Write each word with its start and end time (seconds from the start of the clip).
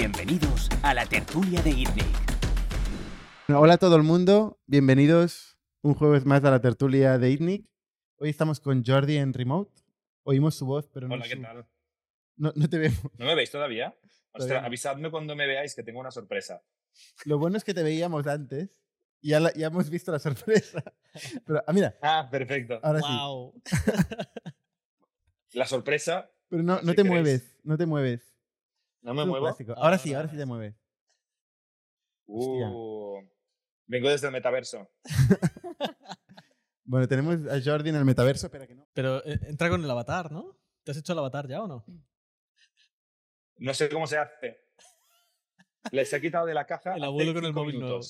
Bienvenidos 0.00 0.68
a 0.84 0.94
la 0.94 1.04
tertulia 1.06 1.60
de 1.60 1.70
ITNIC. 1.70 2.06
Hola 3.48 3.74
a 3.74 3.78
todo 3.78 3.96
el 3.96 4.04
mundo, 4.04 4.60
bienvenidos 4.68 5.58
un 5.82 5.94
jueves 5.94 6.24
más 6.24 6.44
a 6.44 6.52
la 6.52 6.60
tertulia 6.60 7.18
de 7.18 7.28
ITNIC. 7.32 7.68
Hoy 8.18 8.28
estamos 8.30 8.60
con 8.60 8.84
Jordi 8.84 9.16
en 9.16 9.32
remote. 9.32 9.72
Oímos 10.22 10.54
su 10.54 10.66
voz, 10.66 10.88
pero 10.94 11.08
no, 11.08 11.14
Hola, 11.14 11.24
¿qué 11.24 11.34
su- 11.34 11.42
tal? 11.42 11.66
no, 12.36 12.52
no 12.54 12.68
te 12.70 12.78
vemos. 12.78 13.00
¿No 13.18 13.24
me 13.26 13.34
veis 13.34 13.50
todavía? 13.50 13.90
Todavía 13.90 14.20
Ostras, 14.34 14.64
avisadme 14.64 15.10
cuando 15.10 15.34
me 15.34 15.48
veáis 15.48 15.74
que 15.74 15.82
tengo 15.82 15.98
una 15.98 16.12
sorpresa. 16.12 16.62
Lo 17.24 17.38
bueno 17.40 17.56
es 17.56 17.64
que 17.64 17.74
te 17.74 17.82
veíamos 17.82 18.24
antes 18.28 18.80
y 19.20 19.30
ya, 19.30 19.40
la- 19.40 19.52
ya 19.54 19.66
hemos 19.66 19.90
visto 19.90 20.12
la 20.12 20.20
sorpresa. 20.20 20.80
Pero, 21.44 21.60
ah, 21.66 21.72
mira, 21.72 21.98
Ah, 22.02 22.28
perfecto. 22.30 22.78
ahora 22.84 23.00
sí. 23.00 23.08
Wow. 23.10 23.62
La 25.54 25.66
sorpresa, 25.66 26.30
Pero 26.48 26.62
no, 26.62 26.74
no 26.74 26.80
Si 26.80 26.86
te 26.86 26.94
queréis. 27.02 27.08
mueves, 27.10 27.56
no 27.64 27.76
te 27.76 27.84
mueves. 27.86 28.37
No 29.08 29.14
me 29.14 29.24
muevo. 29.24 29.46
clásico. 29.46 29.74
Ahora, 29.76 29.98
sí, 29.98 30.12
ahora, 30.14 30.28
sí 30.28 30.36
te 30.36 30.46
mueves. 30.46 30.74
Uh, 32.26 33.22
vengo 33.86 34.10
desde 34.10 34.26
el 34.26 34.32
metaverso. 34.32 34.88
Bueno, 36.90 37.06
tenemos 37.06 37.36
a 37.48 37.60
Jordi 37.62 37.90
en 37.90 37.96
el 37.96 38.06
metaverso, 38.06 38.46
espera 38.46 38.66
que 38.66 38.74
no. 38.74 38.88
Pero 38.94 39.22
eh, 39.26 39.38
entra 39.42 39.68
con 39.68 39.84
el 39.84 39.90
avatar, 39.90 40.32
¿no? 40.32 40.58
¿Te 40.82 40.92
has 40.92 40.96
hecho 40.96 41.12
el 41.12 41.18
avatar 41.18 41.46
ya 41.46 41.62
o 41.62 41.68
no? 41.68 41.84
No 43.58 43.74
sé 43.74 43.90
cómo 43.90 44.06
se 44.06 44.16
hace. 44.16 44.64
Les 45.92 46.10
he 46.10 46.18
quitado 46.18 46.46
de 46.46 46.54
la 46.54 46.64
caja. 46.64 46.94
El 46.94 47.04
abuelo 47.04 47.34
con 47.34 47.44
el 47.44 47.52
móvil 47.52 47.78
nuevo. 47.78 47.98
O 47.98 48.02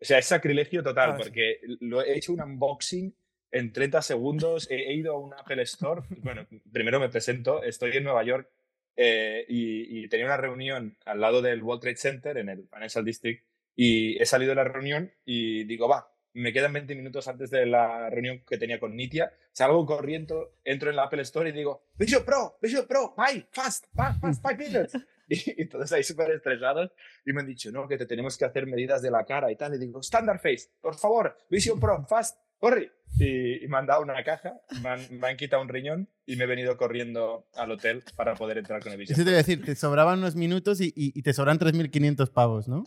sea, 0.00 0.18
es 0.18 0.26
sacrilegio 0.26 0.82
total, 0.82 1.12
sí. 1.12 1.22
porque 1.22 1.60
lo 1.78 2.02
he 2.02 2.16
hecho 2.18 2.32
un 2.32 2.42
unboxing 2.42 3.16
en 3.52 3.72
30 3.72 4.02
segundos. 4.02 4.68
He 4.68 4.94
ido 4.94 5.14
a 5.14 5.18
un 5.20 5.32
Apple 5.32 5.62
Store. 5.62 6.02
Bueno, 6.24 6.48
primero 6.72 6.98
me 6.98 7.08
presento. 7.08 7.62
Estoy 7.62 7.96
en 7.96 8.02
Nueva 8.02 8.24
York 8.24 8.50
eh, 8.96 9.44
y, 9.48 10.04
y 10.04 10.08
tenía 10.08 10.26
una 10.26 10.36
reunión 10.36 10.96
al 11.04 11.20
lado 11.20 11.42
del 11.42 11.62
World 11.62 11.82
Trade 11.82 11.96
Center 11.96 12.38
en 12.38 12.48
el 12.48 12.68
Financial 12.68 13.04
District. 13.04 13.44
Y 13.74 14.20
he 14.20 14.26
salido 14.26 14.50
de 14.50 14.56
la 14.56 14.64
reunión 14.64 15.12
y 15.24 15.64
digo, 15.64 15.88
va, 15.88 16.10
me 16.32 16.52
quedan 16.52 16.72
20 16.72 16.94
minutos 16.94 17.28
antes 17.28 17.50
de 17.50 17.66
la 17.66 18.10
reunión 18.10 18.42
que 18.46 18.58
tenía 18.58 18.80
con 18.80 18.96
Nitia. 18.96 19.32
Salgo 19.52 19.84
corriendo, 19.86 20.54
entro 20.64 20.90
en 20.90 20.96
la 20.96 21.04
Apple 21.04 21.22
Store 21.22 21.48
y 21.48 21.52
digo, 21.52 21.84
Vision 21.98 22.24
Pro, 22.24 22.58
Vision 22.60 22.86
Pro, 22.86 23.14
bye, 23.16 23.46
fast, 23.52 23.86
fast, 23.94 24.20
fast, 24.20 24.42
five 24.46 24.56
minutes. 24.56 24.92
Y, 25.28 25.62
y 25.62 25.66
todos 25.66 25.90
ahí 25.92 26.04
súper 26.04 26.30
estresados 26.30 26.92
y 27.24 27.32
me 27.32 27.40
han 27.40 27.46
dicho, 27.46 27.70
no, 27.72 27.88
que 27.88 27.98
te 27.98 28.06
tenemos 28.06 28.38
que 28.38 28.44
hacer 28.44 28.66
medidas 28.66 29.02
de 29.02 29.10
la 29.10 29.24
cara 29.24 29.50
y 29.50 29.56
tal. 29.56 29.74
Y 29.74 29.78
digo, 29.78 30.00
Standard 30.00 30.38
Face, 30.38 30.68
por 30.80 30.96
favor, 30.96 31.36
Vision 31.50 31.80
Pro, 31.80 32.04
fast, 32.06 32.38
corre. 32.58 32.92
Y, 33.18 33.64
y 33.64 33.68
me 33.68 33.78
han 33.78 33.86
dado 33.86 34.02
una 34.02 34.22
caja, 34.24 34.60
me 34.82 34.88
han, 34.90 35.18
me 35.18 35.28
han 35.28 35.36
quitado 35.38 35.62
un 35.62 35.68
riñón 35.70 36.08
y 36.26 36.36
me 36.36 36.44
he 36.44 36.46
venido 36.46 36.76
corriendo 36.76 37.46
al 37.54 37.70
hotel 37.70 38.02
para 38.14 38.34
poder 38.34 38.58
entrar 38.58 38.82
con 38.82 38.92
el 38.92 38.98
Vision 38.98 39.14
Eso 39.14 39.24
te 39.24 39.30
voy 39.30 39.34
a 39.34 39.38
decir, 39.38 39.64
te 39.64 39.74
sobraban 39.74 40.18
unos 40.18 40.34
minutos 40.36 40.80
y, 40.82 40.88
y- 40.88 41.12
y 41.18 41.22
te 41.22 41.32
sobran 41.32 41.58
3.500 41.58 42.30
pavos, 42.30 42.68
¿no? 42.68 42.84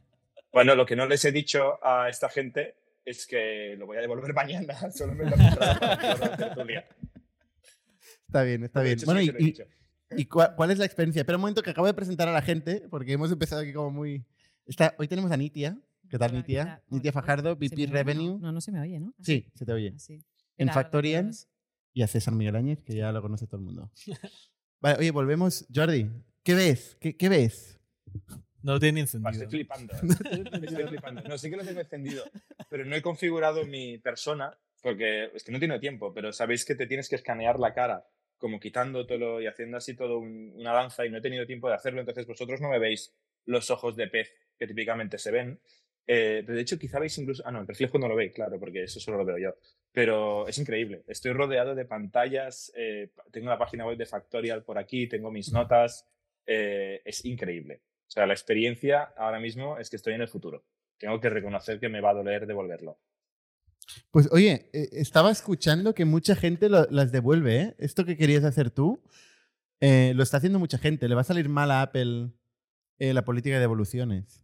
Bueno, 0.52 0.74
lo 0.74 0.84
que 0.84 0.96
no 0.96 1.06
les 1.06 1.24
he 1.24 1.30
dicho 1.30 1.78
a 1.84 2.08
esta 2.08 2.28
gente 2.28 2.74
es 3.04 3.24
que 3.26 3.76
lo 3.78 3.86
voy 3.86 3.98
a 3.98 4.00
devolver 4.00 4.34
mañana. 4.34 4.74
Solo 4.90 5.14
me 5.14 5.24
lo 5.24 5.36
he 5.36 5.38
para 5.38 5.78
la. 6.64 6.84
Está 8.26 8.42
bien, 8.42 8.64
está 8.64 8.82
bien. 8.82 8.98
hecho, 8.98 9.06
Bueno, 9.06 9.20
sí 9.20 9.26
y, 9.26 9.28
que 9.28 9.32
lo 9.32 9.38
he 9.38 9.42
y- 9.42 9.44
dicho. 9.46 9.64
¿Y 10.16 10.24
cua- 10.26 10.54
cuál 10.56 10.72
es 10.72 10.78
la 10.78 10.86
experiencia? 10.86 11.20
Espera 11.20 11.36
un 11.36 11.42
momento 11.42 11.62
que 11.62 11.70
acabo 11.70 11.86
de 11.86 11.94
presentar 11.94 12.26
a 12.28 12.32
la 12.32 12.42
gente, 12.42 12.82
porque 12.90 13.12
hemos 13.12 13.30
empezado 13.30 13.60
aquí 13.62 13.72
como 13.72 13.90
muy... 13.92 14.24
Está, 14.66 14.92
hoy 14.98 15.06
tenemos 15.06 15.30
a 15.30 15.36
Nitia. 15.36 15.78
¿Qué 16.10 16.18
tal, 16.18 16.30
Hola, 16.32 16.42
¿qué 16.42 16.48
Nitia? 16.48 16.64
tal? 16.64 16.82
Nitia 16.90 17.12
Fajardo, 17.12 17.56
¿Se 17.60 17.66
VP? 17.74 17.86
Revenue. 17.86 18.38
No, 18.40 18.50
no 18.52 18.60
se 18.60 18.72
me 18.72 18.80
oye, 18.80 18.98
¿no? 18.98 19.14
Sí, 19.22 19.46
se 19.54 19.64
te 19.64 19.72
oye. 19.72 19.92
ah, 19.94 19.98
sí. 19.98 20.20
En 20.58 20.68
Factorians 20.70 21.48
y 21.92 22.02
a 22.02 22.08
César 22.08 22.34
Miguel 22.34 22.56
Áñez, 22.56 22.82
que 22.82 22.94
ya 22.94 23.12
lo 23.12 23.22
conoce 23.22 23.46
todo 23.46 23.58
el 23.58 23.62
mundo. 23.62 23.90
Vale, 24.80 24.98
oye, 24.98 25.10
volvemos. 25.12 25.66
Jordi, 25.72 26.10
¿qué 26.42 26.54
ves? 26.54 26.96
¿Qué, 27.00 27.16
qué 27.16 27.28
ves? 27.28 27.78
No 28.62 28.72
lo 28.74 28.80
tiene 28.80 28.94
ni 28.96 29.00
encendido. 29.02 29.32
Estoy 29.44 29.46
flipando. 29.48 29.94
Estoy 30.62 30.86
flipando. 30.88 31.22
No, 31.22 31.38
sí 31.38 31.48
que 31.48 31.56
lo 31.56 31.64
tengo 31.64 31.80
encendido, 31.80 32.24
pero 32.68 32.84
no 32.84 32.96
he 32.96 33.02
configurado 33.02 33.64
mi 33.64 33.98
persona 33.98 34.58
porque 34.82 35.30
es 35.34 35.44
que 35.44 35.52
no 35.52 35.60
tengo 35.60 35.78
tiempo, 35.78 36.12
pero 36.12 36.32
sabéis 36.32 36.64
que 36.64 36.74
te 36.74 36.86
tienes 36.86 37.08
que 37.08 37.16
escanear 37.16 37.58
la 37.60 37.72
cara 37.72 38.04
como 38.38 38.58
quitándotelo 38.58 39.40
y 39.40 39.46
haciendo 39.46 39.76
así 39.76 39.94
todo 39.94 40.18
un- 40.18 40.54
una 40.56 40.72
danza 40.72 41.04
y 41.04 41.10
no 41.10 41.18
he 41.18 41.20
tenido 41.20 41.46
tiempo 41.46 41.68
de 41.68 41.74
hacerlo, 41.74 42.00
entonces 42.00 42.26
vosotros 42.26 42.60
no 42.62 42.70
me 42.70 42.78
veis 42.78 43.14
los 43.44 43.70
ojos 43.70 43.96
de 43.96 44.08
pez 44.08 44.32
que 44.58 44.66
típicamente 44.66 45.18
se 45.18 45.30
ven. 45.30 45.60
Eh, 46.12 46.42
de 46.44 46.60
hecho, 46.60 46.76
quizá 46.76 46.98
veis 46.98 47.16
incluso. 47.18 47.42
Ah, 47.46 47.52
no, 47.52 47.60
el 47.60 47.68
reflejo 47.68 47.96
no 47.98 48.08
lo 48.08 48.16
veis, 48.16 48.32
claro, 48.32 48.58
porque 48.58 48.82
eso 48.82 48.98
solo 48.98 49.18
lo 49.18 49.24
veo 49.24 49.38
yo. 49.38 49.54
Pero 49.92 50.48
es 50.48 50.58
increíble. 50.58 51.04
Estoy 51.06 51.32
rodeado 51.32 51.74
de 51.76 51.84
pantallas. 51.84 52.72
eh, 52.74 53.10
tengo 53.30 53.48
la 53.48 53.58
página 53.58 53.86
web 53.86 53.96
de 53.96 54.06
Factorial 54.06 54.64
por 54.64 54.76
aquí, 54.78 55.06
tengo 55.08 55.30
mis 55.30 55.52
notas. 55.52 56.06
eh, 56.46 57.00
es 57.04 57.24
increíble. 57.24 57.82
O 58.08 58.10
sea, 58.10 58.26
la 58.26 58.32
experiencia 58.32 59.02
ahora 59.16 59.38
mismo 59.38 59.78
es 59.78 59.88
que 59.88 59.94
estoy 59.96 60.14
en 60.14 60.22
el 60.22 60.26
futuro. 60.28 60.64
Tengo 60.98 61.20
que 61.20 61.30
reconocer 61.30 61.78
que 61.78 61.88
me 61.88 62.00
va 62.00 62.10
a 62.10 62.14
doler 62.14 62.44
devolverlo. 62.46 62.98
Pues 64.10 64.28
oye, 64.32 64.68
estaba 64.72 65.30
escuchando 65.30 65.94
que 65.94 66.04
mucha 66.06 66.34
gente 66.34 66.68
lo- 66.68 66.88
las 66.90 67.12
devuelve, 67.12 67.60
¿eh? 67.60 67.74
Esto 67.78 68.04
que 68.04 68.16
querías 68.16 68.42
hacer 68.44 68.70
tú, 68.70 69.00
lo 69.80 70.22
está 70.24 70.38
haciendo 70.38 70.58
mucha 70.58 70.78
gente. 70.78 71.08
Le 71.08 71.14
va 71.14 71.20
a 71.20 71.24
salir 71.32 71.48
mal 71.48 71.70
a 71.70 71.82
Apple 71.82 72.30
la 72.98 73.24
política 73.24 73.54
de 73.54 73.60
devoluciones. 73.60 74.42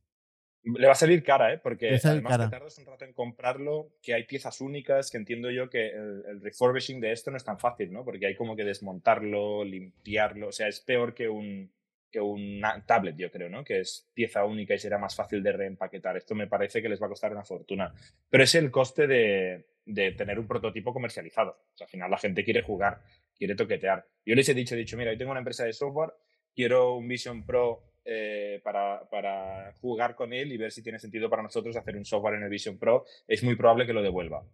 Le 0.67 0.87
va 0.87 0.93
a 0.93 0.97
salir 0.97 1.23
cara, 1.23 1.53
¿eh? 1.53 1.59
Porque 1.59 1.99
además 2.03 2.33
cara. 2.33 2.45
que 2.45 2.51
tardas 2.51 2.79
un 2.79 2.87
rato 2.87 3.05
en 3.05 3.13
comprarlo, 3.13 3.93
que 4.03 4.15
hay 4.15 4.25
piezas 4.25 4.61
únicas, 4.61 5.11
que 5.11 5.17
entiendo 5.17 5.51
yo 5.51 5.71
que 5.71 5.89
el, 5.89 6.25
el 6.29 6.41
refurbishing 6.41 7.01
de 7.01 7.13
esto 7.13 7.31
no 7.31 7.37
es 7.37 7.45
tan 7.45 7.59
fácil, 7.59 7.93
¿no? 7.93 8.05
Porque 8.05 8.27
hay 8.27 8.35
como 8.35 8.57
que 8.57 8.65
desmontarlo, 8.65 9.65
limpiarlo, 9.65 10.49
o 10.49 10.53
sea, 10.53 10.67
es 10.67 10.81
peor 10.81 11.15
que 11.15 11.29
un 11.29 11.71
que 12.11 12.21
una 12.21 12.85
tablet, 12.87 13.17
yo 13.17 13.31
creo, 13.31 13.49
¿no? 13.49 13.65
Que 13.65 13.81
es 13.81 14.09
pieza 14.15 14.45
única 14.45 14.75
y 14.75 14.79
será 14.79 14.99
más 14.99 15.15
fácil 15.15 15.43
de 15.43 15.53
reempaquetar. 15.53 16.17
Esto 16.17 16.35
me 16.35 16.47
parece 16.47 16.81
que 16.81 16.89
les 16.89 17.01
va 17.01 17.07
a 17.07 17.11
costar 17.11 17.33
una 17.33 17.45
fortuna. 17.45 17.93
Pero 18.31 18.45
es 18.45 18.55
el 18.55 18.71
coste 18.71 19.07
de, 19.07 19.67
de 19.85 20.13
tener 20.13 20.39
un 20.39 20.47
prototipo 20.47 20.93
comercializado. 20.93 21.51
O 21.75 21.77
sea, 21.77 21.87
al 21.87 21.91
final 21.91 22.11
la 22.11 22.19
gente 22.19 22.45
quiere 22.45 22.63
jugar, 22.63 23.03
quiere 23.37 23.55
toquetear. 23.55 24.07
Yo 24.25 24.35
les 24.35 24.49
he 24.49 24.55
dicho, 24.55 24.75
he 24.75 24.79
dicho, 24.79 24.97
mira, 24.97 25.13
yo 25.13 25.19
tengo 25.19 25.31
una 25.31 25.41
empresa 25.41 25.65
de 25.65 25.73
software, 25.73 26.13
quiero 26.55 26.95
un 26.95 27.09
Vision 27.09 27.45
Pro 27.45 27.83
eh, 28.07 28.61
para, 28.63 29.09
para 29.11 29.73
jugar 29.81 30.15
con 30.15 30.33
él 30.33 30.53
y 30.53 30.57
ver 30.57 30.71
si 30.71 30.83
tiene 30.83 30.99
sentido 30.99 31.29
para 31.29 31.43
nosotros 31.43 31.77
hacer 31.77 31.97
un 31.97 32.05
software 32.05 32.37
en 32.37 32.45
el 32.45 32.49
Vision 32.49 32.79
Pro, 32.79 33.05
es 33.27 33.43
muy 33.43 33.57
probable 33.57 33.85
que 33.85 33.93
lo 33.93 34.03
devuelva. 34.03 34.47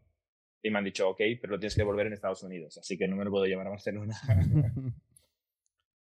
Y 0.63 0.71
me 0.71 0.79
han 0.79 0.85
dicho, 0.85 1.11
ok, 1.11 1.21
pero 1.41 1.53
lo 1.53 1.59
tienes 1.59 1.75
que 1.75 1.83
devolver 1.83 2.07
en 2.07 2.15
Estados 2.15 2.43
Unidos, 2.43 2.79
así 2.79 2.97
que 2.97 3.07
no 3.09 3.17
me 3.17 3.25
lo 3.25 3.31
puedo 3.31 3.45
llevar 3.45 3.67
a 3.67 3.71
Barcelona. 3.71 4.15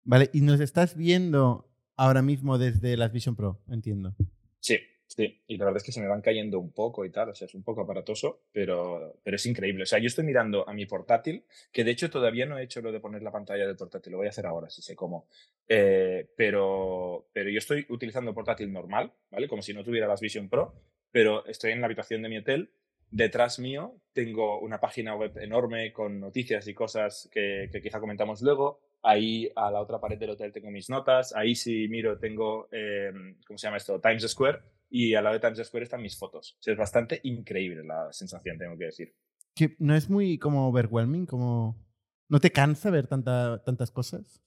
vale, 0.04 0.30
y 0.32 0.42
nos 0.42 0.60
estás 0.60 0.96
viendo 0.96 1.70
ahora 1.98 2.22
mismo 2.22 2.58
desde 2.58 2.96
las 2.96 3.12
Vision 3.12 3.36
Pro, 3.36 3.62
entiendo. 3.68 4.16
sí, 4.60 4.78
sí, 5.16 5.42
y 5.48 5.58
la 5.58 5.66
verdad 5.66 5.78
es 5.78 5.84
que 5.84 5.92
se 5.92 6.02
me 6.02 6.08
van 6.08 6.22
cayendo 6.22 6.60
un 6.60 6.72
poco 6.72 7.06
y 7.06 7.12
tal, 7.12 7.30
o 7.30 7.36
sea, 7.36 7.46
es 7.46 7.56
un 7.56 7.64
poco 7.64 7.82
aparatoso, 7.82 8.42
pero, 8.52 9.20
pero 9.24 9.36
es 9.36 9.46
increíble. 9.46 9.84
O 9.84 9.86
sea, 9.86 10.00
yo 10.00 10.08
estoy 10.08 10.24
mirando 10.26 10.68
a 10.68 10.74
mi 10.74 10.86
portátil, 10.86 11.46
que 11.72 11.84
de 11.84 11.92
hecho 11.92 12.10
todavía 12.10 12.46
no 12.46 12.58
he 12.58 12.64
hecho 12.64 12.82
lo 12.82 12.92
de 12.92 13.00
poner 13.00 13.22
la 13.22 13.32
pantalla 13.32 13.68
del 13.68 13.76
portátil, 13.76 14.12
lo 14.12 14.18
voy 14.18 14.28
a 14.28 14.32
hacer 14.32 14.46
ahora, 14.46 14.70
si 14.70 14.82
sé 14.82 14.96
cómo. 14.96 15.28
Eh, 15.68 16.28
pero, 16.36 17.28
pero 17.34 17.50
yo 17.50 17.60
estoy 17.60 17.86
utilizando 17.90 18.34
portátil 18.34 18.72
normal, 18.72 19.14
¿vale? 19.32 19.48
Como 19.48 19.62
si 19.62 19.74
no 19.74 19.84
tuviera 19.84 20.08
las 20.08 20.22
Vision 20.22 20.50
Pro, 20.50 20.74
pero 21.12 21.46
estoy 21.46 21.72
en 21.72 21.82
la 21.82 21.86
habitación 21.86 22.22
de 22.22 22.30
mi 22.30 22.38
hotel. 22.38 22.72
Detrás 23.12 23.60
mío 23.60 23.96
tengo 24.14 24.60
una 24.60 24.80
página 24.80 25.16
web 25.16 25.38
enorme 25.38 25.94
con 25.94 26.20
noticias 26.20 26.68
y 26.68 26.74
cosas 26.74 27.30
que, 27.32 27.70
que 27.72 27.82
quizá 27.82 28.00
comentamos 28.00 28.42
luego. 28.42 28.82
Ahí 29.04 29.52
a 29.56 29.70
la 29.70 29.82
otra 29.82 30.00
pared 30.00 30.18
del 30.18 30.32
hotel 30.32 30.52
tengo 30.52 30.72
mis 30.72 30.90
notas. 30.90 31.36
Ahí 31.36 31.54
si 31.54 31.88
miro 31.90 32.18
tengo, 32.18 32.68
eh, 32.72 33.12
¿cómo 33.46 33.60
se 33.60 33.68
llama 33.68 33.78
esto? 33.78 34.00
Times 34.00 34.28
Square. 34.28 34.60
Y 34.96 35.16
al 35.16 35.24
lado 35.24 35.34
de 35.34 35.40
Times 35.40 35.66
Square 35.68 35.86
están 35.86 36.04
mis 36.04 36.16
fotos. 36.16 36.56
O 36.60 36.62
sea, 36.62 36.74
es 36.74 36.78
bastante 36.78 37.20
increíble 37.24 37.84
la 37.84 38.14
sensación, 38.14 38.60
tengo 38.60 38.78
que 38.78 38.86
decir. 38.86 39.16
Que 39.56 39.76
no 39.80 39.96
es 39.96 40.08
muy 40.08 40.38
como 40.38 40.68
overwhelming, 40.68 41.26
como... 41.26 41.84
¿No 42.30 42.40
te 42.40 42.52
cansa 42.52 42.92
ver 42.92 43.08
tanta, 43.08 43.64
tantas 43.64 43.90
cosas? 43.90 44.44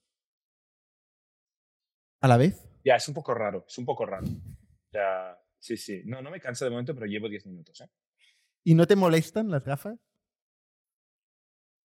¿A 2.21 2.29
la 2.29 2.37
vez? 2.37 2.65
Ya, 2.85 2.95
es 2.95 3.09
un 3.09 3.15
poco 3.15 3.35
raro, 3.35 3.65
es 3.67 3.77
un 3.79 3.85
poco 3.85 4.07
raro. 4.07 4.25
O 4.27 4.91
sea, 4.93 5.37
sí, 5.59 5.77
sí. 5.77 6.03
No, 6.05 6.23
no 6.23 6.31
me 6.31 6.41
cansa 6.41 6.65
de 6.65 6.71
momento, 6.71 6.95
pero 6.95 7.07
llevo 7.07 7.29
10 7.29 7.45
minutos, 7.47 7.81
¿eh? 7.81 7.89
¿Y 8.65 8.75
no 8.75 8.87
te 8.87 8.95
molestan 8.95 9.51
las 9.51 9.65
gafas? 9.65 9.99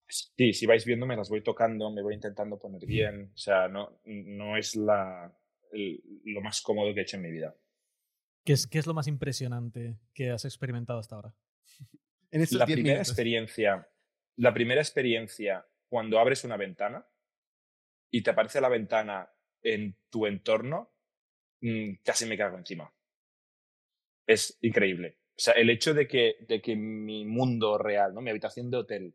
Sí, 0.07 0.53
si 0.53 0.67
vais 0.67 0.85
viendo 0.85 1.07
me 1.07 1.17
las 1.17 1.29
voy 1.29 1.43
tocando, 1.43 1.91
me 1.91 2.03
voy 2.03 2.15
intentando 2.15 2.57
poner 2.59 2.87
bien. 2.87 3.33
O 3.35 3.37
sea, 3.37 3.67
no, 3.67 4.01
no 4.05 4.57
es 4.57 4.77
la, 4.77 5.37
el- 5.73 6.01
lo 6.25 6.41
más 6.41 6.61
cómodo 6.63 6.95
que 6.95 7.01
he 7.01 7.03
hecho 7.03 7.17
en 7.17 7.23
mi 7.25 7.33
vida. 7.33 7.53
¿Qué 8.45 8.53
es, 8.53 8.67
¿Qué 8.67 8.79
es 8.79 8.87
lo 8.87 8.95
más 8.95 9.07
impresionante 9.07 9.99
que 10.13 10.31
has 10.31 10.45
experimentado 10.45 10.99
hasta 10.99 11.17
ahora? 11.17 11.35
En 12.31 12.41
estos 12.43 12.59
La 12.59 12.67
10 12.67 12.77
primera 12.79 12.95
minutos. 12.97 13.11
experiencia, 13.11 13.89
la 14.39 14.53
primera 14.53 14.81
experiencia 14.81 15.65
cuando 15.89 16.19
abres 16.19 16.43
una 16.43 16.57
ventana 16.57 17.07
y 18.11 18.23
te 18.23 18.31
aparece 18.31 18.61
la 18.61 18.69
ventana 18.69 19.31
en 19.63 19.97
tu 20.11 20.27
entorno, 20.27 20.93
mm, 21.61 21.93
casi 22.05 22.27
me 22.27 22.37
cago 22.37 22.59
encima. 22.59 22.93
Es 24.27 24.59
increíble. 24.63 25.19
O 25.31 25.41
sea, 25.41 25.55
el 25.55 25.71
hecho 25.71 25.95
de 25.95 26.09
que, 26.09 26.37
de 26.49 26.61
que 26.61 26.75
mi 26.75 27.25
mundo 27.25 27.79
real, 27.79 28.13
¿no? 28.15 28.21
mi 28.21 28.31
habitación 28.31 28.69
de 28.69 28.79
hotel, 28.79 29.15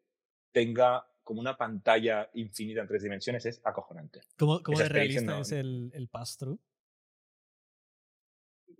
tenga 0.54 1.06
como 1.24 1.42
una 1.42 1.58
pantalla 1.58 2.30
infinita 2.36 2.82
en 2.82 2.88
tres 2.88 3.04
dimensiones 3.04 3.46
es 3.46 3.62
acojonante. 3.66 4.22
¿Cómo, 4.38 4.64
cómo 4.64 4.78
de 4.80 4.88
realista 4.88 5.22
no- 5.22 5.42
es 5.42 5.52
el, 5.52 5.92
el 5.94 6.08
pass-through? 6.08 6.60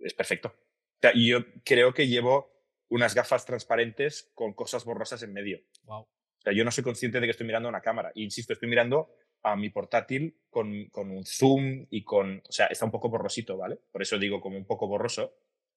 Es 0.00 0.14
perfecto. 0.14 0.48
O 0.48 0.98
sea, 1.00 1.12
y 1.14 1.28
yo 1.28 1.44
creo 1.64 1.94
que 1.94 2.08
llevo 2.08 2.52
unas 2.88 3.14
gafas 3.14 3.46
transparentes 3.46 4.30
con 4.34 4.52
cosas 4.52 4.84
borrosas 4.84 5.22
en 5.22 5.32
medio. 5.32 5.60
Wow. 5.84 6.00
O 6.00 6.42
sea, 6.42 6.52
yo 6.52 6.64
no 6.64 6.70
soy 6.70 6.82
consciente 6.84 7.20
de 7.20 7.26
que 7.26 7.30
estoy 7.30 7.46
mirando 7.46 7.68
a 7.68 7.70
una 7.70 7.80
cámara. 7.80 8.10
E 8.14 8.22
insisto, 8.22 8.52
estoy 8.52 8.68
mirando 8.68 9.14
a 9.42 9.56
mi 9.56 9.70
portátil 9.70 10.38
con, 10.50 10.86
con 10.90 11.10
un 11.10 11.24
zoom 11.24 11.86
y 11.90 12.02
con... 12.02 12.42
O 12.48 12.52
sea, 12.52 12.66
está 12.66 12.84
un 12.84 12.90
poco 12.90 13.08
borrosito, 13.08 13.56
¿vale? 13.56 13.78
Por 13.92 14.02
eso 14.02 14.18
digo 14.18 14.40
como 14.40 14.56
un 14.56 14.66
poco 14.66 14.88
borroso. 14.88 15.34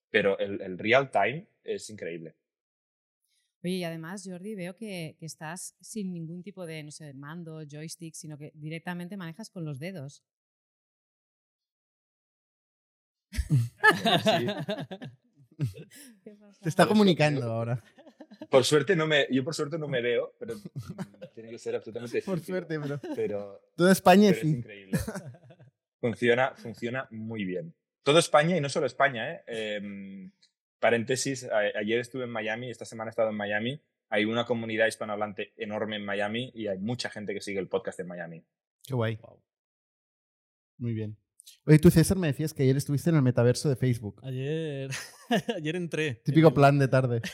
Pero 0.10 0.38
el, 0.40 0.62
el 0.62 0.78
real 0.78 1.12
time 1.12 1.48
es 1.64 1.90
increíble. 1.90 2.36
Oye, 3.64 3.76
y 3.76 3.84
además, 3.84 4.28
Jordi, 4.28 4.56
veo 4.56 4.76
que, 4.76 5.16
que 5.18 5.26
estás 5.26 5.76
sin 5.80 6.12
ningún 6.12 6.44
tipo 6.44 6.66
de, 6.66 6.84
no 6.84 6.92
sé, 6.92 7.14
mando, 7.14 7.62
joystick, 7.70 8.14
sino 8.14 8.38
que 8.38 8.52
directamente 8.56 9.16
manejas 9.16 9.50
con 9.50 9.64
los 9.64 9.80
dedos. 9.80 10.24
¿Qué? 14.24 15.66
Te 16.62 16.70
está 16.70 16.88
comunicando 16.88 17.44
ahora. 17.52 17.84
Por 18.50 18.64
suerte 18.66 18.96
no 18.96 19.08
me... 19.08 19.28
Yo 19.32 19.44
por 19.44 19.54
suerte 19.56 19.78
no 19.78 19.88
me 19.88 20.02
veo, 20.02 20.34
pero 20.40 20.56
tiene 21.34 21.50
que 21.50 21.58
ser 21.60 21.76
absolutamente 21.76 22.22
Por 22.22 22.40
suerte, 22.40 22.78
bro. 22.78 23.00
Pero, 23.16 23.62
Toda 23.76 23.92
España 23.92 24.30
pero 24.30 24.36
es 24.36 24.42
sí. 24.42 24.48
increíble. 24.50 25.00
Funciona, 26.00 26.54
funciona 26.56 27.08
muy 27.12 27.46
bien. 27.46 27.74
Todo 28.04 28.20
España 28.20 28.58
y 28.58 28.62
no 28.62 28.70
solo 28.70 28.86
España, 28.86 29.32
¿eh? 29.32 29.44
Em, 29.48 30.32
paréntesis, 30.80 31.46
a- 31.46 31.60
ayer 31.80 32.00
estuve 32.00 32.26
en 32.26 32.32
Miami, 32.32 32.70
esta 32.70 32.86
semana 32.86 33.10
he 33.10 33.12
estado 33.12 33.30
en 33.30 33.36
Miami. 33.38 33.80
Hay 34.10 34.26
una 34.26 34.46
comunidad 34.46 34.88
hispanohablante 34.88 35.54
enorme 35.58 35.96
en 35.96 36.06
Miami 36.06 36.52
y 36.54 36.68
hay 36.68 36.78
mucha 36.80 37.10
gente 37.10 37.34
que 37.34 37.42
sigue 37.42 37.60
el 37.60 37.68
podcast 37.70 38.00
en 38.02 38.08
Miami. 38.08 38.44
Qué 38.86 38.94
guay. 38.94 39.18
Muy 40.78 40.94
bien. 40.94 41.16
Oye, 41.66 41.80
tú, 41.80 41.90
César, 41.92 42.18
me 42.18 42.28
decías 42.28 42.54
que 42.54 42.64
ayer 42.64 42.76
estuviste 42.78 43.10
en 43.10 43.16
el 43.18 43.22
metaverso 43.22 43.70
de 43.70 43.76
Facebook. 43.76 44.20
Ayer, 44.24 44.90
ayer 45.58 45.76
entré. 45.76 46.08
en 46.08 46.24
Típico 46.24 46.50
el- 46.50 46.54
plan 46.54 46.78
de 46.80 46.88
tarde. 46.88 47.22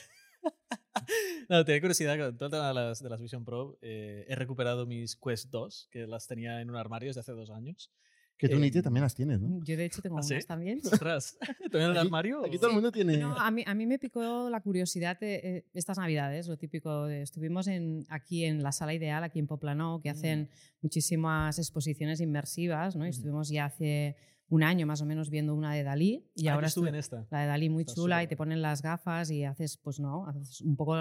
No, 1.49 1.65
tenía 1.65 1.81
curiosidad 1.81 2.17
con 2.17 2.37
todo 2.37 2.45
el 2.47 2.51
tema 2.51 2.67
de 2.69 2.73
las, 2.73 3.01
de 3.01 3.09
las 3.09 3.19
Vision 3.21 3.43
Pro. 3.43 3.77
eh, 3.81 4.25
he 4.27 4.35
recuperado 4.35 4.85
mis 4.85 5.15
Quest 5.15 5.49
2, 5.49 5.87
que 5.91 6.05
las 6.07 6.27
tenía 6.27 6.61
en 6.61 6.69
un 6.69 6.75
armario 6.75 7.07
desde 7.09 7.21
hace 7.21 7.31
dos 7.31 7.49
años. 7.49 7.91
Que 8.39 8.47
tú, 8.47 8.55
Em, 8.55 8.61
Nietzsche, 8.61 8.81
también 8.81 9.03
las 9.03 9.13
tienes, 9.13 9.39
¿no? 9.41 9.59
Yo, 9.65 9.75
de 9.77 9.83
hecho, 9.85 10.01
tengo 10.01 10.17
¿Ah, 10.17 10.23
sí? 10.23 10.33
unas 10.35 10.45
también. 10.47 10.79
Ostras, 11.03 11.37
¿también 11.69 11.83
en 11.83 11.91
el 11.91 11.97
armario? 11.97 12.45
Aquí 12.45 12.57
todo 12.57 12.67
el 12.69 12.73
mundo 12.73 12.89
tiene... 12.91 13.17
No, 13.17 13.37
a 13.37 13.51
mí, 13.51 13.63
a 13.67 13.75
mí 13.75 13.85
me 13.85 13.99
picó 13.99 14.49
la 14.49 14.61
curiosidad 14.61 15.19
de, 15.19 15.35
eh, 15.43 15.65
estas 15.73 15.97
navidades, 15.97 16.47
lo 16.47 16.55
típico. 16.57 17.05
de- 17.05 17.21
estuvimos 17.21 17.67
en, 17.67 18.05
aquí 18.09 18.45
en 18.45 18.63
la 18.63 18.71
Sala 18.71 18.93
Ideal, 18.93 19.23
aquí 19.25 19.39
en 19.39 19.47
Poplano, 19.47 19.99
que 20.01 20.09
hacen 20.09 20.49
muchísimas 20.81 21.59
exposiciones 21.59 22.21
inmersivas, 22.21 22.95
¿no? 22.95 23.05
Y 23.05 23.09
Ujú. 23.09 23.15
estuvimos 23.17 23.49
ya 23.49 23.65
hace 23.65 24.15
un 24.47 24.63
año 24.63 24.87
más 24.87 25.01
o 25.01 25.05
menos 25.05 25.29
viendo 25.29 25.53
una 25.53 25.73
de 25.73 25.83
Dalí 25.83 26.25
y 26.33 26.41
Ah, 26.47 26.51
yo 26.51 26.53
ahora 26.53 26.67
estuve 26.67 26.87
estu- 26.87 26.93
en 26.93 26.95
esta. 26.95 27.27
la 27.29 27.41
de 27.41 27.47
Dalí 27.47 27.69
muy 27.69 27.81
Está 27.83 27.93
chula 27.93 28.23
y 28.23 28.27
te 28.27 28.35
ponen 28.35 28.61
las 28.63 28.81
gafas 28.81 29.29
y 29.29 29.43
haces, 29.43 29.77
pues 29.77 29.99
no, 29.99 30.25
haces 30.27 30.61
un 30.61 30.75
poco 30.75 30.95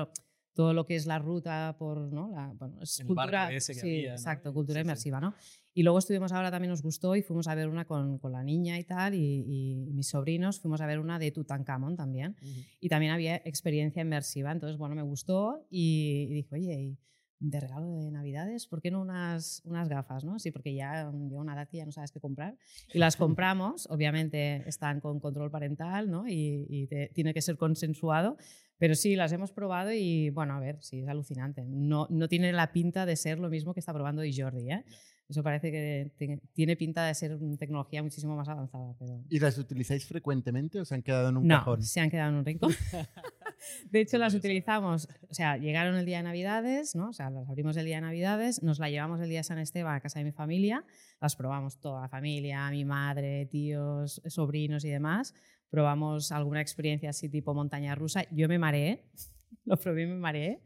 todo 0.59 0.75
lo 0.75 0.87
que 0.87 0.97
es 0.97 1.07
la 1.07 1.21
ruta 1.21 1.77
por, 1.79 2.13
¿no? 2.13 2.33
La, 2.33 2.53
bueno, 2.59 2.83
es 2.83 2.99
El 2.99 3.07
barco 3.07 3.21
cultura, 3.21 3.53
ese 3.53 3.75
que 3.75 3.81
sí, 3.81 3.87
había, 3.99 4.09
¿no? 4.09 4.15
exacto, 4.17 4.51
Sí, 4.51 4.55
cultura 4.55 4.81
sí. 4.81 4.83
inmersiva, 4.83 5.21
¿no? 5.21 5.33
Y 5.73 5.85
luego 5.85 6.01
estuvimos 6.01 6.33
ahora 6.33 6.51
también 6.51 6.71
nos 6.71 6.83
gustó 6.83 7.15
y 7.15 7.23
fuimos 7.23 7.47
a 7.47 7.55
ver 7.55 7.69
una 7.69 7.85
con, 7.85 8.19
con 8.19 8.33
la 8.33 8.43
niña 8.43 8.77
y 8.77 8.83
tal 8.83 9.15
y, 9.15 9.45
y 9.47 9.93
mis 9.93 10.09
sobrinos 10.09 10.59
fuimos 10.59 10.81
a 10.81 10.87
ver 10.87 10.99
una 10.99 11.21
de 11.21 11.31
Tutankamón 11.31 11.95
también 11.95 12.35
y 12.81 12.89
también 12.89 13.13
había 13.13 13.37
experiencia 13.37 14.03
inmersiva, 14.03 14.51
entonces 14.51 14.77
bueno, 14.79 14.97
me 14.97 15.03
gustó 15.03 15.65
y, 15.71 16.27
y 16.29 16.35
dije, 16.35 16.55
oye, 16.57 16.83
¿y 16.83 16.99
de 17.41 17.61
regalo 17.61 17.87
de 18.01 18.11
Navidades, 18.11 18.67
¿por 18.67 18.81
qué 18.83 18.91
no 18.91 19.01
unas, 19.01 19.63
unas 19.65 19.89
gafas? 19.89 20.25
¿no? 20.25 20.39
Sí, 20.39 20.51
porque 20.51 20.75
ya 20.75 21.11
llega 21.11 21.41
una 21.41 21.55
edad 21.55 21.69
que 21.69 21.77
ya 21.79 21.87
no 21.87 21.93
sabes 21.93 22.11
qué 22.11 22.21
comprar. 22.21 22.57
Y 22.93 22.99
las 22.99 23.17
compramos, 23.17 23.87
obviamente 23.91 24.69
están 24.69 25.01
con 25.01 25.21
control 25.21 25.51
parental 25.51 26.11
¿no? 26.11 26.27
y, 26.29 26.67
y 26.69 26.87
te- 26.89 27.11
tiene 27.15 27.33
que 27.33 27.43
ser 27.43 27.57
consensuado, 27.57 28.37
pero 28.79 28.95
sí, 28.95 29.15
las 29.17 29.33
hemos 29.33 29.53
probado 29.53 29.93
y 29.93 30.31
bueno, 30.31 30.55
a 30.55 30.61
ver, 30.61 30.79
sí, 30.83 31.01
es 31.01 31.09
alucinante. 31.09 31.65
No, 31.67 32.07
no 32.11 32.29
tiene 32.29 32.53
la 32.53 32.73
pinta 32.73 33.07
de 33.07 33.17
ser 33.17 33.39
lo 33.39 33.49
mismo 33.49 33.73
que 33.75 33.81
está 33.81 33.93
probando 33.93 34.23
hoy 34.23 34.35
Jordi. 34.37 34.71
¿eh? 34.73 34.85
Eso 35.29 35.43
parece 35.43 35.71
que 35.71 36.11
tiene 36.55 36.77
pinta 36.77 37.05
de 37.07 37.15
ser 37.15 37.35
una 37.37 37.57
tecnología 37.59 38.03
muchísimo 38.03 38.35
más 38.35 38.49
avanzada. 38.49 38.95
Pero... 38.99 39.23
¿Y 39.29 39.39
las 39.39 39.59
utilizáis 39.59 40.07
frecuentemente 40.07 40.81
o 40.81 40.85
se 40.87 40.95
han 40.95 41.03
quedado 41.03 41.29
en 41.29 41.37
un 41.37 41.47
No, 41.47 41.57
cajón? 41.59 41.83
se 41.83 42.01
han 42.01 42.09
quedado 42.11 42.31
en 42.31 42.37
un 42.37 42.45
rincón. 42.47 42.73
De 43.91 44.01
hecho, 44.01 44.19
las 44.19 44.35
utilizamos, 44.35 45.09
o 45.29 45.35
sea, 45.35 45.57
llegaron 45.59 45.97
el 45.97 46.07
día 46.07 46.19
de 46.19 46.23
Navidades, 46.23 46.95
¿no? 46.95 47.09
O 47.09 47.13
sea, 47.13 47.29
las 47.29 47.49
abrimos 47.49 47.77
el 47.77 47.85
día 47.87 47.97
de 47.97 48.03
Navidades, 48.03 48.63
nos 48.63 48.79
la 48.79 48.89
llevamos 48.89 49.21
el 49.21 49.29
día 49.29 49.41
de 49.41 49.45
San 49.45 49.59
Esteban 49.59 49.97
a 49.97 50.01
casa 50.01 50.21
de 50.21 50.25
mi 50.25 50.33
familia, 50.33 50.85
las 51.21 51.35
probamos 51.37 51.79
toda 51.81 52.01
la 52.03 52.09
familia, 52.09 52.71
mi 52.71 52.85
madre, 52.85 53.47
tíos, 53.47 54.23
sobrinos 54.27 54.85
y 54.85 54.89
demás. 54.91 55.35
Probamos 55.71 56.31
alguna 56.33 56.61
experiencia 56.63 57.11
así 57.11 57.29
tipo 57.29 57.53
montaña 57.53 57.95
rusa. 57.97 58.23
Yo 58.31 58.49
me 58.49 58.59
mareé, 58.59 59.11
lo 59.65 59.77
probé 59.77 60.05
y 60.05 60.07
me 60.07 60.15
mareé. 60.17 60.63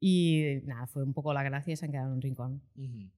Y 0.00 0.60
nada, 0.64 0.86
fue 0.88 1.04
un 1.04 1.12
poco 1.14 1.32
la 1.32 1.42
gracia 1.44 1.74
y 1.74 1.76
se 1.76 1.84
han 1.84 1.92
quedado 1.92 2.08
en 2.08 2.14
un 2.14 2.22
rincón. 2.22 2.62
Ujú. 2.76 2.98
Ya, 2.98 3.10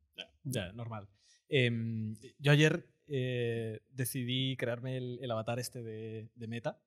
ya, 0.45 0.73
normal. 0.73 1.09
Em, 1.49 2.17
yo 2.39 2.53
ayer 2.53 2.87
eh, 3.07 3.81
decidí 3.91 4.57
crearme 4.57 4.97
el, 4.97 5.19
el 5.21 5.31
avatar 5.31 5.59
este 5.59 5.83
de, 5.83 6.31
de 6.35 6.47
Meta 6.47 6.81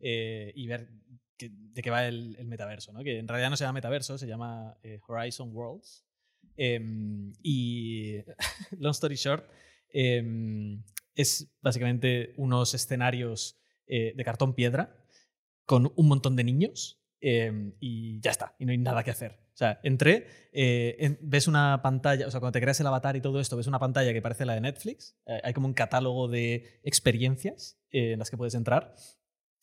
eh, 0.00 0.52
y 0.54 0.66
ver 0.66 0.90
que- 1.38 1.50
de 1.52 1.82
qué 1.82 1.90
va 1.90 2.06
el, 2.06 2.36
el 2.38 2.46
metaverso, 2.46 2.92
¿no? 2.92 3.02
que 3.02 3.18
en 3.18 3.26
realidad 3.28 3.48
no 3.50 3.56
se 3.56 3.64
llama 3.64 3.78
metaverso, 3.78 4.18
se 4.18 4.26
llama 4.26 4.76
eh, 4.82 5.00
Horizon 5.08 5.50
Worlds. 5.54 6.04
Em, 6.56 7.32
y, 7.42 8.18
long 8.78 8.90
story 8.92 9.16
short, 9.16 9.48
em, 9.88 10.82
es 11.14 11.50
básicamente 11.62 12.34
unos 12.36 12.74
escenarios 12.74 13.58
de 13.86 14.24
cartón 14.24 14.54
piedra 14.54 14.96
con 15.66 15.92
un 15.96 16.08
montón 16.08 16.34
de 16.34 16.44
niños 16.44 17.01
em, 17.22 17.72
y 17.80 18.20
ya 18.20 18.32
está, 18.32 18.54
y 18.58 18.66
no 18.66 18.72
hay 18.72 18.78
nada 18.78 19.02
que 19.02 19.10
hacer. 19.10 19.38
O 19.54 19.56
sea, 19.56 19.80
entré, 19.82 20.26
eh, 20.52 21.18
ves 21.20 21.46
una 21.46 21.80
pantalla, 21.82 22.26
o 22.26 22.30
sea, 22.30 22.40
cuando 22.40 22.52
te 22.52 22.60
creas 22.60 22.80
el 22.80 22.86
avatar 22.86 23.16
y 23.16 23.20
todo 23.20 23.38
esto, 23.38 23.56
ves 23.56 23.66
una 23.66 23.78
pantalla 23.78 24.12
que 24.12 24.20
parece 24.20 24.44
la 24.44 24.54
de 24.54 24.60
Netflix. 24.60 25.16
eh, 25.26 25.40
hay 25.44 25.52
como 25.52 25.68
un 25.68 25.74
catálogo 25.74 26.28
de 26.28 26.80
experiencias 26.82 27.78
eh, 27.90 28.12
en 28.12 28.18
las 28.18 28.30
que 28.30 28.36
puedes 28.36 28.54
entrar, 28.54 28.94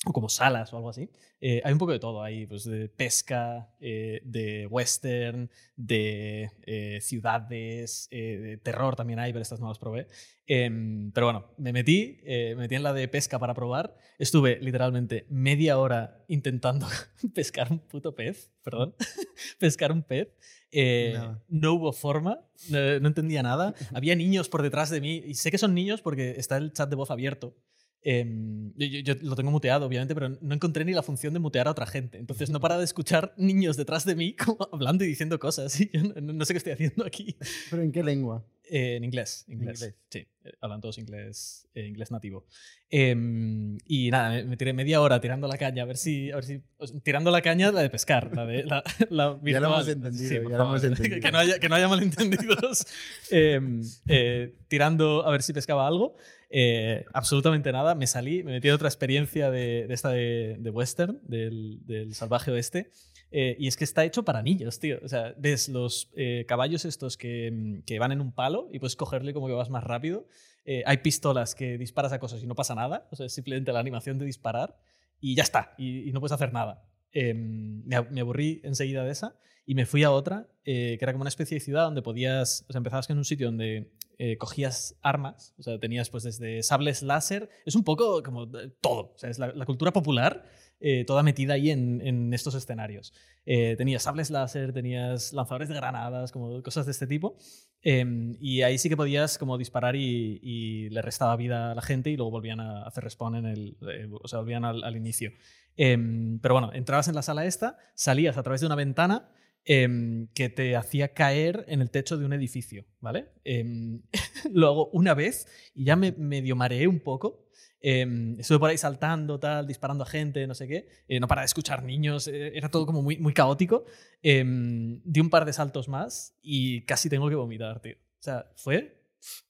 o 0.05 0.13
como 0.13 0.29
salas 0.29 0.71
o 0.71 0.77
algo 0.77 0.89
así. 0.89 1.09
Eh, 1.41 1.61
hay 1.63 1.73
un 1.73 1.79
poco 1.79 1.91
de 1.91 1.99
todo 1.99 2.23
ahí, 2.23 2.45
pues 2.45 2.63
de 2.63 2.87
pesca, 2.87 3.69
eh, 3.81 4.21
de 4.23 4.65
western, 4.67 5.49
de 5.75 6.51
eh, 6.65 6.99
ciudades, 7.01 8.07
eh, 8.11 8.37
de 8.37 8.57
terror 8.57 8.95
también 8.95 9.19
hay, 9.19 9.33
pero 9.33 9.41
estas 9.41 9.59
no 9.59 9.67
las 9.67 9.79
probé. 9.79 10.07
Em, 10.51 11.11
pero 11.11 11.27
bueno, 11.27 11.45
me 11.57 11.71
metí, 11.71 12.19
eh, 12.23 12.53
me 12.55 12.61
metí 12.63 12.75
en 12.75 12.81
la 12.81 12.91
de 12.91 13.07
pesca 13.07 13.37
para 13.37 13.53
probar. 13.53 13.95
Estuve 14.17 14.57
literalmente 14.61 15.27
media 15.29 15.77
hora 15.77 16.23
intentando 16.27 16.87
pescar 17.35 17.71
un 17.71 17.79
puto 17.79 18.15
pez, 18.15 18.51
perdón, 18.63 18.95
pescar 19.59 19.91
un 19.91 20.01
pez. 20.01 20.29
Eh, 20.71 21.11
Nada. 21.13 21.43
no 21.49 21.73
hubo 21.73 21.93
forma, 21.93 22.39
no, 22.69 22.99
no 22.99 23.07
entendía 23.07 23.43
nada. 23.43 23.75
Había 23.93 24.15
niños 24.15 24.49
por 24.49 24.63
detrás 24.63 24.89
de 24.89 25.01
mí 25.01 25.21
y 25.25 25.35
sé 25.35 25.51
que 25.51 25.57
son 25.57 25.75
niños 25.75 26.01
porque 26.01 26.31
está 26.37 26.57
el 26.57 26.73
chat 26.73 26.89
de 26.89 26.95
voz 26.95 27.11
abierto. 27.11 27.55
Em, 28.01 28.71
yo, 28.77 28.85
yo- 29.13 29.15
lo 29.21 29.35
tengo 29.35 29.51
muteado, 29.51 29.85
obviamente, 29.85 30.13
pero 30.13 30.29
no 30.29 30.55
encontré 30.55 30.85
ni 30.85 30.93
la 30.93 31.03
función 31.03 31.33
de 31.33 31.39
mutear 31.39 31.67
a 31.67 31.71
otra 31.71 31.85
gente. 31.85 32.17
Entonces 32.17 32.49
no 32.49 32.59
para 32.59 32.77
de 32.77 32.85
escuchar 32.85 33.33
niños 33.37 33.75
detrás 33.77 34.05
de 34.05 34.15
mí 34.15 34.35
como 34.45 34.69
hablando 34.71 35.03
y 35.03 35.07
diciendo 35.07 35.37
cosas. 35.39 35.79
Y 35.81 35.89
yo 35.93 36.03
no, 36.21 36.33
no 36.33 36.45
sé 36.45 36.53
qué 36.53 36.57
estoy 36.59 36.73
haciendo 36.73 37.05
aquí. 37.05 37.35
¿Pero 37.69 37.81
en 37.83 37.91
qué 37.91 38.03
lengua? 38.03 38.45
Eh, 38.71 38.97
en 38.97 39.03
inglés, 39.03 39.45
inglés. 39.47 39.81
inglés. 39.81 39.95
Sí, 40.11 40.19
eh, 40.45 40.51
hablan 40.61 40.79
todos 40.79 40.99
inglés, 40.99 41.67
eh, 41.73 41.87
inglés 41.87 42.11
nativo. 42.11 42.45
Em, 42.89 43.77
y 43.85 44.11
nada, 44.11 44.29
me, 44.29 44.43
me 44.45 44.57
tiré 44.57 44.73
media 44.73 45.01
hora 45.01 45.19
tirando 45.19 45.47
la 45.47 45.57
caña, 45.57 45.83
a 45.83 45.85
ver 45.85 45.97
si. 45.97 46.31
A 46.31 46.35
ver 46.35 46.45
si 46.45 46.61
tirando 47.03 47.31
la 47.31 47.41
caña, 47.41 47.71
la 47.71 47.81
de 47.81 47.89
pescar, 47.89 48.35
la 48.35 48.45
de. 48.45 48.63
La, 48.63 48.83
la 49.09 49.39
Ya 49.43 49.59
lo 49.59 49.67
hemos 49.67 49.85
virtual. 49.87 49.89
entendido, 49.89 50.43
por 50.43 50.51
ya 50.51 50.57
lo 50.59 50.63
hemos 50.65 50.83
entendido. 50.85 51.19
Que 51.19 51.31
no 51.31 51.37
haya, 51.39 51.59
que 51.59 51.67
no 51.69 51.75
haya 51.75 51.87
malentendidos. 51.87 52.85
Em, 53.31 53.81
eh, 54.07 54.53
tirando 54.67 55.25
a 55.25 55.31
ver 55.31 55.41
si 55.43 55.51
pescaba 55.51 55.87
algo. 55.87 56.15
Eh, 56.49 57.05
absolutamente 57.13 57.71
nada. 57.71 57.95
Me 57.95 58.07
salí, 58.07 58.43
me 58.43 58.53
metí 58.53 58.67
en 58.67 58.73
otra 58.73 58.87
experiencia 58.87 59.51
de, 59.51 59.85
de 59.87 59.93
esta 59.93 60.09
de, 60.09 60.57
de 60.59 60.69
western, 60.69 61.19
del, 61.23 61.85
del 61.85 62.13
salvaje 62.15 62.51
oeste. 62.51 62.89
Eh, 63.31 63.55
y 63.59 63.67
es 63.67 63.77
que 63.77 63.83
está 63.83 64.03
hecho 64.05 64.23
para 64.23 64.41
niños, 64.41 64.79
tío. 64.79 64.97
O 65.03 65.07
sea, 65.07 65.35
ves 65.37 65.69
los 65.69 66.09
eh, 66.15 66.45
caballos 66.47 66.85
estos 66.85 67.17
que, 67.17 67.51
mm, 67.51 67.81
que 67.83 67.99
van 67.99 68.11
en 68.11 68.21
un 68.21 68.31
palo 68.31 68.67
y 68.73 68.79
puedes 68.79 68.95
cogerle 68.95 69.33
como 69.33 69.47
que 69.47 69.53
vas 69.53 69.69
más 69.69 69.83
rápido. 69.83 70.27
Eh, 70.65 70.83
hay 70.85 70.97
pistolas 70.97 71.53
que 71.55 71.77
disparas 71.77 72.11
a 72.13 72.19
cosas 72.19 72.41
y 72.43 72.47
no 72.47 72.55
pasa 72.55 72.73
nada. 72.75 73.07
O 73.11 73.15
sea, 73.15 73.27
es 73.27 73.33
simplemente 73.33 73.71
la 73.71 73.79
animación 73.79 74.17
de 74.17 74.25
disparar 74.25 74.75
y 75.21 75.35
ya 75.35 75.43
está. 75.43 75.75
Y, 75.77 76.09
y 76.09 76.11
no 76.11 76.19
puedes 76.19 76.31
hacer 76.33 76.51
nada. 76.53 76.83
Eh, 77.11 77.33
me, 77.35 77.95
ab- 77.97 78.09
me 78.09 78.21
aburrí 78.21 78.61
enseguida 78.63 79.03
de 79.03 79.11
esa 79.11 79.35
y 79.65 79.75
me 79.75 79.85
fui 79.85 80.03
a 80.03 80.09
otra, 80.11 80.47
eh, 80.65 80.95
que 80.97 81.05
era 81.05 81.11
como 81.13 81.21
una 81.21 81.29
especie 81.29 81.55
de 81.55 81.61
ciudad 81.61 81.83
donde 81.83 82.01
podías, 82.01 82.65
o 82.67 82.71
sea, 82.71 82.79
empezabas 82.79 83.07
en 83.11 83.17
un 83.19 83.25
sitio 83.25 83.47
donde 83.47 83.91
eh, 84.19 84.37
cogías 84.37 84.97
armas, 85.01 85.55
o 85.57 85.63
sea, 85.63 85.79
tenías 85.79 86.09
pues 86.09 86.23
desde 86.23 86.61
sables 86.61 87.01
láser, 87.01 87.49
es 87.65 87.73
un 87.75 87.83
poco 87.83 88.21
como 88.21 88.49
todo, 88.81 89.13
o 89.13 89.17
sea, 89.17 89.29
es 89.29 89.39
la, 89.39 89.65
cultura 89.65 89.93
popular 89.93 90.43
eh, 90.81 91.03
toda 91.05 91.23
metida 91.23 91.55
ahí 91.55 91.71
en, 91.71 92.33
estos 92.33 92.55
escenarios. 92.55 93.13
Eh, 93.45 93.75
tenías 93.77 94.03
sables 94.03 94.29
láser, 94.29 94.71
tenías 94.71 95.33
lanzadores 95.33 95.67
de 95.67 95.75
granadas, 95.75 96.31
como 96.31 96.61
cosas 96.63 96.85
de 96.85 96.91
este 96.91 97.07
tipo. 97.07 97.37
Em, 97.81 98.35
y 98.39 98.61
ahí 98.61 98.77
sí 98.77 98.89
que 98.89 98.97
podías 98.97 99.37
como 99.37 99.57
disparar 99.57 99.95
y, 99.95 100.39
y, 100.41 100.89
le 100.89 101.01
restaba 101.01 101.35
vida 101.35 101.71
a 101.71 101.75
la 101.75 101.81
gente 101.81 102.09
y 102.09 102.17
luego 102.17 102.31
volvían 102.31 102.59
a 102.59 102.83
hacer 102.83 103.03
respawn 103.03 103.35
en 103.35 103.45
el, 103.45 103.77
eh, 103.89 104.09
o 104.11 104.27
sea, 104.27 104.39
volvían 104.39 104.65
al, 104.65 104.83
al 104.83 104.95
inicio. 104.95 105.31
Em, 105.75 106.39
pero 106.39 106.55
bueno, 106.55 106.71
entrabas 106.73 107.07
en 107.07 107.15
la 107.15 107.21
sala 107.21 107.45
esta, 107.45 107.77
salías 107.93 108.37
a 108.37 108.43
través 108.43 108.61
de 108.61 108.67
una 108.67 108.75
ventana 108.75 109.31
eh, 109.65 110.27
que 110.33 110.49
te 110.49 110.75
hacía 110.75 111.13
caer 111.13 111.65
en 111.67 111.81
el 111.81 111.91
techo 111.91 112.17
de 112.17 112.25
un 112.25 112.33
edificio, 112.33 112.85
¿vale? 112.99 113.29
Eh, 113.43 113.99
lo 114.51 114.67
hago 114.67 114.89
una 114.91 115.13
vez 115.13 115.47
y 115.75 115.85
ya 115.85 115.95
me 115.95 116.11
medio 116.13 116.55
mareé 116.55 116.87
un 116.87 116.99
poco. 116.99 117.45
Eh, 117.81 118.35
estuve 118.37 118.59
por 118.59 118.69
ahí 118.69 118.77
saltando, 118.77 119.39
tal, 119.39 119.65
disparando 119.67 120.03
a 120.03 120.07
gente, 120.07 120.45
no 120.47 120.53
sé 120.53 120.67
qué. 120.67 120.87
no 121.19 121.27
para 121.27 121.41
de 121.41 121.45
escuchar 121.45 121.83
niños, 121.83 122.27
era 122.27 122.69
todo 122.69 122.85
como 122.85 123.01
muy, 123.01 123.17
muy 123.17 123.33
caótico. 123.33 123.85
di 124.21 125.19
un 125.19 125.29
par 125.29 125.45
de 125.45 125.53
saltos 125.53 125.87
más 125.87 126.37
y 126.41 126.85
casi 126.85 127.09
tengo 127.09 127.29
que 127.29 127.35
vomitar, 127.35 127.81
tío. 127.81 127.95
O 127.95 128.21
sea, 128.21 128.51
fue 128.55 129.01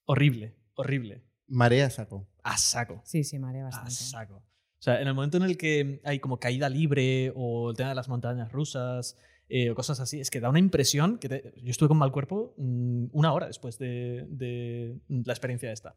horrible, 0.05 0.55
horrible. 0.75 1.23
Marea 1.47 1.87
a 1.87 1.89
saco. 1.89 2.27
A 2.43 2.57
saco. 2.57 3.01
Sí, 3.03 3.23
sí, 3.23 3.39
marea 3.39 3.63
bastante. 3.63 3.89
A 3.89 3.91
saco. 3.91 4.35
O 4.35 4.81
sea, 4.81 5.01
en 5.01 5.07
el 5.07 5.13
momento 5.13 5.37
en 5.37 5.43
el 5.43 5.57
que 5.57 5.99
hay 6.05 6.19
como 6.19 6.39
caída 6.39 6.69
libre 6.69 7.33
o 7.35 7.71
el 7.71 7.75
tema 7.75 7.89
de 7.89 7.95
las 7.95 8.07
montañas 8.07 8.51
rusas, 8.51 9.17
eh, 9.49 9.69
o 9.71 9.75
cosas 9.75 9.99
así. 9.99 10.19
Es 10.19 10.29
que 10.31 10.39
da 10.39 10.49
una 10.49 10.59
impresión 10.59 11.17
que 11.17 11.29
te... 11.29 11.53
yo 11.61 11.71
estuve 11.71 11.89
con 11.89 11.97
mal 11.97 12.11
cuerpo 12.11 12.53
mmm, 12.57 13.07
una 13.11 13.33
hora 13.33 13.47
después 13.47 13.77
de, 13.77 14.25
de, 14.29 14.97
la 15.07 15.33
experiencia 15.33 15.71
esta. 15.71 15.95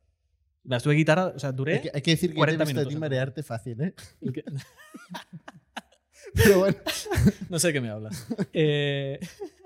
La 0.64 0.78
estuve 0.78 0.94
guitarra, 0.94 1.32
o 1.34 1.38
sea, 1.38 1.52
duré. 1.52 1.74
Hay 1.74 1.80
que, 1.80 1.90
hay 1.94 2.02
que 2.02 2.10
decir 2.12 2.30
que 2.30 2.36
40 2.36 2.56
te 2.56 2.62
he 2.62 2.66
visto 2.66 2.80
minutos, 2.80 2.92
a 2.92 2.96
ti 2.96 3.00
marearte 3.00 3.42
fácil, 3.42 3.80
¿eh? 3.80 3.94
Pero 6.34 6.60
bueno. 6.60 6.76
no 7.50 7.58
sé 7.58 7.68
de 7.68 7.72
qué 7.72 7.80
me 7.80 7.90
hablas. 7.90 8.26
Eh, 8.52 9.18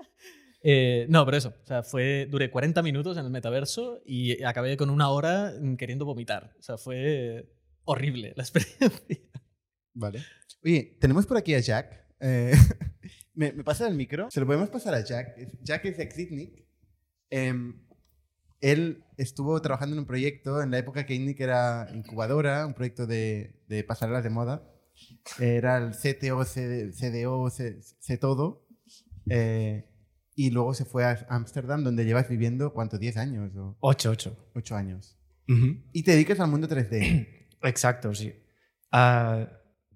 eh, 0.63 1.05
no, 1.09 1.25
pero 1.25 1.37
eso. 1.37 1.53
O 1.63 1.65
sea, 1.65 1.83
fue, 1.83 2.27
duré 2.29 2.49
40 2.49 2.81
minutos 2.83 3.17
en 3.17 3.25
el 3.25 3.31
metaverso 3.31 4.01
y 4.05 4.43
acabé 4.43 4.77
con 4.77 4.89
una 4.89 5.09
hora 5.09 5.53
queriendo 5.77 6.05
vomitar. 6.05 6.53
O 6.59 6.61
sea, 6.61 6.77
fue 6.77 7.49
horrible 7.83 8.33
la 8.35 8.43
experiencia. 8.43 8.91
Vale. 9.93 10.23
Oye, 10.63 10.97
tenemos 10.99 11.25
por 11.25 11.37
aquí 11.37 11.53
a 11.53 11.59
Jack. 11.59 12.05
Eh, 12.19 12.53
¿me, 13.37 13.53
¿me, 13.53 13.63
pasa 13.63 13.87
el 13.87 13.95
micro? 13.95 14.29
Se 14.29 14.39
lo 14.39 14.45
podemos 14.45 14.69
pasar 14.69 14.93
a 14.93 15.01
Jack. 15.03 15.37
Jack 15.63 15.85
es 15.85 15.99
ex 15.99 16.19
ITNIC. 16.19 16.65
Eh, 17.29 17.53
él 18.59 19.03
estuvo 19.17 19.61
trabajando 19.61 19.95
en 19.95 19.99
un 19.99 20.05
proyecto 20.05 20.61
en 20.61 20.71
la 20.71 20.79
época 20.79 21.05
que 21.05 21.13
ITNIC 21.13 21.39
era 21.39 21.87
incubadora, 21.93 22.65
un 22.65 22.73
proyecto 22.73 23.05
de, 23.05 23.63
de 23.67 23.83
pasarelas 23.83 24.23
de 24.23 24.29
moda. 24.31 24.69
Era 25.39 25.77
el 25.77 25.91
CTO, 25.91 26.43
CDO, 26.43 27.49
C, 27.49 27.79
C 27.81 28.17
todo. 28.17 28.67
Eh, 29.29 29.85
y 30.35 30.51
luego 30.51 30.73
se 30.73 30.85
fue 30.85 31.03
a 31.03 31.25
Ámsterdam, 31.29 31.83
donde 31.83 32.05
llevas 32.05 32.29
viviendo, 32.29 32.73
¿cuánto? 32.73 32.97
¿10 32.97 33.17
años? 33.17 33.55
O... 33.55 33.75
8, 33.79 34.11
8. 34.11 34.51
8 34.55 34.75
años. 34.75 35.17
Uh 35.47 35.53
-huh. 35.53 35.83
Y 35.93 36.03
te 36.03 36.11
dedicas 36.11 36.39
al 36.39 36.49
mundo 36.49 36.67
3D. 36.67 37.47
Exacto, 37.63 38.13
sí. 38.13 38.33
Uh, 38.91 39.45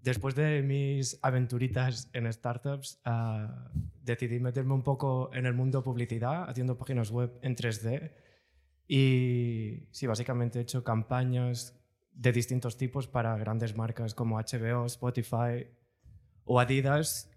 después 0.01 0.35
de 0.35 0.61
mis 0.63 1.19
aventuritas 1.21 2.09
en 2.13 2.31
startups, 2.31 2.99
uh, 3.05 3.47
decidí 4.03 4.39
meterme 4.39 4.73
un 4.73 4.83
poco 4.83 5.29
en 5.33 5.45
el 5.45 5.53
mundo 5.53 5.83
publicidad, 5.83 6.49
haciendo 6.49 6.77
páginas 6.77 7.11
web 7.11 7.37
en 7.41 7.55
3D. 7.55 8.11
Y 8.87 9.87
sí, 9.91 10.07
básicamente 10.07 10.59
he 10.59 10.61
hecho 10.63 10.83
campañas 10.83 11.79
de 12.13 12.31
distintos 12.31 12.77
tipos 12.77 13.07
para 13.07 13.37
grandes 13.37 13.75
marcas 13.75 14.13
como 14.13 14.37
HBO, 14.37 14.85
Spotify 14.85 15.67
o 16.43 16.59
Adidas. 16.59 17.29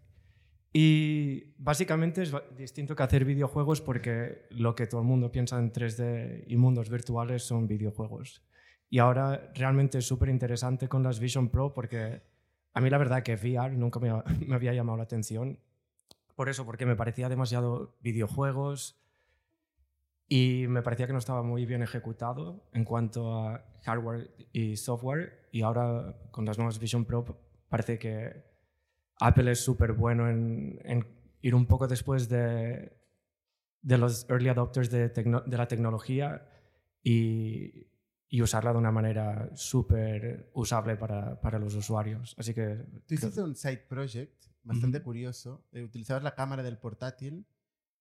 Y 0.73 1.55
básicamente 1.57 2.23
es 2.23 2.33
distinto 2.57 2.97
que 2.97 3.05
hacer 3.05 3.25
videojuegos 3.25 3.81
porque 3.81 4.47
lo 4.51 4.75
que 4.75 4.89
todo 4.89 5.03
el 5.03 5.07
mundo 5.07 5.31
piensa 5.31 5.57
en 5.59 5.73
3D 5.73 6.45
y 6.49 6.57
mundos 6.57 6.91
virtuales 6.91 7.45
son 7.45 7.69
videojuegos. 7.69 8.45
Y 8.91 8.99
ahora 8.99 9.53
realmente 9.55 9.99
es 9.99 10.07
súper 10.07 10.31
interesante 10.31 10.89
con 10.89 11.05
las 11.05 11.21
Vision 11.21 11.49
Pro 11.49 11.73
porque 11.73 12.34
a 12.75 12.81
mí 12.81 12.91
la 12.91 12.99
verdad 12.99 13.23
que 13.23 13.35
VR 13.35 13.77
nunca 13.77 14.01
me, 14.47 14.55
había 14.55 14.75
llamado 14.75 14.99
la 14.99 15.05
atención. 15.05 15.59
Por 16.35 16.49
eso, 16.49 16.67
porque 16.67 16.85
me 16.85 16.97
parecía 16.97 17.29
demasiado 17.29 17.97
videojuegos 18.01 19.01
y 20.29 20.67
me 20.69 20.83
parecía 20.83 21.07
que 21.07 21.13
no 21.13 21.21
estaba 21.21 21.43
muy 21.43 21.65
bien 21.65 21.83
ejecutado 21.83 22.69
en 22.73 22.85
cuanto 22.85 23.39
a 23.39 23.65
hardware 23.85 24.35
y 24.53 24.77
software. 24.77 25.49
Y 25.53 25.63
ahora 25.63 26.17
con 26.33 26.45
las 26.45 26.59
nuevas 26.59 26.81
Vision 26.81 27.05
Pro 27.05 27.25
parece 27.69 27.99
que 27.99 28.45
Apple 29.21 29.53
es 29.53 29.61
súper 29.61 29.93
bueno 29.93 30.29
en, 30.29 31.07
ir 31.41 31.55
un 31.55 31.67
poco 31.67 31.87
después 31.87 32.29
de, 32.29 32.97
de 33.83 33.99
los 33.99 34.29
early 34.29 34.49
adopters 34.49 34.91
de, 34.91 35.11
de 35.11 35.57
la 35.57 35.69
tecnología 35.69 36.49
y, 37.05 37.94
y, 38.35 38.43
usarla 38.43 38.73
de 38.73 38.79
una 38.79 38.91
manera 38.91 39.51
súper 39.55 40.51
usable 40.55 40.97
para, 40.97 41.41
para, 41.41 41.59
los 41.59 41.75
usuarios. 41.75 42.35
Así 42.39 42.55
que... 42.55 42.85
Tú 43.07 43.15
hiciste 43.15 43.43
un 43.43 43.55
side 43.55 43.85
project 43.89 44.45
bastante 44.63 44.99
uh 44.99 45.01
-huh. 45.01 45.05
curioso. 45.05 45.65
Eh, 45.73 45.83
utilizabas 45.83 46.23
la 46.23 46.35
cámara 46.35 46.63
del 46.63 46.79
portátil 46.79 47.47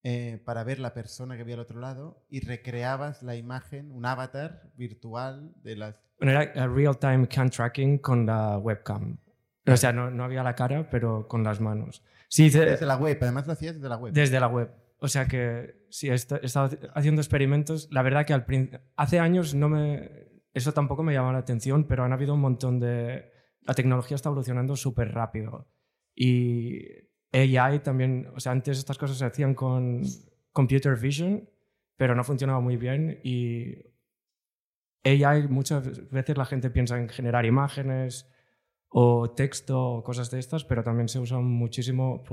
eh, 0.03 0.41
para 0.43 0.63
ver 0.63 0.79
la 0.79 0.93
persona 0.93 1.35
que 1.35 1.41
había 1.41 1.55
al 1.55 1.61
otro 1.61 1.79
lado 1.79 2.25
y 2.29 2.41
recreabas 2.41 3.23
la 3.23 3.35
imagen, 3.35 3.91
un 3.91 4.05
avatar 4.05 4.71
virtual 4.75 5.53
de 5.63 5.75
las... 5.75 5.95
Bueno, 6.19 6.39
era 6.39 6.67
real-time 6.67 7.27
cam 7.27 7.49
tracking 7.49 7.99
con 7.99 8.25
la 8.25 8.57
webcam. 8.57 9.17
O 9.65 9.77
sea, 9.77 9.93
no, 9.93 10.11
no, 10.11 10.25
había 10.25 10.43
la 10.43 10.55
cara, 10.55 10.89
pero 10.89 11.27
con 11.27 11.43
las 11.43 11.61
manos. 11.61 12.03
Sí, 12.27 12.49
desde 12.49 12.85
la 12.85 12.97
web, 12.97 13.17
además 13.21 13.47
lo 13.47 13.53
hacías 13.53 13.75
desde 13.75 13.87
la 13.87 13.97
web. 13.97 14.13
Desde 14.13 14.39
la 14.39 14.47
web. 14.47 14.69
O 15.03 15.07
sea 15.07 15.25
que 15.25 15.85
sí, 15.89 16.09
he 16.09 16.13
estado 16.13 16.69
haciendo 16.93 17.21
experimentos. 17.21 17.87
La 17.91 18.01
verdad 18.01 18.25
que 18.25 18.33
al 18.33 18.45
hace 18.95 19.19
años 19.19 19.53
no 19.53 19.69
me, 19.69 20.22
eso 20.53 20.73
tampoco 20.73 21.03
me 21.03 21.13
llamaba 21.13 21.33
la 21.33 21.39
atención, 21.39 21.85
pero 21.85 22.03
han 22.03 22.13
habido 22.13 22.33
un 22.33 22.41
montón 22.41 22.79
de... 22.79 23.31
La 23.61 23.73
tecnología 23.73 24.15
está 24.15 24.29
evolucionando 24.29 24.75
súper 24.75 25.13
rápido. 25.13 25.67
Y 26.15 26.81
AI 27.31 27.79
también, 27.79 28.27
o 28.35 28.39
sea, 28.39 28.51
antes 28.51 28.77
estas 28.77 28.97
cosas 28.97 29.17
se 29.17 29.25
hacían 29.25 29.55
con 29.55 30.03
computer 30.51 30.95
vision, 30.97 31.49
pero 31.97 32.13
no 32.13 32.23
funcionaba 32.23 32.59
muy 32.59 32.77
bien. 32.77 33.19
Y 33.23 33.93
AI, 35.03 35.47
muchas 35.47 36.09
veces 36.11 36.37
la 36.37 36.45
gente 36.45 36.69
piensa 36.69 36.99
en 36.99 37.09
generar 37.09 37.45
imágenes 37.45 38.29
o 38.89 39.31
texto 39.31 39.79
o 39.81 40.03
cosas 40.03 40.29
de 40.29 40.39
estas, 40.39 40.63
pero 40.65 40.83
también 40.83 41.09
se 41.09 41.19
usa 41.19 41.39
muchísimo 41.39 42.23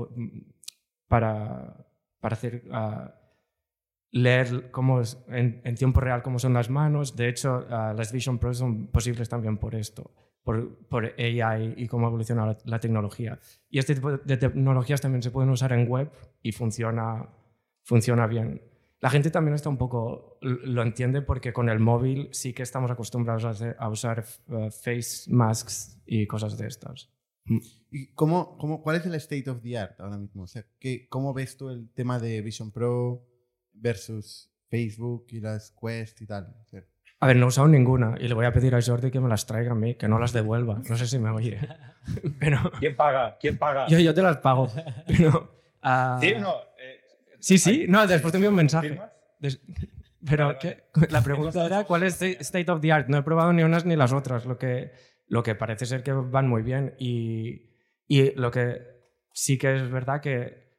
para, 1.07 1.87
para 2.19 2.33
hacer 2.35 2.63
uh, 2.69 3.20
leer 4.11 4.71
cómo 4.71 5.01
es, 5.01 5.23
en, 5.27 5.61
en, 5.63 5.75
tiempo 5.75 6.01
real 6.01 6.21
cómo 6.21 6.39
son 6.39 6.53
las 6.53 6.69
manos. 6.69 7.15
De 7.15 7.29
hecho, 7.29 7.65
uh, 7.67 7.95
las 7.95 8.11
Vision 8.11 8.39
Pro 8.39 8.53
son 8.53 8.87
posibles 8.87 9.29
también 9.29 9.57
por 9.57 9.73
esto, 9.75 10.11
por, 10.43 10.77
por 10.87 11.13
AI 11.17 11.75
y 11.77 11.87
cómo 11.87 12.07
evoluciona 12.07 12.45
la, 12.45 12.57
la, 12.65 12.79
tecnología. 12.79 13.39
Y 13.69 13.79
este 13.79 13.95
tipo 13.95 14.11
de 14.17 14.37
tecnologías 14.37 15.01
también 15.01 15.21
se 15.21 15.31
pueden 15.31 15.49
usar 15.49 15.71
en 15.73 15.87
web 15.89 16.11
y 16.41 16.51
funciona, 16.51 17.29
funciona 17.83 18.27
bien. 18.27 18.61
La 18.99 19.09
gente 19.09 19.31
también 19.31 19.55
está 19.55 19.69
un 19.69 19.77
poco, 19.77 20.37
lo 20.41 20.83
entiende 20.83 21.23
porque 21.23 21.53
con 21.53 21.69
el 21.69 21.79
móvil 21.79 22.29
sí 22.33 22.53
que 22.53 22.61
estamos 22.61 22.91
acostumbrados 22.91 23.45
a, 23.45 23.49
hacer, 23.49 23.75
a 23.79 23.89
usar 23.89 24.23
uh, 24.47 24.69
face 24.69 25.23
masks 25.27 25.99
y 26.05 26.27
cosas 26.27 26.57
de 26.57 26.67
estas. 26.67 27.09
¿Y 27.89 28.13
cómo, 28.13 28.57
cómo, 28.57 28.83
cuál 28.83 28.97
es 28.97 29.05
el 29.07 29.15
state 29.15 29.49
of 29.49 29.61
the 29.63 29.77
art 29.77 29.99
ahora 29.99 30.17
mismo? 30.17 30.43
O 30.43 30.47
sea, 30.47 30.65
¿qué, 30.79 31.07
¿cómo 31.09 31.33
ves 31.33 31.57
tú 31.57 31.69
el 31.69 31.91
tema 31.93 32.19
de 32.19 32.41
Vision 32.41 32.71
Pro 32.71 33.25
versus 33.81 34.51
Facebook 34.69 35.25
y 35.29 35.41
las 35.41 35.71
Quest 35.71 36.21
y 36.21 36.27
tal? 36.27 36.55
A 37.19 37.27
ver, 37.27 37.35
no 37.35 37.45
he 37.45 37.49
usado 37.49 37.67
ninguna 37.67 38.15
y 38.19 38.27
le 38.27 38.33
voy 38.33 38.45
a 38.45 38.51
pedir 38.51 38.73
a 38.73 38.81
Jordi 38.81 39.11
que 39.11 39.19
me 39.19 39.29
las 39.29 39.45
traiga 39.45 39.73
a 39.73 39.75
mí, 39.75 39.95
que 39.95 40.07
no 40.07 40.17
las 40.17 40.33
devuelva. 40.33 40.81
No 40.89 40.97
sé 40.97 41.05
si 41.05 41.19
me 41.19 41.29
oye. 41.29 41.59
Pero... 42.39 42.71
¿Quién 42.79 42.95
paga? 42.95 43.37
¿Quién 43.39 43.57
paga? 43.57 43.87
Yo, 43.87 43.99
yo 43.99 44.13
te 44.13 44.21
las 44.21 44.37
pago. 44.37 44.71
Pero, 45.07 45.53
uh... 45.83 46.19
¿Sí 46.19 46.33
o 46.33 46.39
no? 46.39 46.55
Eh, 46.79 47.01
sí, 47.39 47.57
sí. 47.57 47.85
No, 47.87 48.07
después 48.07 48.31
te 48.31 48.37
envío 48.37 48.49
un 48.49 48.55
mensaje. 48.55 48.99
Des... 49.39 49.61
Pero 50.25 50.57
¿qué? 50.59 50.83
la 51.09 51.21
pregunta 51.21 51.65
era 51.65 51.83
cuál 51.83 52.03
es 52.03 52.21
state 52.21 52.71
of 52.71 52.81
the 52.81 52.91
art. 52.91 53.07
No 53.07 53.17
he 53.17 53.23
probado 53.23 53.53
ni 53.53 53.63
unas 53.63 53.85
ni 53.85 53.95
las 53.95 54.13
otras. 54.13 54.45
Lo 54.45 54.57
que, 54.57 54.91
lo 55.27 55.43
que 55.43 55.55
parece 55.55 55.85
ser 55.85 56.03
que 56.03 56.13
van 56.13 56.47
muy 56.47 56.63
bien 56.63 56.95
y, 56.97 57.71
y 58.07 58.31
lo 58.35 58.51
que 58.51 58.81
sí 59.33 59.57
que 59.57 59.75
es 59.75 59.91
verdad 59.91 60.21
que 60.21 60.70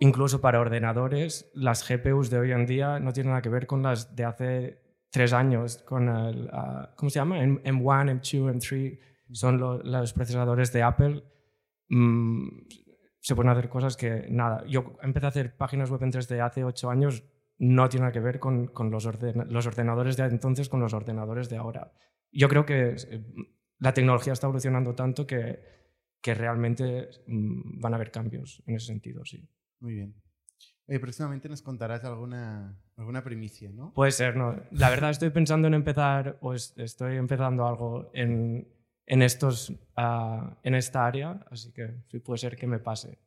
incluso 0.00 0.40
para 0.40 0.60
ordenadores 0.60 1.50
las 1.54 1.88
GPUs 1.88 2.30
de 2.30 2.38
hoy 2.38 2.52
en 2.52 2.66
día 2.66 2.98
no 2.98 3.12
tienen 3.12 3.30
nada 3.30 3.42
que 3.42 3.48
ver 3.48 3.66
con 3.66 3.82
las 3.82 4.16
de 4.16 4.24
hace 4.24 4.82
tres 5.10 5.32
años 5.32 5.78
con 5.86 6.08
el, 6.08 6.46
uh, 6.46 6.94
¿cómo 6.96 7.10
se 7.10 7.18
llama? 7.18 7.38
M1, 7.38 7.62
M2, 7.62 8.58
M3 8.58 8.98
son 9.32 9.58
lo, 9.58 9.82
los 9.82 10.12
procesadores 10.12 10.72
de 10.72 10.82
Apple. 10.82 11.22
Mm, 11.88 12.48
se 13.20 13.34
pueden 13.34 13.50
hacer 13.50 13.68
cosas 13.68 13.96
que, 13.96 14.26
nada, 14.30 14.64
yo 14.66 14.96
empecé 15.02 15.26
a 15.26 15.28
hacer 15.28 15.56
páginas 15.56 15.90
web 15.90 16.02
en 16.02 16.12
3D 16.12 16.44
hace 16.44 16.64
ocho 16.64 16.90
años, 16.90 17.22
no 17.58 17.88
tiene 17.88 18.04
nada 18.04 18.12
que 18.12 18.20
ver 18.20 18.40
con, 18.40 18.68
con 18.68 18.90
los, 18.90 19.04
orden, 19.04 19.46
los 19.50 19.66
ordenadores 19.66 20.16
de 20.16 20.24
entonces 20.24 20.68
con 20.68 20.80
los 20.80 20.94
ordenadores 20.94 21.50
de 21.50 21.58
ahora. 21.58 21.92
Yo 22.32 22.48
creo 22.48 22.64
que 22.64 22.96
la 23.78 23.92
tecnología 23.92 24.32
está 24.32 24.46
evolucionando 24.46 24.94
tanto 24.94 25.26
que 25.26 25.60
que 26.20 26.34
realmente 26.34 27.08
mm, 27.26 27.80
van 27.80 27.94
a 27.94 27.96
haber 27.96 28.10
cambios 28.10 28.62
en 28.66 28.76
ese 28.76 28.86
sentido, 28.86 29.24
sí. 29.24 29.48
Muy 29.80 29.94
bien. 29.94 30.14
Oye, 30.86 30.98
próximamente 31.00 31.48
nos 31.48 31.62
contarás 31.62 32.04
alguna, 32.04 32.76
alguna 32.96 33.22
primicia, 33.22 33.70
¿no? 33.72 33.92
Puede 33.94 34.10
ser, 34.12 34.36
¿no? 34.36 34.60
La 34.72 34.90
verdad 34.90 35.10
estoy 35.10 35.30
pensando 35.30 35.68
en 35.68 35.74
empezar, 35.74 36.36
o 36.40 36.52
es- 36.54 36.74
estoy 36.76 37.16
empezando 37.16 37.66
algo 37.66 38.10
en, 38.12 38.66
en, 39.06 39.22
estos, 39.22 39.72
ah, 39.96 40.58
en 40.64 40.74
esta 40.74 41.06
área, 41.06 41.44
así 41.50 41.72
que 41.72 41.94
sí 42.10 42.18
puede 42.18 42.38
ser 42.38 42.56
que 42.56 42.66
me 42.66 42.78
pase. 42.80 43.18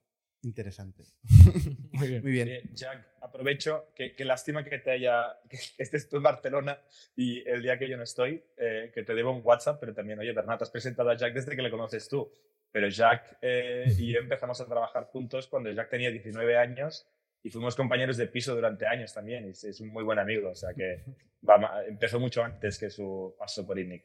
Interesante. 0.41 1.05
Muy 1.93 2.07
bien. 2.09 2.21
Muy 2.21 2.31
bien. 2.33 2.47
Eh, 2.49 2.69
Jack, 2.73 3.07
aprovecho, 3.21 3.85
que, 3.95 4.13
que 4.13 4.25
lástima 4.25 4.63
que 4.65 4.77
te 4.79 4.91
haya, 4.91 5.27
que 5.49 5.57
estés 5.77 6.09
tú 6.09 6.17
en 6.17 6.23
Barcelona 6.23 6.77
y 7.15 7.47
el 7.47 7.61
día 7.63 7.79
que 7.79 7.89
yo 7.89 7.95
no 7.95 8.03
estoy, 8.03 8.43
eh, 8.57 8.91
que 8.93 9.03
te 9.03 9.15
debo 9.15 9.31
un 9.31 9.41
WhatsApp, 9.41 9.77
pero 9.79 9.93
también, 9.93 10.19
oye, 10.19 10.33
Bernat, 10.33 10.61
has 10.61 10.69
presentado 10.69 11.09
a 11.09 11.15
Jack 11.15 11.33
desde 11.33 11.55
que 11.55 11.61
le 11.61 11.71
conoces 11.71 12.09
tú. 12.09 12.29
Pero 12.73 12.89
Jack 12.89 13.37
eh, 13.41 13.85
y 13.97 14.11
yo 14.11 14.19
empezamos 14.19 14.59
a 14.59 14.65
trabajar 14.65 15.05
juntos 15.05 15.47
cuando 15.47 15.71
Jack 15.71 15.91
tenía 15.91 16.09
19 16.09 16.57
años 16.57 17.07
y 17.43 17.51
fuimos 17.51 17.75
compañeros 17.75 18.17
de 18.17 18.25
piso 18.27 18.55
durante 18.55 18.87
años 18.87 19.13
también. 19.13 19.45
y 19.45 19.49
Es, 19.49 19.63
es 19.63 19.79
un 19.79 19.89
muy 19.89 20.03
buen 20.03 20.17
amigo, 20.17 20.49
o 20.49 20.55
sea 20.55 20.73
que 20.73 21.03
va 21.47 21.85
empezó 21.87 22.19
mucho 22.19 22.43
antes 22.43 22.79
que 22.79 22.89
su 22.89 23.35
paso 23.37 23.65
por 23.65 23.77
INNIC. 23.77 24.03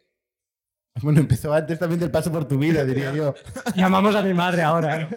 Bueno, 1.03 1.21
empezó 1.21 1.53
antes 1.53 1.79
también 1.79 2.01
del 2.01 2.11
paso 2.11 2.31
por 2.31 2.47
tu 2.47 2.59
vida, 2.59 2.85
diría 2.85 3.15
yo. 3.15 3.35
Llamamos 3.77 4.15
a 4.15 4.23
mi 4.23 4.35
madre 4.35 4.63
ahora. 4.63 5.09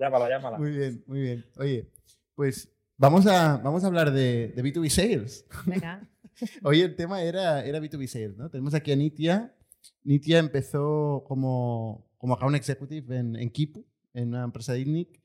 Llámala, 0.00 0.28
llámala. 0.28 0.58
Muy 0.58 0.70
bien, 0.70 1.04
muy 1.06 1.20
bien. 1.20 1.46
Oye, 1.56 1.88
pues 2.34 2.68
vamos 2.96 3.26
a, 3.28 3.58
vamos 3.58 3.84
a 3.84 3.86
hablar 3.86 4.10
de, 4.10 4.52
de 4.56 4.62
B2B 4.64 4.88
Sales. 4.88 5.46
Venga. 5.66 6.02
Hoy 6.64 6.80
el 6.80 6.96
tema 6.96 7.22
era, 7.22 7.64
era 7.64 7.78
B2B 7.78 8.08
Sales, 8.08 8.36
¿no? 8.36 8.50
Tenemos 8.50 8.74
aquí 8.74 8.90
a 8.90 8.96
Nitia. 8.96 9.54
Nitia 10.02 10.38
empezó 10.38 11.24
como, 11.26 12.10
como 12.18 12.34
account 12.34 12.56
executive 12.56 13.16
en, 13.16 13.36
en 13.36 13.50
Kipu, 13.50 13.84
en 14.12 14.28
una 14.28 14.44
empresa 14.44 14.72
de 14.72 14.80
ITNIC. 14.80 15.20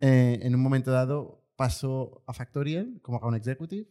Eh, 0.00 0.40
en 0.42 0.54
un 0.54 0.60
momento 0.62 0.90
dado 0.90 1.44
pasó 1.56 2.24
a 2.26 2.32
Factorial 2.32 2.98
como 3.02 3.18
account 3.18 3.36
executive. 3.36 3.88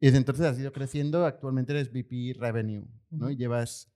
Y 0.00 0.06
desde 0.06 0.18
entonces 0.18 0.46
has 0.46 0.58
ido 0.58 0.72
creciendo. 0.72 1.26
Actualmente 1.26 1.72
eres 1.72 1.90
VP 1.92 2.34
Revenue, 2.38 2.86
¿no? 3.10 3.30
Y 3.30 3.36
llevas 3.36 3.90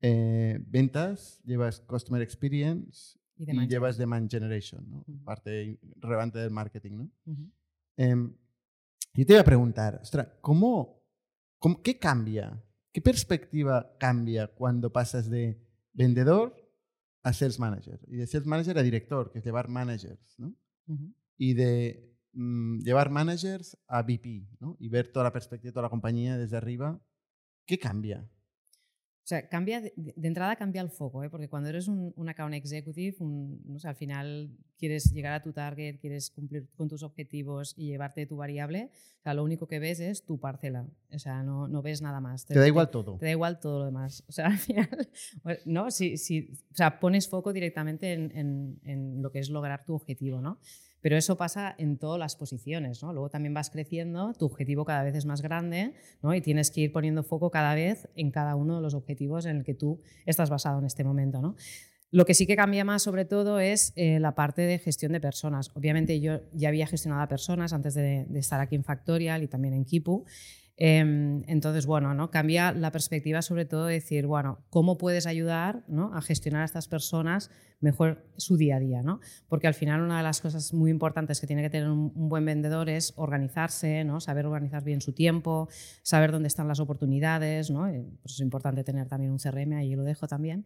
eh, 0.00 0.58
ventas, 0.66 1.40
llevas 1.44 1.80
Customer 1.80 2.22
Experience 2.22 3.18
Y 3.64 3.68
llevas 3.68 3.96
Demand 3.98 4.30
Generation, 4.30 4.88
¿no? 4.88 5.04
Parte 5.24 5.78
relevante 5.96 6.38
del 6.38 6.50
marketing, 6.50 6.92
¿no? 6.96 7.10
Em, 7.96 8.32
yo 9.14 9.26
te 9.26 9.32
voy 9.32 9.40
a 9.40 9.44
preguntar, 9.44 9.98
ostras, 10.02 10.28
¿cómo, 10.40 11.02
cómo- 11.58 11.82
qué 11.82 11.98
cambia? 11.98 12.62
¿Qué 12.92 13.00
perspectiva 13.02 13.96
cambia 13.98 14.48
cuando 14.48 14.92
pasas 14.92 15.28
de 15.28 15.60
vendedor 15.92 16.54
a 17.22 17.32
sales 17.32 17.58
manager? 17.58 18.00
Y 18.06 18.16
de 18.16 18.26
sales 18.26 18.46
manager 18.46 18.78
a 18.78 18.82
director, 18.82 19.30
que 19.30 19.38
es 19.38 19.44
llevar 19.44 19.68
managers, 19.68 20.38
¿no? 20.38 20.54
Ujú. 20.86 21.14
Y 21.36 21.54
de 21.54 22.16
mm, 22.32 22.80
llevar 22.80 23.10
managers 23.10 23.76
a 23.86 24.02
VP, 24.02 24.48
¿no? 24.60 24.76
Y 24.80 24.88
ver 24.88 25.12
toda 25.12 25.24
la 25.24 25.32
perspectiva 25.32 25.70
de 25.70 25.74
toda 25.74 25.84
la 25.84 25.90
compañía 25.90 26.38
desde 26.38 26.56
arriba. 26.56 27.00
¿Qué 27.66 27.78
cambia? 27.78 28.28
O 29.28 29.30
sea, 29.30 29.46
cambia 29.46 29.82
de, 29.82 29.92
de 29.94 30.26
entrada 30.28 30.56
cambia 30.56 30.80
el 30.80 30.88
foco, 30.88 31.22
¿eh? 31.22 31.28
porque 31.28 31.50
cuando 31.50 31.68
eres 31.68 31.86
un, 31.86 32.14
un 32.16 32.28
account 32.30 32.54
executive, 32.54 33.14
un- 33.20 33.60
no 33.66 33.78
sé, 33.78 33.86
al 33.86 33.94
final 33.94 34.50
quieres 34.78 35.12
llegar 35.12 35.34
a 35.34 35.42
tu 35.42 35.52
target, 35.52 35.98
quieres 36.00 36.30
cumplir 36.30 36.66
con 36.76 36.88
tus 36.88 37.02
objetivos 37.02 37.74
y 37.76 37.88
llevarte 37.88 38.24
tu 38.24 38.36
variable, 38.38 38.90
o 39.20 39.22
sea, 39.22 39.34
lo 39.34 39.44
único 39.44 39.66
que 39.68 39.80
ves 39.80 40.00
es 40.00 40.24
tu 40.24 40.40
parcela, 40.40 40.86
o 41.12 41.18
sea, 41.18 41.42
no, 41.42 41.68
no 41.68 41.82
ves 41.82 42.00
nada 42.00 42.20
más. 42.20 42.46
Te 42.46 42.54
da 42.60 42.66
igual 42.68 42.90
todo. 42.90 43.18
Te 43.18 43.26
da 43.26 43.32
igual 43.32 43.60
todo 43.60 43.80
lo 43.80 43.84
demás. 43.84 44.24
O 44.28 44.32
sea, 44.32 44.46
al 44.52 44.56
final, 44.58 44.88
¿no? 45.66 45.90
Si, 45.90 46.16
si, 46.16 46.50
o 46.72 46.74
sea, 46.74 46.98
pones 46.98 47.28
foco 47.28 47.52
directamente 47.52 48.14
en, 48.14 48.34
en- 48.34 48.80
en 48.84 49.20
lo 49.22 49.30
que 49.30 49.40
es 49.40 49.50
lograr 49.50 49.84
tu 49.84 49.92
objetivo, 49.94 50.40
¿no? 50.40 50.58
Pero 51.00 51.16
eso 51.16 51.36
pasa 51.36 51.74
en 51.78 51.98
todas 51.98 52.18
las 52.18 52.36
posiciones, 52.36 53.02
¿no? 53.02 53.12
Luego 53.12 53.30
también 53.30 53.54
vas 53.54 53.70
creciendo, 53.70 54.32
tu 54.34 54.46
objetivo 54.46 54.84
cada 54.84 55.02
vez 55.02 55.14
es 55.14 55.26
más 55.26 55.42
grande, 55.42 55.94
¿no? 56.22 56.34
Y 56.34 56.40
tienes 56.40 56.70
que 56.70 56.82
ir 56.82 56.92
poniendo 56.92 57.22
foco 57.22 57.50
cada 57.50 57.74
vez 57.74 58.08
en 58.14 58.30
cada 58.30 58.56
uno 58.56 58.76
de 58.76 58.82
los 58.82 58.94
objetivos 58.94 59.46
en 59.46 59.58
el 59.58 59.64
que 59.64 59.74
tú 59.74 60.00
estás 60.26 60.50
basado 60.50 60.78
en 60.78 60.86
este 60.86 61.04
momento, 61.04 61.40
¿no? 61.40 61.56
Lo 62.10 62.24
que 62.24 62.32
sí 62.32 62.46
que 62.46 62.56
cambia 62.56 62.84
más, 62.84 63.02
sobre 63.02 63.26
todo, 63.26 63.60
es 63.60 63.92
eh, 63.94 64.18
la 64.18 64.34
parte 64.34 64.62
de 64.62 64.78
gestión 64.78 65.12
de 65.12 65.20
personas. 65.20 65.70
Obviamente, 65.74 66.20
yo 66.20 66.40
ya 66.54 66.68
había 66.68 66.86
gestionado 66.86 67.22
a 67.22 67.28
personas 67.28 67.74
antes 67.74 67.94
de, 67.94 68.24
de 68.26 68.38
estar 68.38 68.60
aquí 68.60 68.76
en 68.76 68.84
Factorial 68.84 69.42
y 69.42 69.48
también 69.48 69.74
en 69.74 69.84
Kipu. 69.84 70.24
Em, 70.80 71.42
entonces, 71.48 71.86
bueno, 71.86 72.14
¿no? 72.14 72.30
cambia 72.30 72.70
la 72.70 72.92
perspectiva 72.92 73.42
sobre 73.42 73.64
todo 73.64 73.86
de 73.86 73.94
decir, 73.94 74.28
bueno, 74.28 74.64
¿cómo 74.70 74.96
puedes 74.96 75.26
ayudar 75.26 75.82
¿no? 75.88 76.14
a 76.14 76.22
gestionar 76.22 76.62
a 76.62 76.66
estas 76.66 76.86
personas 76.86 77.50
mejor 77.80 78.24
su 78.36 78.56
día 78.56 78.76
a 78.76 78.78
día? 78.78 79.02
¿no? 79.02 79.18
Porque 79.48 79.66
al 79.66 79.74
final 79.74 80.02
una 80.02 80.18
de 80.18 80.22
las 80.22 80.40
cosas 80.40 80.72
muy 80.72 80.92
importantes 80.92 81.40
que 81.40 81.48
tiene 81.48 81.62
que 81.62 81.70
tener 81.70 81.90
un, 81.90 82.12
buen 82.28 82.44
vendedor 82.44 82.88
es 82.88 83.12
organizarse, 83.16 84.04
¿no? 84.04 84.20
saber 84.20 84.46
organizar 84.46 84.84
bien 84.84 85.00
su 85.00 85.12
tiempo, 85.12 85.68
saber 86.04 86.30
dónde 86.30 86.46
están 86.46 86.68
las 86.68 86.78
oportunidades. 86.78 87.70
¿no? 87.70 87.88
Eh, 87.88 88.06
Pues 88.22 88.34
es 88.34 88.40
importante 88.40 88.84
tener 88.84 89.08
también 89.08 89.32
un 89.32 89.38
CRM, 89.38 89.72
ahí 89.72 89.96
lo 89.96 90.04
dejo 90.04 90.28
también. 90.28 90.64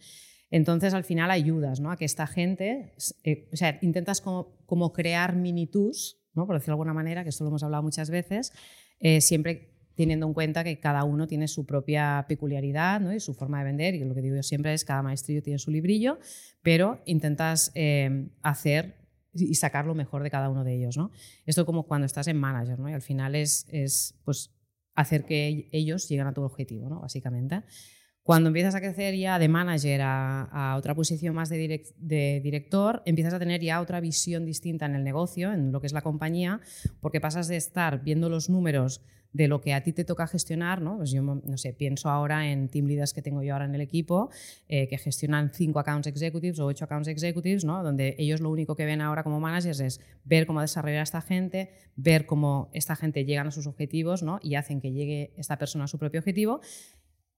Entonces, 0.51 0.93
al 0.93 1.05
final 1.05 1.31
ayudas 1.31 1.81
¿no? 1.81 1.91
a 1.91 1.97
que 1.97 2.05
esta 2.05 2.27
gente, 2.27 2.93
eh, 3.25 3.49
o 3.51 3.57
sea, 3.57 3.79
intentas 3.81 4.21
como, 4.21 4.59
como 4.67 4.93
crear 4.93 5.37
mini-tours, 5.37 6.19
¿no? 6.35 6.47
por 6.47 6.57
decirlo 6.57 6.73
de 6.73 6.83
alguna 6.83 6.93
manera, 6.93 7.23
que 7.23 7.31
esto 7.31 7.45
lo 7.45 7.49
hemos 7.49 7.63
hablado 7.63 7.83
muchas 7.83 8.11
veces, 8.11 8.53
eh, 9.01 9.21
siempre 9.21 9.72
teniendo 9.95 10.27
en 10.27 10.35
cuenta 10.35 10.65
que 10.65 10.79
cada 10.81 11.05
uno 11.05 11.27
tiene 11.27 11.49
su 11.49 11.67
propia 11.67 12.25
peculiaridad 12.29 13.01
¿no? 13.01 13.13
y 13.13 13.21
su 13.21 13.35
forma 13.35 13.59
de 13.59 13.65
vender, 13.65 13.95
y 13.95 14.05
lo 14.05 14.15
que 14.15 14.23
digo 14.23 14.37
yo 14.37 14.43
siempre 14.43 14.73
es 14.75 14.85
cada 14.85 15.03
maestrillo 15.03 15.43
tiene 15.43 15.59
su 15.59 15.71
librillo, 15.71 16.19
pero 16.63 17.03
intentas 17.07 17.71
eh, 17.75 18.29
hacer 18.43 18.97
y 19.35 19.55
sacar 19.55 19.87
lo 19.87 19.95
mejor 19.95 20.23
de 20.23 20.31
cada 20.31 20.49
uno 20.49 20.65
de 20.65 20.75
ellos. 20.75 20.97
¿no? 20.97 21.11
Esto 21.47 21.65
como 21.65 21.85
cuando 21.85 22.07
estás 22.07 22.29
en 22.29 22.37
manager, 22.37 22.79
¿no? 22.79 22.89
y 22.89 22.93
al 22.93 23.03
final 23.03 23.35
es, 23.35 23.67
es 23.71 24.15
pues, 24.25 24.51
hacer 24.95 25.25
que 25.25 25.69
ellos 25.73 26.09
lleguen 26.09 26.27
a 26.27 26.35
tu 26.35 26.43
objetivo, 26.43 26.89
¿no? 26.89 27.01
básicamente. 27.01 27.63
Cuando 28.23 28.49
empiezas 28.49 28.75
a 28.77 28.81
crecer 28.81 29.17
ya 29.17 29.39
de 29.39 29.49
manager 29.49 30.01
a, 30.05 30.75
otra 30.79 30.95
posición 30.95 31.35
más 31.35 31.49
de 31.49 32.41
director, 32.43 33.03
empiezas 33.05 33.35
a 33.35 33.39
tener 33.39 33.61
ya 33.61 33.81
otra 33.81 34.01
visión 34.01 34.45
distinta 34.45 34.87
en 34.87 34.95
el 34.95 35.03
negocio, 35.03 35.53
en 35.53 35.73
lo 35.73 35.81
que 35.81 35.89
es 35.89 35.93
la 35.93 36.03
compañía, 36.03 36.61
porque 37.01 37.21
pasas 37.21 37.49
de 37.49 37.57
estar 37.57 38.03
viendo 38.05 38.29
los 38.29 38.49
números 38.49 39.03
de 39.33 39.49
lo 39.49 39.61
que 39.61 39.73
a 39.73 39.83
ti 39.83 39.93
te 39.93 40.05
toca 40.05 40.27
gestionar, 40.27 40.83
¿no? 40.83 40.99
Pues 40.99 41.11
yo, 41.11 41.23
no 41.23 41.57
sé, 41.57 41.73
pienso 41.73 42.11
ahora 42.11 42.51
en 42.51 42.69
team 42.69 42.87
leaders 42.87 43.13
que 43.13 43.23
tengo 43.23 43.43
yo 43.43 43.55
ahora 43.55 43.65
en 43.65 43.75
el 43.75 43.81
equipo, 43.81 44.31
eh, 44.69 44.89
que 44.89 44.99
gestionan 44.99 45.51
cinco 45.53 45.79
accounts 45.79 46.07
executives 46.07 46.61
o 46.61 46.67
ocho 46.67 46.85
accounts 46.85 47.09
executives, 47.09 47.65
¿no? 47.65 47.83
Donde 47.83 48.15
ellos 48.19 48.41
lo 48.41 48.51
único 48.51 48.77
que 48.77 48.85
ven 48.85 49.01
ahora 49.01 49.23
como 49.23 49.41
managers 49.41 49.81
es 49.81 50.01
ver 50.25 50.47
cómo 50.47 50.61
desarrollar 50.61 51.01
a 51.01 51.05
esta 51.05 51.23
gente, 51.23 51.71
ver 51.97 52.27
cómo 52.27 52.71
esta 52.73 52.95
gente 52.95 53.25
llegan 53.25 53.47
a 53.47 53.51
sus 53.51 53.67
objetivos, 53.67 54.23
¿no? 54.23 54.39
Y 54.43 54.55
hacen 54.57 54.81
que 54.81 54.93
llegue 54.93 55.33
esta 55.37 55.59
persona 55.59 55.85
a 55.85 55.89
su 55.89 55.99
propio 55.99 56.21
objetivo, 56.21 56.61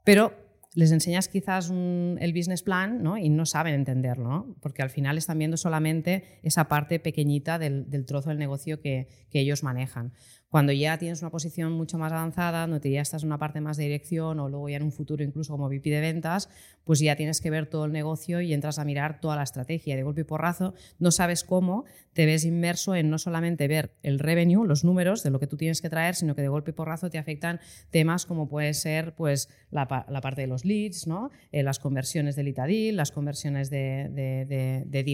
pero 0.03 0.33
les 0.74 0.90
enseñas 0.92 1.28
quizás 1.28 1.70
el 1.70 2.32
business 2.32 2.62
plan 2.62 3.02
¿no? 3.02 3.16
y 3.16 3.28
no 3.28 3.46
saben 3.46 3.74
entenderlo, 3.74 4.56
porque 4.60 4.82
al 4.82 4.90
final 4.90 5.16
están 5.16 5.38
viendo 5.38 5.56
solamente 5.56 6.24
esa 6.42 6.68
parte 6.68 6.98
pequeñita 6.98 7.58
del, 7.58 8.04
trozo 8.06 8.28
del 8.30 8.38
negocio 8.38 8.80
que 8.80 9.08
ellos 9.32 9.62
manejan. 9.62 10.12
Cuando 10.54 10.70
ya 10.70 10.98
tienes 10.98 11.20
una 11.20 11.32
posición 11.32 11.72
mucho 11.72 11.98
más 11.98 12.12
avanzada, 12.12 12.68
donde 12.68 12.88
ya 12.88 13.00
estás 13.00 13.24
en 13.24 13.26
una 13.26 13.38
parte 13.38 13.60
más 13.60 13.76
de 13.76 13.82
dirección 13.82 14.38
o 14.38 14.48
luego 14.48 14.68
ya 14.68 14.76
en 14.76 14.84
un 14.84 14.92
futuro 14.92 15.24
incluso 15.24 15.52
como 15.52 15.66
VP 15.66 15.90
de 15.90 16.00
ventas, 16.00 16.48
pues 16.84 17.00
ya 17.00 17.16
tienes 17.16 17.40
que 17.40 17.50
ver 17.50 17.66
todo 17.66 17.86
el 17.86 17.90
negocio 17.92 18.40
y 18.40 18.52
entras 18.54 18.78
a 18.78 18.84
mirar 18.84 19.20
toda 19.20 19.34
la 19.34 19.42
estrategia. 19.42 19.96
De 19.96 20.04
golpe 20.04 20.20
y 20.20 20.24
porrazo, 20.24 20.74
no 21.00 21.10
sabes 21.10 21.42
cómo, 21.42 21.86
te 22.12 22.24
ves 22.24 22.44
inmerso 22.44 22.94
en 22.94 23.10
no 23.10 23.18
solamente 23.18 23.66
ver 23.66 23.90
el 24.04 24.20
revenue, 24.20 24.64
los 24.64 24.84
números 24.84 25.24
de 25.24 25.30
lo 25.30 25.40
que 25.40 25.48
tú 25.48 25.56
tienes 25.56 25.82
que 25.82 25.90
traer, 25.90 26.14
sino 26.14 26.36
que 26.36 26.42
de 26.42 26.48
golpe 26.48 26.70
y 26.70 26.74
porrazo 26.74 27.10
te 27.10 27.18
afectan 27.18 27.58
temas 27.90 28.24
como 28.24 28.46
puede 28.48 28.74
ser 28.74 29.16
pues, 29.16 29.48
la, 29.72 30.06
la 30.08 30.20
parte 30.20 30.42
de 30.42 30.46
los 30.46 30.64
leads, 30.64 31.08
¿no? 31.08 31.30
Eh, 31.50 31.64
las 31.64 31.80
conversiones 31.80 32.36
de 32.36 32.44
lead 32.44 32.60
a 32.60 32.66
deal, 32.66 32.94
las 32.96 33.10
conversiones 33.10 33.70
de, 33.70 34.08
de, 34.12 34.44
de- 34.46 34.84
de 34.86 35.04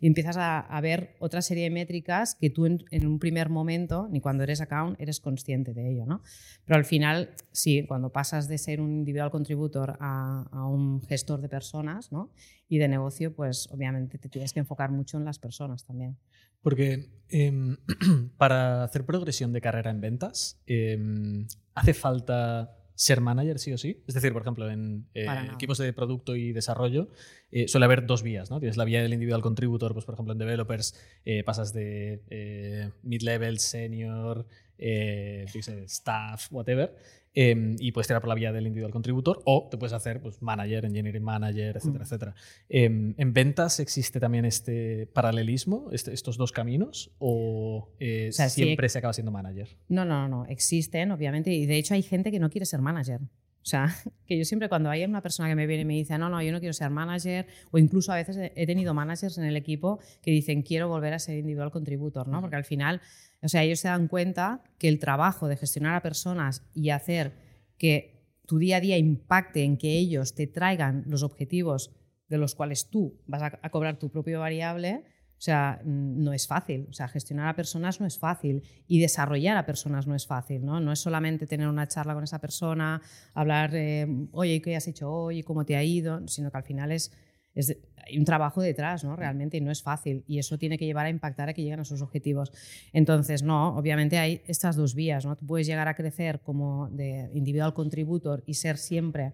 y 0.00 0.06
empiezas 0.06 0.36
a, 0.36 0.60
a 0.60 0.80
ver 0.82 1.14
otra 1.18 1.40
serie 1.40 1.64
de 1.64 1.70
métricas 1.70 2.34
que 2.34 2.50
tú 2.50 2.66
en, 2.66 2.84
en 2.90 3.06
un 3.06 3.18
primer 3.18 3.48
momento, 3.48 4.06
ni 4.10 4.20
cuando 4.20 4.42
eres 4.42 4.49
account, 4.58 5.00
eres 5.00 5.20
consciente 5.20 5.72
de 5.72 5.92
ello. 5.92 6.06
¿no? 6.06 6.22
Pero 6.64 6.76
al 6.76 6.84
final, 6.84 7.30
sí, 7.52 7.84
cuando 7.86 8.10
pasas 8.10 8.48
de 8.48 8.58
ser 8.58 8.80
un 8.80 8.90
individual 8.90 9.30
contributor 9.30 9.96
a, 10.00 10.66
un 10.66 11.02
gestor 11.02 11.40
de 11.40 11.48
personas 11.48 12.10
¿no? 12.10 12.30
y 12.68 12.78
de 12.78 12.88
negocio, 12.88 13.34
pues 13.34 13.68
obviamente 13.70 14.18
te 14.18 14.28
tienes 14.28 14.52
que 14.52 14.60
enfocar 14.60 14.90
mucho 14.90 15.18
en 15.18 15.24
las 15.24 15.38
personas 15.38 15.84
también. 15.84 16.16
Porque 16.62 17.10
em, 17.28 17.76
para 18.36 18.84
hacer 18.84 19.06
progresión 19.06 19.52
de 19.52 19.60
carrera 19.60 19.90
en 19.90 20.00
ventas, 20.00 20.60
em, 20.66 21.46
hace 21.74 21.94
falta 21.94 22.79
ser 23.00 23.22
manager 23.22 23.58
sí 23.58 23.72
o 23.72 23.78
sí. 23.78 24.02
Es 24.06 24.12
decir, 24.12 24.34
por 24.34 24.42
ejemplo, 24.42 24.70
en 24.70 25.06
eh, 25.14 25.26
equipos 25.54 25.78
de 25.78 25.90
producto 25.94 26.36
y 26.36 26.52
desarrollo 26.52 27.08
eh, 27.50 27.66
suele 27.66 27.86
haber 27.86 28.04
dos 28.04 28.22
vías. 28.22 28.50
¿no? 28.50 28.60
Tienes 28.60 28.76
la 28.76 28.84
vía 28.84 29.00
del 29.02 29.14
individual 29.14 29.40
contributor, 29.40 29.94
pues 29.94 30.04
por 30.04 30.12
ejemplo 30.14 30.32
en 30.32 30.38
developers 30.38 30.94
eh, 31.24 31.42
pasas 31.42 31.72
de 31.72 32.92
mid-level, 33.02 33.58
senior, 33.58 34.46
staff, 34.76 36.52
whatever. 36.52 36.94
Em, 37.32 37.76
y 37.78 37.92
puedes 37.92 38.08
tirar 38.08 38.20
por 38.20 38.28
la 38.28 38.34
vía 38.34 38.50
del 38.52 38.66
individual 38.66 38.92
contributor 38.92 39.40
o 39.44 39.68
te 39.70 39.78
puedes 39.78 39.92
hacer 39.92 40.20
pues, 40.20 40.42
manager, 40.42 40.84
engineering 40.84 41.22
manager, 41.22 41.76
etcétera, 41.76 42.00
Mm. 42.00 42.06
etcétera. 42.06 42.34
Em, 42.68 43.14
¿En 43.18 43.32
ventas 43.32 43.78
existe 43.78 44.18
también 44.18 44.44
este 44.44 45.06
paralelismo, 45.06 45.90
este- 45.92 46.12
estos 46.12 46.36
dos 46.36 46.50
caminos? 46.50 47.12
¿O, 47.18 47.90
eh, 48.00 48.30
O 48.30 48.32
sea, 48.32 48.48
sí- 48.48 48.64
siempre 48.64 48.88
se 48.88 48.98
acaba 48.98 49.12
siendo 49.12 49.30
manager? 49.30 49.68
No, 49.88 50.04
no, 50.04 50.26
no, 50.28 50.44
existen, 50.46 51.12
obviamente, 51.12 51.52
y 51.52 51.66
de 51.66 51.76
hecho 51.78 51.94
hay 51.94 52.02
gente 52.02 52.32
que 52.32 52.40
no 52.40 52.50
quiere 52.50 52.66
ser 52.66 52.80
manager. 52.80 53.20
O 53.62 53.66
sea, 53.66 53.84
que 54.26 54.36
yo 54.36 54.44
siempre 54.44 54.68
cuando 54.68 54.90
hay 54.90 55.04
una 55.04 55.20
persona 55.22 55.48
que 55.48 55.54
me 55.54 55.66
viene 55.68 55.82
y 55.82 55.84
me 55.84 55.94
dice, 55.94 56.18
no, 56.18 56.30
no, 56.30 56.42
yo 56.42 56.50
no 56.50 56.58
quiero 56.58 56.72
ser 56.72 56.90
manager, 56.90 57.46
o 57.70 57.78
incluso 57.78 58.10
a 58.10 58.16
veces 58.16 58.50
he 58.56 58.66
tenido 58.66 58.92
managers 58.92 59.38
en 59.38 59.44
el 59.44 59.54
equipo 59.56 60.00
que 60.22 60.32
dicen, 60.32 60.62
quiero 60.62 60.88
volver 60.88 61.12
a 61.14 61.18
ser 61.20 61.36
individual 61.38 61.70
contributor, 61.70 62.26
¿no? 62.26 62.40
Porque 62.40 62.56
al 62.56 62.64
final, 62.64 63.00
o 63.42 63.48
sea, 63.48 63.62
ellos 63.62 63.80
se 63.80 63.88
dan 63.88 64.08
cuenta 64.08 64.62
que 64.78 64.88
el 64.88 64.98
trabajo 64.98 65.48
de 65.48 65.56
gestionar 65.56 65.94
a 65.94 66.02
personas 66.02 66.62
y 66.74 66.90
hacer 66.90 67.32
que 67.78 68.20
tu 68.46 68.58
día 68.58 68.76
a 68.76 68.80
día 68.80 68.98
impacte 68.98 69.62
en 69.62 69.76
que 69.76 69.96
ellos 69.96 70.34
te 70.34 70.46
traigan 70.46 71.04
los 71.06 71.22
objetivos 71.22 71.92
de 72.28 72.38
los 72.38 72.54
cuales 72.54 72.90
tú 72.90 73.20
vas 73.26 73.42
a, 73.42 73.70
cobrar 73.70 73.98
tu 73.98 74.10
propio 74.10 74.40
variable, 74.40 75.04
o 75.04 75.42
sea, 75.42 75.80
mm, 75.84 76.22
no 76.22 76.32
es 76.32 76.46
fácil. 76.46 76.86
O 76.90 76.92
sea, 76.92 77.08
gestionar 77.08 77.48
a 77.48 77.56
personas 77.56 78.00
no 78.00 78.06
es 78.06 78.18
fácil 78.18 78.62
y 78.86 79.00
desarrollar 79.00 79.56
a 79.56 79.66
personas 79.66 80.06
no 80.06 80.14
es 80.14 80.26
fácil, 80.26 80.64
¿no? 80.64 80.80
No 80.80 80.92
es 80.92 80.98
solamente 80.98 81.46
tener 81.46 81.66
una 81.66 81.88
charla 81.88 82.14
con 82.14 82.24
esa 82.24 82.38
persona, 82.40 83.00
hablar, 83.34 83.70
eh, 83.74 84.06
oye, 84.32 84.60
¿qué 84.60 84.76
has 84.76 84.86
hecho 84.86 85.10
hoy? 85.10 85.42
¿Cómo 85.42 85.64
te 85.64 85.76
ha 85.76 85.82
ido? 85.82 86.26
Sino 86.28 86.50
que 86.50 86.58
al 86.58 86.64
final 86.64 86.92
es, 86.92 87.10
es 87.54 87.76
hay 88.06 88.18
un 88.18 88.24
trabajo 88.24 88.60
detrás, 88.62 89.04
¿no? 89.04 89.14
Realmente 89.14 89.56
y 89.56 89.60
no 89.60 89.70
es 89.70 89.82
fácil 89.82 90.24
y 90.26 90.38
eso 90.38 90.58
tiene 90.58 90.78
que 90.78 90.86
llevar 90.86 91.06
a 91.06 91.10
impactar 91.10 91.48
a 91.48 91.54
que 91.54 91.62
lleguen 91.62 91.80
a 91.80 91.84
sus 91.84 92.02
objetivos. 92.02 92.52
Entonces, 92.92 93.42
no, 93.42 93.76
obviamente 93.76 94.18
hay 94.18 94.42
estas 94.46 94.76
dos 94.76 94.94
vías, 94.94 95.24
¿no? 95.26 95.36
Tú 95.36 95.46
puedes 95.46 95.66
llegar 95.66 95.86
a 95.86 95.94
crecer 95.94 96.40
como 96.40 96.88
de 96.90 97.30
individual 97.34 97.74
contributor 97.74 98.42
y 98.46 98.54
ser 98.54 98.78
siempre 98.78 99.32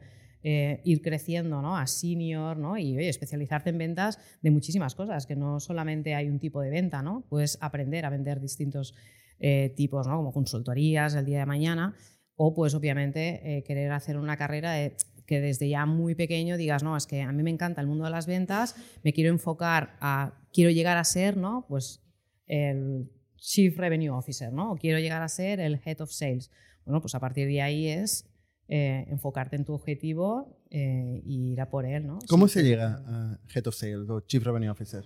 eh, 0.48 0.80
ir 0.84 1.02
creciendo 1.02 1.60
¿no? 1.60 1.76
a 1.76 1.88
senior 1.88 2.56
¿no? 2.56 2.78
y 2.78 2.96
oye, 2.96 3.08
especializarte 3.08 3.70
en 3.70 3.78
ventas 3.78 4.20
de 4.42 4.52
muchísimas 4.52 4.94
cosas, 4.94 5.26
que 5.26 5.34
no 5.34 5.58
solamente 5.58 6.14
hay 6.14 6.28
un 6.28 6.38
tipo 6.38 6.60
de 6.60 6.70
venta, 6.70 7.02
¿no? 7.02 7.24
puedes 7.28 7.58
aprender 7.60 8.04
a 8.06 8.10
vender 8.10 8.40
distintos 8.40 8.94
eh, 9.40 9.72
tipos, 9.74 10.06
¿no? 10.06 10.16
como 10.16 10.32
consultorías 10.32 11.16
el 11.16 11.24
día 11.24 11.40
de 11.40 11.46
mañana, 11.46 11.96
o 12.36 12.54
pues 12.54 12.74
obviamente 12.74 13.56
eh, 13.56 13.64
querer 13.64 13.90
hacer 13.90 14.18
una 14.18 14.36
carrera 14.36 14.72
de- 14.72 14.96
que 15.26 15.40
desde 15.40 15.68
ya 15.68 15.86
muy 15.86 16.14
pequeño 16.14 16.56
digas, 16.56 16.82
no, 16.82 16.96
es 16.96 17.06
que 17.06 17.22
a 17.22 17.32
mí 17.32 17.42
me 17.42 17.50
encanta 17.50 17.80
el 17.80 17.86
mundo 17.86 18.04
de 18.04 18.10
las 18.10 18.26
ventas, 18.26 18.76
me 19.02 19.12
quiero 19.12 19.30
enfocar 19.30 19.96
a, 20.00 20.34
quiero 20.52 20.70
llegar 20.70 20.96
a 20.96 21.04
ser, 21.04 21.36
¿no? 21.36 21.66
Pues 21.68 22.02
el 22.46 23.10
Chief 23.36 23.76
Revenue 23.76 24.10
Officer, 24.10 24.52
¿no? 24.52 24.72
O 24.72 24.76
quiero 24.76 24.98
llegar 24.98 25.22
a 25.22 25.28
ser 25.28 25.60
el 25.60 25.80
Head 25.84 26.00
of 26.00 26.10
Sales. 26.10 26.50
Bueno, 26.84 27.00
pues 27.00 27.14
a 27.14 27.20
partir 27.20 27.46
de 27.48 27.60
ahí 27.62 27.88
es 27.88 28.28
eh, 28.68 29.04
enfocarte 29.08 29.56
en 29.56 29.64
tu 29.64 29.74
objetivo 29.74 30.60
eh, 30.70 31.22
y 31.24 31.52
ir 31.52 31.60
a 31.60 31.70
por 31.70 31.86
él, 31.86 32.06
¿no? 32.06 32.18
¿Cómo 32.28 32.48
Sí, 32.48 32.54
se 32.54 32.64
llega 32.64 33.02
a 33.06 33.38
Head 33.54 33.66
of 33.66 33.74
Sales 33.74 34.08
o 34.08 34.20
Chief 34.20 34.42
Revenue 34.42 34.70
Officer? 34.70 35.04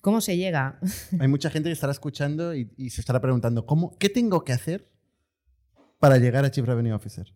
¿Cómo 0.00 0.20
se 0.20 0.36
llega? 0.36 0.78
Hay 1.20 1.28
mucha 1.28 1.50
gente 1.50 1.68
que 1.68 1.72
estará 1.72 1.92
escuchando 1.92 2.54
y, 2.54 2.72
y 2.76 2.90
se 2.90 3.00
estará 3.00 3.20
preguntando, 3.20 3.66
¿cómo, 3.66 3.96
¿qué 3.98 4.08
tengo 4.08 4.44
que 4.44 4.52
hacer 4.52 4.90
para 5.98 6.18
llegar 6.18 6.44
a 6.44 6.50
Chief 6.50 6.66
Revenue 6.66 6.92
Officer? 6.92 7.32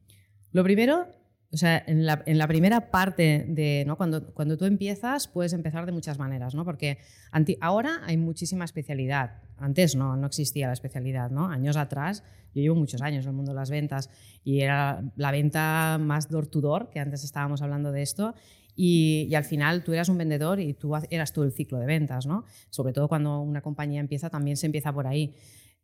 Lo 0.52 0.64
primero, 0.64 1.06
o 1.52 1.56
sea, 1.56 1.82
en 1.86 2.06
la, 2.06 2.22
en 2.26 2.38
la 2.38 2.46
primera 2.46 2.90
parte 2.92 3.44
de, 3.48 3.82
¿no? 3.86 3.96
Cuando, 3.96 4.32
cuando 4.34 4.56
tú 4.56 4.66
empiezas, 4.66 5.26
puedes 5.26 5.52
empezar 5.52 5.84
de 5.84 5.90
muchas 5.92 6.18
maneras, 6.18 6.54
¿no? 6.54 6.64
Porque 6.64 6.98
anti- 7.32 7.56
ahora 7.60 8.00
hay 8.04 8.16
muchísima 8.16 8.64
especialidad. 8.64 9.42
Antes 9.56 9.96
no, 9.96 10.16
no 10.16 10.26
existía 10.28 10.68
la 10.68 10.74
especialidad, 10.74 11.30
¿no? 11.30 11.48
Años 11.48 11.76
atrás, 11.76 12.22
yo 12.54 12.62
llevo 12.62 12.76
muchos 12.76 13.02
años 13.02 13.24
en 13.24 13.30
el 13.30 13.36
mundo 13.36 13.50
de 13.52 13.56
las 13.56 13.68
ventas 13.70 14.10
y 14.44 14.60
era 14.60 15.02
la 15.16 15.32
venta 15.32 15.98
más 16.00 16.28
door 16.28 16.46
to 16.46 16.60
door, 16.60 16.88
que 16.88 17.00
antes 17.00 17.24
estábamos 17.24 17.62
hablando 17.62 17.90
de 17.90 18.02
esto, 18.02 18.34
y, 18.76 19.26
y 19.28 19.34
al 19.34 19.44
final 19.44 19.82
tú 19.82 19.92
eras 19.92 20.08
un 20.08 20.18
vendedor 20.18 20.60
y 20.60 20.72
tú 20.74 20.92
eras 21.10 21.32
tú 21.32 21.42
el 21.42 21.52
ciclo 21.52 21.78
de 21.78 21.86
ventas, 21.86 22.26
¿no? 22.26 22.44
Sobre 22.70 22.92
todo 22.92 23.08
cuando 23.08 23.40
una 23.40 23.60
compañía 23.60 24.00
empieza, 24.00 24.30
también 24.30 24.56
se 24.56 24.66
empieza 24.66 24.92
por 24.92 25.08
ahí. 25.08 25.34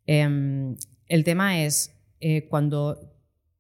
Em, 0.07 0.77
el 1.09 1.25
tema 1.25 1.61
es 1.65 1.93
eh, 2.21 2.47
cuando 2.49 3.13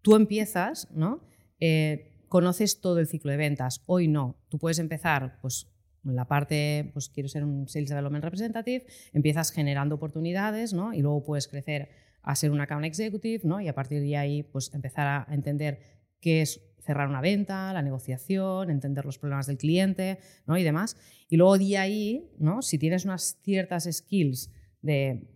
tú 0.02 0.14
empiezas, 0.14 0.88
¿no? 0.92 1.20
Eh, 1.60 2.24
conoces 2.28 2.80
todo 2.80 2.98
el 2.98 3.06
ciclo 3.06 3.30
de 3.30 3.36
ventas. 3.36 3.82
Hoy 3.86 4.08
no. 4.08 4.36
Tú 4.48 4.58
puedes 4.58 4.78
empezar, 4.78 5.38
pues, 5.40 5.72
la 6.02 6.28
parte, 6.28 6.90
pues 6.92 7.08
quiero 7.08 7.28
ser 7.28 7.44
un 7.44 7.68
Sales 7.68 7.88
Development 7.88 8.22
Representative, 8.22 8.86
empiezas 9.12 9.50
generando 9.50 9.96
oportunidades, 9.96 10.72
¿no? 10.72 10.94
Y 10.94 11.02
luego 11.02 11.24
puedes 11.24 11.48
crecer 11.48 11.88
a 12.22 12.36
ser 12.36 12.52
un 12.52 12.60
Account 12.60 12.84
Executive, 12.84 13.40
¿no? 13.44 13.60
Y 13.60 13.68
a 13.68 13.74
partir 13.74 14.00
de 14.00 14.16
ahí, 14.16 14.42
pues, 14.44 14.72
empezar 14.74 15.06
a 15.06 15.34
entender 15.34 15.80
qué 16.20 16.42
es 16.42 16.60
cerrar 16.80 17.08
una 17.08 17.20
venta, 17.20 17.72
la 17.72 17.82
negociación, 17.82 18.70
entender 18.70 19.04
los 19.04 19.18
problemas 19.18 19.46
del 19.46 19.58
cliente, 19.58 20.18
¿no? 20.46 20.56
Y 20.56 20.62
demás. 20.62 20.96
Y 21.28 21.36
luego 21.36 21.58
de 21.58 21.78
ahí, 21.78 22.30
¿no? 22.38 22.62
Si 22.62 22.78
tienes 22.78 23.04
unas 23.04 23.40
ciertas 23.42 23.88
skills 23.90 24.52
de 24.82 25.28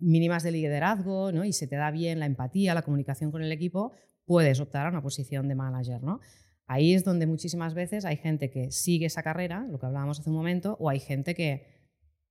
mínimas 0.00 0.42
de 0.42 0.52
liderazgo 0.52 1.32
¿no? 1.32 1.44
y 1.44 1.52
se 1.52 1.66
te 1.66 1.76
da 1.76 1.90
bien 1.90 2.20
la 2.20 2.26
empatía, 2.26 2.74
la 2.74 2.82
comunicación 2.82 3.30
con 3.30 3.42
el 3.42 3.52
equipo, 3.52 3.92
puedes 4.28 4.60
optar 4.60 4.86
a 4.86 4.90
una 4.90 5.02
posición 5.02 5.48
de 5.48 5.54
manager. 5.56 6.02
¿no? 6.02 6.20
Ahí 6.66 6.92
es 6.92 7.02
donde 7.02 7.26
muchísimas 7.26 7.74
veces 7.74 8.04
hay 8.04 8.18
gente 8.18 8.50
que 8.50 8.70
sigue 8.70 9.06
esa 9.06 9.22
carrera, 9.22 9.66
lo 9.68 9.80
que 9.80 9.86
hablábamos 9.86 10.20
hace 10.20 10.28
un 10.28 10.36
momento, 10.36 10.76
o 10.78 10.90
hay 10.90 11.00
gente 11.00 11.34
que 11.34 11.66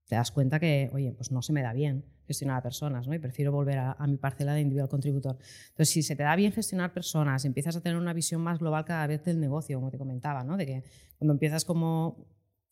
te 0.06 0.16
das 0.16 0.32
cuenta 0.32 0.60
que, 0.60 0.90
oye, 0.94 1.12
pues 1.12 1.32
no 1.32 1.42
se 1.42 1.52
me 1.52 1.62
da 1.62 1.74
bien 1.74 2.06
gestionar 2.28 2.58
a 2.58 2.62
personas, 2.62 3.08
¿no? 3.08 3.14
Y 3.14 3.20
prefiero 3.20 3.52
volver 3.52 3.80
a, 3.80 3.94
a 3.94 4.08
mi 4.08 4.18
parcela 4.18 4.54
de 4.54 4.62
individual 4.62 4.90
contributor. 4.90 5.38
Entonces, 5.70 5.90
si 5.90 6.04
se 6.04 6.16
te 6.16 6.24
da 6.24 6.36
bien 6.36 6.52
gestionar 6.52 6.94
personas, 6.94 7.44
empiezas 7.46 7.76
a 7.76 7.82
tener 7.82 7.98
una 7.98 8.14
visión 8.14 8.42
más 8.42 8.60
global 8.60 8.86
cada 8.86 9.08
vez 9.08 9.24
del 9.26 9.40
negocio, 9.40 9.78
como 9.78 9.92
te 9.92 9.98
comentaba, 9.98 10.44
¿no? 10.44 10.56
De 10.56 10.66
que 10.66 10.84
cuando 11.18 11.34
empiezas 11.34 11.66
como 11.66 12.28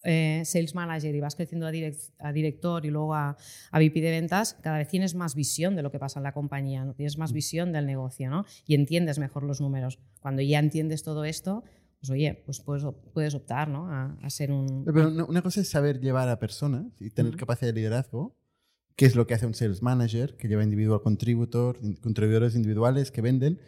eh, 0.05 0.43
sales 0.45 0.73
manager 0.75 1.13
y 1.13 1.19
vas 1.19 1.35
creciendo 1.35 1.67
a, 1.67 1.71
direc- 1.71 2.11
a 2.19 2.31
director 2.31 2.85
y 2.85 2.89
luego 2.89 3.13
a, 3.15 3.35
a 3.71 3.79
VP 3.79 4.01
de 4.01 4.11
ventas, 4.11 4.55
cada 4.61 4.77
vez 4.77 4.87
tienes 4.87 5.15
más 5.15 5.35
visión 5.35 5.75
de 5.75 5.81
lo 5.81 5.91
que 5.91 5.99
pasa 5.99 6.19
en 6.19 6.23
la 6.23 6.31
compañía, 6.31 6.85
¿no? 6.85 6.93
tienes 6.93 7.17
más 7.17 7.33
visión 7.33 7.71
del 7.71 7.85
negocio 7.85 8.29
¿no? 8.29 8.45
y 8.65 8.75
entiendes 8.75 9.19
mejor 9.19 9.43
los 9.43 9.59
números. 9.59 9.99
Cuando 10.21 10.41
ya 10.41 10.59
entiendes 10.59 11.03
todo 11.03 11.25
esto, 11.25 11.63
pues 11.99 12.09
oye, 12.11 12.41
pues 12.45 12.61
puedes, 12.61 12.85
puedes 13.13 13.33
optar 13.35 13.67
¿no? 13.67 13.89
a, 13.91 14.15
a 14.21 14.29
ser 14.29 14.51
un... 14.51 14.85
Pero 14.85 15.09
una, 15.27 15.41
cosa 15.41 15.61
es 15.61 15.69
saber 15.69 15.99
llevar 15.99 16.29
a 16.29 16.39
personas 16.39 16.85
y 16.99 17.09
tener 17.09 17.31
Ujú. 17.31 17.39
capacidad 17.39 17.73
de 17.73 17.79
liderazgo, 17.79 18.35
que 18.95 19.05
es 19.05 19.15
lo 19.15 19.27
que 19.27 19.33
hace 19.33 19.45
un 19.45 19.53
sales 19.55 19.81
manager, 19.81 20.37
que 20.37 20.47
lleva 20.47 20.63
individual 20.63 21.01
contributor, 21.01 21.79
contribuidores 22.01 22.55
individuales 22.55 23.11
que 23.11 23.21
venden. 23.21 23.59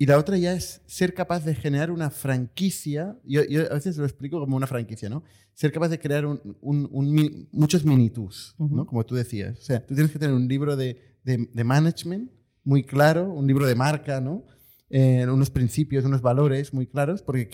Y 0.00 0.06
la 0.06 0.16
otra 0.16 0.36
ya 0.38 0.52
es 0.52 0.80
ser 0.86 1.12
capaz 1.12 1.44
de 1.44 1.54
generar 1.56 1.90
una 1.90 2.10
franquicia. 2.10 3.18
Yo, 3.24 3.42
yo 3.44 3.62
a 3.70 3.74
veces 3.74 3.96
lo 3.96 4.04
explico 4.04 4.38
como 4.38 4.56
una 4.56 4.68
franquicia, 4.68 5.08
¿no? 5.08 5.24
Ser 5.54 5.72
capaz 5.72 5.88
de 5.88 5.98
crear 5.98 6.24
un, 6.24 6.40
un- 6.60 6.88
un 6.92 7.10
mi- 7.12 7.48
muchos 7.50 7.84
minitus, 7.84 8.54
¿no? 8.58 8.66
Ujú. 8.66 8.86
Como 8.86 9.04
tú 9.04 9.16
decías. 9.16 9.58
O 9.58 9.62
sea, 9.62 9.84
tú 9.84 9.94
tienes 9.94 10.12
que 10.12 10.18
tener 10.20 10.34
un 10.36 10.46
libro 10.46 10.76
de, 10.76 11.18
de- 11.24 11.48
de 11.52 11.64
management 11.64 12.30
muy 12.62 12.84
claro, 12.84 13.32
un 13.32 13.46
libro 13.48 13.66
de 13.66 13.74
marca, 13.74 14.20
¿no? 14.20 14.44
Eh, 14.90 15.26
unos 15.28 15.50
principios, 15.50 16.04
unos 16.04 16.22
valores 16.22 16.72
muy 16.72 16.86
claros, 16.86 17.20
porque 17.22 17.48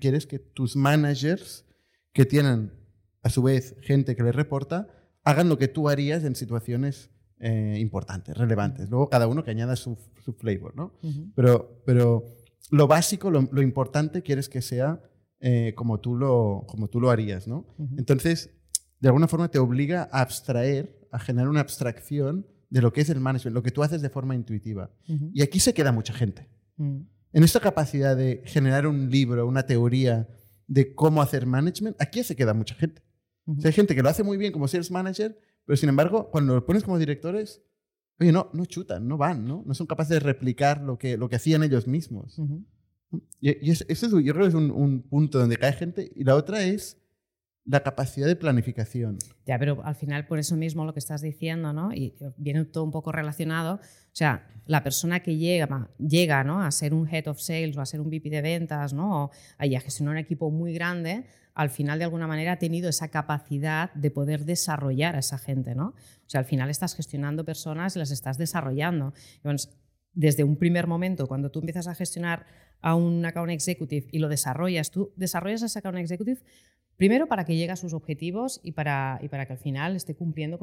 quieres 0.00 0.26
que 0.26 0.38
tus 0.38 0.76
managers, 0.76 1.66
que 2.12 2.24
tienen 2.24 2.72
a 3.22 3.30
su 3.30 3.42
vez 3.42 3.74
gente 3.82 4.14
que 4.14 4.22
les 4.22 4.34
reporta, 4.34 4.88
hagan 5.24 5.48
lo 5.48 5.58
que 5.58 5.68
tú 5.68 5.88
harías 5.88 6.22
en 6.24 6.34
situaciones 6.36 7.10
eh, 7.40 7.78
importantes, 7.80 8.36
relevantes. 8.36 8.88
Luego 8.90 9.08
cada 9.08 9.26
uno 9.26 9.42
que 9.42 9.50
añada 9.50 9.76
su, 9.76 9.98
su 10.24 10.32
flavor, 10.34 10.76
¿no? 10.76 10.92
Pero, 11.34 11.82
pero 11.84 12.24
lo 12.70 12.86
básico, 12.86 13.30
lo, 13.30 13.48
lo 13.50 13.62
importante, 13.62 14.22
quieres 14.22 14.48
que 14.48 14.62
sea 14.62 15.00
eh, 15.40 15.72
como, 15.74 16.00
tú 16.00 16.16
lo, 16.16 16.64
como 16.68 16.88
tú 16.88 17.00
lo 17.00 17.10
harías, 17.10 17.48
¿no? 17.48 17.66
Entonces, 17.96 18.50
de 19.00 19.08
alguna 19.08 19.26
forma 19.26 19.50
te 19.50 19.58
obliga 19.58 20.08
a 20.12 20.20
abstraer, 20.20 21.08
a 21.10 21.18
generar 21.18 21.48
una 21.48 21.60
abstracción 21.60 22.46
de 22.68 22.82
lo 22.82 22.92
que 22.92 23.00
es 23.00 23.08
el 23.08 23.20
management, 23.20 23.54
lo 23.54 23.62
que 23.62 23.70
tú 23.70 23.82
haces 23.82 24.02
de 24.02 24.10
forma 24.10 24.34
intuitiva. 24.34 24.90
Y 25.32 25.42
aquí 25.42 25.58
se 25.58 25.74
queda 25.74 25.92
mucha 25.92 26.12
gente. 26.12 26.48
Ujú. 26.76 27.06
En 27.32 27.44
esta 27.44 27.60
capacidad 27.60 28.16
de 28.16 28.42
generar 28.44 28.86
un 28.86 29.10
libro, 29.10 29.46
una 29.46 29.62
teoría 29.62 30.28
de 30.66 30.94
cómo 30.94 31.22
hacer 31.22 31.46
management, 31.46 31.96
aquí 32.00 32.22
se 32.22 32.36
queda 32.36 32.54
mucha 32.54 32.74
gente. 32.74 33.02
O 33.46 33.60
sea, 33.60 33.70
hay 33.70 33.72
gente 33.72 33.94
que 33.94 34.02
lo 34.02 34.08
hace 34.08 34.22
muy 34.22 34.36
bien 34.36 34.52
como 34.52 34.68
sales 34.68 34.90
manager, 34.90 35.40
pero 35.70 35.76
sin 35.76 35.88
embargo, 35.88 36.30
cuando 36.32 36.52
lo 36.56 36.66
pones 36.66 36.82
como 36.82 36.98
directores, 36.98 37.62
oye, 38.18 38.32
no, 38.32 38.50
no 38.54 38.64
chutan, 38.64 39.06
no 39.06 39.16
van, 39.16 39.46
¿no? 39.46 39.62
No 39.64 39.72
son 39.72 39.86
capaces 39.86 40.14
de 40.14 40.18
replicar 40.18 40.80
lo 40.82 40.98
que, 40.98 41.16
lo 41.16 41.28
que 41.28 41.36
hacían 41.36 41.62
ellos 41.62 41.86
mismos. 41.86 42.36
Ujú. 42.40 42.64
Y, 43.40 43.68
y 43.68 43.70
es- 43.70 43.86
eso 43.88 44.06
es, 44.06 44.12
yo 44.24 44.32
creo 44.32 44.42
que 44.46 44.48
es 44.48 44.54
un, 44.54 44.72
un 44.72 45.02
punto 45.02 45.38
donde 45.38 45.56
cae 45.56 45.72
gente. 45.72 46.10
Y 46.16 46.24
la 46.24 46.34
otra 46.34 46.64
es 46.64 46.96
la 47.64 47.84
capacidad 47.84 48.26
de 48.26 48.34
planificación. 48.34 49.18
Ya, 49.46 49.60
pero 49.60 49.80
al 49.84 49.94
final 49.94 50.26
por 50.26 50.40
eso 50.40 50.56
mismo 50.56 50.84
lo 50.84 50.92
que 50.92 50.98
estás 50.98 51.22
diciendo, 51.22 51.72
¿no? 51.72 51.92
Y 51.94 52.16
viene 52.36 52.64
todo 52.64 52.82
un 52.82 52.90
poco 52.90 53.12
relacionado. 53.12 53.74
O 53.76 53.80
sea, 54.16 54.48
la 54.66 54.82
persona 54.82 55.20
que 55.20 55.36
llega, 55.36 55.88
llega 55.98 56.42
¿no? 56.42 56.62
a 56.62 56.70
ser 56.72 56.94
un 56.94 57.06
head 57.08 57.28
of 57.28 57.38
sales 57.38 57.76
o 57.76 57.80
a 57.80 57.86
ser 57.86 58.00
un 58.00 58.08
VP 58.08 58.28
de 58.28 58.42
ventas, 58.42 58.92
¿no? 58.92 59.24
O 59.26 59.30
y 59.64 59.76
a 59.76 59.80
gestionar 59.80 60.12
un 60.14 60.18
equipo 60.18 60.50
muy 60.50 60.72
grande, 60.72 61.26
al 61.54 61.70
final 61.70 61.98
de 61.98 62.04
alguna 62.04 62.26
manera 62.26 62.52
ha 62.52 62.58
tenido 62.58 62.88
esa 62.88 63.08
capacidad 63.08 63.92
de 63.94 64.10
poder 64.10 64.44
desarrollar 64.44 65.16
a 65.16 65.20
esa 65.20 65.38
gente, 65.38 65.74
¿no? 65.74 65.88
O 65.88 66.28
sea, 66.28 66.40
al 66.40 66.46
final 66.46 66.70
estás 66.70 66.94
gestionando 66.94 67.44
personas 67.44 67.96
y 67.96 67.98
las 67.98 68.10
estás 68.10 68.38
desarrollando. 68.38 69.12
Entonces, 69.36 69.76
desde 70.12 70.44
un 70.44 70.56
primer 70.56 70.86
momento, 70.86 71.26
cuando 71.26 71.50
tú 71.50 71.60
empiezas 71.60 71.86
a 71.86 71.94
gestionar 71.94 72.46
a 72.80 72.94
un 72.94 73.24
account 73.24 73.52
executive 73.52 74.08
y 74.10 74.18
lo 74.18 74.28
desarrollas, 74.28 74.90
tú 74.90 75.12
desarrollas 75.16 75.62
ese 75.62 75.78
account 75.78 75.98
executive 75.98 76.40
Primero, 77.00 77.28
para 77.28 77.46
que 77.46 77.56
llegue 77.56 77.72
a 77.72 77.76
sus 77.76 77.94
objetivos 77.94 78.60
y 78.62 78.72
para, 78.72 79.18
que 79.22 79.52
al 79.54 79.56
final 79.56 79.96
esté 79.96 80.14
cumpliendo. 80.14 80.56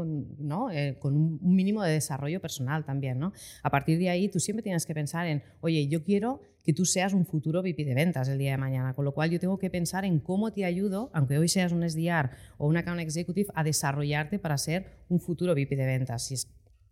Eh, 0.72 0.96
con 1.00 1.16
un, 1.16 1.40
un, 1.42 1.56
mínimo 1.56 1.82
de 1.82 1.94
desarrollo 1.94 2.40
personal 2.40 2.86
también. 2.86 3.18
¿no? 3.18 3.34
A 3.64 3.72
partir 3.72 3.98
de 3.98 4.12
ahí, 4.12 4.30
tú 4.30 4.40
siempre 4.40 4.62
tienes 4.62 4.86
que 4.86 4.94
pensar 4.94 5.26
en, 5.26 5.42
oye, 5.62 5.88
yo 5.88 6.04
quiero 6.04 6.42
que 6.68 6.74
tú 6.74 6.84
seas 6.84 7.14
un 7.14 7.26
futuro 7.26 7.62
VP 7.62 7.86
de 7.86 7.94
ventas 7.94 8.28
el 8.28 8.38
día 8.38 8.52
de 8.52 8.58
mañana, 8.58 8.94
con 8.94 9.06
lo 9.06 9.14
cual 9.14 9.30
yo 9.30 9.40
tengo 9.40 9.58
que 9.58 9.70
pensar 9.70 10.04
en 10.04 10.20
cómo 10.20 10.52
te 10.52 10.66
ayudo, 10.66 11.10
aunque 11.14 11.38
hoy 11.38 11.48
seas 11.48 11.72
un 11.72 11.90
SDR 11.90 12.32
o 12.58 12.68
un 12.68 12.76
Account 12.76 13.00
Executive, 13.00 13.48
a 13.56 13.64
desarrollarte 13.64 14.38
para 14.38 14.58
ser 14.58 14.86
un 15.08 15.22
futuro 15.22 15.54
VP 15.54 15.78
de 15.78 15.86
ventas. 15.86 16.28
Si 16.28 16.34
es 16.34 16.46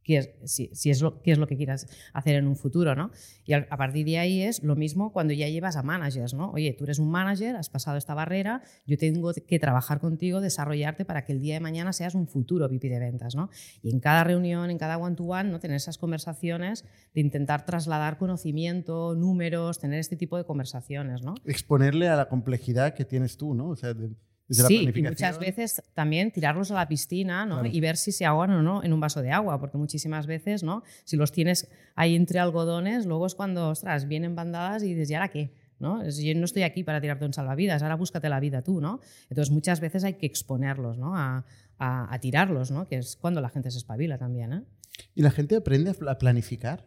qué 0.06 0.18
es, 0.18 0.30
si, 0.46 0.70
si 0.74 0.92
es 0.92 1.02
lo, 1.02 1.22
qué 1.22 1.32
es 1.32 1.38
lo 1.38 1.48
que 1.48 1.58
quieras 1.58 1.88
hacer 2.14 2.36
en 2.36 2.48
un 2.48 2.56
futuro, 2.56 2.96
¿no? 2.96 3.12
Y 3.44 3.54
a, 3.54 3.68
a, 3.70 3.78
partir 3.78 4.06
de 4.06 4.20
ahí 4.20 4.42
es 4.42 4.64
lo 4.64 4.76
mismo 4.76 5.12
cuando 5.12 5.34
ya 5.34 5.50
llevas 5.50 5.76
a 5.76 5.84
managers, 5.84 6.34
¿no? 6.34 6.52
Oye, 6.52 6.74
tú 6.74 6.86
eres 6.86 7.00
un 7.00 7.10
manager, 7.10 7.56
has 7.56 7.70
pasado 7.70 7.98
esta 7.98 8.14
barrera, 8.14 8.62
yo 8.86 8.98
tengo 8.98 9.34
que 9.34 9.60
trabajar 9.60 10.00
contigo, 10.00 10.40
desarrollarte 10.40 11.04
para 11.04 11.26
que 11.26 11.34
el 11.34 11.42
día 11.42 11.56
de 11.56 11.60
mañana 11.60 11.92
seas 11.92 12.16
un 12.16 12.28
futuro 12.28 12.70
VP 12.70 12.88
de 12.88 13.00
ventas, 13.00 13.36
¿no? 13.36 13.50
Y 13.82 13.92
en 13.92 14.00
cada 14.00 14.24
reunión, 14.24 14.70
en 14.70 14.78
cada 14.78 14.98
one-to-one, 14.98 15.50
-one, 15.50 15.52
¿no? 15.52 15.60
Tener 15.60 15.78
esas 15.78 15.98
conversaciones 15.98 16.86
de 17.14 17.22
intentar 17.22 17.66
trasladar 17.66 18.18
conocimiento, 18.18 19.16
números, 19.16 19.80
tener 19.80 20.00
este 20.00 20.16
tipo 20.16 20.38
de 20.38 20.46
conversaciones, 20.46 21.24
¿no? 21.24 21.34
Exponerle 21.46 22.08
a 22.08 22.16
la 22.16 22.30
complejidad 22.30 22.94
que 22.94 23.06
tienes 23.06 23.38
tú, 23.38 23.56
¿no? 23.56 23.70
O 23.70 23.76
sea, 23.76 23.94
de 23.96 24.12
sí, 24.50 24.90
y 24.94 25.02
muchas 25.02 25.40
veces 25.40 25.82
también 25.94 26.32
tirarlos 26.32 26.72
a 26.72 26.76
la 26.76 26.88
piscina 26.88 27.46
¿no? 27.46 27.62
claro. 27.62 27.70
y 27.72 27.80
ver 27.80 27.98
si 27.98 28.12
se 28.12 28.26
ahogan 28.26 28.52
o 28.52 28.62
no 28.62 28.84
en 28.84 28.94
un 28.94 29.00
vaso 29.00 29.22
de 29.22 29.32
agua, 29.32 29.60
porque 29.60 29.78
muchísimas 29.78 30.28
veces, 30.28 30.64
¿no? 30.64 30.84
si 31.04 31.18
los 31.18 31.32
tienes 31.32 31.70
ahí 31.96 32.16
entre 32.16 32.40
algodones, 32.40 33.06
luego 33.06 33.26
es 33.26 33.36
cuando, 33.36 33.70
ostras, 33.70 34.08
vienen 34.08 34.36
bandadas 34.36 34.84
y 34.84 34.94
dices, 34.94 35.10
¿y 35.10 35.16
ahora 35.16 35.30
qué? 35.30 35.52
¿no? 35.80 36.08
Yo 36.08 36.36
no 36.36 36.46
estoy 36.46 36.64
aquí 36.64 36.84
para 36.84 37.02
tirarte 37.02 37.26
un 37.26 37.34
salvavidas, 37.34 37.82
ahora 37.82 37.96
búscate 37.96 38.30
la 38.30 38.40
vida 38.40 38.62
tú. 38.62 38.82
¿no? 38.82 39.00
Entonces 39.30 39.52
muchas 39.52 39.80
veces 39.80 40.04
hay 40.04 40.14
que 40.14 40.26
exponerlos 40.26 40.98
¿no? 40.98 41.18
a, 41.18 41.46
a, 41.78 42.14
a 42.14 42.20
tirarlos, 42.20 42.72
¿no? 42.72 42.88
que 42.88 42.98
es 42.98 43.16
cuando 43.16 43.42
la 43.42 43.50
gente 43.50 43.72
se 43.72 43.78
espabila 43.78 44.18
también. 44.18 44.54
¿eh? 44.54 44.64
¿Y 45.14 45.22
la 45.22 45.32
gente 45.32 45.56
aprende 45.56 45.92
a 46.08 46.18
planificar? 46.18 46.86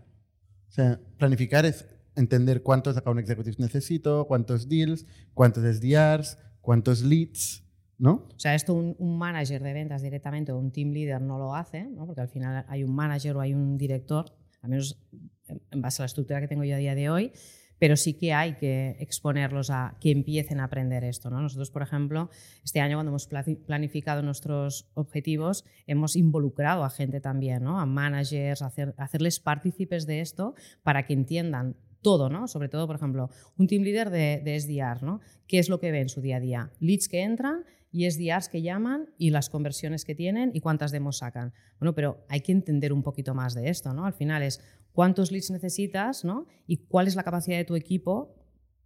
O 0.68 0.72
sea, 0.72 1.00
planificar 1.18 1.66
es 1.66 1.86
entender 2.14 2.62
cuántos 2.62 2.96
account 2.96 3.20
executives 3.20 3.58
necesito, 3.58 4.26
cuántos 4.26 4.68
deals, 4.68 5.06
cuántos 5.34 5.64
SDRs, 5.64 6.36
cuántos 6.60 7.02
leads, 7.02 7.64
¿no? 7.98 8.28
O 8.34 8.38
sea, 8.38 8.54
esto 8.54 8.74
un, 8.74 8.94
un, 8.98 9.18
manager 9.18 9.62
de 9.62 9.72
ventas 9.72 10.02
directamente 10.02 10.52
o 10.52 10.58
un 10.58 10.70
team 10.70 10.92
leader 10.92 11.20
no 11.20 11.38
lo 11.38 11.54
hace, 11.54 11.84
¿no? 11.84 12.06
porque 12.06 12.20
al 12.20 12.28
final 12.28 12.64
hay 12.68 12.84
un 12.84 12.94
manager 12.94 13.36
o 13.36 13.40
hay 13.40 13.54
un 13.54 13.76
director, 13.76 14.26
al 14.62 14.70
menos 14.70 15.00
en 15.48 15.82
base 15.82 16.02
a 16.02 16.04
la 16.04 16.06
estructura 16.06 16.40
que 16.40 16.48
tengo 16.48 16.64
yo 16.64 16.74
a 16.74 16.78
día 16.78 16.94
de 16.94 17.10
hoy, 17.10 17.32
pero 17.78 17.96
sí 17.96 18.14
que 18.14 18.32
hay 18.32 18.54
que 18.54 18.96
exponerlos 18.98 19.70
a 19.70 19.96
que 20.00 20.10
empiecen 20.10 20.60
a 20.60 20.64
aprender 20.64 21.04
esto. 21.04 21.30
¿no? 21.30 21.40
Nosotros, 21.40 21.70
por 21.70 21.82
ejemplo, 21.82 22.28
este 22.64 22.80
año 22.80 22.96
cuando 22.96 23.10
hemos 23.10 23.28
planificado 23.66 24.22
nuestros 24.22 24.90
objetivos, 24.94 25.64
hemos 25.86 26.16
involucrado 26.16 26.84
a 26.84 26.90
gente 26.90 27.20
también, 27.20 27.62
¿no? 27.62 27.78
a 27.80 27.86
managers, 27.86 28.62
a 28.62 28.66
hacer, 28.66 28.94
a 28.98 29.04
hacerles 29.04 29.40
partícipes 29.40 30.06
de 30.06 30.20
esto 30.20 30.54
para 30.82 31.06
que 31.06 31.14
entiendan 31.14 31.76
todo, 32.02 32.28
¿no? 32.28 32.48
Sobre 32.48 32.68
todo, 32.68 32.86
por 32.86 32.96
ejemplo, 32.96 33.30
un 33.56 33.66
team 33.66 33.82
leader 33.82 34.10
de, 34.10 34.40
de 34.44 34.60
SDR, 34.60 35.02
¿no? 35.02 35.20
¿Qué 35.46 35.58
es 35.58 35.68
lo 35.68 35.78
que 35.80 35.90
ve 35.90 36.00
en 36.00 36.08
su 36.08 36.20
día 36.20 36.36
a 36.36 36.40
día? 36.40 36.72
Leads 36.80 37.08
que 37.08 37.22
entran 37.22 37.64
y 37.90 38.10
SDRs 38.10 38.48
que 38.48 38.62
llaman 38.62 39.10
y 39.18 39.30
las 39.30 39.48
conversiones 39.48 40.04
que 40.04 40.14
tienen 40.14 40.50
y 40.54 40.60
cuántas 40.60 40.92
demos 40.92 41.18
sacan. 41.18 41.52
Bueno, 41.78 41.94
pero 41.94 42.24
hay 42.28 42.40
que 42.40 42.52
entender 42.52 42.92
un 42.92 43.02
poquito 43.02 43.34
más 43.34 43.54
de 43.54 43.68
esto, 43.70 43.92
¿no? 43.94 44.04
Al 44.04 44.12
final 44.12 44.42
es 44.42 44.60
cuántos 44.92 45.32
leads 45.32 45.50
necesitas, 45.50 46.24
¿no? 46.24 46.46
Y 46.66 46.78
cuál 46.78 47.06
es 47.06 47.14
la 47.14 47.22
capacidad 47.22 47.56
de 47.56 47.64
tu 47.64 47.76
equipo 47.76 48.34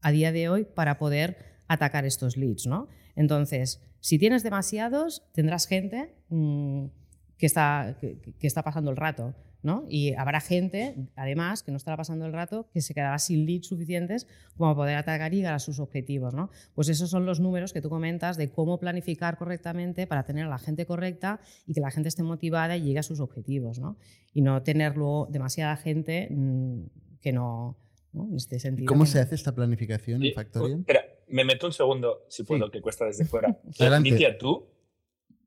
a 0.01 0.11
día 0.11 0.33
de 0.33 0.49
hoy 0.49 0.65
para 0.65 0.99
poder 0.99 1.37
atacar 1.69 2.05
estos 2.05 2.37
leads, 2.37 2.67
¿no? 2.67 2.89
Entonces, 3.17 3.81
si 4.01 4.19
tienes 4.19 4.43
demasiados, 4.43 5.23
tendrás 5.33 5.67
gente 5.67 6.15
mmm, 6.29 6.87
que, 7.39 7.47
está, 7.47 7.97
que, 8.01 8.19
que 8.19 8.47
está 8.47 8.63
pasando 8.63 8.91
el 8.91 8.97
rato. 8.97 9.35
¿no? 9.63 9.87
Y 9.89 10.15
habrá 10.15 10.41
gente, 10.41 10.97
además, 11.15 11.63
que 11.63 11.71
no 11.71 11.77
estará 11.77 11.97
pasando 11.97 12.27
el 12.27 12.33
rato, 12.33 12.69
que 12.73 12.81
se 12.81 12.95
quedará 12.95 13.19
sin 13.19 13.47
leads 13.47 13.69
suficientes 13.69 14.27
como 14.57 14.75
poder 14.75 14.97
atacar 14.97 15.33
y 15.33 15.37
llegar 15.37 15.55
a 15.55 15.59
sus 15.59 15.79
objetivos. 15.79 16.35
¿no? 16.35 16.51
Pues 16.75 16.89
esos 16.89 17.11
son 17.11 17.27
los 17.27 17.41
números 17.41 17.73
que 17.73 17.81
tú 17.81 17.89
comentas 17.89 18.37
de 18.37 18.51
cómo 18.51 18.79
planificar 18.81 19.39
correctamente 19.39 20.07
para 20.07 20.25
tener 20.25 20.47
a 20.47 20.49
la 20.49 20.59
gente 20.59 20.85
correcta 20.85 21.41
y 21.67 21.75
que 21.75 21.81
la 21.81 21.91
gente 21.91 22.09
esté 22.09 22.23
motivada 22.23 22.77
y 22.77 22.83
llegue 22.83 22.99
a 22.99 23.05
sus 23.05 23.21
objetivos. 23.21 23.79
¿no? 23.79 23.97
Y 24.33 24.43
no 24.43 24.63
tener 24.63 24.97
luego 24.97 25.29
demasiada 25.31 25.77
gente 25.77 26.29
mmm, 26.31 26.87
que 27.21 27.33
no, 27.33 27.79
¿no? 28.13 28.29
En 28.29 28.37
este 28.37 28.59
sentido. 28.59 28.89
¿Cómo 28.89 29.07
se 29.07 29.21
hace 29.21 29.37
esta 29.37 29.55
planificación 29.55 30.25
en 30.25 30.35
Factorial? 30.35 30.81
Espera, 30.81 31.05
me 31.29 31.45
meto 31.45 31.67
un 31.67 31.73
segundo, 31.73 32.27
si 32.29 32.43
puedo, 32.43 32.67
sí. 32.67 32.73
que 32.73 32.81
cuesta 32.81 33.05
desde 33.05 33.25
fuera. 33.25 33.59
Nitia, 34.03 34.37
tú, 34.39 34.67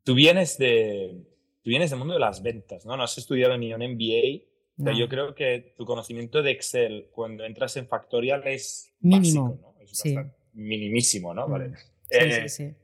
tú 0.04 0.15
vienes 0.15 0.58
de 0.58 1.35
tú 1.65 1.71
vienes 1.71 1.89
del 1.89 1.97
mundo 1.97 2.13
de 2.13 2.19
las 2.19 2.43
ventas, 2.43 2.86
¿no? 2.86 2.95
No 2.95 3.01
has 3.01 3.17
estudiado 3.17 3.58
ni 3.58 3.73
un 3.73 3.82
MBA, 3.82 4.45
no. 4.78 4.86
pero 4.86 4.97
yo 4.97 5.10
creo 5.10 5.34
que 5.34 5.73
tu 5.75 5.84
conocimiento 5.84 6.43
de 6.43 6.51
Excel 6.51 7.08
cuando 7.12 7.43
entras 7.43 7.75
en 7.75 7.88
Factorial 7.88 8.45
es 8.45 8.93
mínimo, 8.99 9.49
básico, 9.49 9.73
¿no? 9.73 9.82
Es 9.82 9.97
sí. 9.97 10.15
minimísimo, 10.54 11.34
¿no? 11.34 11.47
Vale. 11.47 11.75
Sí, 11.75 12.19
eh, 12.19 12.47
sí, 12.47 12.49
sí. 12.49 12.75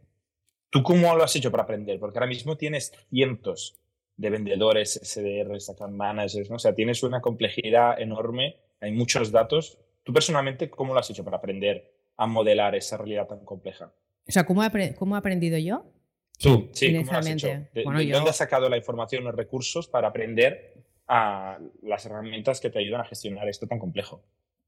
¿Tú 0.71 0.81
cómo 0.81 1.15
lo 1.15 1.23
has 1.23 1.35
hecho 1.35 1.51
para 1.51 1.61
aprender? 1.61 1.99
Porque 1.99 2.17
ahora 2.17 2.27
mismo 2.27 2.57
tienes 2.57 2.91
cientos 3.11 3.79
de 4.17 4.31
vendedores, 4.31 4.99
SDRs, 5.03 5.69
account 5.69 5.93
managers, 5.93 6.49
¿no? 6.49 6.55
O 6.55 6.59
sea, 6.59 6.73
tienes 6.73 7.03
una 7.03 7.21
complejidad 7.21 8.01
enorme, 8.01 8.55
hay 8.79 8.93
muchos 8.93 9.31
datos. 9.31 9.77
¿Tú 10.01 10.11
personalmente 10.11 10.71
cómo 10.71 10.95
lo 10.95 10.99
has 10.99 11.09
hecho 11.11 11.23
para 11.23 11.37
aprender 11.37 11.93
a 12.17 12.25
modelar 12.25 12.73
esa 12.73 12.97
realidad 12.97 13.27
tan 13.27 13.45
compleja? 13.45 13.93
O 14.27 14.31
sea, 14.31 14.43
¿cómo 14.43 14.63
he, 14.63 14.95
cómo 14.95 15.15
he 15.15 15.19
aprendido 15.19 15.59
yo? 15.59 15.85
Tú, 16.41 16.69
sí, 16.73 16.95
¿cómo 16.95 17.11
lo 17.11 17.17
has 17.19 17.27
hecho? 17.27 17.47
¿De, 17.47 17.83
bueno, 17.83 17.99
de 17.99 18.07
yo... 18.07 18.15
dónde 18.15 18.31
has 18.31 18.37
sacado 18.37 18.67
la 18.69 18.77
información, 18.77 19.23
los 19.23 19.35
recursos 19.35 19.87
para 19.87 20.07
aprender 20.07 20.73
a 21.07 21.59
las 21.83 22.05
herramientas 22.05 22.59
que 22.59 22.69
te 22.69 22.79
ayudan 22.79 23.01
a 23.01 23.05
gestionar 23.05 23.47
esto 23.47 23.67
tan 23.67 23.79
complejo? 23.79 24.23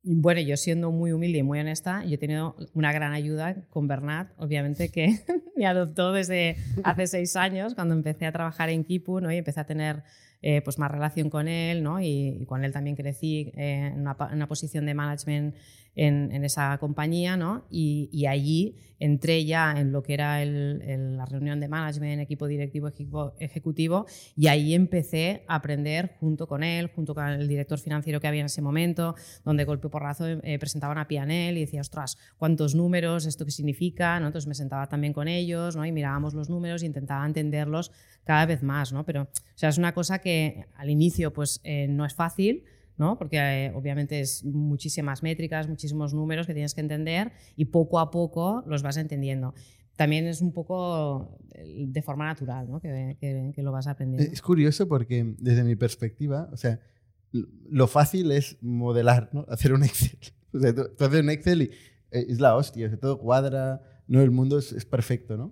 Bueno, 0.05 0.41
yo 0.41 0.57
siendo 0.57 0.91
muy 0.91 1.13
humilde 1.13 1.37
y 1.37 1.43
muy 1.43 1.61
honesta, 1.61 2.03
yo 2.03 2.15
he 2.15 2.17
tenido 2.17 2.57
una 2.73 2.91
gran 2.91 3.13
ayuda 3.13 3.55
con 3.69 3.87
Bernat, 3.87 4.33
obviamente 4.37 4.89
que 4.89 5.19
me 5.55 5.65
adoptó 5.65 6.11
desde 6.11 6.57
hace 6.83 7.07
seis 7.07 7.37
años, 7.37 7.73
cuando 7.73 7.93
empecé 7.93 8.25
a 8.25 8.33
trabajar 8.33 8.69
en 8.69 8.83
Kipu 8.83 9.21
¿no? 9.21 9.31
y 9.31 9.37
empecé 9.37 9.61
a 9.61 9.65
tener 9.65 10.03
eh, 10.41 10.61
pues 10.61 10.77
más 10.77 10.91
relación 10.91 11.29
con 11.29 11.47
él 11.47 11.83
¿no? 11.83 12.01
y, 12.01 12.37
y, 12.41 12.45
con 12.45 12.65
él 12.65 12.73
también 12.73 12.97
crecí 12.97 13.53
eh, 13.55 13.91
en, 13.93 14.01
una, 14.01 14.17
en, 14.29 14.35
una, 14.35 14.47
posición 14.47 14.85
de 14.85 14.93
management 14.93 15.55
en, 15.95 16.31
en 16.31 16.43
esa 16.43 16.77
compañía 16.79 17.37
¿no? 17.37 17.65
y, 17.69 18.09
y, 18.11 18.25
allí 18.25 18.75
entré 18.99 19.45
ya 19.45 19.73
en 19.77 19.91
lo 19.91 20.01
que 20.01 20.13
era 20.13 20.41
el, 20.41 20.81
el, 20.81 21.17
la 21.17 21.25
reunión 21.25 21.59
de 21.59 21.67
management, 21.67 22.21
equipo 22.21 22.47
directivo, 22.47 22.87
equipo 22.87 23.33
ejecutivo 23.39 24.05
y 24.35 24.47
ahí 24.47 24.73
empecé 24.73 25.43
a 25.47 25.55
aprender 25.55 26.15
junto 26.19 26.47
con 26.47 26.63
él, 26.63 26.87
junto 26.87 27.13
con 27.13 27.27
el 27.27 27.47
director 27.47 27.79
financiero 27.79 28.19
que 28.19 28.27
había 28.27 28.39
en 28.39 28.47
ese 28.47 28.61
momento, 28.61 29.15
donde 29.43 29.65
golpe 29.65 29.89
porrazo 29.89 30.27
eh, 30.27 30.57
presentaban 30.57 30.97
a 30.97 31.07
Pianel 31.07 31.57
y 31.57 31.61
decía, 31.61 31.81
ostras, 31.81 32.17
cuántos 32.37 32.73
números, 32.75 33.25
esto 33.25 33.45
qué 33.45 33.51
significa, 33.51 34.19
¿no? 34.19 34.27
entonces 34.27 34.47
me 34.47 34.55
sentaba 34.55 34.87
también 34.87 35.13
con 35.13 35.27
ellos 35.27 35.75
¿no? 35.75 35.85
y 35.85 35.91
mirábamos 35.91 36.33
los 36.33 36.49
números 36.49 36.81
e 36.81 36.87
intentaba 36.87 37.25
entenderlos 37.25 37.91
cada 38.23 38.45
vez 38.45 38.63
más, 38.63 38.93
¿no? 38.93 39.05
pero 39.05 39.23
o 39.23 39.27
sea, 39.57 39.69
es 39.69 39.77
una 39.77 39.93
cosa 39.93 40.19
que 40.19 40.65
al 40.75 40.89
inicio 40.89 41.33
pues 41.33 41.61
eh, 41.63 41.87
no 41.87 42.05
es 42.05 42.15
fácil, 42.15 42.63
¿no? 42.97 43.17
porque 43.17 43.37
eh, 43.37 43.71
obviamente 43.73 44.19
es 44.19 44.43
muchísimas 44.43 45.23
métricas, 45.23 45.67
muchísimos 45.67 46.13
números 46.13 46.47
que 46.47 46.53
tienes 46.53 46.73
que 46.73 46.81
entender 46.81 47.31
y 47.55 47.65
poco 47.65 47.99
a 47.99 48.11
poco 48.11 48.63
los 48.67 48.83
vas 48.83 48.97
entendiendo. 48.97 49.53
También 49.95 50.25
es 50.25 50.41
un 50.41 50.53
poco 50.53 51.37
de 51.53 52.01
forma 52.01 52.25
natural 52.25 52.69
¿no? 52.69 52.79
que, 52.79 53.17
que, 53.53 53.61
lo 53.61 53.71
vas 53.71 53.87
aprendiendo. 53.87 54.31
Es 54.31 54.41
curioso 54.41 54.87
porque 54.87 55.35
desde 55.37 55.63
mi 55.63 55.75
perspectiva, 55.75 56.49
o 56.51 56.57
sea, 56.57 56.79
lo 57.31 57.87
fácil 57.87 58.31
es 58.31 58.57
modelar, 58.61 59.29
¿no? 59.33 59.45
hacer 59.49 59.73
un 59.73 59.83
Excel. 59.83 60.19
O 60.55 60.59
sea, 60.59 60.71
tú, 60.71 60.83
haces 60.99 61.19
un 61.19 61.31
Excel 61.31 61.63
y 61.63 61.65
eh, 62.11 62.27
es 62.29 62.39
la 62.39 62.55
hostia, 62.55 62.87
o 62.93 62.97
todo 62.99 63.17
cuadra, 63.17 63.81
no, 64.07 64.21
el 64.21 64.29
mundo 64.29 64.59
es, 64.59 64.71
es 64.71 64.85
perfecto, 64.85 65.35
¿no? 65.35 65.51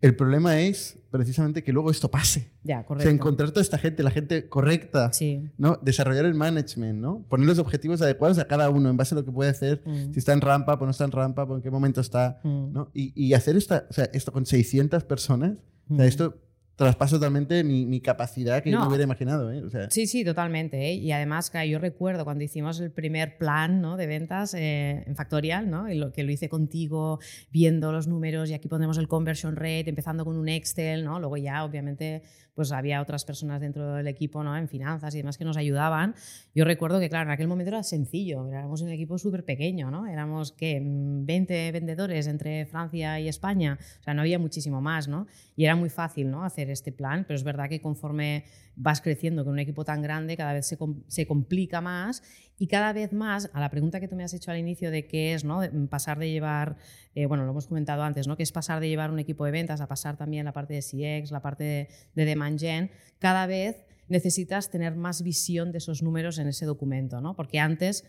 El 0.00 0.14
problema 0.14 0.60
es 0.60 0.96
precisamente 1.10 1.64
que 1.64 1.72
luego 1.72 1.90
esto 1.90 2.10
pase. 2.10 2.52
Ya, 2.62 2.84
correcto. 2.84 3.02
O 3.02 3.02
sea, 3.02 3.10
encontrar 3.10 3.50
toda 3.50 3.62
esta 3.62 3.78
gente, 3.78 4.02
la 4.02 4.10
gente 4.10 4.48
correcta, 4.48 5.12
sí. 5.12 5.50
¿no? 5.56 5.78
Desarrollar 5.82 6.24
el 6.24 6.34
management, 6.34 7.00
¿no? 7.00 7.24
Poner 7.28 7.46
los 7.46 7.58
objetivos 7.58 8.00
adecuados 8.00 8.38
a 8.38 8.46
cada 8.46 8.70
uno 8.70 8.90
en 8.90 8.96
base 8.96 9.14
a 9.14 9.18
lo 9.18 9.24
que 9.24 9.32
puede 9.32 9.50
hacer, 9.50 9.82
mm. 9.84 10.12
si 10.12 10.18
está 10.18 10.32
en 10.32 10.40
rampa, 10.40 10.78
pues 10.78 10.86
no 10.86 10.90
está 10.92 11.04
en 11.04 11.12
rampa, 11.12 11.46
pues 11.46 11.58
en 11.58 11.62
qué 11.62 11.70
momento 11.70 12.00
está, 12.00 12.40
mm. 12.44 12.72
¿no? 12.72 12.90
Y, 12.94 13.12
y, 13.14 13.34
hacer 13.34 13.56
esta, 13.56 13.86
o 13.90 13.92
sea, 13.92 14.04
esto 14.12 14.32
con 14.32 14.46
600 14.46 15.02
personas, 15.04 15.56
mm. 15.88 15.94
o 15.94 15.96
sea, 15.96 16.06
esto 16.06 16.34
traspaso 16.78 17.16
totalmente 17.16 17.64
mi, 17.64 17.84
mi 17.86 18.00
capacidad 18.00 18.62
que 18.62 18.70
yo 18.70 18.76
No. 18.76 18.84
no 18.84 18.88
hubiera 18.88 19.02
imaginado. 19.04 19.50
¿eh? 19.52 19.64
O 19.64 19.68
sea, 19.68 19.90
Sí, 19.90 20.06
sí, 20.06 20.24
totalmente. 20.24 20.88
¿eh? 20.90 20.94
Y 20.94 21.10
además, 21.10 21.52
yo 21.68 21.78
recuerdo 21.80 22.24
cuando 22.24 22.44
hicimos 22.44 22.78
el 22.80 22.92
primer 22.92 23.36
plan 23.36 23.80
¿no? 23.82 23.96
de 23.96 24.06
ventas 24.06 24.54
eh, 24.54 25.02
en 25.06 25.16
Factorial, 25.16 25.68
¿no? 25.68 25.90
y 25.90 25.96
lo, 25.98 26.12
que 26.12 26.22
lo 26.22 26.30
hice 26.30 26.48
contigo, 26.48 27.18
viendo 27.50 27.90
los 27.90 28.06
números 28.06 28.48
y 28.48 28.54
aquí 28.54 28.68
ponemos 28.68 28.96
el 28.96 29.08
conversion 29.08 29.56
rate, 29.56 29.90
empezando 29.90 30.24
con 30.24 30.36
un 30.36 30.48
Excel, 30.48 31.04
¿no? 31.04 31.18
luego 31.18 31.36
ya 31.36 31.64
obviamente 31.64 32.22
pues 32.58 32.72
había 32.72 33.00
otras 33.00 33.24
personas 33.24 33.60
dentro 33.60 33.94
del 33.94 34.08
equipo 34.08 34.42
¿no? 34.42 34.56
en 34.56 34.66
finanzas 34.66 35.14
y 35.14 35.18
demás 35.18 35.38
que 35.38 35.44
nos 35.44 35.56
ayudaban. 35.56 36.16
Yo 36.56 36.64
recuerdo 36.64 36.98
que, 36.98 37.08
claro, 37.08 37.26
en 37.28 37.30
aquel 37.30 37.46
momento 37.46 37.68
era 37.68 37.84
sencillo, 37.84 38.48
éramos 38.48 38.82
un 38.82 38.88
equipo 38.88 39.16
súper 39.16 39.44
pequeño, 39.44 39.92
¿no? 39.92 40.08
éramos 40.08 40.50
¿qué? 40.50 40.82
20 40.82 41.70
vendedores 41.70 42.26
entre 42.26 42.66
Francia 42.66 43.20
y 43.20 43.28
España, 43.28 43.78
o 44.00 44.02
sea, 44.02 44.12
no 44.12 44.22
había 44.22 44.40
muchísimo 44.40 44.80
más, 44.80 45.06
¿no? 45.06 45.28
y 45.54 45.66
era 45.66 45.76
muy 45.76 45.88
fácil 45.88 46.32
¿no? 46.32 46.42
hacer 46.42 46.68
este 46.68 46.90
plan, 46.90 47.24
pero 47.28 47.36
es 47.36 47.44
verdad 47.44 47.68
que 47.68 47.80
conforme 47.80 48.42
vas 48.74 49.00
creciendo 49.00 49.44
con 49.44 49.52
un 49.52 49.60
equipo 49.60 49.84
tan 49.84 50.02
grande, 50.02 50.36
cada 50.36 50.52
vez 50.52 50.66
se, 50.66 50.76
se 51.06 51.28
complica 51.28 51.80
más 51.80 52.24
y 52.58 52.66
cada 52.66 52.92
vez 52.92 53.12
más, 53.12 53.50
a 53.52 53.60
la 53.60 53.70
pregunta 53.70 54.00
que 54.00 54.08
tú 54.08 54.16
me 54.16 54.24
has 54.24 54.34
hecho 54.34 54.50
al 54.50 54.58
inicio 54.58 54.90
de 54.90 55.06
qué 55.06 55.34
es 55.34 55.44
¿no? 55.44 55.60
pasar 55.88 56.18
de 56.18 56.30
llevar, 56.30 56.76
eh, 57.14 57.26
bueno, 57.26 57.44
lo 57.44 57.52
hemos 57.52 57.68
comentado 57.68 58.02
antes, 58.02 58.26
¿no? 58.26 58.36
que 58.36 58.42
es 58.42 58.52
pasar 58.52 58.80
de 58.80 58.88
llevar 58.88 59.10
un 59.10 59.18
equipo 59.18 59.44
de 59.44 59.52
ventas 59.52 59.80
a 59.80 59.86
pasar 59.86 60.16
también 60.16 60.44
la 60.44 60.52
parte 60.52 60.74
de 60.74 60.80
CX, 60.80 61.30
la 61.30 61.40
parte 61.40 61.64
de, 61.64 61.88
de 62.14 62.24
demand 62.24 62.58
gen, 62.58 62.90
cada 63.20 63.46
vez 63.46 63.84
necesitas 64.08 64.70
tener 64.70 64.96
más 64.96 65.22
visión 65.22 65.70
de 65.70 65.78
esos 65.78 66.02
números 66.02 66.38
en 66.38 66.48
ese 66.48 66.66
documento, 66.66 67.20
¿no? 67.20 67.36
porque 67.36 67.60
antes 67.60 68.04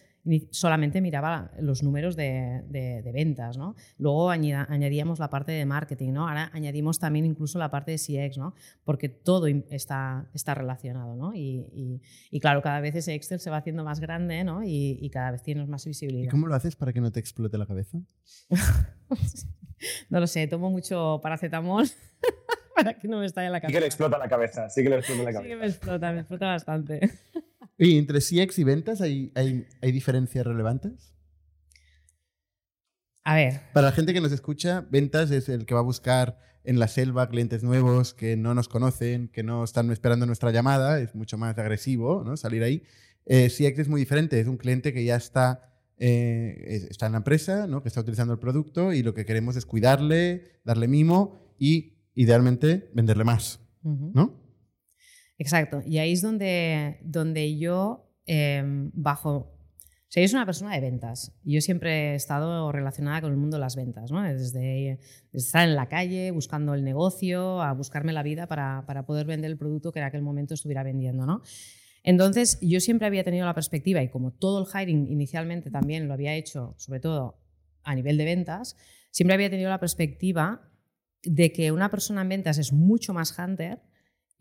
solamente 0.52 1.02
miraba 1.02 1.52
los 1.60 1.82
números 1.82 2.16
de, 2.16 2.62
de- 2.68 3.02
de 3.02 3.12
ventas, 3.12 3.58
¿no? 3.58 3.76
Luego 3.98 4.30
añada- 4.30 4.68
añadíamos 4.70 5.18
la 5.20 5.30
parte 5.30 5.52
de 5.54 5.66
marketing, 5.66 6.12
¿no? 6.14 6.28
Ahora 6.28 6.50
añadimos 6.54 7.00
también 7.00 7.26
incluso 7.26 7.58
la 7.58 7.72
parte 7.72 7.92
de 7.92 7.98
CX, 7.98 8.38
¿no? 8.38 8.54
Porque 8.84 9.10
todo 9.10 9.48
está, 9.48 10.30
está 10.34 10.54
relacionado, 10.56 11.16
¿no? 11.16 11.34
Y, 11.34 11.66
y- 11.74 12.02
y 12.32 12.40
claro, 12.40 12.62
cada 12.62 12.80
vez 12.82 12.96
ese 12.96 13.14
Excel 13.16 13.40
se 13.40 13.50
va 13.50 13.58
haciendo 13.58 13.84
más 13.84 14.00
grande, 14.00 14.44
¿no? 14.44 14.64
Y, 14.64 14.98
y 15.02 15.10
cada 15.10 15.32
vez 15.32 15.42
tienes 15.42 15.68
más 15.68 15.86
¿Y 15.86 15.90
visibilidad. 15.90 16.30
cómo 16.32 16.48
lo 16.48 16.56
haces 16.56 16.76
para 16.76 16.94
que 16.94 17.02
no 17.02 17.12
te 17.12 17.20
explote 17.20 17.58
la 17.58 17.66
cabeza? 17.66 18.00
No 20.10 20.20
lo 20.20 20.28
sé, 20.28 20.46
tomo 20.48 20.70
mucho 20.70 21.22
paracetamol 21.24 21.86
para 22.76 22.96
que 22.96 23.08
no 23.08 23.20
me 23.20 23.26
estalle 23.26 23.50
la 23.50 23.60
Sí 23.60 23.68
que 23.68 23.68
le 23.68 23.74
cabeza. 23.74 23.86
explota 23.88 24.18
la 24.18 24.28
cabeza, 24.28 24.70
sí 24.70 24.84
que 24.84 24.90
le 24.90 24.98
explota 24.98 25.24
la 25.24 25.32
Sí 25.32 25.38
que 25.38 25.50
cabeza. 25.50 25.60
me 25.62 25.68
explota, 25.68 26.12
me 26.12 26.20
explota 26.20 26.46
bastante. 26.48 27.00
¿Y 27.80 27.98
entre 27.98 28.20
CX 28.20 28.60
y 28.60 28.64
ventas 28.66 29.00
hay, 29.02 29.32
hay, 29.36 29.66
hay 29.82 29.92
diferencias 29.92 30.46
relevantes? 30.46 31.14
A 33.24 33.36
ver, 33.36 33.62
Para 33.74 33.88
la 33.88 33.94
gente 33.94 34.14
que 34.14 34.22
nos 34.22 34.32
escucha, 34.32 34.86
ventas 34.90 35.32
es 35.32 35.50
el 35.50 35.66
que 35.66 35.74
va 35.74 35.80
a 35.82 35.84
buscar 35.84 36.40
en 36.64 36.78
la 36.80 36.88
selva 36.88 37.30
clientes 37.30 37.64
nuevos 37.64 38.14
que 38.14 38.36
no 38.36 38.54
nos 38.54 38.68
conocen, 38.68 39.28
que 39.30 39.44
no 39.44 39.64
están 39.64 39.92
esperando 39.92 40.26
nuestra 40.26 40.52
llamada, 40.52 41.00
es 41.00 41.16
mucho 41.16 41.38
más 41.38 41.58
agresivo 41.58 42.24
¿no? 42.26 42.36
salir 42.38 42.64
ahí. 42.64 42.84
Eh, 43.26 43.50
CX 43.50 43.80
es 43.80 43.88
muy 43.88 44.02
diferente, 44.02 44.40
es 44.40 44.48
un 44.48 44.58
cliente 44.58 44.92
que 44.94 45.04
ya 45.06 45.16
está, 45.16 45.72
eh, 45.98 46.64
es- 46.68 46.84
está 46.86 47.06
en 47.06 47.14
la 47.14 47.18
empresa, 47.20 47.68
¿no? 47.68 47.82
que 47.82 47.88
está 47.88 48.02
utilizando 48.02 48.34
el 48.34 48.40
producto 48.40 48.94
y 48.94 49.04
lo 49.04 49.14
que 49.14 49.26
queremos 49.26 49.56
es 49.56 49.66
cuidarle, 49.66 50.60
darle 50.66 50.88
mimo 50.88 51.40
y 51.58 51.94
idealmente 52.16 52.90
venderle 52.94 53.24
más. 53.24 53.60
¿no? 54.14 54.34
Exacto. 55.40 55.82
Y 55.86 55.98
ahí 55.98 56.12
es 56.12 56.22
donde, 56.22 57.00
donde 57.04 57.58
yo 57.58 58.14
eh, 58.28 58.62
bajo... 58.94 59.56
O 60.16 60.20
yo 60.20 60.28
soy 60.28 60.38
una 60.38 60.46
persona 60.46 60.74
de 60.74 60.82
ventas. 60.82 61.40
Yo 61.44 61.62
siempre 61.62 62.12
he 62.12 62.16
estado 62.16 62.72
relacionada 62.72 63.22
con 63.22 63.32
el 63.32 63.38
mundo 63.38 63.58
de 63.58 63.62
las 63.62 63.76
ventas, 63.76 64.12
¿no? 64.12 64.24
Desde, 64.24 65.00
desde 65.32 65.48
estar 65.48 65.68
en 65.68 65.76
la 65.76 65.88
calle, 65.88 66.32
buscando 66.32 66.74
el 66.74 66.84
negocio, 66.84 67.62
a 67.62 67.74
buscarme 67.74 68.12
la 68.12 68.24
vida 68.24 68.48
para, 68.48 68.86
para 68.88 69.06
poder 69.06 69.28
vender 69.28 69.52
el 69.52 69.58
producto 69.58 69.92
que 69.92 70.00
en 70.00 70.06
aquel 70.06 70.24
momento 70.24 70.56
estuviera 70.56 70.82
vendiendo, 70.82 71.28
¿no? 71.28 71.44
Entonces, 72.02 72.58
yo 72.62 72.80
siempre 72.80 73.06
había 73.06 73.24
tenido 73.24 73.46
la 73.46 73.54
perspectiva, 73.54 74.02
y 74.02 74.10
como 74.10 74.32
todo 74.32 74.60
el 74.60 74.68
hiring 74.68 75.08
inicialmente 75.12 75.70
también 75.70 76.08
lo 76.08 76.16
había 76.16 76.34
hecho, 76.34 76.74
sobre 76.78 77.00
todo 77.00 77.40
a 77.84 77.94
nivel 77.94 78.18
de 78.18 78.26
ventas, 78.26 78.78
siempre 79.12 79.36
había 79.36 79.52
tenido 79.52 79.70
la 79.70 79.80
perspectiva 79.80 80.72
de 81.22 81.52
que 81.52 81.72
una 81.72 81.92
persona 81.92 82.24
en 82.24 82.30
ventas 82.30 82.58
es 82.58 82.74
mucho 82.74 83.14
más 83.14 83.38
hunter 83.38 83.84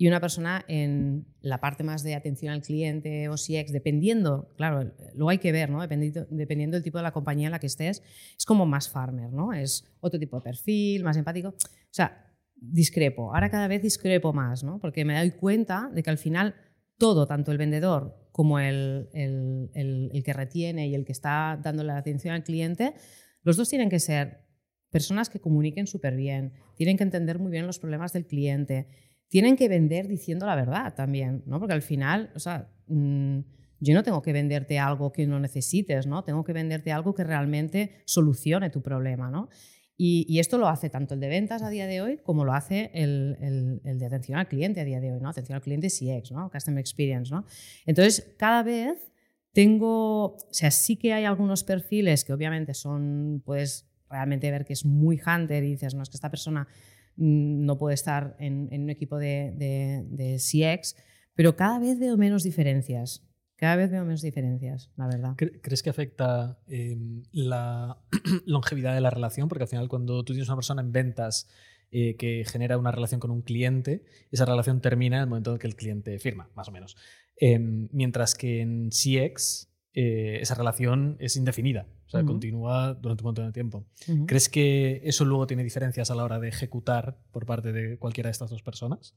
y 0.01 0.07
una 0.07 0.21
persona 0.21 0.65
en 0.69 1.27
la 1.41 1.61
parte 1.61 1.83
más 1.83 2.05
de 2.05 2.15
atención 2.15 2.53
al 2.53 2.63
cliente 2.63 3.29
o 3.29 3.35
CX, 3.37 3.73
dependiendo, 3.73 4.55
claro, 4.57 4.93
luego 5.15 5.31
hay 5.31 5.39
que 5.39 5.51
ver, 5.51 5.71
¿no? 5.71 5.81
Dependiendo, 5.83 6.25
dependiendo 6.31 6.77
del 6.77 6.85
tipo 6.85 6.99
de 6.99 7.03
la 7.03 7.11
compañía 7.13 7.49
en 7.49 7.53
la 7.53 7.59
que 7.59 7.67
estés, 7.67 8.03
es 8.39 8.45
como 8.47 8.65
más 8.65 8.89
farmer, 8.89 9.33
¿no? 9.33 9.53
Es 9.53 9.85
otro 10.01 10.21
tipo 10.21 10.37
de 10.37 10.43
perfil, 10.45 11.03
más 11.03 11.17
empático. 11.17 11.49
O 11.49 11.55
sea, 11.91 12.33
discrepo. 12.55 13.35
Ahora 13.35 13.51
cada 13.51 13.67
vez 13.67 13.83
discrepo 13.83 14.33
más, 14.33 14.63
¿no? 14.63 14.79
Porque 14.79 15.05
me 15.05 15.19
doy 15.19 15.33
cuenta 15.33 15.91
de 15.93 16.03
que 16.05 16.11
al 16.11 16.19
final 16.19 16.55
todo, 16.97 17.27
tanto 17.27 17.51
el 17.51 17.59
vendedor 17.59 18.29
como 18.31 18.61
el, 18.61 19.09
el- 19.13 19.71
el- 19.75 20.11
el 20.13 20.23
que 20.23 20.33
retiene 20.33 20.87
y 20.87 20.95
el 20.95 21.05
que 21.05 21.13
está 21.13 21.59
dando 21.61 21.83
la 21.83 21.97
atención 21.97 22.35
al 22.35 22.45
cliente, 22.45 22.95
los 23.43 23.57
dos 23.57 23.69
tienen 23.69 23.89
que 23.91 23.99
ser 23.99 24.45
personas 24.91 25.29
que 25.29 25.41
comuniquen 25.41 25.87
súper 25.89 26.15
bien, 26.17 26.53
tienen 26.77 26.97
que 26.97 27.03
entender 27.05 27.39
muy 27.41 27.51
bien 27.51 27.67
los 27.67 27.79
problemas 27.81 28.13
del 28.13 28.27
cliente, 28.27 28.87
tienen 29.29 29.57
que 29.57 29.69
vender 29.69 30.09
diciendo 30.09 30.47
la 30.47 30.55
verdad 30.57 30.95
también, 30.95 31.43
¿no? 31.47 31.59
Porque 31.59 31.75
al 31.75 31.83
final, 31.83 32.31
o 32.35 32.39
sea, 32.39 32.71
mm, 32.87 33.39
yo 33.81 33.95
no 33.95 34.03
tengo 34.03 34.23
que 34.23 34.33
venderte 34.33 34.79
algo 34.79 35.13
que 35.13 35.27
no 35.27 35.39
necesites, 35.39 36.07
¿no? 36.07 36.25
Tengo 36.25 36.43
que 36.45 36.53
venderte 36.53 36.91
algo 36.93 37.15
que 37.15 37.25
realmente 37.25 38.03
solucione 38.07 38.71
tu 38.71 38.83
problema, 38.83 39.31
¿no? 39.31 39.49
Y, 39.97 40.25
y 40.29 40.39
esto 40.39 40.59
lo 40.59 40.69
hace 40.69 40.91
tanto 40.91 41.15
el 41.15 41.21
de 41.21 41.29
ventas 41.29 41.63
a 41.63 41.71
día 41.71 41.87
de 41.89 42.01
hoy 42.01 42.19
como 42.19 42.45
lo 42.45 42.53
hace 42.55 42.91
el, 42.95 43.37
el- 43.41 43.81
el 43.85 43.99
de 43.99 44.07
atención 44.07 44.39
al 44.39 44.47
cliente 44.49 44.81
a 44.81 44.85
día 44.85 45.01
de 45.01 45.13
hoy, 45.13 45.21
¿no? 45.21 45.29
Atención 45.29 45.57
al 45.57 45.63
cliente 45.63 45.91
CX, 45.91 46.33
¿no? 46.33 46.51
Customer 46.51 46.79
Experience, 46.81 47.33
¿no? 47.35 47.45
Entonces, 47.85 48.35
cada 48.39 48.63
vez 48.63 49.13
tengo, 49.53 50.35
o 50.37 50.39
sea, 50.53 50.71
sí 50.71 50.97
que 50.97 51.13
hay 51.13 51.25
algunos 51.25 51.65
perfiles 51.65 52.25
que 52.25 52.33
obviamente 52.33 52.75
son, 52.75 53.43
puedes 53.45 53.89
realmente 54.09 54.51
ver 54.51 54.65
que 54.65 54.73
es 54.73 54.85
muy 54.85 55.21
hunter 55.25 55.65
y 55.65 55.71
dices, 55.71 55.95
no, 55.95 56.03
es 56.03 56.09
que 56.11 56.17
esta 56.17 56.31
persona 56.31 56.69
no 57.19 57.77
puede 57.79 57.95
estar 57.95 58.37
en, 58.39 58.69
un 58.73 58.91
equipo 58.91 59.19
de, 59.19 60.37
CX, 60.39 60.97
pero 61.35 61.57
cada 61.57 61.79
vez 61.79 61.99
veo 61.99 62.17
menos 62.17 62.43
diferencias. 62.45 63.25
Cada 63.57 63.75
vez 63.75 63.91
veo 63.91 64.05
menos 64.05 64.23
diferencias, 64.23 64.93
la 64.97 65.09
verdad. 65.09 65.35
¿Cre- 65.37 65.61
¿Crees 65.61 65.83
que 65.83 65.91
afecta 65.91 66.61
eh, 66.69 66.97
la 67.33 67.99
longevidad 68.47 68.95
de 68.95 69.01
la 69.01 69.11
relación? 69.11 69.49
Porque 69.49 69.65
al 69.65 69.69
final 69.69 69.89
cuando 69.89 70.23
tú 70.25 70.33
tienes 70.33 70.49
una 70.49 70.57
persona 70.57 70.81
en 70.81 70.93
ventas 70.93 71.49
eh, 71.91 72.15
que 72.17 72.45
genera 72.47 72.79
una 72.79 72.93
relación 72.93 73.19
con 73.19 73.33
un 73.33 73.43
cliente, 73.43 74.05
esa 74.31 74.45
relación 74.45 74.81
termina 74.81 75.17
en 75.17 75.23
el 75.23 75.29
momento 75.29 75.53
en 75.55 75.59
que 75.59 75.67
el 75.67 75.75
cliente 75.75 76.19
firma, 76.21 76.51
más 76.55 76.69
o 76.69 76.71
menos. 76.71 76.97
Eh, 77.41 77.59
mientras 77.59 78.37
que 78.37 78.61
en 78.61 78.91
CX 78.91 79.68
eh, 79.95 80.39
esa 80.41 80.55
relación 80.55 81.17
es 81.19 81.37
indefinida, 81.37 81.87
o 82.07 82.11
sea, 82.11 82.25
continúa 82.25 82.95
durante 82.95 83.23
un 83.23 83.29
montón 83.29 83.47
de 83.47 83.53
tiempo. 83.53 83.87
¿Crees 84.27 84.49
que 84.49 85.01
eso 85.05 85.25
luego 85.25 85.47
tiene 85.47 85.65
diferencias 85.65 86.11
a 86.11 86.15
la 86.15 86.25
hora 86.25 86.39
de 86.39 86.49
ejecutar 86.49 87.19
por 87.33 87.47
parte 87.47 87.73
de 87.73 87.99
cualquiera 87.99 88.29
de 88.29 88.33
estas 88.33 88.51
dos 88.51 88.63
personas? 88.63 89.15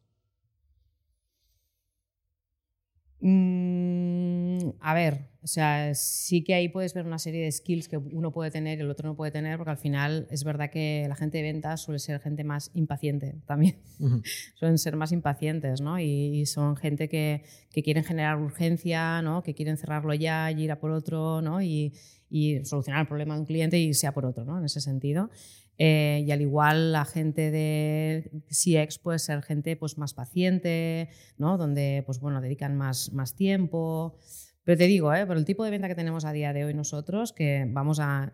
Mm, 3.21 4.10
a 4.79 4.93
ver, 4.93 5.29
o 5.43 5.47
sea, 5.47 5.93
sí 5.95 6.43
que 6.43 6.53
ahí 6.53 6.69
puedes 6.69 6.93
ver 6.93 7.05
una 7.05 7.19
serie 7.19 7.43
de 7.43 7.51
skills 7.51 7.87
que 7.87 7.97
uno 7.97 8.31
puede 8.31 8.51
tener 8.51 8.77
y 8.77 8.81
el 8.81 8.89
otro 8.89 9.09
no 9.09 9.15
puede 9.15 9.31
tener, 9.31 9.57
porque 9.57 9.71
al 9.71 9.77
final 9.77 10.27
es 10.29 10.43
verdad 10.43 10.69
que 10.69 11.05
la 11.09 11.15
gente 11.15 11.37
de 11.37 11.43
ventas 11.43 11.81
suele 11.81 11.99
ser 11.99 12.19
gente 12.19 12.43
más 12.43 12.71
impaciente 12.73 13.35
también. 13.45 13.77
Ujú. 13.99 14.21
Suelen 14.55 14.77
ser 14.77 14.95
más 14.95 15.11
impacientes, 15.11 15.81
¿no? 15.81 15.99
Y, 15.99 16.05
y 16.05 16.45
son 16.45 16.77
gente 16.77 17.09
que, 17.09 17.43
que 17.71 17.83
quieren 17.83 18.03
generar 18.03 18.37
urgencia, 18.37 19.21
¿no? 19.21 19.43
Que 19.43 19.53
quieren 19.53 19.77
cerrarlo 19.77 20.13
ya 20.13 20.51
y 20.51 20.63
ir 20.63 20.71
a 20.71 20.79
por 20.79 20.91
otro, 20.91 21.41
¿no? 21.41 21.61
Y, 21.61 21.93
y 22.29 22.63
solucionar 22.63 23.01
el 23.01 23.07
problema 23.07 23.33
de 23.33 23.41
un 23.41 23.45
cliente 23.45 23.77
y 23.77 23.87
irse 23.87 24.07
a 24.07 24.13
por 24.13 24.25
otro, 24.25 24.45
¿no? 24.45 24.57
En 24.57 24.65
ese 24.65 24.79
sentido. 24.79 25.29
Eh, 25.83 26.23
y 26.27 26.31
al 26.31 26.41
igual 26.41 26.91
la 26.91 27.05
gente 27.05 27.49
de 27.49 28.29
CX 28.49 28.99
puede 28.99 29.17
ser 29.17 29.41
gente 29.41 29.75
pues, 29.75 29.97
más 29.97 30.13
paciente, 30.13 31.09
¿no? 31.37 31.57
donde 31.57 32.03
pues, 32.05 32.19
bueno, 32.19 32.39
dedican 32.39 32.77
más, 32.77 33.11
más 33.13 33.35
tiempo. 33.35 34.15
Pero 34.63 34.77
te 34.77 34.85
digo, 34.85 35.13
¿eh? 35.13 35.25
por 35.25 35.37
el 35.37 35.45
tipo 35.45 35.63
de 35.63 35.71
venta 35.71 35.87
que 35.87 35.95
tenemos 35.95 36.25
a 36.25 36.31
día 36.31 36.53
de 36.53 36.65
hoy 36.65 36.73
nosotros, 36.73 37.33
que 37.33 37.65
vamos 37.67 37.99
a, 37.99 38.33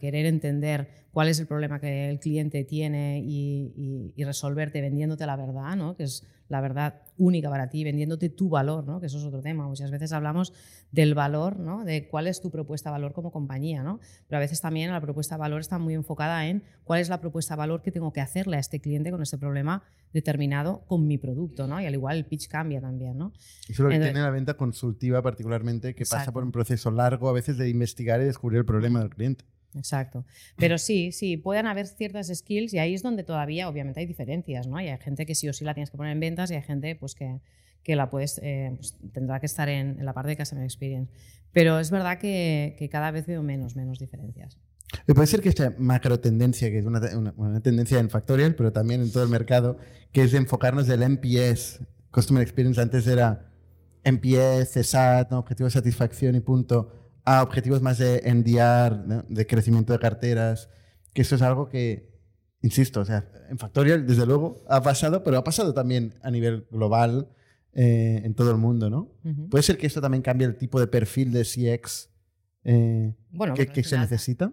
querer 0.00 0.26
entender 0.26 0.88
cuál 1.12 1.28
es 1.28 1.38
el 1.38 1.46
problema 1.46 1.78
que 1.78 2.10
el 2.10 2.18
cliente 2.18 2.64
tiene 2.64 3.22
y, 3.24 4.12
resolverte 4.24 4.80
vendiéndote 4.80 5.24
la 5.24 5.36
verdad, 5.36 5.76
¿no? 5.76 5.96
La 6.50 6.60
verdad 6.60 7.00
única 7.16 7.48
para 7.48 7.70
ti, 7.70 7.84
vendiéndote 7.84 8.28
tu 8.28 8.48
valor, 8.48 8.84
¿no? 8.84 9.00
que 9.00 9.06
eso 9.06 9.18
es 9.18 9.24
otro 9.24 9.40
tema. 9.40 9.68
Muchas 9.68 9.90
veces 9.90 10.12
hablamos 10.12 10.52
del 10.90 11.14
valor, 11.14 11.60
¿no? 11.60 11.84
de 11.84 12.08
cuál 12.08 12.26
es 12.26 12.40
tu 12.40 12.50
propuesta 12.50 12.90
de 12.90 12.92
valor 12.92 13.12
como 13.12 13.30
compañía, 13.30 13.84
¿no? 13.84 14.00
pero 14.26 14.38
a 14.38 14.40
veces 14.40 14.60
también 14.60 14.90
la 14.90 15.00
propuesta 15.00 15.36
de 15.36 15.40
valor 15.40 15.60
está 15.60 15.78
muy 15.78 15.94
enfocada 15.94 16.46
en 16.48 16.64
cuál 16.82 17.00
es 17.00 17.08
la 17.08 17.20
propuesta 17.20 17.54
de 17.54 17.58
valor 17.58 17.82
que 17.82 17.92
tengo 17.92 18.12
que 18.12 18.20
hacerle 18.20 18.56
a 18.56 18.60
este 18.60 18.80
cliente 18.80 19.12
con 19.12 19.22
este 19.22 19.38
problema 19.38 19.84
determinado 20.12 20.84
con 20.86 21.06
mi 21.06 21.18
producto, 21.18 21.68
¿no? 21.68 21.80
y 21.80 21.86
al 21.86 21.94
igual 21.94 22.16
el 22.16 22.26
pitch 22.26 22.48
cambia 22.48 22.80
también. 22.80 23.16
¿no? 23.16 23.32
Eso 23.68 23.72
es 23.72 23.78
lo 23.78 23.88
que 23.88 23.94
Entonces- 23.94 24.12
tiene 24.12 24.26
la 24.26 24.30
venta 24.30 24.54
consultiva 24.54 25.22
particularmente, 25.22 25.94
que 25.94 26.04
pasa 26.04 26.32
por 26.32 26.42
un 26.42 26.50
proceso 26.50 26.90
largo 26.90 27.28
a 27.28 27.32
veces 27.32 27.58
de 27.58 27.68
investigar 27.68 28.20
y 28.20 28.24
descubrir 28.24 28.58
el 28.58 28.64
problema 28.64 28.98
del 28.98 29.10
cliente. 29.10 29.44
Exacto. 29.74 30.24
Pero 30.56 30.78
sí, 30.78 31.12
sí, 31.12 31.36
pueden 31.36 31.66
haber 31.66 31.86
ciertas 31.86 32.28
skills 32.28 32.74
y 32.74 32.78
ahí 32.78 32.94
es 32.94 33.02
donde 33.02 33.22
todavía, 33.22 33.68
obviamente, 33.68 34.00
hay 34.00 34.06
diferencias, 34.06 34.66
¿no? 34.66 34.80
Y 34.80 34.88
hay 34.88 34.98
gente 34.98 35.26
que 35.26 35.34
sí 35.34 35.48
o 35.48 35.52
sí 35.52 35.64
la 35.64 35.74
tienes 35.74 35.90
que 35.90 35.96
poner 35.96 36.12
en 36.12 36.20
ventas 36.20 36.50
y 36.50 36.54
hay 36.54 36.62
gente 36.62 36.96
pues, 36.96 37.14
que, 37.14 37.40
que 37.82 37.96
la 37.96 38.10
puedes, 38.10 38.40
eh, 38.42 38.72
pues, 38.76 38.96
tendrá 39.12 39.40
que 39.40 39.46
estar 39.46 39.68
en, 39.68 40.04
la 40.04 40.12
parte 40.12 40.30
de 40.30 40.36
Customer 40.36 40.64
Experience. 40.64 41.12
Pero 41.52 41.78
es 41.78 41.90
verdad 41.90 42.18
que, 42.18 42.76
que, 42.78 42.88
cada 42.88 43.10
vez 43.10 43.26
veo 43.26 43.42
menos, 43.42 43.76
menos 43.76 43.98
diferencias. 43.98 44.58
Puede 45.06 45.26
ser 45.26 45.40
que 45.40 45.48
esta 45.48 45.72
macro 45.78 46.18
tendencia, 46.18 46.68
que 46.70 46.78
es 46.78 46.84
una, 46.84 47.00
una, 47.36 47.60
tendencia 47.60 47.98
en 47.98 48.10
Factorial, 48.10 48.54
pero 48.56 48.72
también 48.72 49.00
en 49.02 49.12
todo 49.12 49.22
el 49.22 49.28
mercado, 49.28 49.78
que 50.12 50.22
es 50.22 50.34
enfocarnos 50.34 50.86
del 50.86 51.02
NPS, 51.02 51.80
Customer 52.10 52.42
Experience, 52.42 52.80
antes 52.80 53.06
era 53.06 53.50
NPS, 54.02 54.72
CSAT, 54.74 55.30
¿no? 55.30 55.38
objetivo 55.38 55.66
de 55.66 55.72
satisfacción 55.72 56.34
y 56.34 56.40
punto 56.40 56.99
a 57.24 57.42
objetivos 57.42 57.82
más 57.82 57.98
de 57.98 58.22
endiar, 58.24 59.04
¿no? 59.06 59.24
de 59.28 59.46
crecimiento 59.46 59.92
de 59.92 59.98
carteras, 59.98 60.68
que 61.12 61.22
eso 61.22 61.34
es 61.34 61.42
algo 61.42 61.68
que, 61.68 62.10
insisto, 62.62 63.00
o 63.00 63.04
sea, 63.04 63.28
en 63.48 63.58
Factorial 63.58 64.06
desde 64.06 64.26
luego 64.26 64.62
ha 64.68 64.82
pasado, 64.82 65.22
pero 65.22 65.38
ha 65.38 65.44
pasado 65.44 65.74
también 65.74 66.14
a 66.22 66.30
nivel 66.30 66.66
global 66.70 67.28
eh, 67.72 68.22
en 68.24 68.34
todo 68.34 68.50
el 68.50 68.56
mundo, 68.56 68.90
¿no? 68.90 69.12
Uh 69.24 69.28
-huh. 69.28 69.48
¿Puede 69.50 69.62
ser 69.62 69.78
que 69.78 69.86
esto 69.86 70.00
también 70.00 70.22
cambie 70.22 70.46
el 70.46 70.56
tipo 70.56 70.80
de 70.80 70.86
perfil 70.86 71.32
de 71.32 71.44
CX 71.44 72.10
eh, 72.64 73.14
bueno, 73.30 73.54
que, 73.54 73.66
que 73.66 73.82
se 73.82 73.98
necesita? 73.98 74.52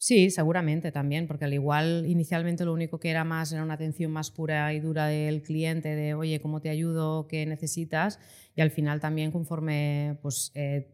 Sí, 0.00 0.30
seguramente 0.30 0.92
también, 0.92 1.26
porque 1.26 1.44
al 1.44 1.54
igual 1.54 2.04
inicialmente 2.06 2.64
lo 2.64 2.72
único 2.72 3.00
que 3.00 3.10
era 3.10 3.24
más 3.24 3.52
era 3.52 3.64
una 3.64 3.74
atención 3.74 4.12
más 4.12 4.30
pura 4.30 4.72
y 4.72 4.78
dura 4.78 5.08
del 5.08 5.42
cliente, 5.42 5.96
de 5.96 6.14
oye, 6.14 6.40
¿cómo 6.40 6.60
te 6.60 6.68
ayudo? 6.68 7.26
¿Qué 7.26 7.44
necesitas? 7.46 8.20
Y 8.54 8.60
al 8.60 8.70
final 8.70 9.00
también 9.00 9.32
conforme 9.32 10.16
pues, 10.22 10.52
eh, 10.54 10.88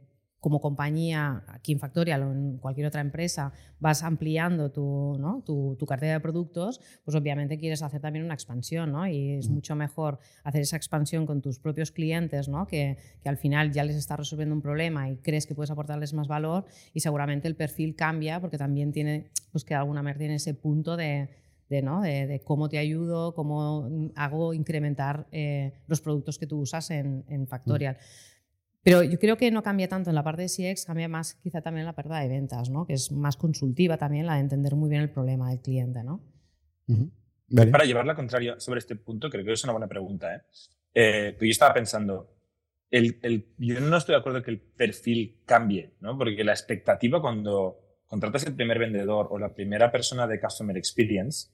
como 0.44 0.60
compañía, 0.60 1.42
aquí 1.48 1.72
en 1.72 1.78
Factorial 1.78 2.22
o 2.22 2.30
en 2.30 2.58
cualquier 2.58 2.86
otra 2.86 3.00
empresa, 3.00 3.50
vas 3.80 4.02
ampliando 4.02 4.70
tu, 4.70 5.16
¿no? 5.18 5.42
tu, 5.42 5.74
tu, 5.78 5.86
cartera 5.86 6.12
de 6.12 6.20
productos, 6.20 6.82
pues 7.02 7.14
obviamente 7.14 7.56
quieres 7.56 7.80
hacer 7.80 8.02
también 8.02 8.26
una 8.26 8.34
expansión, 8.34 8.92
¿no? 8.92 9.06
Y 9.06 9.38
es 9.38 9.48
mucho 9.48 9.74
mejor 9.74 10.18
hacer 10.42 10.60
esa 10.60 10.76
expansión 10.76 11.24
con 11.24 11.40
tus 11.40 11.58
propios 11.58 11.90
clientes, 11.92 12.46
¿no? 12.50 12.66
Que, 12.66 12.98
que 13.22 13.30
al 13.30 13.38
final 13.38 13.72
ya 13.72 13.84
les 13.84 13.96
estás 13.96 14.18
resolviendo 14.18 14.54
un 14.54 14.60
problema 14.60 15.08
y 15.08 15.16
crees 15.16 15.46
que 15.46 15.54
puedes 15.54 15.70
aportarles 15.70 16.12
más 16.12 16.28
valor 16.28 16.66
y 16.92 17.00
seguramente 17.00 17.48
el 17.48 17.56
perfil 17.56 17.96
cambia 17.96 18.38
porque 18.38 18.58
también 18.58 18.92
tiene, 18.92 19.30
pues 19.50 19.64
que 19.64 19.72
de 19.72 19.78
alguna 19.78 20.02
manera 20.02 20.18
tiene 20.18 20.34
ese 20.34 20.52
punto 20.52 20.98
de, 20.98 21.30
de, 21.70 21.80
¿no? 21.80 22.02
de, 22.02 22.26
de, 22.26 22.40
cómo 22.40 22.68
te 22.68 22.76
ayudo, 22.76 23.34
cómo 23.34 24.10
hago 24.14 24.52
incrementar 24.52 25.26
eh, 25.32 25.72
los 25.86 26.02
productos 26.02 26.38
que 26.38 26.46
tú 26.46 26.60
usas 26.60 26.90
en, 26.90 27.24
en 27.28 27.46
Factorial. 27.46 27.94
Mm. 27.94 28.33
Pero 28.84 29.02
yo 29.02 29.18
creo 29.18 29.38
que 29.38 29.50
no 29.50 29.62
cambia 29.62 29.88
tanto 29.88 30.10
en 30.10 30.14
la 30.14 30.22
parte 30.22 30.42
de 30.42 30.48
CX, 30.48 30.84
cambia 30.84 31.08
más 31.08 31.34
quizá 31.42 31.62
también 31.62 31.80
en 31.80 31.86
la 31.86 31.94
parte 31.94 32.12
de 32.12 32.28
ventas, 32.28 32.68
¿no? 32.68 32.86
que 32.86 32.92
es 32.92 33.10
más 33.10 33.36
consultiva 33.36 33.96
también, 33.96 34.26
la 34.26 34.34
de 34.34 34.40
entender 34.40 34.74
muy 34.76 34.90
bien 34.90 35.00
el 35.00 35.10
problema 35.10 35.48
del 35.48 35.60
cliente. 35.60 36.04
¿no? 36.04 36.20
Uh 36.86 36.94
-huh. 36.94 37.10
vale. 37.48 37.70
Para 37.70 37.84
llevar 37.86 38.04
la 38.04 38.14
contraria 38.14 38.60
sobre 38.60 38.80
este 38.80 38.94
punto, 38.96 39.30
creo 39.30 39.42
que 39.42 39.52
es 39.52 39.64
una 39.64 39.72
buena 39.72 39.88
pregunta. 39.88 40.36
¿eh? 40.36 40.42
Eh, 40.92 41.36
yo 41.40 41.46
estaba 41.46 41.72
pensando, 41.72 42.36
el, 42.90 43.18
el, 43.22 43.54
yo 43.56 43.80
no 43.80 43.96
estoy 43.96 44.16
de 44.16 44.18
acuerdo 44.18 44.42
que 44.42 44.50
el 44.50 44.60
perfil 44.60 45.40
cambie, 45.46 45.94
¿no? 46.00 46.18
porque 46.18 46.44
la 46.44 46.52
expectativa 46.52 47.22
cuando 47.22 47.80
contratas 48.06 48.44
el 48.46 48.54
primer 48.54 48.78
vendedor 48.78 49.28
o 49.30 49.38
la 49.38 49.54
primera 49.54 49.90
persona 49.90 50.26
de 50.26 50.38
Customer 50.38 50.76
Experience, 50.76 51.48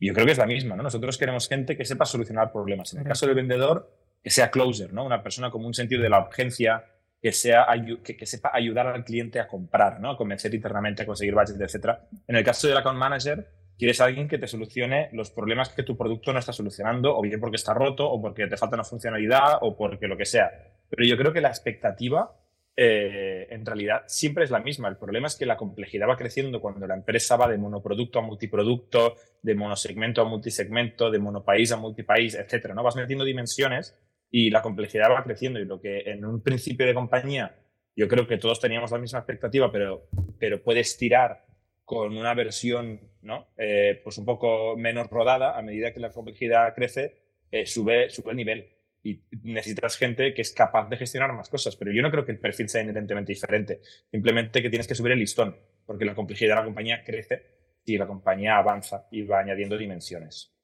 yo 0.00 0.14
creo 0.14 0.24
que 0.24 0.32
es 0.32 0.38
la 0.38 0.46
misma. 0.46 0.74
¿no? 0.74 0.82
Nosotros 0.82 1.18
queremos 1.18 1.48
gente 1.48 1.76
que 1.76 1.84
sepa 1.84 2.06
solucionar 2.06 2.50
problemas. 2.50 2.94
En 2.94 3.00
el 3.00 3.06
caso 3.06 3.26
del 3.26 3.34
vendedor, 3.34 4.01
que 4.22 4.30
sea 4.30 4.50
closer, 4.50 4.92
¿no? 4.92 5.04
Una 5.04 5.22
persona 5.22 5.50
con 5.50 5.64
un 5.64 5.74
sentido 5.74 6.02
de 6.02 6.08
la 6.08 6.20
urgencia, 6.20 6.84
que, 7.20 7.32
sea, 7.32 7.66
que, 8.04 8.16
que, 8.16 8.26
sepa 8.26 8.50
ayudar 8.52 8.86
al 8.86 9.04
cliente 9.04 9.40
a 9.40 9.48
comprar, 9.48 10.00
¿no? 10.00 10.10
A 10.10 10.16
convencer 10.16 10.54
internamente, 10.54 11.02
a 11.02 11.06
conseguir 11.06 11.34
budget, 11.34 11.60
etc. 11.60 11.98
En 12.26 12.36
el 12.36 12.44
caso 12.44 12.68
del 12.68 12.76
account 12.76 12.98
manager, 12.98 13.48
quieres 13.78 14.00
a 14.00 14.04
alguien 14.04 14.28
que 14.28 14.38
te 14.38 14.46
solucione 14.46 15.08
los 15.12 15.30
problemas 15.30 15.70
que 15.70 15.82
tu 15.82 15.96
producto 15.96 16.32
no 16.32 16.38
está 16.38 16.52
solucionando, 16.52 17.16
o 17.16 17.22
bien 17.22 17.40
porque 17.40 17.56
está 17.56 17.74
roto, 17.74 18.08
o 18.08 18.20
porque 18.20 18.46
te 18.46 18.56
falta 18.56 18.76
una 18.76 18.84
funcionalidad, 18.84 19.58
o 19.60 19.76
porque 19.76 20.06
lo 20.06 20.16
que 20.16 20.24
sea. 20.24 20.50
Pero 20.88 21.04
yo 21.04 21.16
creo 21.16 21.32
que 21.32 21.40
la 21.40 21.48
expectativa, 21.48 22.36
eh, 22.76 23.48
en 23.50 23.66
realidad, 23.66 24.02
siempre 24.06 24.44
es 24.44 24.50
la 24.50 24.60
misma. 24.60 24.88
El 24.88 24.96
problema 24.96 25.26
es 25.26 25.36
que 25.36 25.46
la 25.46 25.56
complejidad 25.56 26.08
va 26.08 26.16
creciendo 26.16 26.60
cuando 26.60 26.86
la 26.86 26.94
empresa 26.94 27.36
va 27.36 27.48
de 27.48 27.58
monoproducto 27.58 28.18
a 28.20 28.22
multiproducto, 28.22 29.16
de 29.42 29.54
monosegmento 29.54 30.22
a 30.22 30.24
multisegmento, 30.24 31.10
de 31.10 31.18
monopaís 31.18 31.72
a 31.72 31.76
multipaís, 31.76 32.34
etc. 32.34 32.72
¿no? 32.74 32.82
Vas 32.82 32.96
metiendo 32.96 33.24
dimensiones 33.24 33.96
y 34.32 34.50
la 34.50 34.62
complejidad 34.62 35.12
va 35.12 35.22
creciendo 35.22 35.60
y 35.60 35.64
lo 35.64 35.80
que 35.80 36.00
en 36.00 36.24
un 36.24 36.42
principio 36.42 36.86
de 36.86 36.94
compañía 36.94 37.54
yo 37.94 38.08
creo 38.08 38.26
que 38.26 38.38
todos 38.38 38.58
teníamos 38.58 38.90
la 38.90 38.98
misma 38.98 39.20
expectativa, 39.20 39.70
pero, 39.70 40.08
pero 40.40 40.60
puedes 40.60 40.96
tirar 40.96 41.44
con 41.84 42.16
una 42.16 42.34
versión 42.34 43.12
¿no? 43.22 43.48
Eh, 43.56 44.00
pues 44.02 44.18
un 44.18 44.24
poco 44.24 44.76
menos 44.76 45.08
rodada, 45.08 45.56
a 45.56 45.62
medida 45.62 45.92
que 45.92 46.00
la 46.00 46.10
complejidad 46.10 46.74
crece, 46.74 47.22
eh, 47.50 47.66
sube, 47.66 48.10
sube 48.10 48.30
el 48.30 48.36
nivel 48.36 48.68
y 49.04 49.20
necesitas 49.42 49.96
gente 49.96 50.32
que 50.34 50.42
es 50.42 50.52
capaz 50.52 50.88
de 50.88 50.96
gestionar 50.96 51.32
más 51.32 51.48
cosas, 51.48 51.76
pero 51.76 51.92
yo 51.92 52.02
no 52.02 52.10
creo 52.10 52.24
que 52.24 52.32
el 52.32 52.38
perfil 52.38 52.68
sea 52.68 52.82
inherentemente 52.82 53.32
diferente, 53.32 53.80
simplemente 54.10 54.62
que 54.62 54.70
tienes 54.70 54.86
que 54.86 54.94
subir 54.94 55.12
el 55.12 55.18
listón, 55.18 55.56
porque 55.86 56.04
la 56.04 56.14
complejidad 56.14 56.50
de 56.50 56.60
la 56.60 56.64
compañía 56.64 57.02
crece 57.04 57.42
y 57.84 57.96
la 57.96 58.06
compañía 58.06 58.58
avanza 58.58 59.08
y 59.10 59.22
va 59.22 59.40
añadiendo 59.40 59.76
dimensiones. 59.76 60.54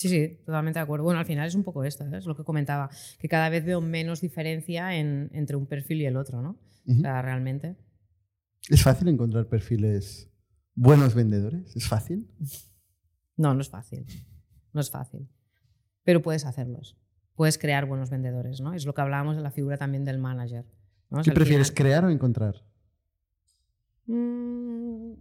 Sí, 0.00 0.08
sí, 0.08 0.40
totalmente 0.46 0.78
de 0.78 0.82
acuerdo. 0.84 1.04
Bueno, 1.04 1.20
al 1.20 1.26
final 1.26 1.46
es 1.46 1.54
un 1.54 1.62
poco 1.62 1.84
esto, 1.84 2.04
¿eh? 2.04 2.16
es 2.16 2.24
lo 2.24 2.34
que 2.34 2.42
comentaba, 2.42 2.88
que 3.18 3.28
cada 3.28 3.50
vez 3.50 3.66
veo 3.66 3.82
menos 3.82 4.22
diferencia 4.22 4.96
en, 4.96 5.28
entre 5.34 5.56
un 5.56 5.66
perfil 5.66 6.00
y 6.00 6.06
el 6.06 6.16
otro, 6.16 6.40
¿no? 6.40 6.56
Uh 6.86 6.92
-huh. 6.94 6.98
O 6.98 7.00
sea, 7.02 7.20
realmente. 7.20 7.76
¿Es 8.70 8.82
fácil 8.82 9.08
encontrar 9.08 9.46
perfiles 9.46 10.30
buenos 10.74 11.14
vendedores? 11.14 11.76
¿Es 11.76 11.86
fácil? 11.86 12.30
No, 13.36 13.52
no 13.52 13.60
es 13.60 13.68
fácil. 13.68 14.06
No 14.72 14.80
es 14.80 14.90
fácil. 14.90 15.28
Pero 16.02 16.22
puedes 16.22 16.46
hacerlos. 16.46 16.96
Puedes 17.34 17.58
crear 17.58 17.84
buenos 17.84 18.08
vendedores, 18.08 18.62
¿no? 18.62 18.72
Es 18.72 18.86
lo 18.86 18.94
que 18.94 19.02
hablábamos 19.02 19.36
de 19.36 19.42
la 19.42 19.50
figura 19.50 19.76
también 19.76 20.06
del 20.06 20.16
manager. 20.16 20.64
¿no? 21.10 21.20
¿Qué 21.22 21.32
prefieres, 21.32 21.68
final... 21.68 21.76
crear 21.76 22.04
o 22.06 22.10
encontrar? 22.10 22.64
Mm, 24.06 25.12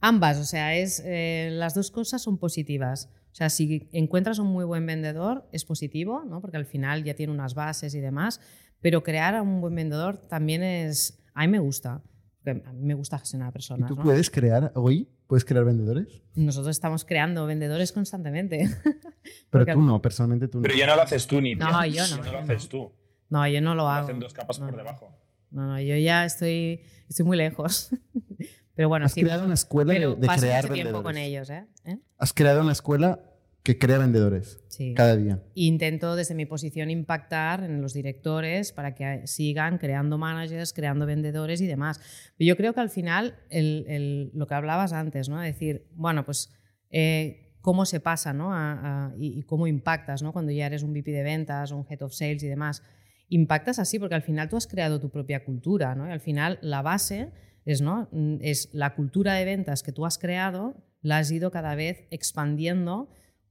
ambas, 0.00 0.38
o 0.38 0.44
sea, 0.44 0.76
es, 0.76 1.02
eh, 1.04 1.48
las 1.50 1.74
dos 1.74 1.90
cosas 1.90 2.22
son 2.22 2.38
positivas. 2.38 3.10
O 3.32 3.34
sea, 3.34 3.48
si 3.48 3.88
encuentras 3.92 4.38
un 4.38 4.48
muy 4.48 4.64
buen 4.64 4.84
vendedor, 4.86 5.48
es 5.52 5.64
positivo, 5.64 6.24
¿no? 6.24 6.40
porque 6.40 6.56
al 6.56 6.66
final 6.66 7.04
ya 7.04 7.14
tiene 7.14 7.32
unas 7.32 7.54
bases 7.54 7.94
y 7.94 8.00
demás, 8.00 8.40
pero 8.80 9.02
crear 9.02 9.34
a 9.34 9.42
un 9.42 9.60
buen 9.60 9.74
vendedor 9.74 10.18
también 10.28 10.62
es... 10.62 11.22
A 11.34 11.42
mí 11.42 11.48
me 11.48 11.60
gusta, 11.60 12.02
a 12.46 12.72
mí 12.72 12.86
me 12.86 12.94
gusta 12.94 13.18
gestionar 13.18 13.48
a 13.48 13.52
personas. 13.52 13.88
¿Y 13.90 13.94
tú 13.94 13.96
¿no? 13.96 14.02
puedes 14.02 14.30
crear 14.30 14.72
hoy? 14.74 15.08
¿Puedes 15.26 15.44
crear 15.44 15.64
vendedores? 15.64 16.22
Nosotros 16.34 16.74
estamos 16.74 17.04
creando 17.04 17.46
vendedores 17.46 17.92
constantemente. 17.92 18.68
Pero 19.50 19.66
tú 19.66 19.82
no, 19.82 20.02
personalmente 20.02 20.48
tú 20.48 20.58
no. 20.58 20.62
Pero 20.62 20.74
ya 20.74 20.86
no 20.86 20.96
lo 20.96 21.02
haces 21.02 21.26
tú, 21.26 21.40
ni 21.40 21.54
No, 21.54 21.86
yo 21.86 22.06
no. 22.08 22.16
no 22.24 22.32
lo 22.32 22.38
haces 22.38 22.68
tú. 22.68 22.92
No, 23.28 23.46
yo 23.46 23.60
no 23.60 23.74
lo 23.74 23.88
hago. 23.88 24.06
Hacen 24.06 24.18
dos 24.18 24.32
capas 24.32 24.58
no. 24.58 24.66
por 24.66 24.76
debajo. 24.76 25.16
No, 25.50 25.66
no, 25.66 25.80
yo 25.80 25.96
ya 25.96 26.24
estoy, 26.24 26.82
estoy 27.08 27.26
muy 27.26 27.36
lejos. 27.36 27.90
Pero 28.80 28.88
bueno, 28.88 29.04
Has 29.04 29.12
sí. 29.12 29.20
creado 29.20 29.44
una 29.44 29.52
escuela 29.52 29.92
pero 29.92 30.14
de, 30.14 30.26
crear 30.26 30.62
mucho 30.64 30.72
tiempo 30.72 31.02
vendedores. 31.02 31.02
con 31.02 31.16
ellos, 31.18 31.50
¿eh? 31.50 31.66
¿Eh? 31.84 31.98
Has 32.16 32.32
creado 32.32 32.62
una 32.62 32.72
escuela 32.72 33.20
que 33.62 33.78
crea 33.78 33.98
vendedores 33.98 34.58
Sí. 34.68 34.94
cada 34.96 35.16
día. 35.16 35.42
Intento 35.54 36.16
desde 36.16 36.34
mi 36.34 36.46
posición 36.46 36.88
impactar 36.88 37.62
en 37.62 37.82
los 37.82 37.92
directores 37.92 38.72
para 38.72 38.94
que 38.94 39.26
sigan 39.26 39.76
creando 39.76 40.16
managers, 40.16 40.72
creando 40.72 41.04
vendedores 41.04 41.60
y 41.60 41.66
demás. 41.66 42.00
Pero 42.38 42.48
yo 42.48 42.56
creo 42.56 42.72
que 42.72 42.80
al 42.80 42.88
final, 42.88 43.34
el, 43.50 43.84
el, 43.86 44.30
lo 44.32 44.46
que 44.46 44.54
hablabas 44.54 44.94
antes, 44.94 45.28
¿no? 45.28 45.38
decir, 45.38 45.86
bueno, 45.92 46.24
pues 46.24 46.50
eh, 46.88 47.52
cómo 47.60 47.84
se 47.84 48.00
pasa 48.00 48.32
¿no? 48.32 48.54
A, 48.54 49.08
a, 49.08 49.14
y, 49.18 49.40
y, 49.40 49.42
cómo 49.42 49.66
impactas 49.66 50.22
¿no? 50.22 50.32
cuando 50.32 50.52
ya 50.52 50.64
eres 50.64 50.82
un 50.82 50.94
VP 50.94 51.10
de 51.10 51.22
ventas 51.22 51.70
un 51.70 51.84
Head 51.86 52.00
of 52.00 52.14
Sales 52.14 52.42
y 52.44 52.48
demás. 52.48 52.82
Impactas 53.28 53.78
así 53.78 53.98
porque 53.98 54.14
al 54.14 54.22
final 54.22 54.48
tú 54.48 54.56
has 54.56 54.66
creado 54.66 54.98
tu 55.00 55.10
propia 55.10 55.44
cultura 55.44 55.94
¿no? 55.94 56.08
y 56.08 56.12
al 56.12 56.20
final 56.20 56.58
la 56.62 56.80
base 56.80 57.30
es, 57.64 57.80
¿no? 57.80 58.08
es 58.40 58.68
la 58.72 58.94
cultura 58.94 59.34
de 59.34 59.44
ventas 59.44 59.82
que 59.82 59.92
tú 59.92 60.06
has 60.06 60.18
creado, 60.18 60.74
la 61.02 61.18
has 61.18 61.30
ido 61.30 61.50
cada 61.50 61.74
vez 61.74 62.06
expandiendo 62.10 63.08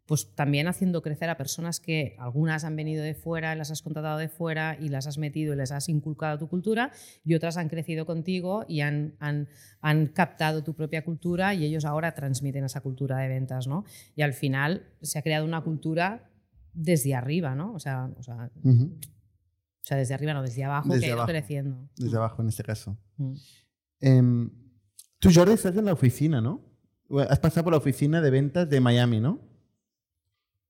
pues 0.09 0.33
también 0.33 0.67
haciendo 0.67 1.03
crecer 1.03 1.29
a 1.29 1.37
personas 1.37 1.79
que 1.79 2.15
algunas 2.17 2.63
han 2.63 2.75
venido 2.75 3.03
de 3.03 3.13
fuera, 3.13 3.53
las 3.53 3.69
has 3.69 3.83
contratado 3.83 4.17
de 4.17 4.27
fuera 4.27 4.75
y 4.81 4.89
las 4.89 5.05
has 5.05 5.19
metido 5.19 5.53
y 5.53 5.55
les 5.55 5.71
has 5.71 5.87
inculcado 5.87 6.39
tu 6.39 6.47
cultura 6.47 6.91
y 7.23 7.35
otras 7.35 7.57
han 7.57 7.69
crecido 7.69 8.07
contigo 8.07 8.65
y 8.67 8.81
han, 8.81 9.13
han, 9.19 9.49
han 9.81 10.07
captado 10.07 10.63
tu 10.63 10.73
propia 10.73 11.05
cultura 11.05 11.53
y 11.53 11.63
ellos 11.63 11.85
ahora 11.85 12.15
transmiten 12.15 12.63
esa 12.63 12.81
cultura 12.81 13.19
de 13.19 13.27
ventas, 13.27 13.67
¿no? 13.67 13.85
Y 14.15 14.23
al 14.23 14.33
final 14.33 14.87
se 15.03 15.19
ha 15.19 15.21
creado 15.21 15.45
una 15.45 15.61
cultura 15.61 16.31
desde 16.73 17.13
arriba, 17.13 17.53
¿no? 17.53 17.75
O 17.75 17.79
sea, 17.79 18.09
o 18.17 18.23
sea, 18.23 18.49
uh 18.63 18.67
-huh. 18.67 18.91
o 18.91 19.85
sea 19.85 19.95
desde 19.95 20.15
arriba, 20.15 20.33
no, 20.33 20.41
desde 20.41 20.63
abajo, 20.63 20.89
desde 20.91 21.05
que 21.05 21.11
abajo. 21.11 21.27
ha 21.27 21.31
ido 21.31 21.39
creciendo. 21.39 21.89
Desde 21.97 22.17
abajo, 22.17 22.41
en 22.41 22.47
este 22.47 22.63
caso. 22.63 22.97
Uh 23.19 23.33
-huh. 23.33 23.41
Eh, 24.01 24.21
tú, 25.19 25.29
Jordi, 25.33 25.53
estás 25.53 25.75
en 25.77 25.85
la 25.85 25.93
oficina, 25.93 26.41
¿no? 26.41 26.65
Has 27.29 27.39
pasado 27.39 27.63
por 27.65 27.73
la 27.73 27.77
oficina 27.77 28.21
de 28.21 28.29
ventas 28.29 28.69
de 28.69 28.79
Miami, 28.79 29.19
¿no? 29.19 29.41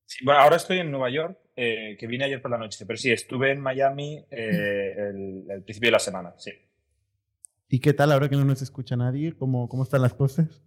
Sí, 0.05 0.25
bueno, 0.25 0.39
ahora 0.39 0.55
estoy 0.55 0.79
en 0.79 0.89
Nueva 0.89 1.09
York, 1.09 1.37
eh, 1.55 1.95
que 1.99 2.07
vine 2.07 2.25
ayer 2.25 2.41
por 2.41 2.49
la 2.49 2.57
noche, 2.57 2.85
pero 2.85 2.97
sí, 2.97 3.11
estuve 3.11 3.51
en 3.51 3.59
Miami 3.59 4.25
eh, 4.31 4.95
el, 4.97 5.45
el, 5.49 5.63
principio 5.63 5.87
de 5.87 5.91
la 5.91 5.99
semana, 5.99 6.33
sí. 6.37 6.51
¿Y 7.67 7.79
qué 7.79 7.93
tal 7.93 8.11
ahora 8.11 8.27
que 8.27 8.35
no 8.35 8.45
nos 8.45 8.61
escucha 8.61 8.95
nadie? 8.95 9.33
¿Cómo, 9.33 9.69
cómo 9.69 9.83
están 9.83 10.01
las 10.01 10.15
cosas? 10.15 10.63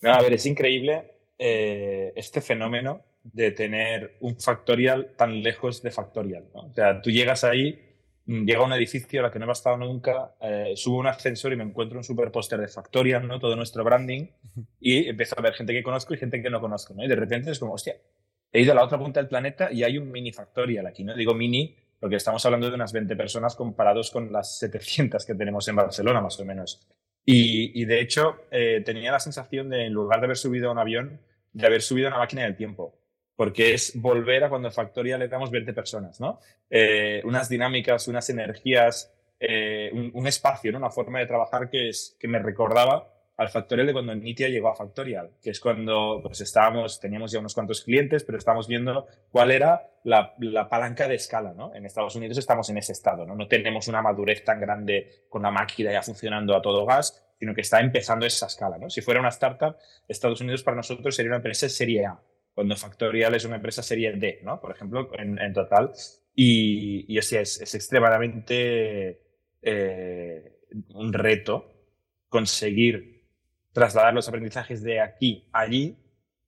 No, 0.00 0.12
a 0.12 0.22
ver, 0.22 0.32
es 0.32 0.46
increíble 0.46 1.10
eh, 1.38 2.12
este 2.16 2.40
fenómeno 2.40 3.04
de 3.22 3.50
tener 3.50 4.16
un 4.20 4.38
factorial 4.38 5.14
tan 5.16 5.42
lejos 5.42 5.82
de 5.82 5.90
factorial. 5.90 6.48
¿no? 6.54 6.60
O 6.66 6.74
sea, 6.74 7.02
tú 7.02 7.10
llegas 7.10 7.44
ahí, 7.44 7.89
mm, 8.26 8.44
llega 8.44 8.60
a 8.60 8.64
un 8.64 8.72
edificio 8.72 9.20
a 9.20 9.22
la 9.24 9.30
que 9.30 9.38
no 9.38 9.48
he 9.48 9.52
estado 9.52 9.76
nunca, 9.76 10.34
eh, 10.40 10.72
subo 10.76 10.98
un 10.98 11.06
ascensor 11.06 11.52
y 11.52 11.56
me 11.56 11.64
encuentro 11.64 11.98
un 11.98 12.04
super 12.04 12.30
póster 12.30 12.60
de 12.60 12.68
factorial, 12.68 13.26
¿no? 13.26 13.38
todo 13.38 13.56
nuestro 13.56 13.84
branding, 13.84 14.26
y 14.80 15.08
empiezo 15.08 15.34
a 15.38 15.42
ver 15.42 15.54
gente 15.54 15.72
que 15.72 15.82
conozco 15.82 16.14
y 16.14 16.18
gente 16.18 16.42
que 16.42 16.50
no 16.50 16.60
conozco. 16.60 16.94
¿no? 16.94 17.04
Y 17.04 17.08
de 17.08 17.16
repente 17.16 17.50
es 17.50 17.58
como, 17.58 17.74
hostia, 17.74 17.96
he 18.52 18.62
ido 18.62 18.72
a 18.72 18.74
la 18.74 18.84
otra 18.84 18.98
punta 18.98 19.20
del 19.20 19.28
planeta 19.28 19.72
y 19.72 19.84
hay 19.84 19.98
un 19.98 20.10
mini 20.10 20.32
factorial 20.32 20.86
aquí. 20.86 21.04
¿no? 21.04 21.14
Digo 21.14 21.34
mini 21.34 21.76
porque 22.00 22.16
estamos 22.16 22.44
hablando 22.46 22.68
de 22.68 22.74
unas 22.74 22.92
20 22.92 23.14
personas 23.14 23.54
comparados 23.54 24.10
con 24.10 24.32
las 24.32 24.58
700 24.58 25.24
que 25.26 25.34
tenemos 25.34 25.68
en 25.68 25.76
Barcelona, 25.76 26.22
más 26.22 26.40
o 26.40 26.44
menos. 26.46 26.88
Y, 27.26 27.84
de 27.84 28.00
hecho, 28.00 28.38
eh, 28.50 28.82
tenía 28.84 29.12
la 29.12 29.20
sensación 29.20 29.68
de, 29.68 29.86
en 29.86 29.92
lugar 29.92 30.20
de 30.20 30.24
haber 30.24 30.38
subido 30.38 30.70
a 30.70 30.72
un 30.72 30.78
avión, 30.78 31.20
de 31.52 31.66
haber 31.66 31.82
subido 31.82 32.08
a 32.08 32.10
una 32.10 32.18
máquina 32.18 32.42
del 32.42 32.56
tiempo. 32.56 32.98
Porque 33.40 33.72
es 33.72 33.98
volver 33.98 34.44
a 34.44 34.50
cuando 34.50 34.68
en 34.68 34.74
Factoria 34.74 35.16
le 35.16 35.26
damos 35.26 35.50
20 35.50 35.72
personas, 35.72 36.20
¿no? 36.20 36.40
Eh, 36.68 37.22
unas 37.24 37.48
dinámicas, 37.48 38.06
unas 38.06 38.28
energías, 38.28 39.14
eh, 39.40 39.90
un, 40.12 40.26
espacio, 40.26 40.70
¿no? 40.70 40.76
Una 40.76 40.90
forma 40.90 41.20
de 41.20 41.26
trabajar 41.26 41.70
que, 41.70 41.88
es, 41.88 42.18
que 42.20 42.28
me 42.28 42.38
recordaba 42.38 43.08
al 43.38 43.48
Factorial 43.48 43.86
de 43.86 43.94
cuando 43.94 44.14
Nitia 44.14 44.50
llegó 44.50 44.68
a 44.68 44.74
Factorial, 44.74 45.30
que 45.42 45.48
es 45.48 45.58
cuando 45.58 46.20
pues 46.22 46.42
estábamos, 46.42 47.00
teníamos 47.00 47.32
ya 47.32 47.38
unos 47.38 47.54
cuantos 47.54 47.80
clientes, 47.80 48.24
pero 48.24 48.36
estábamos 48.36 48.68
viendo 48.68 49.06
cuál 49.30 49.52
era 49.52 49.88
la, 50.04 50.34
la, 50.40 50.68
palanca 50.68 51.08
de 51.08 51.14
escala, 51.14 51.54
¿no? 51.54 51.74
En 51.74 51.86
Estados 51.86 52.16
Unidos 52.16 52.36
estamos 52.36 52.68
en 52.68 52.76
ese 52.76 52.92
estado, 52.92 53.24
¿no? 53.24 53.34
No 53.34 53.48
tenemos 53.48 53.88
una 53.88 54.02
madurez 54.02 54.44
tan 54.44 54.60
grande 54.60 55.24
con 55.30 55.40
la 55.40 55.50
máquina 55.50 55.92
ya 55.92 56.02
funcionando 56.02 56.54
a 56.54 56.60
todo 56.60 56.84
gas, 56.84 57.24
sino 57.38 57.54
que 57.54 57.62
está 57.62 57.80
empezando 57.80 58.26
esa 58.26 58.48
escala, 58.48 58.76
¿no? 58.76 58.90
Si 58.90 59.00
fuera 59.00 59.18
una 59.18 59.30
startup, 59.30 59.76
Estados 60.06 60.42
Unidos 60.42 60.62
para 60.62 60.76
nosotros 60.76 61.16
sería 61.16 61.30
una 61.30 61.36
empresa 61.36 61.70
serie 61.70 62.04
A, 62.04 62.20
cuando 62.54 62.76
Factorial 62.76 63.34
es 63.34 63.44
una 63.44 63.56
empresa 63.56 63.82
serie 63.82 64.12
D, 64.12 64.40
¿no? 64.42 64.60
Por 64.60 64.72
ejemplo, 64.72 65.10
en, 65.18 65.52
total. 65.52 65.92
Y, 66.34 67.04
y 67.08 67.18
o 67.18 67.20
es 67.20 67.74
extremadamente 67.74 69.20
eh, 69.62 70.56
un 70.94 71.12
reto 71.12 71.72
conseguir 72.28 73.24
trasladar 73.72 74.14
los 74.14 74.28
aprendizajes 74.28 74.82
de 74.82 75.00
aquí 75.00 75.48
a 75.52 75.60
allí 75.60 75.96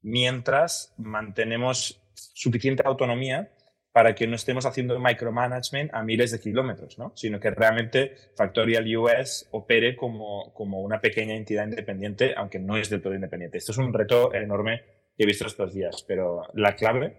mientras 0.01 0.95
mantenemos 0.99 2.01
suficiente 2.15 2.83
autonomía 2.85 3.53
para 3.93 4.15
que 4.15 4.27
no 4.27 4.37
estemos 4.37 4.65
haciendo 4.65 4.99
micromanagement 4.99 5.93
a 5.93 6.03
miles 6.03 6.31
de 6.31 6.41
kilómetros, 6.41 6.99
¿no? 6.99 7.13
sino 7.15 7.39
que 7.39 7.51
realmente 7.51 8.15
Factorial 8.37 8.97
US 8.97 9.49
opere 9.51 9.95
como, 9.97 10.53
como 10.55 10.81
una 10.81 11.01
pequeña 11.01 11.35
entidad 11.35 11.65
independiente, 11.65 12.35
aunque 12.37 12.59
no 12.59 12.79
es 12.79 12.89
del 12.89 13.03
todo 13.03 13.15
independiente. 13.15 13.59
Esto 13.59 13.73
es 13.73 13.79
un 13.79 13.93
reto 13.93 14.33
enorme 14.33 14.83
que 15.17 15.25
he 15.25 15.27
visto 15.27 15.47
estos 15.47 15.75
días, 15.75 16.05
pero 16.07 16.43
la 16.55 16.75
clave 16.75 17.17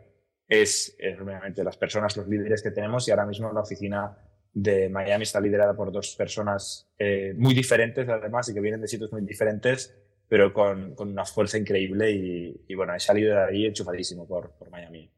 es, 0.47 0.95
es 0.99 1.17
realmente 1.17 1.63
las 1.63 1.77
personas, 1.77 2.17
los 2.17 2.27
líderes 2.27 2.61
que 2.61 2.71
tenemos 2.71 3.07
y 3.07 3.11
ahora 3.11 3.25
mismo 3.25 3.51
la 3.51 3.61
oficina 3.61 4.17
de 4.53 4.87
Miami 4.89 5.23
está 5.23 5.39
liderada 5.41 5.75
por 5.75 5.91
dos 5.91 6.15
personas 6.15 6.87
eh, 6.99 7.33
muy 7.35 7.53
diferentes, 7.53 8.07
además, 8.07 8.47
y 8.49 8.53
que 8.53 8.61
vienen 8.61 8.81
de 8.81 8.87
sitios 8.87 9.11
muy 9.11 9.23
diferentes, 9.23 9.95
pero 10.27 10.53
con, 10.53 10.93
con 10.95 11.09
una 11.09 11.25
fuerza 11.25 11.57
increíble. 11.57 12.11
Y, 12.11 12.65
y, 12.67 12.75
bueno, 12.75 12.93
he 12.93 12.99
salido 12.99 13.35
de 13.35 13.43
ahí 13.43 13.65
enchufadísimo 13.65 14.27
por, 14.27 14.51
por 14.51 14.69
Miami. 14.69 15.11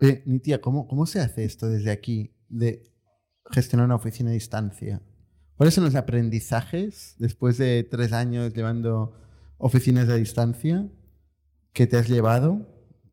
Eh, 0.00 0.22
Nitia, 0.24 0.60
¿cómo, 0.60 0.86
¿cómo 0.88 1.06
se 1.06 1.20
hace 1.20 1.44
esto 1.44 1.68
desde 1.68 1.90
aquí 1.90 2.32
de 2.48 2.82
gestionar 3.50 3.86
una 3.86 3.96
oficina 3.96 4.30
a 4.30 4.34
distancia? 4.34 5.02
¿Cuáles 5.56 5.74
son 5.74 5.84
los 5.84 5.94
aprendizajes 5.94 7.16
después 7.18 7.58
de 7.58 7.84
tres 7.84 8.12
años 8.12 8.54
llevando 8.54 9.14
oficinas 9.58 10.08
a 10.08 10.14
distancia 10.14 10.88
que 11.78 11.86
te 11.86 11.96
has 11.96 12.08
llevado 12.08 12.66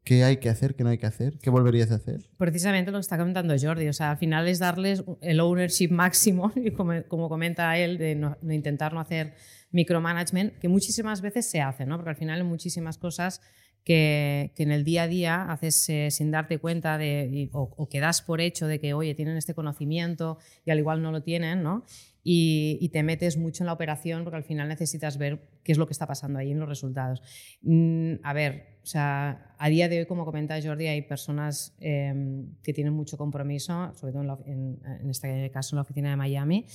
¿Qué 0.03 0.23
hay 0.23 0.37
que 0.37 0.49
hacer? 0.49 0.75
¿Qué 0.75 0.83
no 0.83 0.89
hay 0.89 0.99
que 0.99 1.07
hacer? 1.07 1.39
¿Qué 1.39 1.49
volverías 1.49 1.91
a 1.91 1.95
hacer? 1.95 2.29
Precisamente 2.37 2.91
lo 2.91 2.97
que 2.97 3.01
está 3.01 3.17
comentando 3.17 3.55
Jordi. 3.59 3.87
O 3.87 3.93
sea, 3.93 4.11
al 4.11 4.17
final 4.17 4.47
es 4.47 4.59
darles 4.59 5.03
el 5.21 5.39
ownership 5.39 5.89
máximo, 5.89 6.51
y 6.55 6.69
como, 6.71 6.93
como 7.07 7.27
comenta 7.27 7.75
él, 7.77 7.97
de 7.97 8.13
no, 8.13 8.37
intentar 8.49 8.93
no 8.93 8.99
hacer 8.99 9.33
micromanagement, 9.71 10.59
que 10.59 10.67
muchísimas 10.67 11.21
veces 11.21 11.49
se 11.49 11.59
hace, 11.61 11.87
¿no? 11.87 11.95
Porque 11.95 12.11
al 12.11 12.15
final 12.17 12.39
hay 12.39 12.47
muchísimas 12.47 12.99
cosas 12.99 13.41
que, 13.83 14.51
que 14.55 14.61
en 14.61 14.71
el 14.71 14.83
día 14.83 15.03
a 15.03 15.07
día 15.07 15.41
haces 15.51 15.89
eh, 15.89 16.11
sin 16.11 16.29
darte 16.29 16.59
cuenta 16.59 16.99
de, 16.99 17.49
o, 17.51 17.73
o, 17.75 17.89
que 17.89 17.99
das 17.99 18.21
por 18.21 18.41
hecho 18.41 18.67
de 18.67 18.79
que, 18.79 18.93
oye, 18.93 19.15
tienen 19.15 19.37
este 19.37 19.55
conocimiento 19.55 20.37
y 20.65 20.71
al 20.71 20.77
igual 20.77 21.01
no 21.01 21.11
lo 21.11 21.23
tienen, 21.23 21.63
¿no? 21.63 21.83
Y, 22.27 22.89
te 22.89 23.03
metes 23.03 23.37
mucho 23.37 23.63
en 23.63 23.67
la 23.67 23.73
operación 23.73 24.23
porque 24.23 24.37
al 24.37 24.43
final 24.43 24.67
necesitas 24.67 25.19
ver 25.19 25.47
qué 25.63 25.71
es 25.71 25.77
lo 25.77 25.85
que 25.85 25.93
está 25.93 26.07
pasando 26.07 26.39
ahí 26.39 26.51
en 26.51 26.59
los 26.59 26.67
resultados. 26.67 27.21
Mm, 27.61 28.15
a 28.23 28.33
ver, 28.33 28.79
o 28.81 28.85
sea, 28.87 29.53
a 29.59 29.69
día 29.69 29.87
de 29.87 29.99
hoy, 29.99 30.05
como 30.07 30.25
comenta 30.25 30.59
Jordi, 30.59 30.87
hay 30.87 31.03
personas 31.03 31.75
em, 31.79 32.55
que 32.63 32.73
tienen 32.73 32.93
mucho 32.93 33.15
compromiso, 33.15 33.93
sobre 33.93 34.11
todo 34.11 34.41
en, 34.47 34.79
en, 34.83 35.09
este 35.11 35.51
caso 35.51 35.75
en 35.75 35.77
la 35.77 35.81
oficina 35.83 36.09
de 36.09 36.15
Miami. 36.15 36.65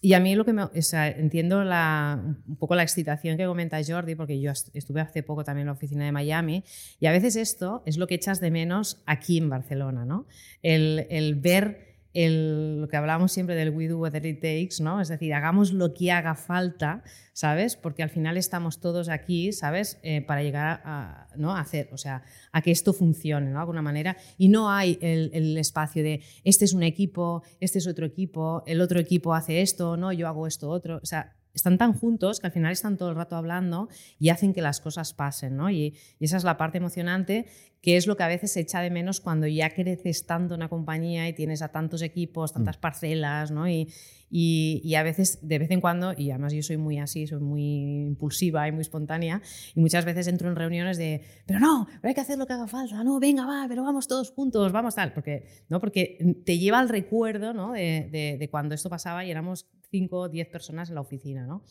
Y 0.00 0.12
a 0.12 0.20
mí 0.20 0.36
lo 0.36 0.44
que 0.44 0.52
me, 0.52 0.62
o 0.62 0.70
sea, 0.82 1.08
entiendo 1.08 1.64
la, 1.64 2.22
un 2.46 2.56
poco 2.56 2.76
la 2.76 2.84
excitación 2.84 3.36
que 3.36 3.44
comenta 3.44 3.80
Jordi, 3.84 4.14
porque 4.14 4.40
yo 4.40 4.52
estuve 4.52 5.00
hace 5.00 5.24
poco 5.24 5.42
también 5.42 5.62
en 5.62 5.66
la 5.66 5.72
oficina 5.72 6.04
de 6.04 6.12
Miami, 6.12 6.62
y 7.00 7.06
a 7.06 7.10
veces 7.10 7.34
esto 7.34 7.82
es 7.86 7.96
lo 7.96 8.06
que 8.06 8.14
echas 8.14 8.38
de 8.38 8.52
menos 8.52 9.02
aquí 9.06 9.38
en 9.38 9.48
Barcelona, 9.48 10.04
¿no? 10.04 10.26
El, 10.62 11.08
el 11.10 11.34
ver 11.34 11.87
lo 12.14 12.88
que 12.88 12.96
hablábamos 12.96 13.32
siempre 13.32 13.54
del 13.54 13.70
we 13.70 13.86
do 13.86 13.98
whatever 13.98 14.26
it 14.26 14.40
takes, 14.40 14.82
¿no? 14.82 15.00
Es 15.00 15.08
decir, 15.08 15.32
hagamos 15.34 15.72
lo 15.72 15.94
que 15.94 16.10
haga 16.10 16.34
falta, 16.34 17.02
¿sabes? 17.32 17.76
Porque 17.76 18.02
al 18.02 18.10
final 18.10 18.36
estamos 18.36 18.80
todos 18.80 19.08
aquí, 19.08 19.52
¿sabes? 19.52 19.98
Eh, 20.02 20.22
para 20.22 20.42
llegar 20.42 20.80
a, 20.84 21.28
¿no? 21.36 21.54
a 21.54 21.60
hacer, 21.60 21.88
o 21.92 21.98
sea, 21.98 22.22
a 22.52 22.62
que 22.62 22.70
esto 22.70 22.92
funcione, 22.92 23.46
¿no? 23.46 23.54
De 23.54 23.60
alguna 23.60 23.82
manera. 23.82 24.16
Y 24.36 24.48
no 24.48 24.70
hay 24.70 24.98
el, 25.00 25.30
el, 25.32 25.56
espacio 25.58 26.02
de 26.02 26.22
este 26.44 26.64
es 26.64 26.72
un 26.72 26.82
equipo, 26.82 27.42
este 27.60 27.78
es 27.78 27.86
otro 27.86 28.06
equipo, 28.06 28.62
el 28.66 28.80
otro 28.80 28.98
equipo 28.98 29.34
hace 29.34 29.60
esto, 29.60 29.96
no, 29.96 30.12
yo 30.12 30.26
hago 30.28 30.46
esto 30.46 30.70
otro. 30.70 31.00
O 31.02 31.06
están 31.54 31.78
tan 31.78 31.92
juntos 31.92 32.40
que 32.40 32.46
al 32.46 32.52
final 32.52 32.72
están 32.72 32.96
todo 32.96 33.10
el 33.10 33.16
rato 33.16 33.36
hablando 33.36 33.88
y 34.18 34.28
hacen 34.28 34.52
que 34.52 34.62
las 34.62 34.80
cosas 34.80 35.12
pasen, 35.12 35.56
¿no? 35.56 35.70
Y, 35.70 35.94
y, 36.18 36.24
esa 36.24 36.36
es 36.36 36.44
la 36.44 36.56
parte 36.56 36.78
emocionante, 36.78 37.46
que 37.80 37.96
es 37.96 38.06
lo 38.06 38.16
que 38.16 38.22
a 38.22 38.28
veces 38.28 38.52
se 38.52 38.60
echa 38.60 38.80
de 38.80 38.90
menos 38.90 39.20
cuando 39.20 39.46
ya 39.46 39.70
creces 39.70 40.26
tanto 40.26 40.54
en 40.54 40.60
una 40.60 40.68
compañía 40.68 41.28
y 41.28 41.32
tienes 41.32 41.62
a 41.62 41.68
tantos 41.68 42.02
equipos, 42.02 42.52
tantas 42.52 42.78
mm. 42.78 42.80
parcelas, 42.80 43.50
¿no? 43.50 43.68
Y, 43.68 43.88
y, 44.30 44.80
y, 44.84 44.94
a 44.94 45.02
veces, 45.02 45.38
de 45.42 45.58
vez 45.58 45.70
en 45.70 45.80
cuando, 45.80 46.12
y 46.16 46.30
además 46.30 46.52
yo 46.52 46.62
soy 46.62 46.76
muy 46.76 46.98
así, 46.98 47.26
soy 47.26 47.40
muy 47.40 48.06
impulsiva 48.08 48.68
y 48.68 48.72
muy 48.72 48.82
espontánea, 48.82 49.40
y 49.74 49.80
muchas 49.80 50.04
veces 50.04 50.26
entro 50.26 50.50
en 50.50 50.56
reuniones 50.56 50.98
de, 50.98 51.22
pero 51.46 51.60
no, 51.60 51.86
pero 52.00 52.08
hay 52.08 52.14
que 52.14 52.20
hacer 52.20 52.36
lo 52.36 52.46
que 52.46 52.52
haga 52.52 52.66
falta, 52.66 53.02
no, 53.04 53.18
venga, 53.20 53.46
va, 53.46 53.64
pero 53.68 53.82
vamos 53.82 54.06
todos 54.06 54.30
juntos, 54.32 54.70
vamos 54.70 54.94
tal, 54.94 55.12
porque, 55.14 55.46
¿no? 55.68 55.80
porque 55.80 56.36
te 56.44 56.58
lleva 56.58 56.78
al 56.78 56.90
recuerdo 56.90 57.54
¿no? 57.54 57.72
de, 57.72 58.08
de, 58.12 58.36
de 58.38 58.50
cuando 58.50 58.74
esto 58.74 58.90
pasaba 58.90 59.24
y 59.24 59.30
éramos 59.30 59.66
5 59.90 60.18
o 60.18 60.28
10 60.28 60.48
personas 60.48 60.88
en 60.88 60.96
la 60.96 61.00
oficina, 61.00 61.46
¿no? 61.46 61.64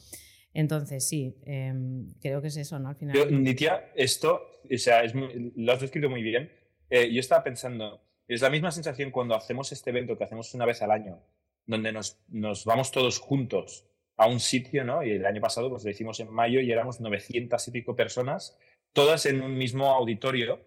Entonces, 0.54 1.08
sí, 1.08 1.36
eh, 1.46 1.74
creo 2.22 2.42
que 2.42 2.48
es 2.48 2.58
eso, 2.58 2.80
¿no? 2.80 2.90
Al 2.90 2.96
final. 2.96 3.16
Yo, 3.16 3.26
Nitia, 3.30 3.92
esto, 3.96 4.42
o 4.64 4.78
sea, 4.78 5.04
es 5.04 5.14
lo 5.14 5.72
has 5.72 5.82
descrito 5.82 6.10
muy 6.10 6.24
bien. 6.24 6.52
Eh, 6.90 7.12
yo 7.14 7.20
estaba 7.20 7.44
pensando, 7.44 8.02
es 8.28 8.42
la 8.42 8.50
misma 8.50 8.72
sensación 8.72 9.12
cuando 9.12 9.36
hacemos 9.36 9.72
este 9.72 9.90
evento 9.90 10.18
que 10.18 10.24
hacemos 10.24 10.54
una 10.54 10.66
vez 10.66 10.82
al 10.82 10.92
año, 10.92 11.22
donde 11.66 11.92
nos, 11.92 12.20
nos 12.30 12.66
vamos 12.66 12.92
todos 12.92 13.20
juntos 13.20 13.86
a 14.16 14.28
un 14.28 14.40
sitio, 14.40 14.84
¿no? 14.84 15.04
Y 15.04 15.12
el 15.12 15.26
año 15.26 15.42
pasado 15.42 15.70
pues 15.70 15.84
lo 15.84 15.92
hicimos 15.92 16.20
en 16.20 16.32
mayo 16.32 16.60
y 16.60 16.72
éramos 16.72 17.00
900 17.00 17.68
y 17.68 17.72
pico 17.72 17.96
personas, 17.96 18.58
todas 18.94 19.26
en 19.28 19.42
un 19.42 19.58
mismo 19.58 19.92
auditorio, 19.92 20.60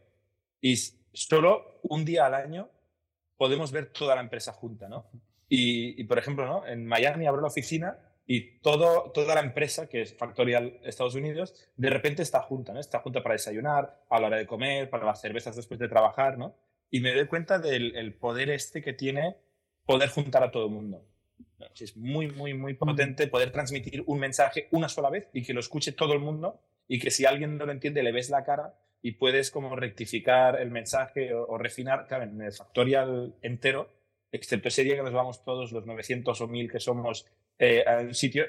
y 0.60 0.76
solo 0.76 1.80
un 1.82 2.04
día 2.04 2.26
al 2.26 2.34
año 2.34 2.70
podemos 3.36 3.72
ver 3.72 3.86
toda 3.86 4.14
la 4.14 4.20
empresa 4.20 4.52
junta, 4.52 4.88
¿no? 4.88 5.10
Y, 5.50 6.00
y, 6.00 6.04
por 6.04 6.16
ejemplo, 6.16 6.46
¿no? 6.46 6.66
en 6.66 6.86
Miami 6.86 7.26
abro 7.26 7.42
la 7.42 7.48
oficina 7.48 7.98
y 8.32 8.60
todo, 8.60 9.10
toda 9.10 9.34
la 9.34 9.40
empresa, 9.40 9.88
que 9.88 10.02
es 10.02 10.14
Factorial 10.16 10.78
Estados 10.84 11.16
Unidos, 11.16 11.68
de 11.76 11.90
repente 11.90 12.22
está 12.22 12.40
junta, 12.40 12.72
¿no? 12.72 12.78
Está 12.78 13.00
junta 13.00 13.24
para 13.24 13.32
desayunar, 13.32 14.04
a 14.08 14.20
la 14.20 14.28
hora 14.28 14.36
de 14.36 14.46
comer, 14.46 14.88
para 14.88 15.04
las 15.04 15.20
cervezas 15.20 15.56
después 15.56 15.80
de 15.80 15.88
trabajar, 15.88 16.38
¿no? 16.38 16.54
Y 16.92 17.00
me 17.00 17.12
doy 17.12 17.26
cuenta 17.26 17.58
del 17.58 17.96
el 17.96 18.14
poder 18.14 18.50
este 18.50 18.82
que 18.82 18.92
tiene 18.92 19.36
poder 19.84 20.10
juntar 20.10 20.44
a 20.44 20.52
todo 20.52 20.66
el 20.66 20.70
mundo. 20.70 21.04
Es 21.74 21.96
muy, 21.96 22.28
muy, 22.28 22.54
muy 22.54 22.74
potente 22.74 23.26
poder 23.26 23.50
transmitir 23.50 24.04
un 24.06 24.20
mensaje 24.20 24.68
una 24.70 24.88
sola 24.88 25.10
vez 25.10 25.26
y 25.32 25.42
que 25.42 25.52
lo 25.52 25.58
escuche 25.58 25.90
todo 25.90 26.12
el 26.12 26.20
mundo 26.20 26.60
y 26.86 27.00
que 27.00 27.10
si 27.10 27.24
alguien 27.24 27.58
no 27.58 27.66
lo 27.66 27.72
entiende 27.72 28.04
le 28.04 28.12
ves 28.12 28.30
la 28.30 28.44
cara 28.44 28.76
y 29.02 29.12
puedes 29.12 29.50
como 29.50 29.74
rectificar 29.74 30.60
el 30.60 30.70
mensaje 30.70 31.34
o, 31.34 31.48
o 31.48 31.58
refinar, 31.58 32.06
claro, 32.06 32.22
en 32.22 32.40
el 32.40 32.52
Factorial 32.52 33.34
entero 33.42 33.90
excepto 34.32 34.68
ese 34.68 34.84
día 34.84 34.96
que 34.96 35.02
nos 35.02 35.12
vamos 35.12 35.44
todos, 35.44 35.72
los 35.72 35.86
900 35.86 36.40
o 36.40 36.48
1000 36.48 36.70
que 36.70 36.80
somos, 36.80 37.26
eh, 37.58 37.84
a 37.86 38.00
un 38.00 38.14
sitio, 38.14 38.44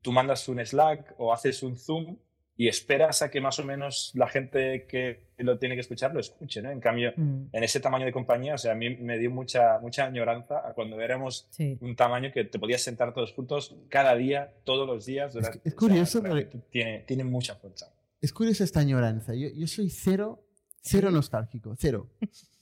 tú 0.00 0.12
mandas 0.12 0.48
un 0.48 0.64
Slack 0.64 1.14
o 1.18 1.32
haces 1.32 1.62
un 1.62 1.76
Zoom 1.76 2.16
y 2.56 2.68
esperas 2.68 3.22
a 3.22 3.30
que 3.30 3.40
más 3.40 3.58
o 3.58 3.64
menos 3.64 4.12
la 4.14 4.28
gente 4.28 4.86
que 4.86 5.30
lo 5.38 5.58
tiene 5.58 5.74
que 5.74 5.80
escuchar 5.80 6.12
lo 6.12 6.20
escuche, 6.20 6.60
¿no? 6.62 6.70
En 6.70 6.80
cambio, 6.80 7.12
Mm, 7.16 7.46
en 7.52 7.64
ese 7.64 7.80
tamaño 7.80 8.04
de 8.04 8.12
compañía, 8.12 8.54
o 8.54 8.58
sea, 8.58 8.72
a 8.72 8.74
mí 8.74 8.90
me 8.96 9.18
dio 9.18 9.30
mucha, 9.30 9.78
mucha 9.80 10.04
añoranza 10.04 10.66
a 10.68 10.74
cuando 10.74 11.00
éramos 11.00 11.46
sí. 11.50 11.78
un 11.80 11.96
tamaño 11.96 12.30
que 12.32 12.44
te 12.44 12.58
podías 12.58 12.82
sentar 12.82 13.14
todos 13.14 13.32
juntos 13.32 13.74
cada 13.88 14.14
día, 14.14 14.52
todos 14.64 14.86
los 14.86 15.06
días. 15.06 15.32
durante- 15.32 15.58
es 15.58 15.66
o 15.66 15.70
sea, 15.70 15.76
curioso, 15.88 16.20
realmente 16.20 16.58
tiene, 16.70 16.98
tiene 17.00 17.24
mucha 17.24 17.54
fuerza. 17.56 17.92
Es 18.20 18.32
curiosa 18.32 18.64
esta 18.64 18.80
añoranza. 18.80 19.34
Yo, 19.34 19.48
yo 19.54 19.66
soy 19.66 19.88
cero, 19.90 20.44
cero 20.82 21.10
nostálgico, 21.10 21.74
cero. 21.78 22.08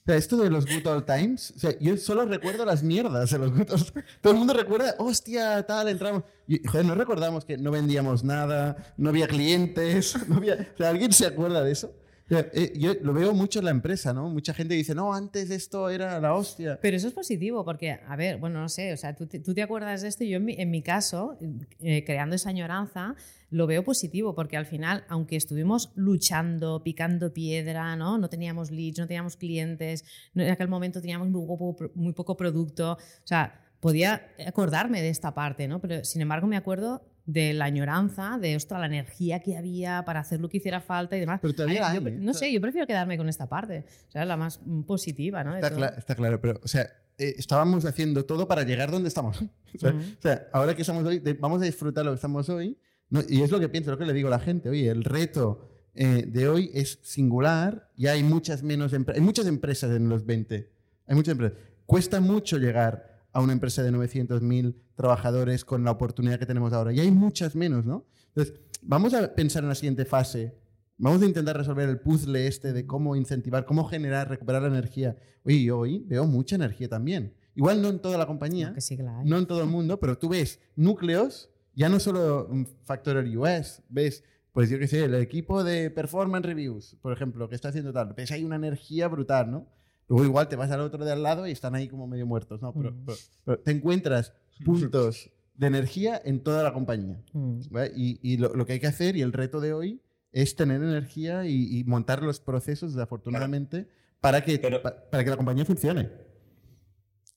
O 0.01 0.03
sea, 0.05 0.15
esto 0.15 0.37
de 0.37 0.49
los 0.49 0.65
Good 0.65 0.87
Old 0.87 1.05
Times, 1.05 1.53
o 1.55 1.59
sea, 1.59 1.77
yo 1.79 1.95
solo 1.95 2.25
recuerdo 2.25 2.65
las 2.65 2.81
mierdas 2.81 3.29
de 3.29 3.37
los 3.37 3.51
Good 3.51 3.71
Old 3.71 4.03
Todo 4.21 4.33
el 4.33 4.39
mundo 4.39 4.53
recuerda, 4.53 4.95
hostia, 4.97 5.61
tal, 5.67 5.89
entramos. 5.89 6.23
Joder, 6.65 6.85
no 6.85 6.95
recordamos 6.95 7.45
que 7.45 7.55
no 7.57 7.69
vendíamos 7.69 8.23
nada, 8.23 8.93
no 8.97 9.09
había 9.09 9.27
clientes, 9.27 10.15
no 10.27 10.37
había... 10.37 10.73
¿alguien 10.79 11.13
se 11.13 11.27
acuerda 11.27 11.63
de 11.63 11.71
eso? 11.71 11.93
Eh, 12.31 12.73
yo 12.77 12.93
lo 13.01 13.13
veo 13.13 13.33
mucho 13.33 13.59
en 13.59 13.65
la 13.65 13.71
empresa, 13.71 14.13
¿no? 14.13 14.29
Mucha 14.29 14.53
gente 14.53 14.73
dice, 14.73 14.95
no, 14.95 15.13
antes 15.13 15.49
esto 15.49 15.89
era 15.89 16.19
la 16.19 16.33
hostia. 16.33 16.79
Pero 16.81 16.95
eso 16.95 17.07
es 17.07 17.13
positivo 17.13 17.65
porque, 17.65 17.99
a 18.07 18.15
ver, 18.15 18.37
bueno, 18.37 18.61
no 18.61 18.69
sé, 18.69 18.93
o 18.93 18.97
sea, 18.97 19.15
tú 19.15 19.27
te, 19.27 19.39
tú 19.39 19.53
te 19.53 19.61
acuerdas 19.61 20.01
de 20.01 20.07
esto 20.07 20.23
y 20.23 20.29
yo 20.29 20.37
en 20.37 20.71
mi, 20.71 20.81
caso, 20.81 21.37
eh, 21.81 22.03
creando 22.05 22.35
esa 22.35 22.49
añoranza, 22.49 23.15
lo 23.49 23.67
veo 23.67 23.83
positivo 23.83 24.33
porque 24.33 24.55
al 24.55 24.65
final, 24.65 25.03
aunque 25.09 25.35
estuvimos 25.35 25.91
luchando, 25.95 26.83
picando 26.83 27.33
piedra, 27.33 27.95
¿no? 27.97 28.17
No 28.17 28.29
teníamos 28.29 28.71
leads, 28.71 28.99
no 28.99 29.07
teníamos 29.07 29.35
clientes, 29.35 30.05
en 30.33 30.49
aquel 30.49 30.69
momento 30.69 31.01
teníamos 31.01 31.27
muy 31.27 32.13
poco 32.13 32.37
producto, 32.37 32.93
o 32.93 33.27
sea, 33.27 33.61
podía 33.81 34.27
acordarme 34.47 35.01
de 35.01 35.09
esta 35.09 35.33
parte, 35.33 35.67
¿no? 35.67 35.81
Pero 35.81 36.05
sin 36.05 36.21
embargo 36.21 36.47
me 36.47 36.55
acuerdo 36.55 37.10
de 37.25 37.53
la 37.53 37.65
añoranza, 37.65 38.37
de 38.39 38.55
ostras, 38.55 38.79
la 38.79 38.87
energía 38.87 39.39
que 39.41 39.55
había 39.57 40.03
para 40.05 40.19
hacer 40.21 40.39
lo 40.41 40.49
que 40.49 40.57
hiciera 40.57 40.81
falta 40.81 41.15
y 41.15 41.19
demás. 41.19 41.39
Pero 41.41 41.53
todavía 41.53 41.87
Ay, 41.89 41.97
hay, 41.97 42.03
yo- 42.03 42.09
¿eh? 42.09 42.17
no 42.19 42.33
sé, 42.33 42.51
yo 42.51 42.59
prefiero 42.61 42.87
quedarme 42.87 43.17
con 43.17 43.29
esta 43.29 43.47
parte, 43.47 43.85
o 44.07 44.11
sea, 44.11 44.25
la 44.25 44.37
más 44.37 44.59
positiva, 44.87 45.43
¿no? 45.43 45.55
Está, 45.55 45.71
cla- 45.75 45.97
está 45.97 46.15
claro, 46.15 46.41
pero, 46.41 46.59
o 46.63 46.67
sea, 46.67 46.83
eh, 47.17 47.35
estábamos 47.37 47.85
haciendo 47.85 48.25
todo 48.25 48.47
para 48.47 48.63
llegar 48.63 48.89
donde 48.91 49.07
estamos. 49.09 49.41
O 49.41 49.47
sea, 49.79 49.91
Ujú. 49.91 49.99
o 49.99 50.21
sea, 50.21 50.47
ahora 50.51 50.75
que 50.75 50.81
estamos 50.81 51.05
hoy, 51.05 51.19
de- 51.19 51.33
vamos 51.33 51.61
a 51.61 51.65
disfrutar 51.65 52.03
lo 52.05 52.11
que 52.11 52.15
estamos 52.15 52.49
hoy. 52.49 52.77
¿no? 53.09 53.21
Y 53.27 53.41
es 53.41 53.51
lo 53.51 53.59
que 53.59 53.67
pienso, 53.69 53.91
lo 53.91 53.97
que 53.97 54.05
le 54.05 54.13
digo 54.13 54.29
a 54.29 54.31
la 54.31 54.39
gente. 54.39 54.69
Oye, 54.69 54.89
el 54.89 55.03
reto 55.03 55.67
eh, 55.93 56.23
de 56.27 56.47
hoy 56.47 56.71
es 56.73 56.97
singular. 57.03 57.89
Ya 57.97 58.13
hay 58.13 58.23
muchas 58.23 58.63
menos 58.63 58.93
hay 58.93 59.19
muchas 59.21 59.47
empresas 59.47 59.91
en 59.91 60.07
los 60.07 60.25
20. 60.25 60.71
Hay 61.07 61.15
muchas 61.15 61.33
empresas. 61.33 61.57
Cuesta 61.85 62.21
mucho 62.21 62.57
llegar 62.57 63.10
a 63.33 63.41
una 63.41 63.53
empresa 63.53 63.83
de 63.83 63.91
900.000 63.91 64.75
trabajadores 64.95 65.65
con 65.65 65.83
la 65.83 65.91
oportunidad 65.91 66.39
que 66.39 66.45
tenemos 66.45 66.73
ahora. 66.73 66.93
Y 66.93 66.99
hay 66.99 67.11
muchas 67.11 67.55
menos, 67.55 67.85
¿no? 67.85 68.05
Entonces, 68.27 68.59
vamos 68.81 69.13
a 69.13 69.33
pensar 69.33 69.63
en 69.63 69.69
la 69.69 69.75
siguiente 69.75 70.05
fase. 70.05 70.57
Vamos 70.97 71.21
a 71.21 71.25
intentar 71.25 71.57
resolver 71.57 71.89
el 71.89 71.99
puzzle 71.99 72.47
este 72.47 72.73
de 72.73 72.85
cómo 72.85 73.15
incentivar, 73.15 73.65
cómo 73.65 73.85
generar, 73.85 74.29
recuperar 74.29 74.61
la 74.61 74.67
energía. 74.67 75.17
Oye, 75.43 75.63
yo 75.63 75.79
hoy 75.79 76.03
veo 76.07 76.25
mucha 76.25 76.55
energía 76.55 76.87
también. 76.87 77.33
Igual 77.55 77.81
no 77.81 77.89
en 77.89 77.99
toda 77.99 78.17
la 78.17 78.27
compañía, 78.27 78.69
No, 78.69 78.75
que 78.75 78.81
sí 78.81 78.97
en 79.39 79.45
todo 79.45 79.61
el 79.61 79.67
mundo, 79.67 79.99
pero 79.99 80.17
tú 80.17 80.29
ves 80.29 80.59
núcleos, 80.75 81.49
ya 81.75 81.89
no 81.89 81.99
solo 81.99 82.47
mm, 82.49 82.65
Factorial 82.83 83.37
US, 83.37 83.81
ves, 83.89 84.23
pues 84.53 84.69
yo 84.69 84.79
qué 84.79 84.87
sé, 84.87 85.03
el 85.05 85.15
equipo 85.15 85.63
de 85.63 85.89
Performance 85.89 86.45
Reviews, 86.45 86.97
por 87.01 87.11
ejemplo, 87.13 87.49
que 87.49 87.55
está 87.55 87.69
haciendo 87.69 87.91
tal, 87.91 88.13
ves 88.13 88.31
hay 88.31 88.43
una 88.43 88.55
energía 88.55 89.07
brutal, 89.07 89.51
¿no? 89.51 89.67
Luego 90.11 90.25
igual 90.25 90.49
te 90.49 90.57
vas 90.57 90.69
al 90.71 90.81
otro 90.81 91.05
de 91.05 91.11
al 91.13 91.23
lado 91.23 91.47
y 91.47 91.51
están 91.51 91.73
ahí 91.73 91.87
como 91.87 92.05
medio 92.05 92.25
muertos, 92.27 92.61
¿no? 92.61 92.73
Pero, 92.73 92.91
Mm. 92.91 93.05
pero- 93.05 93.17
pero 93.45 93.59
te 93.59 93.71
encuentras 93.71 94.33
puntos 94.65 95.29
de 95.55 95.67
energía 95.67 96.21
en 96.25 96.41
toda 96.43 96.63
la 96.63 96.73
compañía. 96.73 97.23
Mm. 97.31 97.61
¿vale? 97.69 97.93
Y, 97.95 98.19
y 98.21 98.35
lo, 98.35 98.53
lo 98.53 98.65
que 98.65 98.73
hay 98.73 98.79
que 98.81 98.87
hacer 98.87 99.15
y 99.15 99.21
el 99.21 99.31
reto 99.31 99.61
de 99.61 99.71
hoy 99.71 100.01
es 100.33 100.57
tener 100.57 100.83
energía 100.83 101.45
y, 101.45 101.79
y 101.79 101.83
montar 101.85 102.23
los 102.23 102.41
procesos, 102.41 102.93
desafortunadamente, 102.93 103.87
para, 104.19 104.43
que, 104.43 104.59
Pero- 104.59 104.81
pa- 104.81 105.09
para 105.09 105.23
que 105.23 105.29
la 105.29 105.37
compañía 105.37 105.63
funcione. 105.63 106.09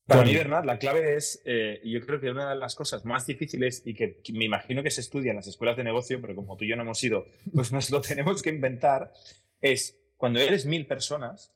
Para 0.07 0.21
Claro. 0.23 0.27
mí, 0.31 0.35
Bernard, 0.37 0.65
la 0.67 0.79
clave 0.79 1.17
es, 1.17 1.41
eh, 1.47 1.81
y 1.83 1.93
yo 1.93 2.01
creo 2.05 2.21
que 2.21 2.31
una 2.31 2.51
de 2.51 2.57
las 2.57 2.75
cosas 2.75 3.05
más 3.07 3.25
difíciles 3.27 3.83
y 3.87 3.95
que, 3.95 4.21
que 4.21 4.33
me 4.35 4.45
imagino 4.45 4.83
que 4.83 4.91
se 4.91 5.01
estudia 5.01 5.31
en 5.31 5.37
las 5.37 5.47
escuelas 5.47 5.77
de 5.79 5.85
negocio, 5.85 6.21
pero 6.21 6.35
como 6.35 6.57
tú 6.57 6.65
y 6.65 6.69
yo 6.69 6.77
no 6.77 6.83
hemos 6.83 7.03
ido, 7.05 7.25
pues 7.55 7.73
nos 7.73 7.89
lo 7.91 8.01
tenemos 8.03 8.43
que 8.43 8.51
inventar, 8.51 9.13
es 9.63 9.97
cuando 10.19 10.41
eres 10.41 10.67
mil 10.67 10.87
personas, 10.87 11.53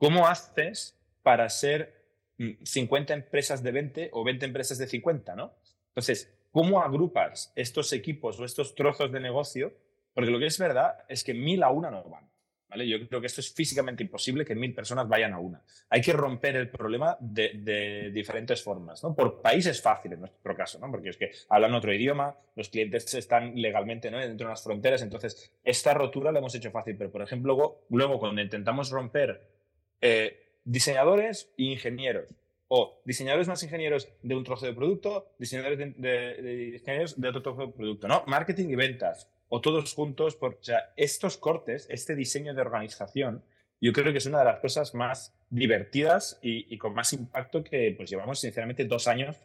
¿cómo 0.00 0.26
haces 0.26 0.98
para 1.22 1.48
ser 1.50 1.94
mm, 2.38 2.64
50 2.64 3.12
empresas 3.14 3.62
de 3.62 3.70
20 3.70 4.10
o 4.14 4.24
20 4.24 4.46
empresas 4.46 4.78
de 4.78 4.86
50, 4.88 5.36
¿no? 5.36 5.52
Entonces, 5.88 6.34
¿cómo 6.50 6.80
agrupas 6.82 7.52
estos 7.54 7.92
equipos 7.92 8.40
o 8.40 8.44
estos 8.44 8.74
trozos 8.74 9.12
de 9.12 9.20
negocio? 9.20 9.74
Porque 10.14 10.30
lo 10.30 10.38
que 10.38 10.46
es 10.46 10.58
verdad 10.58 11.04
es 11.08 11.22
que 11.22 11.34
mil 11.34 11.62
a 11.62 11.70
una 11.70 11.90
no 11.90 12.02
van. 12.04 12.28
¿Vale? 12.68 12.88
Yo 12.88 13.06
creo 13.08 13.20
que 13.20 13.26
esto 13.26 13.40
es 13.40 13.52
físicamente 13.52 14.04
imposible 14.04 14.44
que 14.44 14.54
mil 14.54 14.72
personas 14.72 15.08
vayan 15.08 15.32
a 15.32 15.40
una. 15.40 15.60
Hay 15.88 16.00
que 16.00 16.12
romper 16.12 16.54
el 16.54 16.70
problema 16.70 17.16
de, 17.18 18.10
diferentes 18.14 18.62
formas. 18.62 19.02
¿no? 19.02 19.14
Por 19.14 19.42
país 19.42 19.66
es 19.66 19.82
fácil 19.82 20.12
en 20.12 20.20
nuestro 20.20 20.54
caso, 20.54 20.78
¿no? 20.78 20.88
porque 20.88 21.08
es 21.08 21.16
que 21.16 21.32
hablan 21.48 21.74
otro 21.74 21.92
idioma, 21.92 22.36
los 22.54 22.68
clientes 22.68 23.12
están 23.14 23.60
legalmente 23.60 24.08
¿no? 24.08 24.18
dentro 24.18 24.46
de 24.46 24.52
las 24.52 24.62
fronteras, 24.62 25.02
entonces 25.02 25.52
esta 25.64 25.94
rotura 25.94 26.30
la 26.30 26.38
hemos 26.38 26.54
hecho 26.54 26.70
fácil. 26.70 26.96
Pero, 26.96 27.10
por 27.10 27.22
ejemplo, 27.22 27.82
luego 27.90 28.20
cuando 28.20 28.40
intentamos 28.40 28.90
romper 28.90 29.59
eh, 30.00 30.42
diseñadores 30.64 31.50
e 31.58 31.64
ingenieros, 31.64 32.28
o 32.68 33.00
diseñadores 33.04 33.48
más 33.48 33.62
ingenieros 33.62 34.08
de 34.22 34.34
un 34.36 34.44
trozo 34.44 34.66
de 34.66 34.72
producto, 34.72 35.32
diseñadores 35.38 35.78
de, 35.78 35.86
de- 35.96 36.42
de 36.42 36.68
ingenieros 36.76 37.20
de 37.20 37.28
otro 37.28 37.42
trozo 37.42 37.66
de 37.66 37.72
producto, 37.72 38.06
¿no? 38.08 38.22
Marketing 38.26 38.68
y 38.68 38.76
ventas, 38.76 39.28
o 39.48 39.60
todos 39.60 39.92
juntos. 39.94 40.36
Por, 40.36 40.54
o 40.54 40.62
sea, 40.62 40.92
estos 40.96 41.36
cortes, 41.36 41.86
este 41.90 42.14
diseño 42.14 42.54
de 42.54 42.60
organización, 42.60 43.42
yo 43.80 43.92
creo 43.92 44.12
que 44.12 44.18
es 44.18 44.26
una 44.26 44.38
de 44.40 44.44
las 44.44 44.60
cosas 44.60 44.94
más 44.94 45.34
divertidas 45.48 46.38
y, 46.42 46.72
y 46.72 46.78
con 46.78 46.94
más 46.94 47.12
impacto 47.12 47.64
que 47.64 47.92
pues 47.96 48.08
llevamos, 48.10 48.38
sinceramente, 48.40 48.84
dos 48.84 49.08
años 49.08 49.36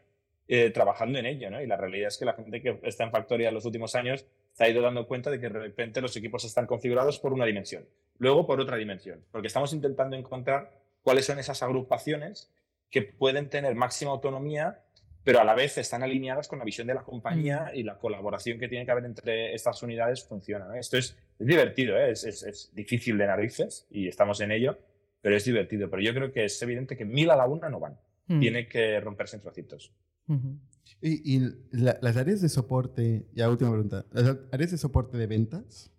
eh, 0.47 0.69
trabajando 0.69 1.17
en 1.17 1.25
ello, 1.25 1.49
¿no? 1.49 1.61
Y 1.61 1.65
la 1.67 1.77
realidad 1.77 2.09
es 2.09 2.17
que 2.19 2.25
la 2.25 2.33
gente 2.33 2.61
que 2.61 2.79
está 2.83 3.05
en 3.05 3.11
Factoria 3.11 3.47
en 3.47 3.55
los 3.55 3.65
últimos 3.65 3.95
años 3.95 4.25
se 4.55 4.63
ha 4.63 4.69
ido 4.69 4.81
dando 4.81 5.05
cuenta 5.07 5.29
de 5.29 5.39
que 5.39 5.49
de 5.49 5.59
repente 5.59 6.01
los 6.01 6.15
equipos 6.17 6.43
están 6.45 6.65
configurados 6.65 7.19
por 7.19 7.31
una 7.33 7.45
dimensión, 7.45 7.85
luego 8.17 8.47
por 8.47 8.59
otra 8.59 8.77
dimensión, 8.77 9.23
porque 9.31 9.47
estamos 9.47 9.71
intentando 9.73 10.15
encontrar 10.15 10.71
cuáles 11.03 11.25
son 11.25 11.37
esas 11.39 11.61
agrupaciones 11.61 12.51
que 12.89 13.01
pueden 13.03 13.49
tener 13.49 13.75
máxima 13.75 14.11
autonomía, 14.11 14.79
pero 15.23 15.39
a 15.39 15.43
la 15.43 15.55
vez 15.55 15.77
están 15.77 16.03
alineadas 16.03 16.47
con 16.47 16.59
la 16.59 16.65
visión 16.65 16.87
de 16.87 16.93
la 16.93 17.03
compañía 17.03 17.71
y 17.73 17.83
la 17.83 17.97
colaboración 17.97 18.57
que 18.59 18.67
tiene 18.67 18.85
que 18.85 18.91
haber 18.91 19.05
entre 19.05 19.53
estas 19.53 19.81
unidades 19.83 20.23
funciona. 20.23 20.65
¿no? 20.65 20.75
Esto 20.75 20.97
es, 20.97 21.17
es 21.39 21.47
divertido, 21.47 21.97
¿eh? 21.97 22.11
es, 22.11 22.23
es- 22.23 22.43
es 22.43 22.71
difícil 22.75 23.17
de 23.17 23.27
narices 23.27 23.85
y 23.89 24.07
estamos 24.07 24.39
en 24.41 24.51
ello, 24.51 24.77
pero 25.21 25.35
es 25.35 25.43
divertido. 25.43 25.89
Pero 25.89 26.01
yo 26.03 26.13
creo 26.13 26.31
que 26.31 26.45
es 26.45 26.61
evidente 26.61 26.95
que 26.95 27.05
mil 27.05 27.29
a 27.31 27.35
la 27.35 27.47
una 27.47 27.69
no 27.69 27.79
van. 27.79 27.97
Mm. 28.27 28.39
Tiene 28.39 28.67
que 28.67 28.99
romperse 29.01 29.35
en 29.35 29.41
trocitos. 29.41 29.91
Ujú. 30.27 30.59
Y, 31.01 31.35
y 31.37 31.51
la- 31.71 31.97
las 32.01 32.17
áreas 32.17 32.41
de 32.41 32.49
soporte, 32.49 33.27
ya 33.33 33.49
última 33.49 33.71
pregunta, 33.71 34.05
las 34.11 34.37
áreas 34.51 34.71
de 34.71 34.77
soporte 34.77 35.17
de 35.17 35.27
ventas, 35.27 35.91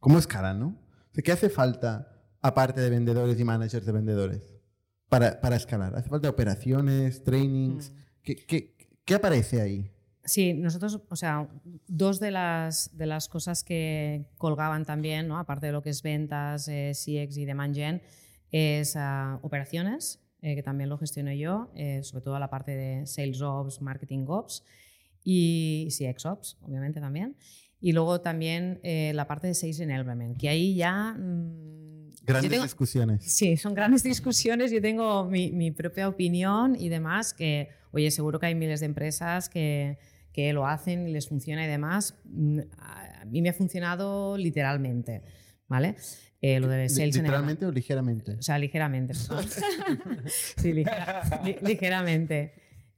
¿cómo 0.00 0.18
escalan, 0.18 0.60
no? 0.60 0.66
O 0.68 1.14
sea, 1.14 1.22
¿Qué 1.22 1.32
hace 1.32 1.48
falta 1.48 2.10
aparte 2.40 2.80
de 2.80 2.90
vendedores 2.90 3.38
y 3.38 3.44
managers 3.44 3.86
de 3.86 3.92
vendedores 3.92 4.54
para, 5.08 5.40
para 5.40 5.56
escalar? 5.56 5.94
¿Hace 5.96 6.08
falta 6.08 6.28
operaciones, 6.28 7.22
trainings? 7.24 7.90
Mm. 7.90 7.94
¿Qué, 8.22 8.36
qué, 8.36 8.76
qué 9.04 9.14
aparece 9.14 9.60
ahí? 9.60 9.90
Sí, 10.26 10.54
nosotros, 10.54 11.02
o 11.08 11.16
sea, 11.16 11.48
dos 11.86 12.18
de 12.18 12.30
las, 12.30 12.96
de 12.96 13.04
las 13.06 13.28
cosas 13.28 13.62
que 13.62 14.26
colgaban 14.38 14.84
también, 14.86 15.28
¿no? 15.28 15.38
aparte 15.38 15.66
de 15.66 15.72
lo 15.72 15.82
que 15.82 15.90
es 15.90 16.02
ventas, 16.02 16.66
eh, 16.68 16.92
CX 16.94 17.36
y 17.36 17.44
demand 17.44 17.74
gen, 17.74 18.00
es 18.50 18.96
ah, 18.96 19.38
operaciones, 19.42 20.20
eh, 20.44 20.54
que 20.54 20.62
también 20.62 20.88
lo 20.90 20.98
gestiono 20.98 21.32
yo, 21.32 21.70
eh, 21.74 22.02
sobre 22.02 22.22
todo 22.22 22.38
la 22.38 22.50
parte 22.50 22.72
de 22.76 23.06
Sales 23.06 23.40
Ops, 23.42 23.80
Marketing 23.80 24.24
Ops 24.28 24.62
y 25.24 25.88
CX 25.90 26.26
Ops, 26.26 26.58
obviamente 26.62 27.00
también. 27.00 27.36
Y 27.80 27.92
luego 27.92 28.20
también 28.20 28.80
eh, 28.82 29.12
la 29.14 29.26
parte 29.26 29.46
de 29.46 29.54
Sales 29.54 29.80
Enablement, 29.80 30.38
que 30.38 30.48
ahí 30.48 30.74
ya... 30.74 31.14
mm, 31.18 32.10
yo 32.10 32.24
Grandes 32.26 32.50
tengo- 32.50 32.62
discusiones. 32.64 33.24
Sí, 33.24 33.56
son 33.56 33.74
grandes 33.74 34.02
discusiones. 34.02 34.70
Yo 34.70 34.80
tengo 34.80 35.24
mi, 35.26 35.50
mi 35.52 35.70
propia 35.70 36.08
opinión 36.08 36.76
y 36.78 36.88
demás, 36.88 37.34
que, 37.34 37.68
oye, 37.92 38.10
seguro 38.10 38.38
que 38.38 38.46
hay 38.46 38.54
miles 38.54 38.80
de 38.80 38.86
empresas 38.86 39.48
que, 39.50 39.98
que 40.32 40.52
lo 40.54 40.66
hacen 40.66 41.06
y 41.08 41.12
les 41.12 41.28
funciona 41.28 41.64
y 41.64 41.68
demás. 41.68 42.14
Mm, 42.24 42.60
a 42.78 43.24
mí 43.26 43.42
me 43.42 43.50
ha 43.50 43.52
funcionado 43.54 44.36
literalmente, 44.38 45.22
¿vale? 45.68 45.96
Eh, 46.46 46.60
lo 46.60 46.68
de 46.68 46.90
Sales. 46.90 47.16
¿Literalmente 47.16 47.64
o 47.64 47.72
ligeramente? 47.72 48.32
O 48.32 48.42
sea, 48.42 48.58
ligeramente. 48.58 49.14
sí, 50.56 50.72
ligera- 50.74 51.22
li- 51.42 51.56
ligeramente. 51.62 52.52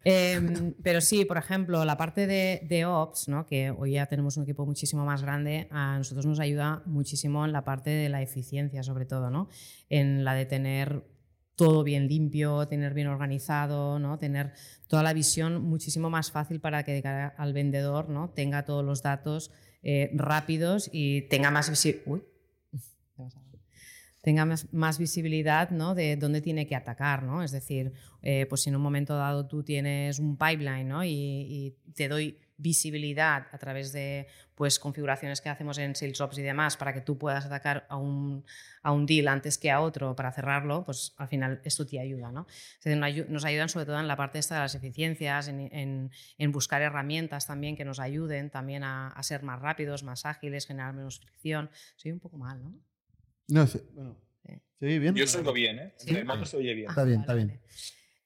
Em, 0.05 0.75
pero 0.83 1.01
sí, 1.01 1.25
por 1.25 1.37
ejemplo, 1.37 1.85
la 1.85 1.97
parte 1.97 2.27
de, 2.27 2.67
de 2.69 2.85
Ops, 2.87 3.29
¿no? 3.29 3.47
que 3.47 3.71
hoy 3.71 3.93
ya 3.93 4.07
tenemos 4.07 4.37
un 4.37 4.43
equipo 4.43 4.67
muchísimo 4.67 5.05
más 5.05 5.23
grande, 5.23 5.69
a 5.71 5.97
nosotros 5.99 6.27
nos 6.27 6.41
ayuda 6.41 6.83
muchísimo 6.87 7.45
en 7.45 7.53
la 7.53 7.63
parte 7.65 7.91
de 7.91 8.09
la 8.09 8.21
eficiencia, 8.23 8.83
sobre 8.83 9.05
todo, 9.05 9.31
¿no? 9.31 9.49
en 9.91 10.25
la 10.25 10.35
de 10.35 10.47
tener 10.47 11.05
todo 11.57 11.85
bien 11.85 12.07
limpio, 12.09 12.67
tener 12.67 12.95
bien 12.95 13.07
organizado, 13.09 13.99
¿no? 14.01 14.19
tener 14.19 14.53
toda 14.89 15.03
la 15.05 15.13
visión 15.13 15.63
muchísimo 15.63 16.11
más 16.11 16.31
fácil 16.33 16.61
para 16.61 16.83
que 16.85 16.93
de 16.93 17.03
cara 17.03 17.35
al 17.39 17.53
vendedor 17.53 18.09
¿no? 18.09 18.31
tenga 18.31 18.65
todos 18.65 18.85
los 18.85 19.03
datos 19.03 19.51
eh, 19.83 20.11
rápidos 20.15 20.89
y 20.93 21.23
tenga 21.23 21.51
más 21.51 21.71
visibilidad 21.71 22.21
tenga 24.27 24.45
más, 24.45 24.99
visibilidad 24.99 25.71
¿no? 25.71 25.95
de 25.95 26.17
dónde 26.17 26.41
tiene 26.41 26.67
que 26.67 26.75
atacar. 26.75 27.23
¿no? 27.23 27.45
Es 27.45 27.53
decir, 27.53 27.93
eh, 28.23 28.47
pues 28.49 28.63
si 28.63 28.71
en 28.71 28.75
un 28.75 28.83
momento 28.83 29.17
dado 29.17 29.47
tú 29.47 29.63
tienes 29.63 30.19
un 30.19 30.37
pipeline 30.37 30.89
¿no? 30.89 31.05
y, 31.05 31.77
te 31.95 32.09
doy 32.09 32.37
visibilidad 32.57 33.47
a 33.53 33.59
través 33.59 33.93
de 33.93 34.27
pues, 34.57 34.81
configuraciones 34.81 35.41
que 35.41 35.49
hacemos 35.49 35.79
en 35.79 35.95
SalesOps 35.95 36.39
y 36.39 36.43
demás 36.43 36.77
para 36.77 36.93
que 36.93 37.03
tú 37.03 37.17
puedas 37.17 37.47
atacar 37.47 37.87
a 37.89 37.99
un, 37.99 38.45
a 38.83 38.91
un 38.91 39.07
deal 39.07 39.29
antes 39.29 39.59
que 39.59 39.71
a 39.71 39.81
otro 39.81 40.17
para 40.17 40.33
cerrarlo, 40.33 40.85
pues 40.85 41.15
al 41.19 41.29
final 41.29 41.61
esto 41.63 41.87
te 41.87 42.01
ayuda. 42.01 42.33
¿no? 42.33 42.49
Nos 43.29 43.45
ayudan 43.45 43.69
sobre 43.69 43.87
todo 43.87 44.01
en 44.01 44.09
la 44.09 44.17
parte 44.17 44.41
esta 44.41 44.57
de 44.57 44.63
las 44.63 44.75
eficiencias, 44.75 45.47
en, 45.47 45.73
en, 45.73 46.11
en 46.37 46.51
buscar 46.51 46.83
herramientas 46.83 47.47
también 47.47 47.77
que 47.77 47.85
nos 47.85 48.01
ayuden 48.01 48.51
también 48.51 48.83
a, 48.83 49.07
a, 49.07 49.23
ser 49.23 49.45
más 49.45 49.61
rápidos, 49.61 50.03
más 50.03 50.27
ágiles, 50.27 50.67
generar 50.67 50.95
menos 50.95 51.21
fricción. 51.21 51.71
Soy 51.95 52.11
un 52.11 52.19
poco 52.19 52.39
mal, 52.39 52.61
¿no? 52.61 52.75
No 53.49 53.67
sé, 53.67 53.83
bueno. 53.95 54.17
¿Se 54.79 54.85
oye 54.87 54.99
bien? 54.99 55.15
Yo 55.15 55.25
oigo 55.39 55.53
bien, 55.53 55.79
¿eh? 55.79 55.95
Sí. 55.97 56.15
El 56.15 56.47
se 56.47 56.57
oye 56.59 56.75
bien. 56.75 56.91
Está 56.91 57.05
bien, 57.05 57.21
Vale, 57.21 57.23
está 57.23 57.35
bien. 57.35 57.49
vale. 57.49 57.61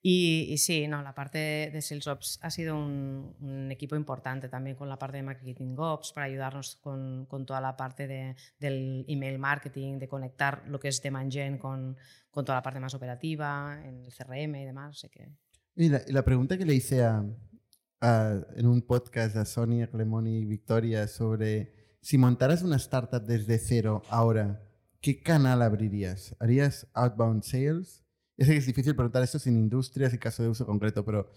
Y, 0.03 0.47
y 0.51 0.59
sí, 0.59 0.89
no, 0.89 1.03
la 1.03 1.14
parte 1.14 1.39
de 1.39 1.83
Sales 1.83 2.07
Ops 2.07 2.39
ha 2.43 2.51
sido 2.51 2.75
un, 2.75 3.37
un 3.41 3.71
equipo 3.71 3.97
importante 3.97 4.49
también 4.49 4.75
con 4.75 4.89
la 4.89 4.99
parte 4.99 5.18
de 5.18 5.23
Marketing 5.23 5.75
Ops 5.77 6.12
para 6.12 6.25
ayudarnos 6.27 6.77
con, 6.77 7.27
con 7.27 7.45
toda 7.45 7.61
la 7.61 7.77
parte 7.77 8.07
de, 8.09 8.35
del 8.59 9.05
email 9.09 9.39
marketing, 9.39 9.99
de 9.99 10.09
conectar 10.09 10.64
lo 10.66 10.81
que 10.81 10.89
es 10.89 11.03
Demand 11.03 11.31
Gen 11.31 11.59
con, 11.59 11.97
con 12.31 12.45
toda 12.47 12.57
la 12.59 12.62
parte 12.62 12.81
más 12.81 12.95
operativa, 12.95 13.79
en 13.85 14.05
el 14.07 14.12
CRM 14.12 14.57
y 14.57 14.64
demás. 14.64 14.97
Así 14.97 15.11
que 15.11 15.29
Y 15.77 15.91
la, 15.91 16.01
y 16.07 16.12
la 16.12 16.25
pregunta 16.25 16.57
que 16.57 16.64
le 16.64 16.75
hice 16.75 17.03
a, 17.03 17.23
a- 18.01 18.41
en 18.57 18.66
un 18.66 18.81
podcast 18.83 19.37
a 19.37 19.45
Sonia, 19.45 19.87
Clemoni 19.91 20.39
y 20.39 20.45
Victoria 20.47 21.07
sobre 21.09 21.75
si 22.01 22.16
montaras 22.16 22.62
una 22.62 22.77
startup 22.77 23.23
desde 23.23 23.59
cero 23.59 24.03
ahora, 24.09 24.62
¿qué 25.01 25.21
canal 25.23 25.63
abrirías? 25.63 26.35
¿Harías 26.41 26.87
outbound 26.95 27.43
sales? 27.43 28.05
Ya 28.37 28.47
sé 28.47 28.53
que 28.53 28.59
es 28.59 28.67
difícil 28.67 28.95
preguntar 28.95 29.23
esto 29.23 29.39
sin 29.39 29.57
industrias 29.57 30.15
y 30.15 30.19
caso 30.19 30.43
de 30.43 30.49
uso 30.49 30.65
concreto, 30.67 31.05
pero 31.05 31.31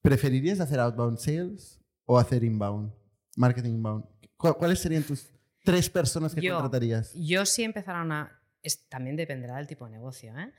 ¿preferirías 0.00 0.60
hacer 0.60 0.78
outbound 0.80 1.18
sales 1.18 1.80
o 2.04 2.18
hacer 2.18 2.44
inbound? 2.44 2.92
Marketing 3.36 3.70
inbound. 3.70 4.04
¿Cu- 4.36 4.54
¿Cuáles 4.54 4.78
serían 4.78 5.02
tus 5.02 5.28
tres 5.64 5.88
personas 5.90 6.34
que 6.34 6.40
Yo. 6.42 6.54
contratarías? 6.54 7.12
yo 7.14 7.44
sí 7.44 7.62
empezara 7.64 8.02
una... 8.02 8.40
es- 8.62 8.88
también 8.88 9.16
dependerá 9.16 9.56
del 9.56 9.66
tipo 9.66 9.84
de 9.86 9.92
negocio, 9.92 10.36
¿eh? 10.38 10.52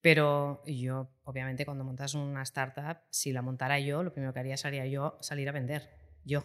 Pero 0.00 0.62
yo, 0.66 1.08
obviamente, 1.22 1.64
cuando 1.64 1.84
montas 1.84 2.14
una 2.14 2.42
startup, 2.42 2.98
si 3.10 3.30
la 3.32 3.40
montara 3.40 3.78
yo, 3.78 4.02
lo 4.02 4.12
primero 4.12 4.32
que 4.32 4.40
haría 4.40 4.56
sería 4.56 4.84
yo 4.86 5.16
salir 5.20 5.48
a 5.48 5.52
vender. 5.52 5.88
Yo. 6.24 6.44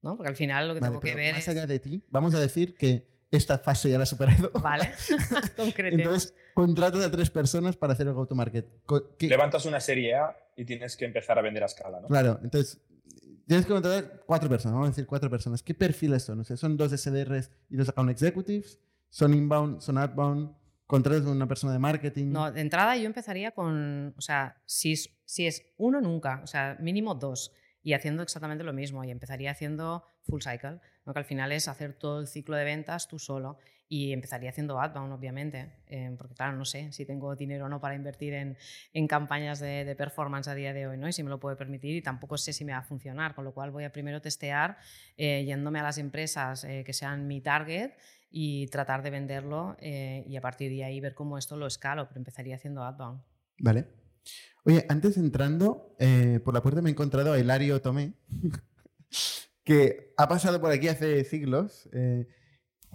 ¿No? 0.00 0.16
Porque 0.16 0.28
al 0.30 0.36
final 0.36 0.68
lo 0.68 0.74
que 0.74 0.80
Vale, 0.80 0.90
tengo 0.92 1.00
que 1.00 1.14
ver 1.16 1.34
más 1.34 1.42
es... 1.42 1.48
allá 1.48 1.66
de 1.66 1.80
ti, 1.80 2.04
vamos 2.08 2.34
a 2.34 2.40
decir 2.40 2.74
que 2.76 3.11
esta 3.32 3.58
fase 3.58 3.90
ya 3.90 3.96
la 3.96 4.04
has 4.04 4.08
superado. 4.10 4.50
Vale, 4.62 4.92
concretemos. 5.56 6.04
Entonces, 6.04 6.34
contratas 6.54 7.04
a 7.04 7.10
tres 7.10 7.30
personas 7.30 7.76
para 7.76 7.94
hacer 7.94 8.06
el 8.06 8.12
go-to-market. 8.12 8.84
Co- 8.86 9.16
¿qué- 9.16 9.26
Levantas 9.28 9.64
una 9.66 9.80
serie 9.80 10.14
A 10.14 10.36
y 10.56 10.64
tienes 10.64 10.96
que 10.96 11.04
empezar 11.06 11.38
a 11.38 11.42
vender 11.42 11.62
a 11.62 11.66
escala, 11.66 12.00
¿no? 12.00 12.08
Claro, 12.08 12.38
entonces, 12.44 12.80
tienes 13.46 13.66
que 13.66 13.72
contratar 13.72 14.22
cuatro 14.26 14.48
personas, 14.48 14.74
vamos 14.74 14.88
a 14.88 14.90
decir 14.92 15.06
cuatro 15.06 15.28
personas. 15.30 15.62
¿Qué 15.62 15.74
perfiles 15.74 16.22
son? 16.22 16.40
O 16.40 16.44
sea, 16.44 16.56
¿Son 16.56 16.76
dos 16.76 16.92
SDRs 16.92 17.50
y 17.70 17.76
dos 17.76 17.88
account 17.88 18.10
executives? 18.10 18.78
¿Son 19.08 19.32
inbound? 19.34 19.80
¿Son 19.80 19.98
outbound? 19.98 20.54
¿Contratas 20.86 21.24
a 21.26 21.30
una 21.30 21.48
persona 21.48 21.72
de 21.72 21.78
marketing? 21.78 22.32
No, 22.32 22.52
de 22.52 22.60
entrada 22.60 22.96
yo 22.98 23.06
empezaría 23.06 23.52
con, 23.52 24.14
o 24.16 24.20
sea, 24.20 24.60
si 24.66 24.92
es, 24.92 25.08
si 25.24 25.46
es 25.46 25.64
uno, 25.78 26.02
nunca, 26.02 26.40
o 26.44 26.46
sea, 26.46 26.76
mínimo 26.80 27.14
dos, 27.14 27.52
y 27.82 27.94
haciendo 27.94 28.22
exactamente 28.22 28.62
lo 28.62 28.74
mismo, 28.74 29.02
y 29.02 29.10
empezaría 29.10 29.50
haciendo 29.50 30.04
full 30.22 30.40
cycle, 30.42 30.80
¿no? 31.04 31.12
que 31.12 31.18
al 31.18 31.24
final 31.24 31.52
es 31.52 31.68
hacer 31.68 31.94
todo 31.94 32.20
el 32.20 32.26
ciclo 32.26 32.56
de 32.56 32.64
ventas 32.64 33.08
tú 33.08 33.18
solo, 33.18 33.58
y 33.88 34.12
empezaría 34.12 34.48
haciendo 34.48 34.80
outbound, 34.80 35.12
obviamente, 35.12 35.74
eh, 35.86 36.14
porque 36.16 36.34
claro, 36.34 36.56
no 36.56 36.64
sé 36.64 36.90
si 36.92 37.04
tengo 37.04 37.36
dinero 37.36 37.66
o 37.66 37.68
no 37.68 37.78
para 37.78 37.94
invertir 37.94 38.32
en, 38.32 38.56
en 38.94 39.06
campañas 39.06 39.60
de, 39.60 39.84
de 39.84 39.94
performance 39.94 40.48
a 40.48 40.54
día 40.54 40.72
de 40.72 40.86
hoy, 40.86 40.96
¿no? 40.96 41.08
y 41.08 41.12
si 41.12 41.22
me 41.22 41.28
lo 41.28 41.38
puede 41.38 41.56
permitir, 41.56 41.94
y 41.96 42.00
tampoco 42.00 42.38
sé 42.38 42.54
si 42.54 42.64
me 42.64 42.72
va 42.72 42.78
a 42.78 42.82
funcionar, 42.82 43.34
con 43.34 43.44
lo 43.44 43.52
cual 43.52 43.70
voy 43.70 43.84
a 43.84 43.92
primero 43.92 44.22
testear 44.22 44.78
eh, 45.18 45.44
yéndome 45.44 45.80
a 45.80 45.82
las 45.82 45.98
empresas 45.98 46.64
eh, 46.64 46.84
que 46.86 46.94
sean 46.94 47.26
mi 47.26 47.42
target 47.42 47.92
y 48.32 48.66
tratar 48.68 49.02
de 49.02 49.10
venderlo 49.10 49.76
eh, 49.78 50.24
y 50.26 50.36
a 50.36 50.40
partir 50.40 50.70
de 50.70 50.84
ahí 50.84 50.98
ver 51.00 51.14
cómo 51.14 51.36
esto 51.36 51.56
lo 51.56 51.66
escalo, 51.66 52.08
pero 52.08 52.18
empezaría 52.18 52.56
haciendo 52.56 52.82
outbound. 52.82 53.20
Vale. 53.58 53.86
Oye, 54.64 54.86
antes 54.88 55.16
entrando, 55.16 55.94
eh, 55.98 56.40
por 56.42 56.54
la 56.54 56.62
puerta 56.62 56.80
me 56.80 56.88
he 56.88 56.92
encontrado 56.92 57.32
a 57.32 57.38
Hilario 57.38 57.80
Tomé, 57.82 58.14
que 59.64 60.12
ha 60.16 60.28
pasado 60.28 60.60
por 60.60 60.70
aquí 60.72 60.88
hace 60.88 61.24
siglos. 61.24 61.88
eh, 61.92 62.26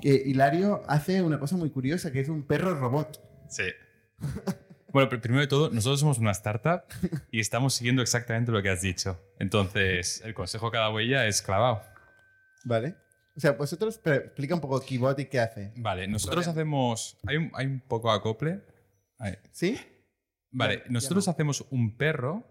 que 0.01 0.13
Hilario 0.13 0.83
hace 0.87 1.23
una 1.23 1.39
cosa 1.39 1.57
muy 1.57 1.71
curiosa, 1.71 2.11
que 2.11 2.19
es 2.19 2.29
un 2.29 2.45
perro 2.45 2.75
robot. 2.75 3.19
Sí. 3.49 3.63
Bueno, 4.93 5.11
pr- 5.11 5.19
primero 5.19 5.41
de 5.41 5.47
todo, 5.47 5.69
nosotros 5.69 5.99
somos 5.99 6.17
una 6.17 6.31
startup 6.31 6.83
y 7.29 7.41
estamos 7.41 7.73
siguiendo 7.73 8.01
exactamente 8.01 8.53
lo 8.53 8.63
que 8.63 8.69
has 8.69 8.81
dicho. 8.81 9.19
Entonces, 9.37 10.21
el 10.23 10.33
consejo 10.33 10.71
cada 10.71 10.89
huella 10.91 11.27
es 11.27 11.41
clavado. 11.41 11.81
¿Vale? 12.63 12.95
O 13.35 13.39
sea, 13.39 13.51
vosotros, 13.51 13.99
pero 14.01 14.15
explica 14.15 14.55
un 14.55 14.61
poco 14.61 14.79
Kibot 14.79 15.19
y 15.19 15.25
qué 15.25 15.41
hace. 15.41 15.73
Vale, 15.75 16.07
nosotros 16.07 16.47
hacemos... 16.47 17.19
Hay 17.27 17.35
un, 17.35 17.51
hay 17.53 17.65
un 17.67 17.81
poco 17.81 18.09
acople. 18.11 18.61
Ahí. 19.19 19.33
¿Sí? 19.51 19.77
Vale, 20.51 20.83
ya 20.85 20.89
nosotros 20.91 21.27
no. 21.27 21.31
hacemos 21.33 21.65
un 21.69 21.97
perro 21.97 22.47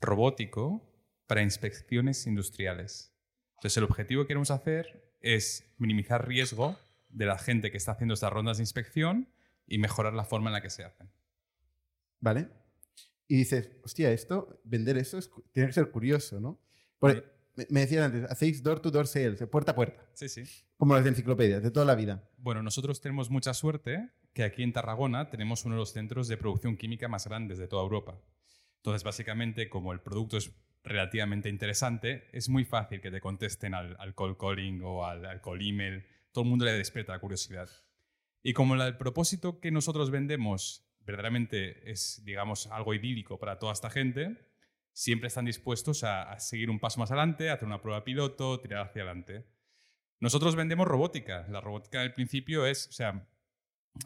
robótico 0.00 0.88
para 1.26 1.42
inspecciones 1.42 2.26
industriales. 2.26 3.11
Entonces, 3.62 3.76
el 3.76 3.84
objetivo 3.84 4.22
que 4.24 4.26
queremos 4.26 4.50
hacer 4.50 5.08
es 5.20 5.72
minimizar 5.78 6.26
riesgo 6.26 6.76
de 7.10 7.26
la 7.26 7.38
gente 7.38 7.70
que 7.70 7.76
está 7.76 7.92
haciendo 7.92 8.14
estas 8.14 8.32
rondas 8.32 8.56
de 8.56 8.64
inspección 8.64 9.28
y 9.68 9.78
mejorar 9.78 10.14
la 10.14 10.24
forma 10.24 10.50
en 10.50 10.54
la 10.54 10.60
que 10.62 10.68
se 10.68 10.82
hacen. 10.82 11.08
¿Vale? 12.18 12.48
Y 13.28 13.36
dices, 13.36 13.70
hostia, 13.84 14.10
esto, 14.10 14.60
vender 14.64 14.98
eso 14.98 15.16
es 15.16 15.30
tiene 15.52 15.68
que 15.68 15.74
ser 15.74 15.92
curioso, 15.92 16.40
¿no? 16.40 16.60
Porque 16.98 17.22
me, 17.54 17.68
me 17.70 17.80
decías 17.82 18.04
antes, 18.04 18.28
hacéis 18.28 18.64
door-to-door 18.64 19.06
sales, 19.06 19.38
de 19.38 19.46
puerta 19.46 19.70
a 19.70 19.74
puerta, 19.76 20.04
Sí, 20.14 20.28
sí. 20.28 20.42
como 20.76 20.94
las 20.96 21.04
de 21.04 21.10
enciclopedias, 21.10 21.62
de 21.62 21.70
toda 21.70 21.86
la 21.86 21.94
vida. 21.94 22.28
Bueno, 22.38 22.64
nosotros 22.64 23.00
tenemos 23.00 23.30
mucha 23.30 23.54
suerte 23.54 24.10
que 24.32 24.42
aquí 24.42 24.64
en 24.64 24.72
Tarragona 24.72 25.30
tenemos 25.30 25.64
uno 25.64 25.76
de 25.76 25.82
los 25.82 25.92
centros 25.92 26.26
de 26.26 26.36
producción 26.36 26.76
química 26.76 27.06
más 27.06 27.28
grandes 27.28 27.58
de 27.58 27.68
toda 27.68 27.84
Europa. 27.84 28.18
Entonces, 28.78 29.04
básicamente, 29.04 29.68
como 29.68 29.92
el 29.92 30.00
producto 30.00 30.36
es 30.36 30.50
relativamente 30.84 31.48
interesante, 31.48 32.28
es 32.32 32.48
muy 32.48 32.64
fácil 32.64 33.00
que 33.00 33.10
te 33.10 33.20
contesten 33.20 33.74
al, 33.74 33.96
al 33.98 34.14
cold 34.14 34.36
calling 34.36 34.82
o 34.82 35.04
al, 35.04 35.24
al 35.24 35.40
call 35.40 35.66
email. 35.66 36.04
Todo 36.32 36.44
el 36.44 36.50
mundo 36.50 36.64
le 36.64 36.72
despierta 36.72 37.12
la 37.12 37.20
curiosidad. 37.20 37.68
Y 38.42 38.52
como 38.52 38.74
el 38.74 38.96
propósito 38.96 39.60
que 39.60 39.70
nosotros 39.70 40.10
vendemos 40.10 40.88
verdaderamente 41.04 41.90
es, 41.90 42.22
digamos, 42.24 42.66
algo 42.68 42.94
idílico 42.94 43.38
para 43.38 43.58
toda 43.58 43.72
esta 43.72 43.90
gente, 43.90 44.36
siempre 44.92 45.28
están 45.28 45.44
dispuestos 45.44 46.04
a, 46.04 46.38
seguir 46.38 46.70
un 46.70 46.80
paso 46.80 47.00
más 47.00 47.10
adelante, 47.10 47.50
hacer 47.50 47.66
una 47.66 47.80
prueba 47.80 48.04
piloto, 48.04 48.60
tirar 48.60 48.86
hacia 48.86 49.02
adelante. 49.02 49.46
Nosotros 50.20 50.54
vendemos 50.54 50.86
robótica. 50.86 51.46
La 51.48 51.60
robótica 51.60 52.00
al 52.00 52.14
principio 52.14 52.66
es, 52.66 52.88
o 52.88 52.92
sea, 52.92 53.28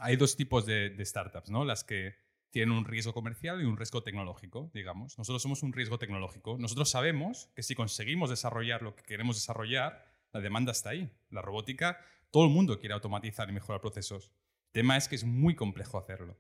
hay 0.01 0.16
dos 0.16 0.37
tipos 0.37 0.66
de, 0.66 0.91
de 0.91 1.05
startups, 1.05 1.51
¿no? 1.51 1.64
Las 1.64 1.85
que 1.85 2.26
tienen 2.51 2.77
un 2.77 2.85
riesgo 2.85 3.13
comercial 3.13 3.61
y 3.61 3.65
un 3.65 3.77
riesgo 3.77 4.03
tecnológico, 4.03 4.71
digamos. 4.73 5.19
Nosotros 5.19 5.43
somos 5.43 5.63
un 5.63 5.73
riesgo 5.73 5.99
tecnológico. 5.99 6.57
Nosotros 6.59 6.91
sabemos 6.91 7.51
que 7.55 7.63
si 7.63 7.75
conseguimos 7.75 8.31
desarrollar 8.31 8.83
lo 8.83 8.95
que 8.95 9.03
queremos 9.03 9.37
desarrollar, 9.37 10.07
la 10.33 10.41
demanda 10.41 10.73
está 10.73 10.91
ahí. 10.91 11.11
La 11.31 11.43
robótica, 11.43 11.99
todo 12.31 12.45
el 12.45 12.51
mundo 12.51 12.79
quiere 12.79 12.95
automatizar 12.95 13.49
y 13.49 13.53
mejorar 13.53 13.81
procesos. 13.81 14.33
El 14.67 14.83
tema 14.83 14.97
es 14.97 15.09
que 15.09 15.17
es 15.17 15.25
muy 15.25 15.55
complejo 15.55 15.99
hacerlo. 15.99 16.39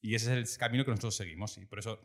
Y 0.00 0.14
ese 0.14 0.40
es 0.40 0.52
el 0.52 0.58
camino 0.58 0.84
que 0.84 0.90
nosotros 0.90 1.16
seguimos. 1.16 1.56
Y 1.58 1.66
por 1.66 1.78
eso 1.78 2.00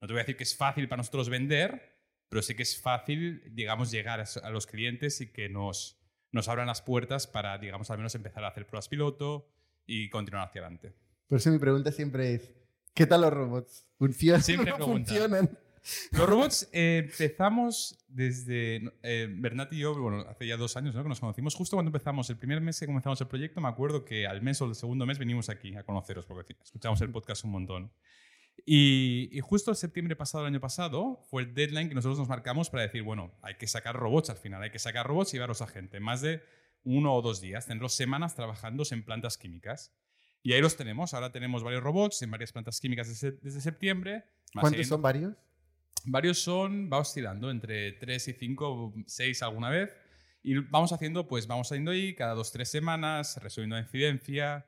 no 0.00 0.06
te 0.06 0.12
voy 0.12 0.20
a 0.20 0.22
decir 0.22 0.36
que 0.36 0.44
es 0.44 0.56
fácil 0.56 0.88
para 0.88 0.98
nosotros 0.98 1.28
vender, 1.28 1.98
pero 2.28 2.42
sí 2.42 2.54
que 2.54 2.62
es 2.62 2.80
fácil, 2.80 3.42
digamos, 3.54 3.90
llegar 3.90 4.24
a 4.42 4.50
los 4.50 4.66
clientes 4.66 5.20
y 5.20 5.32
que 5.32 5.48
nos, 5.48 5.98
nos 6.30 6.48
abran 6.48 6.66
las 6.66 6.82
puertas 6.82 7.26
para, 7.26 7.58
digamos, 7.58 7.90
al 7.90 7.98
menos 7.98 8.14
empezar 8.14 8.44
a 8.44 8.48
hacer 8.48 8.66
pruebas 8.66 8.88
piloto 8.88 9.50
y 9.86 10.10
continuar 10.10 10.48
hacia 10.48 10.60
adelante. 10.60 10.94
Por 11.26 11.38
eso 11.38 11.50
mi 11.50 11.58
pregunta 11.58 11.90
siempre 11.90 12.34
es, 12.34 12.52
¿qué 12.98 13.06
tal 13.06 13.20
los 13.20 13.32
robots? 13.32 13.86
¿Funcionan 13.96 14.42
Siempre 14.42 14.74
no 14.76 14.84
funcionan? 14.84 15.58
Los 16.10 16.28
robots 16.28 16.68
eh, 16.72 17.04
empezamos 17.04 17.96
desde. 18.08 18.82
Eh, 19.02 19.28
Bernat 19.30 19.72
y 19.72 19.78
yo, 19.78 19.94
bueno, 19.94 20.26
hace 20.28 20.46
ya 20.46 20.56
dos 20.56 20.76
años 20.76 20.94
¿no? 20.94 21.02
que 21.02 21.08
nos 21.08 21.20
conocimos. 21.20 21.54
Justo 21.54 21.76
cuando 21.76 21.88
empezamos, 21.88 22.28
el 22.28 22.36
primer 22.36 22.60
mes 22.60 22.78
que 22.78 22.86
comenzamos 22.86 23.20
el 23.20 23.28
proyecto, 23.28 23.60
me 23.60 23.68
acuerdo 23.68 24.04
que 24.04 24.26
al 24.26 24.42
mes 24.42 24.60
o 24.60 24.66
el 24.66 24.74
segundo 24.74 25.06
mes 25.06 25.18
venimos 25.18 25.48
aquí 25.48 25.74
a 25.76 25.84
conoceros, 25.84 26.26
porque 26.26 26.56
escuchamos 26.62 27.00
el 27.00 27.10
podcast 27.10 27.44
un 27.44 27.52
montón. 27.52 27.92
Y, 28.66 29.30
y 29.32 29.40
justo 29.40 29.70
el 29.70 29.76
septiembre 29.76 30.16
pasado, 30.16 30.44
el 30.44 30.52
año 30.52 30.60
pasado, 30.60 31.24
fue 31.30 31.42
el 31.42 31.54
deadline 31.54 31.88
que 31.88 31.94
nosotros 31.94 32.18
nos 32.18 32.28
marcamos 32.28 32.68
para 32.68 32.82
decir, 32.82 33.02
bueno, 33.04 33.32
hay 33.40 33.54
que 33.54 33.68
sacar 33.68 33.94
robots 33.94 34.30
al 34.30 34.36
final, 34.36 34.62
hay 34.62 34.70
que 34.70 34.80
sacar 34.80 35.06
robots 35.06 35.32
y 35.32 35.36
llevarlos 35.36 35.62
a 35.62 35.68
gente. 35.68 36.00
Más 36.00 36.20
de 36.20 36.42
uno 36.82 37.14
o 37.14 37.22
dos 37.22 37.40
días, 37.40 37.66
tenerlos 37.66 37.94
semanas 37.94 38.34
trabajando 38.34 38.82
en 38.90 39.04
plantas 39.04 39.38
químicas. 39.38 39.94
Y 40.42 40.52
ahí 40.52 40.60
los 40.60 40.76
tenemos. 40.76 41.14
Ahora 41.14 41.32
tenemos 41.32 41.62
varios 41.62 41.82
robots 41.82 42.22
en 42.22 42.30
varias 42.30 42.52
plantas 42.52 42.80
químicas 42.80 43.08
desde, 43.08 43.32
desde 43.42 43.60
septiembre. 43.60 44.24
¿Cuántos 44.52 44.86
son 44.86 45.02
varios? 45.02 45.34
Varios 46.04 46.38
son, 46.38 46.88
va 46.90 46.98
oscilando 46.98 47.50
entre 47.50 47.92
3 47.92 48.28
y 48.28 48.32
5, 48.32 48.94
6 49.06 49.42
alguna 49.42 49.70
vez. 49.70 49.90
Y 50.42 50.54
vamos 50.54 50.92
haciendo, 50.92 51.26
pues 51.26 51.46
vamos 51.46 51.68
saliendo 51.68 51.90
ahí 51.90 52.14
cada 52.14 52.34
dos, 52.34 52.52
tres 52.52 52.70
semanas, 52.70 53.38
resolviendo 53.42 53.76
la 53.76 53.82
incidencia. 53.82 54.66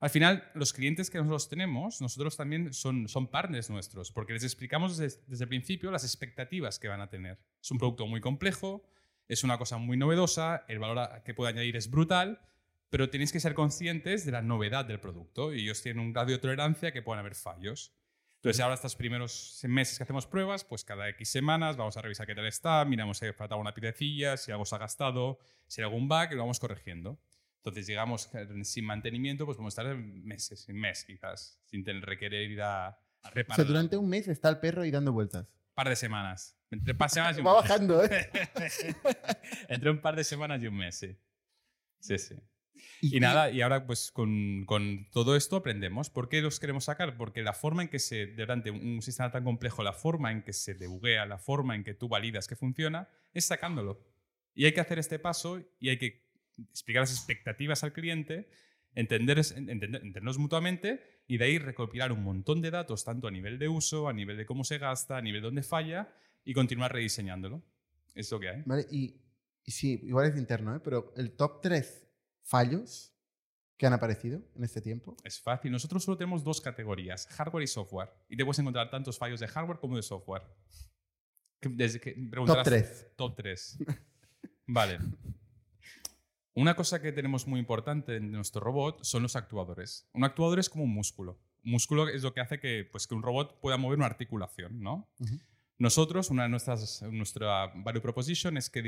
Al 0.00 0.10
final, 0.10 0.50
los 0.54 0.72
clientes 0.72 1.10
que 1.10 1.18
nosotros 1.18 1.48
tenemos, 1.48 2.00
nosotros 2.00 2.36
también 2.36 2.72
son, 2.72 3.08
son 3.08 3.28
partners 3.28 3.70
nuestros, 3.70 4.10
porque 4.10 4.32
les 4.32 4.42
explicamos 4.42 4.96
desde, 4.96 5.22
desde 5.28 5.44
el 5.44 5.48
principio 5.48 5.92
las 5.92 6.02
expectativas 6.02 6.78
que 6.80 6.88
van 6.88 7.00
a 7.00 7.08
tener. 7.08 7.38
Es 7.62 7.70
un 7.70 7.78
producto 7.78 8.06
muy 8.06 8.20
complejo, 8.20 8.82
es 9.28 9.44
una 9.44 9.58
cosa 9.58 9.78
muy 9.78 9.96
novedosa, 9.96 10.64
el 10.66 10.80
valor 10.80 11.22
que 11.22 11.34
puede 11.34 11.52
añadir 11.52 11.76
es 11.76 11.88
brutal, 11.88 12.40
pero 12.92 13.08
tenéis 13.08 13.32
que 13.32 13.40
ser 13.40 13.54
conscientes 13.54 14.26
de 14.26 14.32
la 14.32 14.42
novedad 14.42 14.84
del 14.84 15.00
producto 15.00 15.54
y 15.54 15.62
ellos 15.62 15.80
tienen 15.82 16.04
un 16.04 16.12
grado 16.12 16.28
de 16.30 16.36
tolerancia 16.36 16.92
que 16.92 17.00
pueden 17.00 17.20
haber 17.20 17.34
fallos. 17.34 17.94
Entonces, 18.36 18.60
ahora 18.60 18.74
estos 18.74 18.96
primeros 18.96 19.60
meses 19.64 19.96
que 19.96 20.02
hacemos 20.02 20.26
pruebas, 20.26 20.62
pues 20.64 20.84
cada 20.84 21.08
X 21.08 21.30
semanas 21.30 21.78
vamos 21.78 21.96
a 21.96 22.02
revisar 22.02 22.26
qué 22.26 22.34
tal 22.34 22.44
está, 22.46 22.84
miramos 22.84 23.16
si 23.16 23.24
ha 23.26 23.32
faltado 23.32 23.58
una 23.62 23.72
piececilla, 23.72 24.36
si 24.36 24.52
algo 24.52 24.66
se 24.66 24.74
ha 24.74 24.78
gastado, 24.78 25.38
si 25.68 25.80
hay 25.80 25.84
algún 25.86 26.06
bug 26.06 26.28
y 26.32 26.34
lo 26.34 26.42
vamos 26.42 26.60
corrigiendo. 26.60 27.18
Entonces, 27.58 27.86
llegamos 27.86 28.28
eh, 28.34 28.46
sin 28.64 28.84
mantenimiento, 28.84 29.46
pues 29.46 29.56
podemos 29.56 29.72
estar 29.72 29.96
meses, 29.96 30.68
un 30.68 30.78
mes 30.78 31.04
quizás, 31.06 31.58
sin 31.64 31.84
tener 31.84 32.04
requerir 32.04 32.50
ir 32.50 32.60
a, 32.60 32.88
a 32.88 32.98
O 33.22 33.30
reparar. 33.30 33.56
sea, 33.56 33.64
durante 33.64 33.96
un 33.96 34.06
mes 34.08 34.28
está 34.28 34.50
el 34.50 34.58
perro 34.58 34.82
ahí 34.82 34.90
dando 34.90 35.12
vueltas. 35.12 35.46
un 35.46 35.74
par 35.74 35.88
de 35.88 35.96
semanas. 35.96 36.58
Entre 36.70 36.92
un 36.92 36.98
par 36.98 37.08
de 37.08 37.14
semanas 37.14 37.36
y 37.38 37.40
un 37.40 37.46
Va 37.46 37.54
mes. 37.54 37.62
bajando, 37.70 38.04
¿eh? 38.04 38.30
Entre 39.68 39.90
un 39.90 40.00
par 40.00 40.14
de 40.16 40.24
semanas 40.24 40.62
y 40.62 40.66
un 40.66 40.76
mes, 40.76 40.94
sí. 40.98 41.16
Sí, 42.00 42.18
sí. 42.18 42.34
Y, 43.00 43.16
Y 43.16 43.20
nada, 43.20 43.50
y 43.50 43.60
ahora 43.62 43.86
pues 43.86 44.10
con, 44.10 44.64
con 44.66 45.08
todo 45.10 45.36
esto 45.36 45.56
aprendemos. 45.56 46.10
¿Por 46.10 46.28
qué 46.28 46.40
los 46.40 46.60
queremos 46.60 46.84
sacar? 46.84 47.16
Porque 47.16 47.42
la 47.42 47.52
forma 47.52 47.82
en 47.82 47.88
que 47.88 47.98
se, 47.98 48.26
durante 48.26 48.70
un 48.70 49.02
sistema 49.02 49.30
tan 49.30 49.44
complejo, 49.44 49.82
la 49.82 49.92
forma 49.92 50.32
en 50.32 50.42
que 50.42 50.52
se 50.52 50.74
debuguea, 50.74 51.26
la 51.26 51.38
forma 51.38 51.74
en 51.74 51.84
que 51.84 51.94
tú 51.94 52.08
validas 52.08 52.46
que 52.46 52.56
funciona, 52.56 53.08
es 53.32 53.44
sacándolo. 53.44 54.00
Y 54.54 54.66
hay 54.66 54.72
que 54.72 54.80
hacer 54.80 54.98
este 54.98 55.18
paso 55.18 55.60
y 55.80 55.88
hay 55.88 55.98
que 55.98 56.22
explicar 56.70 57.02
las 57.02 57.12
expectativas 57.12 57.84
al 57.84 57.92
cliente, 57.92 58.48
entender, 58.94 59.38
entender, 59.56 59.96
entendernos 59.96 60.38
mutuamente 60.38 61.22
y 61.26 61.38
de 61.38 61.44
ahí 61.46 61.58
recopilar 61.58 62.12
un 62.12 62.22
montón 62.22 62.60
de 62.60 62.70
datos, 62.70 63.04
tanto 63.04 63.28
a 63.28 63.30
nivel 63.30 63.58
de 63.58 63.68
uso, 63.68 64.08
a 64.08 64.12
nivel 64.12 64.36
de 64.36 64.46
cómo 64.46 64.64
se 64.64 64.78
gasta, 64.78 65.16
a 65.16 65.22
nivel 65.22 65.40
de 65.40 65.46
dónde 65.46 65.62
falla 65.62 66.12
y 66.44 66.52
continuar 66.52 66.92
rediseñándolo. 66.92 67.62
Es 68.14 68.30
lo 68.30 68.38
que 68.38 68.50
hay. 68.50 68.62
Vale, 68.66 68.86
y, 68.90 69.16
y 69.64 69.70
sí, 69.70 70.00
igual 70.02 70.30
es 70.30 70.36
interno, 70.36 70.76
¿eh? 70.76 70.80
Pero 70.84 71.12
el 71.16 71.32
top 71.32 71.62
3 71.62 72.08
fallos 72.42 73.12
que 73.76 73.86
han 73.86 73.92
aparecido 73.92 74.40
en 74.54 74.64
este 74.64 74.80
tiempo. 74.80 75.16
Es 75.24 75.40
fácil. 75.40 75.72
Nosotros 75.72 76.04
solo 76.04 76.16
tenemos 76.16 76.44
dos 76.44 76.60
categorías, 76.60 77.26
hardware 77.28 77.64
y 77.64 77.66
software. 77.66 78.10
Y 78.28 78.36
te 78.36 78.44
puedes 78.44 78.58
encontrar 78.58 78.90
tantos 78.90 79.18
fallos 79.18 79.40
de 79.40 79.48
hardware 79.48 79.78
como 79.78 79.96
de 79.96 80.02
software. 80.02 80.42
Desde 81.60 82.00
que 82.00 82.12
Top 82.12 82.30
preguntarás- 82.30 82.64
3. 82.64 83.06
Top 83.16 83.36
3. 83.36 83.78
Vale. 84.66 84.98
Una 86.54 86.76
cosa 86.76 87.00
que 87.00 87.12
tenemos 87.12 87.46
muy 87.46 87.58
importante 87.58 88.16
en 88.16 88.30
nuestro 88.30 88.60
robot 88.60 89.02
son 89.04 89.22
los 89.22 89.36
actuadores. 89.36 90.08
Un 90.12 90.24
actuador 90.24 90.58
es 90.58 90.68
como 90.68 90.84
un 90.84 90.92
músculo. 90.92 91.40
Un 91.64 91.72
músculo 91.72 92.08
es 92.08 92.22
lo 92.22 92.34
que 92.34 92.40
hace 92.40 92.60
que, 92.60 92.86
pues, 92.90 93.06
que 93.06 93.14
un 93.14 93.22
robot 93.22 93.58
pueda 93.60 93.78
mover 93.78 93.96
una 93.98 94.06
articulación, 94.06 94.80
¿no? 94.82 95.08
Nosotros, 95.78 96.30
una 96.30 96.42
de 96.44 96.48
nuestras, 96.50 97.02
nuestra 97.10 97.68
value 97.74 98.02
proposition 98.02 98.56
es 98.56 98.68
que 98.68 98.82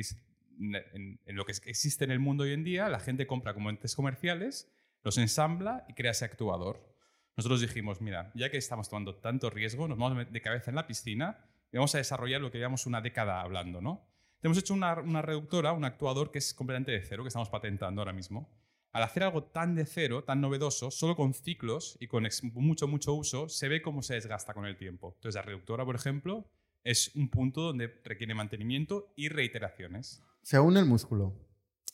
en, 0.58 1.20
en 1.24 1.36
lo 1.36 1.44
que 1.44 1.52
existe 1.52 2.04
en 2.04 2.10
el 2.10 2.20
mundo 2.20 2.44
hoy 2.44 2.52
en 2.52 2.64
día, 2.64 2.88
la 2.88 3.00
gente 3.00 3.26
compra 3.26 3.54
componentes 3.54 3.94
comerciales, 3.94 4.72
los 5.02 5.18
ensambla 5.18 5.84
y 5.88 5.94
crea 5.94 6.12
ese 6.12 6.24
actuador. 6.24 6.94
Nosotros 7.36 7.60
dijimos, 7.60 8.00
mira, 8.00 8.30
ya 8.34 8.50
que 8.50 8.56
estamos 8.56 8.88
tomando 8.88 9.16
tanto 9.16 9.50
riesgo, 9.50 9.88
nos 9.88 9.98
vamos 9.98 10.30
de 10.30 10.40
cabeza 10.40 10.70
en 10.70 10.76
la 10.76 10.86
piscina 10.86 11.38
y 11.72 11.76
vamos 11.76 11.94
a 11.94 11.98
desarrollar 11.98 12.40
lo 12.40 12.50
que 12.50 12.58
llevamos 12.58 12.86
una 12.86 13.00
década 13.00 13.40
hablando, 13.40 13.80
¿no? 13.80 14.06
Hemos 14.42 14.58
hecho 14.58 14.74
una, 14.74 15.00
una 15.00 15.22
reductora, 15.22 15.72
un 15.72 15.84
actuador 15.84 16.30
que 16.30 16.38
es 16.38 16.54
completamente 16.54 16.92
de 16.92 17.02
cero, 17.02 17.24
que 17.24 17.28
estamos 17.28 17.48
patentando 17.48 18.02
ahora 18.02 18.12
mismo. 18.12 18.52
Al 18.92 19.02
hacer 19.02 19.24
algo 19.24 19.42
tan 19.42 19.74
de 19.74 19.86
cero, 19.86 20.22
tan 20.22 20.40
novedoso, 20.40 20.92
solo 20.92 21.16
con 21.16 21.34
ciclos 21.34 21.96
y 21.98 22.06
con 22.06 22.28
mucho, 22.52 22.86
mucho 22.86 23.14
uso, 23.14 23.48
se 23.48 23.68
ve 23.68 23.82
cómo 23.82 24.02
se 24.02 24.14
desgasta 24.14 24.54
con 24.54 24.66
el 24.66 24.76
tiempo. 24.76 25.14
Entonces, 25.16 25.34
la 25.34 25.42
reductora, 25.42 25.84
por 25.84 25.96
ejemplo, 25.96 26.48
es 26.84 27.10
un 27.16 27.28
punto 27.28 27.62
donde 27.62 27.88
requiere 28.04 28.34
mantenimiento 28.34 29.12
y 29.16 29.30
reiteraciones. 29.30 30.22
Se 30.44 30.58
une 30.60 30.78
el 30.80 30.86
músculo. 30.86 31.34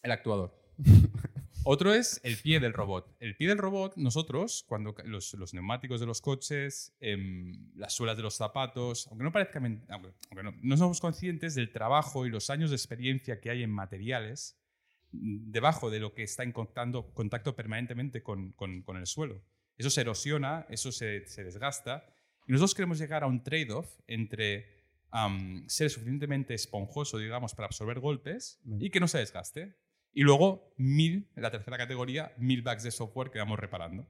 El 0.02 0.10
actuador. 0.12 0.58
Otro 1.64 1.92
es 1.92 2.20
el 2.24 2.36
pie 2.38 2.58
del 2.58 2.72
robot. 2.72 3.16
El 3.20 3.36
pie 3.36 3.48
del 3.48 3.58
robot, 3.58 3.96
nosotros, 3.96 4.64
cuando 4.66 4.94
los, 5.04 5.34
neumáticos 5.54 6.00
de 6.00 6.06
los 6.06 6.20
coches, 6.22 6.94
em, 7.00 7.70
las 7.76 7.92
suelas 7.92 8.16
de 8.16 8.22
los 8.22 8.34
zapatos, 8.34 9.06
aunque 9.08 9.24
no 9.24 9.30
parezca, 9.32 9.58
aunque, 9.58 10.10
aunque 10.30 10.42
no, 10.42 10.54
no 10.62 10.76
somos 10.76 11.00
conscientes 11.00 11.54
del 11.54 11.70
trabajo 11.70 12.26
y 12.26 12.30
los 12.30 12.48
años 12.50 12.70
de 12.70 12.76
experiencia 12.76 13.40
que 13.40 13.50
hay 13.50 13.62
en 13.62 13.70
materiales 13.70 14.58
mm, 15.12 15.50
debajo 15.50 15.90
de 15.90 16.00
lo 16.00 16.14
que 16.14 16.22
está 16.22 16.42
en 16.44 16.52
contacto, 16.52 17.12
contacto 17.12 17.54
permanentemente 17.54 18.22
con, 18.22 18.52
con- 18.52 18.82
con 18.82 18.96
el 18.96 19.06
suelo. 19.06 19.42
Eso 19.76 19.90
se 19.90 20.00
erosiona, 20.00 20.66
eso 20.70 20.92
se, 20.92 21.26
se 21.26 21.44
desgasta. 21.44 22.06
Y 22.48 22.52
nosotros 22.52 22.74
queremos 22.74 22.98
llegar 22.98 23.22
a 23.22 23.26
un 23.26 23.42
trade-off 23.44 23.86
entre 24.06 24.79
am, 25.10 25.68
ser 25.68 25.90
suficientemente 25.90 26.54
esponjoso, 26.54 27.18
digamos, 27.18 27.54
para 27.54 27.66
absorber 27.66 28.00
golpes 28.00 28.60
Vale. 28.64 28.84
y 28.86 28.90
que 28.90 29.00
no 29.00 29.08
se 29.08 29.18
desgaste. 29.18 29.76
Y 30.12 30.22
luego, 30.22 30.72
mil, 30.76 31.30
en 31.36 31.42
la 31.42 31.50
tercera 31.50 31.76
categoría, 31.78 32.32
mil 32.36 32.62
bugs 32.62 32.82
de 32.82 32.90
software 32.90 33.30
que 33.30 33.38
vamos 33.38 33.58
reparando. 33.58 34.06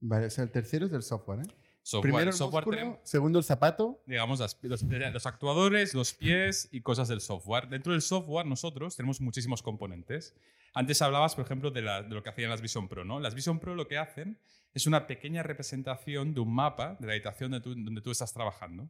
Vale, 0.00 0.26
o 0.26 0.30
sea, 0.30 0.44
el 0.44 0.50
tercero 0.50 0.86
es 0.86 0.92
del 0.92 1.02
software, 1.02 1.40
¿eh? 1.40 1.50
Software, 1.84 2.12
Primero 2.12 2.30
el 2.30 2.36
software 2.36 2.64
músculo, 2.64 2.76
tenemos, 2.78 2.98
segundo 3.02 3.38
el 3.40 3.44
zapato. 3.44 4.02
digamos, 4.06 4.38
las- 4.38 4.56
los, 4.62 4.82
los 4.84 5.26
actuadores, 5.26 5.94
los 5.94 6.12
pies 6.14 6.68
y 6.70 6.80
cosas 6.80 7.08
del 7.08 7.20
software. 7.20 7.68
Dentro 7.68 7.92
del 7.92 8.02
software 8.02 8.46
nosotros 8.46 8.94
tenemos 8.96 9.20
muchísimos 9.20 9.62
componentes. 9.62 10.36
Antes 10.74 11.02
hablabas, 11.02 11.34
por 11.34 11.44
ejemplo, 11.44 11.70
de, 11.72 11.82
la- 11.82 12.02
de 12.02 12.14
lo 12.14 12.22
que 12.22 12.30
hacían 12.30 12.50
las 12.50 12.60
Vision 12.60 12.88
Pro. 12.88 13.04
¿no? 13.04 13.18
Las 13.18 13.34
Vision 13.34 13.58
Pro 13.58 13.74
lo 13.74 13.88
que 13.88 13.98
hacen 13.98 14.38
es 14.74 14.86
una 14.86 15.06
pequeña 15.08 15.42
representación 15.42 16.34
de 16.34 16.40
un 16.40 16.54
mapa 16.54 16.96
de 17.00 17.06
la 17.08 17.12
habitación 17.14 17.50
donde 17.50 18.00
tú 18.00 18.10
estás 18.12 18.32
trabajando. 18.32 18.88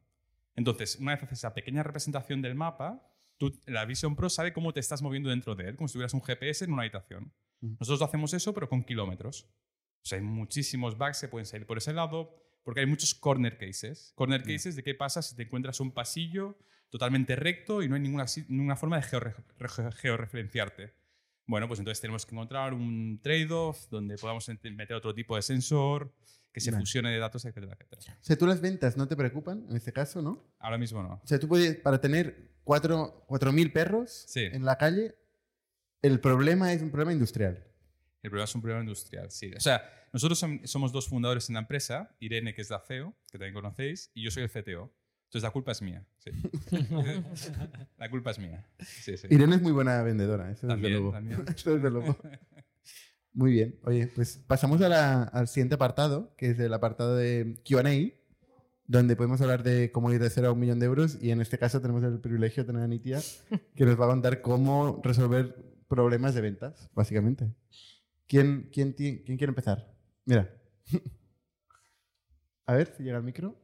Entonces, 0.57 0.97
una 0.97 1.13
vez 1.15 1.23
haces 1.23 1.39
esa 1.39 1.55
pequeña 1.55 1.83
representación 1.83 2.43
del 2.43 2.55
mapa, 2.55 3.03
tú- 3.39 3.59
la 3.67 3.85
Vision 3.85 4.15
Pro 4.17 4.29
sabe 4.29 4.53
cómo 4.53 4.73
te 4.73 4.81
estás 4.81 5.03
moviendo 5.03 5.31
dentro 5.31 5.55
de 5.55 5.69
él, 5.71 5.77
como 5.77 5.89
si 5.89 5.95
tuvieras 5.95 6.15
un 6.15 6.23
GPS 6.23 6.65
en 6.65 6.73
una 6.73 6.83
habitación. 6.83 7.33
Nosotros 7.61 8.03
hacemos 8.03 8.35
eso, 8.35 8.53
pero 8.53 8.69
con 8.69 8.83
kilómetros. 8.85 9.47
O 10.03 10.05
sea, 10.05 10.19
hay 10.19 10.25
muchísimos 10.25 10.99
bugs 10.99 11.21
que 11.21 11.29
pueden 11.29 11.47
salir 11.47 11.67
por 11.67 11.79
ese 11.79 11.93
lado, 11.93 12.35
porque 12.65 12.81
hay 12.81 12.87
muchos 12.87 13.15
corner 13.15 13.57
cases. 13.57 14.13
Corner 14.17 14.43
cases 14.43 14.77
de 14.77 14.83
qué 14.83 14.95
pasa 14.95 15.23
si 15.23 15.35
te 15.37 15.43
encuentras 15.45 15.79
un 15.81 15.93
pasillo 15.93 16.59
totalmente 16.91 17.37
recto 17.37 17.83
y 17.83 17.89
no 17.89 17.95
hay 17.95 18.01
ninguna, 18.03 18.27
forma 18.77 18.97
de 18.97 19.03
georre- 19.05 19.35
re- 19.59 19.93
georreferenciarte. 19.93 20.93
Bueno, 21.47 21.67
pues 21.67 21.81
entonces 21.81 22.01
tenemos 22.01 22.27
que 22.27 22.35
encontrar 22.35 22.75
un 22.75 23.19
trade-off 23.23 23.89
donde 23.91 24.17
podamos 24.19 24.49
meter 24.63 24.95
otro 24.97 25.15
tipo 25.15 25.35
de 25.37 25.43
sensor, 25.43 26.13
que 26.53 26.61
se 26.61 26.71
Vale. 26.71 26.83
fusione 26.83 27.11
de 27.11 27.19
datos, 27.19 27.45
etcétera, 27.45 27.73
etcétera. 27.79 28.17
O 28.21 28.25
sea, 28.25 28.37
tú 28.37 28.47
las 28.47 28.61
ventas 28.61 28.97
no 28.97 29.09
te 29.09 29.17
preocupan, 29.17 29.65
en 29.71 29.77
este 29.77 29.93
caso, 29.93 30.21
¿no? 30.23 30.53
Ahora 30.59 30.77
mismo 30.79 31.03
no. 31.03 31.15
O 31.23 31.27
sea, 31.27 31.39
tú 31.39 31.49
puedes, 31.49 31.77
para 31.77 32.01
tener 32.01 32.51
cuatro- 32.65 33.25
4.000 33.27 33.73
perros 33.73 34.25
Sí. 34.29 34.41
en 34.45 34.65
la 34.65 34.77
calle, 34.77 35.17
el 36.03 36.21
problema 36.21 36.73
es 36.73 36.83
un 36.83 36.91
problema 36.91 37.13
industrial. 37.13 37.65
El 38.23 38.31
problema 38.31 38.45
es 38.45 38.55
un 38.55 38.61
problema 38.61 38.83
industrial, 38.83 39.31
sí. 39.31 39.53
O 39.57 39.61
sea, 39.61 39.83
nosotros 40.13 40.41
som- 40.43 40.65
somos 40.67 40.93
dos 40.93 41.09
fundadores 41.09 41.49
en 41.49 41.55
la 41.55 41.61
empresa, 41.61 42.15
Irene, 42.21 42.55
que 42.55 42.61
es 42.63 42.71
la 42.71 42.81
CEO, 42.81 43.15
que 43.31 43.39
también 43.39 43.55
conocéis, 43.55 44.11
y 44.15 44.23
yo 44.23 44.31
soy 44.31 44.43
el 44.45 44.51
CTO. 44.51 44.93
Entonces 45.25 45.43
la 45.45 45.51
culpa 45.51 45.73
es 45.73 45.81
mía, 45.81 46.05
sí. 46.19 46.31
la 47.99 48.11
culpa 48.11 48.31
es 48.33 48.39
mía. 48.39 48.65
Sí, 48.81 49.17
sí. 49.17 49.27
Irene 49.31 49.57
es 49.57 49.63
muy 49.63 49.73
buena 49.73 50.03
vendedora, 50.03 50.51
eso 50.51 50.67
También, 50.67 50.93
luego. 50.93 51.13
también. 51.13 51.43
Eso 51.57 51.75
desde 51.75 51.91
luego. 51.91 52.17
Muy 53.35 53.53
bien. 53.53 53.79
Oye, 53.85 54.09
pues 54.09 54.37
pasamos 54.47 54.81
a 54.83 54.89
la- 54.89 55.23
al 55.25 55.49
siguiente 55.49 55.75
apartado, 55.77 56.35
que 56.37 56.51
es 56.51 56.59
el 56.59 56.73
apartado 56.75 57.17
de 57.17 57.59
QA, 57.65 58.13
donde 58.87 59.17
podemos 59.17 59.41
hablar 59.41 59.63
de 59.63 59.91
cómo 59.91 60.13
ir 60.13 60.21
de 60.21 60.29
cero 60.29 60.49
a 60.49 60.53
un 60.53 60.61
millón 60.61 60.79
de 60.79 60.87
euros. 60.87 61.17
Y 61.21 61.31
en 61.31 61.41
este 61.41 61.59
caso 61.59 61.81
tenemos 61.81 62.03
el 62.05 62.21
privilegio 62.21 62.63
de 62.63 62.67
tener 62.67 62.83
a 62.83 62.87
Nitia, 62.89 63.21
que 63.75 63.87
nos 63.87 63.99
va 63.99 64.05
a 64.05 64.09
contar 64.09 64.43
cómo 64.43 65.01
resolver 65.03 65.57
problemas 65.89 66.35
de 66.35 66.41
ventas, 66.43 66.91
básicamente. 66.95 67.55
¿Quién, 68.27 68.69
quién, 68.73 68.93
quién 68.93 69.23
quiere 69.25 69.47
empezar? 69.47 69.95
Mira. 70.25 70.55
A 72.67 72.75
ver 72.75 72.95
si 72.97 73.03
llega 73.03 73.19
el 73.19 73.25
micro. 73.25 73.57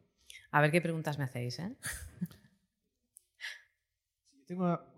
A 0.51 0.61
ver 0.61 0.71
qué 0.71 0.81
preguntas 0.81 1.19
me 1.19 1.25
hacéis, 1.25 1.59
¿eh? 1.59 1.77
Yo 4.33 4.45
tengo 4.47 4.98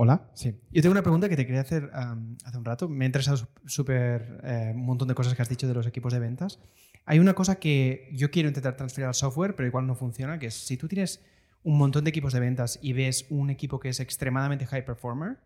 Hola, 0.00 0.30
sí. 0.32 0.54
Yo 0.70 0.80
tengo 0.80 0.92
una 0.92 1.02
pregunta 1.02 1.28
que 1.28 1.34
te 1.34 1.44
quería 1.44 1.62
hacer 1.62 1.90
hace 1.92 2.56
un 2.56 2.64
rato. 2.64 2.88
Me 2.88 3.04
ha 3.04 3.06
interesado 3.06 3.48
súper 3.66 4.40
eh, 4.44 4.70
un 4.72 4.86
montón 4.86 5.08
de 5.08 5.14
cosas 5.16 5.34
que 5.34 5.42
has 5.42 5.48
dicho 5.48 5.66
de 5.66 5.74
los 5.74 5.88
equipos 5.88 6.12
de 6.12 6.20
ventas. 6.20 6.60
Hay 7.04 7.18
una 7.18 7.34
cosa 7.34 7.56
que 7.56 8.08
yo 8.12 8.30
quiero 8.30 8.46
intentar 8.46 8.76
transferir 8.76 9.08
al 9.08 9.14
software, 9.14 9.56
pero 9.56 9.66
igual 9.66 9.88
no 9.88 9.96
funciona, 9.96 10.38
que 10.38 10.46
es 10.46 10.54
si 10.54 10.76
tú 10.76 10.86
tienes 10.86 11.24
un 11.64 11.78
montón 11.78 12.04
de 12.04 12.10
equipos 12.10 12.32
de 12.32 12.38
ventas 12.38 12.78
y 12.80 12.92
ves 12.92 13.26
un 13.28 13.50
equipo 13.50 13.80
que 13.80 13.88
es 13.88 13.98
extremadamente 13.98 14.66
high 14.66 14.84
performer, 14.84 15.38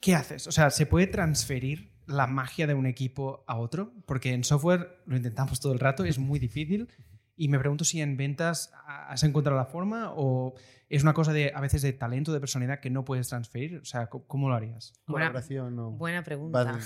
¿qué 0.00 0.16
haces? 0.16 0.48
O 0.48 0.50
sea, 0.50 0.70
¿se 0.70 0.86
puede 0.86 1.06
transferir 1.06 1.92
la 2.08 2.26
magia 2.26 2.66
de 2.66 2.74
un 2.74 2.86
equipo 2.86 3.44
a 3.46 3.58
otro? 3.58 3.92
Porque 4.06 4.32
en 4.32 4.42
software 4.42 5.04
lo 5.06 5.16
intentamos 5.16 5.60
todo 5.60 5.72
el 5.72 5.78
rato, 5.78 6.04
es 6.04 6.18
muy 6.18 6.40
difícil 6.40 6.88
Y 7.36 7.48
me 7.48 7.58
pregunto 7.58 7.84
si 7.84 8.00
en 8.00 8.16
ventas 8.16 8.72
has 8.86 9.22
encontrado 9.22 9.56
la 9.58 9.66
forma 9.66 10.12
o 10.16 10.54
es 10.88 11.02
una 11.02 11.12
cosa 11.12 11.32
de 11.32 11.52
a 11.54 11.60
veces 11.60 11.82
de 11.82 11.92
talento, 11.92 12.32
de 12.32 12.40
personalidad 12.40 12.80
que 12.80 12.88
no 12.90 13.04
puedes 13.04 13.28
transferir. 13.28 13.78
O 13.78 13.84
sea, 13.84 14.06
¿cómo 14.06 14.48
lo 14.48 14.54
harías? 14.54 14.94
Buena- 15.06 15.26
Colaboración 15.26 15.78
o 15.78 15.90
Buena 15.90 16.22
pregunta. 16.24 16.78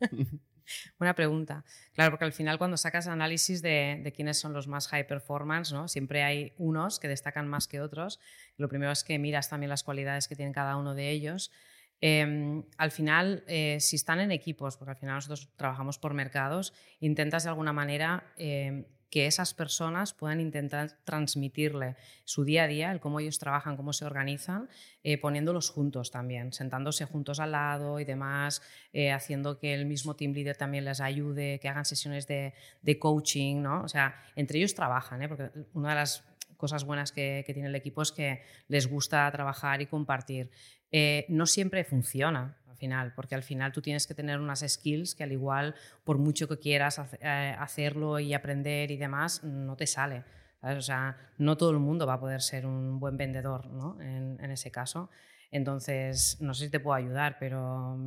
Buena 0.98 1.14
pregunta. 1.14 1.64
Claro, 1.94 2.10
porque 2.10 2.24
al 2.24 2.32
final 2.32 2.58
cuando 2.58 2.76
sacas 2.76 3.06
análisis 3.06 3.62
de, 3.62 4.00
de 4.02 4.12
quiénes 4.12 4.38
son 4.38 4.52
los 4.52 4.66
más 4.66 4.88
high 4.88 5.06
performance, 5.06 5.72
¿no? 5.72 5.86
siempre 5.86 6.24
hay 6.24 6.54
unos 6.58 6.98
que 6.98 7.06
destacan 7.06 7.46
más 7.46 7.68
que 7.68 7.80
otros. 7.80 8.18
Lo 8.56 8.68
primero 8.68 8.90
es 8.90 9.04
que 9.04 9.18
miras 9.18 9.48
también 9.48 9.70
las 9.70 9.84
cualidades 9.84 10.26
que 10.26 10.34
tienen 10.34 10.52
cada 10.52 10.76
uno 10.76 10.94
de 10.96 11.10
ellos. 11.10 11.52
Eh, 12.00 12.62
al 12.78 12.90
final, 12.90 13.44
eh, 13.46 13.78
si 13.80 13.94
están 13.96 14.18
en 14.20 14.32
equipos, 14.32 14.76
porque 14.76 14.90
al 14.90 14.96
final 14.98 15.14
nosotros 15.14 15.48
trabajamos 15.56 15.98
por 15.98 16.14
mercados, 16.14 16.74
intentas 16.98 17.44
de 17.44 17.48
alguna 17.50 17.72
manera 17.72 18.24
eh, 18.36 18.88
que 19.16 19.26
esas 19.26 19.54
personas 19.54 20.12
puedan 20.12 20.42
intentar 20.42 20.98
transmitirle 21.04 21.96
su 22.24 22.44
día 22.44 22.64
a 22.64 22.66
día, 22.66 22.92
el 22.92 23.00
cómo 23.00 23.18
ellos 23.18 23.38
trabajan, 23.38 23.74
cómo 23.74 23.94
se 23.94 24.04
organizan, 24.04 24.68
eh, 25.04 25.16
poniéndolos 25.16 25.70
juntos 25.70 26.10
también, 26.10 26.52
sentándose 26.52 27.06
juntos 27.06 27.40
al 27.40 27.52
lado 27.52 27.98
y 27.98 28.04
demás, 28.04 28.60
eh, 28.92 29.12
haciendo 29.12 29.58
que 29.58 29.72
el 29.72 29.86
mismo 29.86 30.16
team 30.16 30.34
leader 30.34 30.58
también 30.58 30.84
les 30.84 31.00
ayude, 31.00 31.58
que 31.60 31.68
hagan 31.70 31.86
sesiones 31.86 32.26
de, 32.26 32.52
coaching, 33.00 33.62
¿no? 33.62 33.84
O 33.84 33.88
sea, 33.88 34.22
entre 34.34 34.58
ellos 34.58 34.74
trabajan, 34.74 35.22
¿eh? 35.22 35.28
porque 35.30 35.48
una 35.72 35.88
de 35.88 35.94
las 35.94 36.22
cosas 36.58 36.84
buenas 36.84 37.10
que, 37.10 37.42
que 37.46 37.54
tiene 37.54 37.70
el 37.70 37.74
equipo 37.74 38.02
es 38.02 38.12
que 38.12 38.42
les 38.68 38.86
gusta 38.86 39.30
trabajar 39.32 39.80
y 39.80 39.86
compartir. 39.86 40.50
Eh, 40.92 41.24
no 41.30 41.46
siempre 41.46 41.84
funciona 41.84 42.58
al 42.76 42.78
final, 42.78 43.12
porque 43.14 43.34
al 43.34 43.42
final 43.42 43.72
tú 43.72 43.80
tienes 43.80 44.06
que 44.06 44.14
tener 44.14 44.38
unas 44.38 44.60
skills 44.60 45.14
que 45.14 45.24
al 45.24 45.32
igual, 45.32 45.74
por 46.04 46.18
mucho 46.18 46.46
que 46.46 46.58
quieras 46.58 47.00
eh, 47.20 47.56
hacerlo 47.58 48.18
y 48.18 48.34
aprender 48.34 48.90
y 48.90 48.98
demás, 48.98 49.42
no 49.42 49.76
te 49.76 49.86
sale. 49.86 50.24
¿sabes? 50.60 50.76
O 50.76 50.82
sea, 50.82 51.16
no 51.38 51.56
todo 51.56 51.70
el 51.70 51.78
mundo 51.78 52.06
va 52.06 52.14
a 52.14 52.20
poder 52.20 52.42
ser 52.42 52.66
un 52.66 53.00
buen 53.00 53.16
vendedor 53.16 53.66
¿no? 53.66 53.98
en, 54.00 54.38
en 54.42 54.50
ese 54.50 54.70
caso. 54.70 55.08
Entonces, 55.50 56.36
no 56.40 56.52
sé 56.52 56.66
si 56.66 56.70
te 56.70 56.80
puedo 56.80 56.94
ayudar, 56.94 57.38
pero 57.40 57.98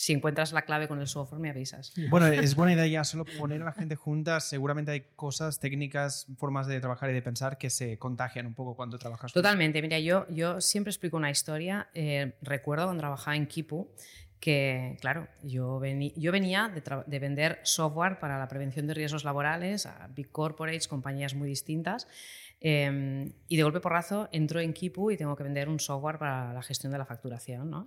si 0.00 0.12
encuentras 0.12 0.52
la 0.52 0.62
clave 0.62 0.86
con 0.86 1.00
el 1.00 1.08
software, 1.08 1.40
me 1.40 1.50
avisas. 1.50 1.92
Bueno, 2.08 2.28
es 2.28 2.54
buena 2.54 2.72
idea 2.74 2.86
ya 2.86 3.02
solo 3.04 3.24
poner 3.38 3.60
a 3.62 3.64
la 3.64 3.72
gente 3.72 3.96
juntas. 3.96 4.48
Seguramente 4.48 4.92
hay 4.92 5.00
cosas, 5.16 5.58
técnicas, 5.58 6.26
formas 6.36 6.68
de 6.68 6.78
trabajar 6.80 7.10
y 7.10 7.14
de 7.14 7.20
pensar 7.20 7.58
que 7.58 7.68
se 7.68 7.98
contagian 7.98 8.46
un 8.46 8.54
poco 8.54 8.76
cuando 8.76 8.96
trabajas. 8.96 9.32
Totalmente. 9.32 9.82
Mira, 9.82 9.98
yo, 9.98 10.24
yo 10.30 10.60
siempre 10.60 10.92
explico 10.92 11.16
una 11.16 11.30
historia. 11.32 11.88
Eh, 11.94 12.36
recuerdo 12.42 12.84
cuando 12.84 13.00
trabajaba 13.00 13.36
en 13.36 13.46
Kipu 13.48 13.90
que, 14.38 14.96
claro, 15.00 15.26
yo, 15.42 15.80
vení- 15.80 16.12
yo 16.14 16.30
venía 16.30 16.72
de, 16.72 17.18
vender 17.18 17.58
software 17.64 18.20
para 18.20 18.38
la 18.38 18.46
prevención 18.46 18.86
de 18.86 18.94
riesgos 18.94 19.24
laborales 19.24 19.84
a 19.86 20.08
big 20.14 20.30
corporates, 20.30 20.86
compañías 20.86 21.34
muy 21.34 21.48
distintas. 21.48 22.06
eh, 22.60 23.32
y 23.48 23.56
de 23.56 23.62
golpe 23.64 23.80
porrazo 23.80 24.28
entro 24.30 24.60
en 24.60 24.72
Kipu 24.72 25.10
y 25.10 25.16
tengo 25.16 25.34
que 25.34 25.42
vender 25.42 25.68
un 25.68 25.80
software 25.80 26.18
para 26.18 26.52
la 26.52 26.62
gestión 26.62 26.92
de 26.92 26.98
la 26.98 27.04
facturación. 27.04 27.68
¿no? 27.68 27.84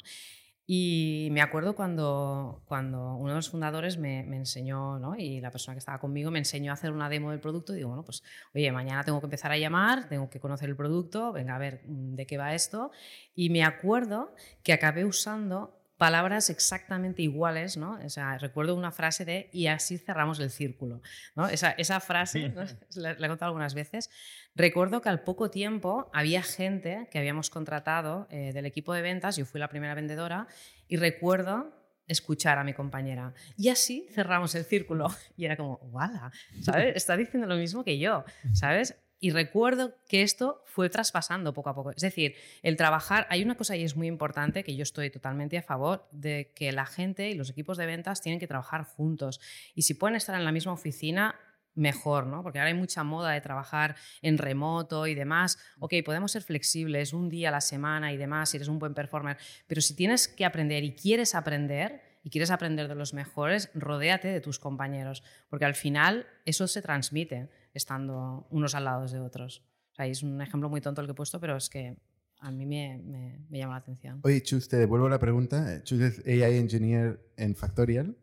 Y 0.73 1.27
me 1.31 1.41
acuerdo 1.41 1.75
cuando, 1.75 2.63
cuando 2.65 3.15
uno 3.15 3.31
de 3.31 3.35
los 3.35 3.49
fundadores 3.49 3.97
me, 3.97 4.23
me 4.23 4.37
enseñó, 4.37 4.99
¿no? 4.99 5.17
y 5.17 5.41
la 5.41 5.51
persona 5.51 5.75
que 5.75 5.79
estaba 5.79 5.99
conmigo 5.99 6.31
me 6.31 6.39
enseñó 6.39 6.71
a 6.71 6.75
hacer 6.75 6.93
una 6.93 7.09
demo 7.09 7.31
del 7.31 7.41
producto. 7.41 7.73
Y 7.73 7.75
digo, 7.75 7.89
bueno, 7.89 8.05
pues 8.05 8.23
oye, 8.55 8.71
mañana 8.71 9.03
tengo 9.03 9.19
que 9.19 9.25
empezar 9.25 9.51
a 9.51 9.57
llamar, 9.57 10.07
tengo 10.07 10.29
que 10.29 10.39
conocer 10.39 10.69
el 10.69 10.77
producto, 10.77 11.33
venga 11.33 11.55
a 11.55 11.59
ver 11.59 11.81
mm, 11.85 12.15
de 12.15 12.25
qué 12.25 12.37
va 12.37 12.55
esto. 12.55 12.91
Y 13.35 13.49
me 13.49 13.65
acuerdo 13.65 14.33
que 14.63 14.71
acabé 14.71 15.03
usando 15.03 15.77
palabras 15.97 16.49
exactamente 16.49 17.21
iguales, 17.21 17.75
¿no? 17.75 17.99
O 18.03 18.09
sea, 18.09 18.37
recuerdo 18.37 18.73
una 18.73 18.93
frase 18.93 19.25
de 19.25 19.49
y 19.51 19.67
así 19.67 19.97
cerramos 19.97 20.39
el 20.39 20.51
círculo, 20.51 21.01
¿no? 21.35 21.49
Esa, 21.49 21.71
esa 21.71 21.99
frase, 21.99 22.47
¿no? 22.47 22.63
la, 22.95 23.13
la 23.15 23.25
he 23.25 23.29
contado 23.29 23.49
algunas 23.49 23.73
veces. 23.73 24.09
Recuerdo 24.55 25.01
que 25.01 25.09
al 25.09 25.23
poco 25.23 25.49
tiempo 25.49 26.09
había 26.13 26.43
gente 26.43 27.07
que 27.11 27.19
habíamos 27.19 27.49
contratado 27.49 28.27
eh, 28.29 28.51
del 28.53 28.65
equipo 28.65 28.93
de 28.93 29.01
ventas, 29.01 29.37
yo 29.37 29.45
fui 29.45 29.59
la 29.59 29.69
primera 29.69 29.95
vendedora, 29.95 30.47
y 30.87 30.97
recuerdo 30.97 31.73
escuchar 32.07 32.57
a 32.57 32.63
mi 32.63 32.73
compañera. 32.73 33.33
Y 33.57 33.69
así 33.69 34.07
cerramos 34.11 34.53
el 34.55 34.65
círculo. 34.65 35.07
Y 35.37 35.45
era 35.45 35.55
como, 35.55 35.75
¡wala! 35.91 36.31
¿Sabes? 36.61 36.95
Está 36.95 37.15
diciendo 37.15 37.47
lo 37.47 37.55
mismo 37.55 37.83
que 37.83 37.97
yo, 37.97 38.25
¿sabes? 38.53 38.95
Y 39.23 39.29
recuerdo 39.29 39.95
que 40.09 40.23
esto 40.23 40.63
fue 40.65 40.89
traspasando 40.89 41.53
poco 41.53 41.69
a 41.69 41.75
poco. 41.75 41.91
Es 41.91 42.01
decir, 42.01 42.35
el 42.63 42.75
trabajar, 42.75 43.27
hay 43.29 43.43
una 43.43 43.55
cosa 43.55 43.75
y 43.75 43.83
es 43.83 43.95
muy 43.95 44.07
importante 44.07 44.63
que 44.63 44.75
yo 44.75 44.81
estoy 44.81 45.11
totalmente 45.11 45.59
a 45.59 45.61
favor 45.61 46.07
de 46.11 46.51
que 46.55 46.71
la 46.71 46.87
gente 46.87 47.29
y 47.29 47.35
los 47.35 47.51
equipos 47.51 47.77
de 47.77 47.85
ventas 47.85 48.21
tienen 48.21 48.39
que 48.39 48.47
trabajar 48.47 48.83
juntos. 48.83 49.39
Y 49.75 49.83
si 49.83 49.93
pueden 49.93 50.15
estar 50.15 50.35
en 50.35 50.43
la 50.43 50.51
misma 50.51 50.73
oficina, 50.73 51.39
mejor, 51.75 52.27
¿no? 52.27 52.43
Porque 52.43 52.59
ahora 52.59 52.69
hay 52.69 52.77
mucha 52.77 53.03
moda 53.03 53.31
de 53.31 53.41
trabajar 53.41 53.95
en 54.21 54.37
remoto 54.37 55.07
y 55.07 55.15
demás. 55.15 55.57
Ok, 55.79 55.93
podemos 56.05 56.31
ser 56.31 56.43
flexibles 56.43 57.13
un 57.13 57.29
día 57.29 57.49
a 57.49 57.51
la 57.51 57.61
semana 57.61 58.11
y 58.13 58.17
demás, 58.17 58.49
si 58.49 58.57
eres 58.57 58.67
un 58.67 58.79
buen 58.79 58.93
performer, 58.93 59.37
pero 59.67 59.81
si 59.81 59.95
tienes 59.95 60.27
que 60.27 60.45
aprender 60.45 60.83
y 60.83 60.93
quieres 60.95 61.33
aprender 61.35 62.01
y 62.23 62.29
quieres 62.29 62.51
aprender 62.51 62.87
de 62.87 62.95
los 62.95 63.13
mejores, 63.13 63.69
rodéate 63.73 64.27
de 64.27 64.41
tus 64.41 64.59
compañeros, 64.59 65.23
porque 65.49 65.65
al 65.65 65.73
final 65.75 66.27
eso 66.45 66.67
se 66.67 66.81
transmite 66.81 67.49
estando 67.73 68.45
unos 68.51 68.75
al 68.75 68.83
lado 68.85 69.07
de 69.07 69.19
otros. 69.19 69.63
O 69.91 69.95
sea, 69.95 70.05
es 70.05 70.21
un 70.23 70.41
ejemplo 70.41 70.69
muy 70.69 70.81
tonto 70.81 71.01
el 71.01 71.07
que 71.07 71.11
he 71.11 71.15
puesto, 71.15 71.39
pero 71.39 71.55
es 71.57 71.69
que 71.69 71.97
a 72.39 72.51
mí 72.51 72.65
me, 72.65 72.97
me- 73.03 73.39
me 73.49 73.57
llama 73.57 73.73
la 73.73 73.79
atención. 73.79 74.19
Oye, 74.23 74.41
Chus, 74.43 74.67
te 74.67 74.77
devuelvo 74.77 75.09
la 75.09 75.19
pregunta. 75.19 75.73
Eh, 75.75 75.83
Chus 75.83 75.99
es 76.01 76.19
AI 76.27 76.57
Engineer 76.57 77.19
en 77.37 77.55
Factorial. 77.55 78.15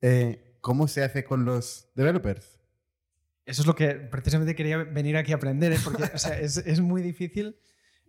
Eh, 0.00 0.56
¿Cómo 0.60 0.88
se 0.88 1.02
hace 1.04 1.24
con 1.24 1.44
los 1.44 1.88
developers? 1.94 2.55
Eso 3.46 3.62
es 3.62 3.66
lo 3.66 3.76
que 3.76 3.94
precisamente 3.94 4.56
quería 4.56 4.78
venir 4.78 5.16
aquí 5.16 5.32
a 5.32 5.36
aprender, 5.36 5.72
¿eh? 5.72 5.78
porque 5.82 6.02
o 6.02 6.18
sea, 6.18 6.38
es, 6.38 6.56
es 6.66 6.80
muy 6.80 7.00
difícil. 7.00 7.56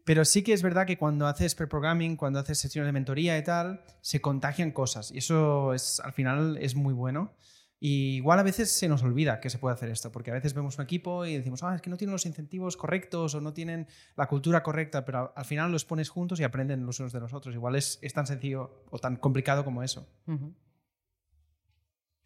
Pero 0.04 0.26
sí 0.26 0.42
que 0.42 0.54
es 0.54 0.64
verdad 0.64 0.88
que 0.88 0.98
cuando 0.98 1.28
haces 1.28 1.54
pre-programming, 1.54 2.16
cuando 2.16 2.40
haces 2.40 2.58
sesiones 2.58 2.88
de 2.88 2.94
mentoría 2.94 3.38
y 3.38 3.44
tal, 3.44 3.84
se 4.02 4.22
contagian 4.22 4.72
cosas. 4.72 5.12
Y 5.12 5.18
eso 5.18 5.74
es, 5.74 6.00
al 6.00 6.14
final 6.14 6.58
es 6.62 6.76
muy 6.76 6.94
bueno. 6.94 7.36
Y 7.80 8.16
igual 8.16 8.40
a 8.40 8.44
veces 8.44 8.72
se 8.72 8.88
nos 8.88 9.04
olvida 9.04 9.40
que 9.40 9.50
se 9.50 9.60
puede 9.60 9.76
hacer 9.76 9.90
esto, 9.90 10.12
porque 10.12 10.32
a 10.32 10.34
veces 10.34 10.54
vemos 10.54 10.78
un 10.78 10.86
equipo 10.86 11.26
y 11.26 11.36
decimos, 11.36 11.62
ah, 11.62 11.76
es 11.76 11.82
que 11.82 11.90
no 11.90 11.98
tienen 11.98 12.14
los 12.14 12.26
incentivos 12.26 12.78
correctos 12.78 13.36
o 13.36 13.42
no 13.42 13.54
tienen 13.54 13.86
la 14.16 14.28
cultura 14.28 14.64
correcta, 14.64 15.06
pero 15.06 15.34
al 15.36 15.46
final 15.46 15.72
los 15.72 15.86
pones 15.86 16.10
juntos 16.10 16.40
y 16.40 16.44
aprenden 16.44 16.86
los 16.86 17.00
unos 17.00 17.12
de 17.12 17.20
los 17.20 17.34
otros. 17.34 17.54
Igual 17.54 17.76
es, 17.76 18.00
es 18.02 18.14
tan 18.14 18.26
sencillo 18.26 18.86
o 18.90 18.98
tan 18.98 19.18
complicado 19.18 19.64
como 19.64 19.84
eso. 19.84 20.10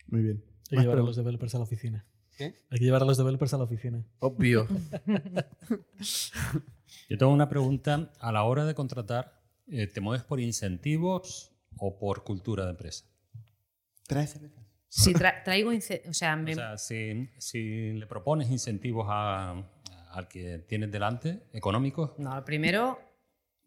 Muy 0.07 0.21
bien. 0.21 0.45
Más 0.71 0.83
llevar 0.83 0.99
a 0.99 1.01
los 1.01 1.17
developers 1.17 1.55
a 1.55 1.57
la 1.57 1.63
oficina. 1.63 2.05
¿Qué? 2.37 2.55
Hay 2.69 2.79
que 2.79 2.85
llevar 2.85 3.01
a 3.03 3.05
los 3.05 3.17
developers 3.17 3.53
a 3.53 3.57
la 3.57 3.63
oficina. 3.65 4.03
Obvio. 4.19 4.67
Yo 7.09 7.17
tengo 7.17 7.31
una 7.31 7.49
pregunta. 7.49 8.11
A 8.19 8.31
la 8.31 8.43
hora 8.43 8.65
de 8.65 8.73
contratar, 8.73 9.41
eh, 9.67 9.87
¿te 9.87 10.01
mueves 10.01 10.23
por 10.23 10.39
incentivos 10.39 11.51
o 11.77 11.97
por 11.99 12.23
cultura 12.23 12.65
de 12.65 12.71
empresa? 12.71 13.05
Trae 14.07 14.27
cerveza. 14.27 14.61
Si 14.87 15.13
tra- 15.13 15.43
traigo, 15.43 15.71
o 15.71 16.13
sea, 16.13 16.35
me- 16.35 16.51
O 16.51 16.55
sea, 16.55 16.77
si, 16.77 17.29
si 17.37 17.93
le 17.93 18.07
propones 18.07 18.49
incentivos 18.49 19.07
a- 19.09 19.63
al 20.11 20.27
que 20.27 20.57
tienes 20.67 20.91
delante, 20.91 21.43
económicos, 21.53 22.17
No, 22.19 22.43
primero, 22.43 22.99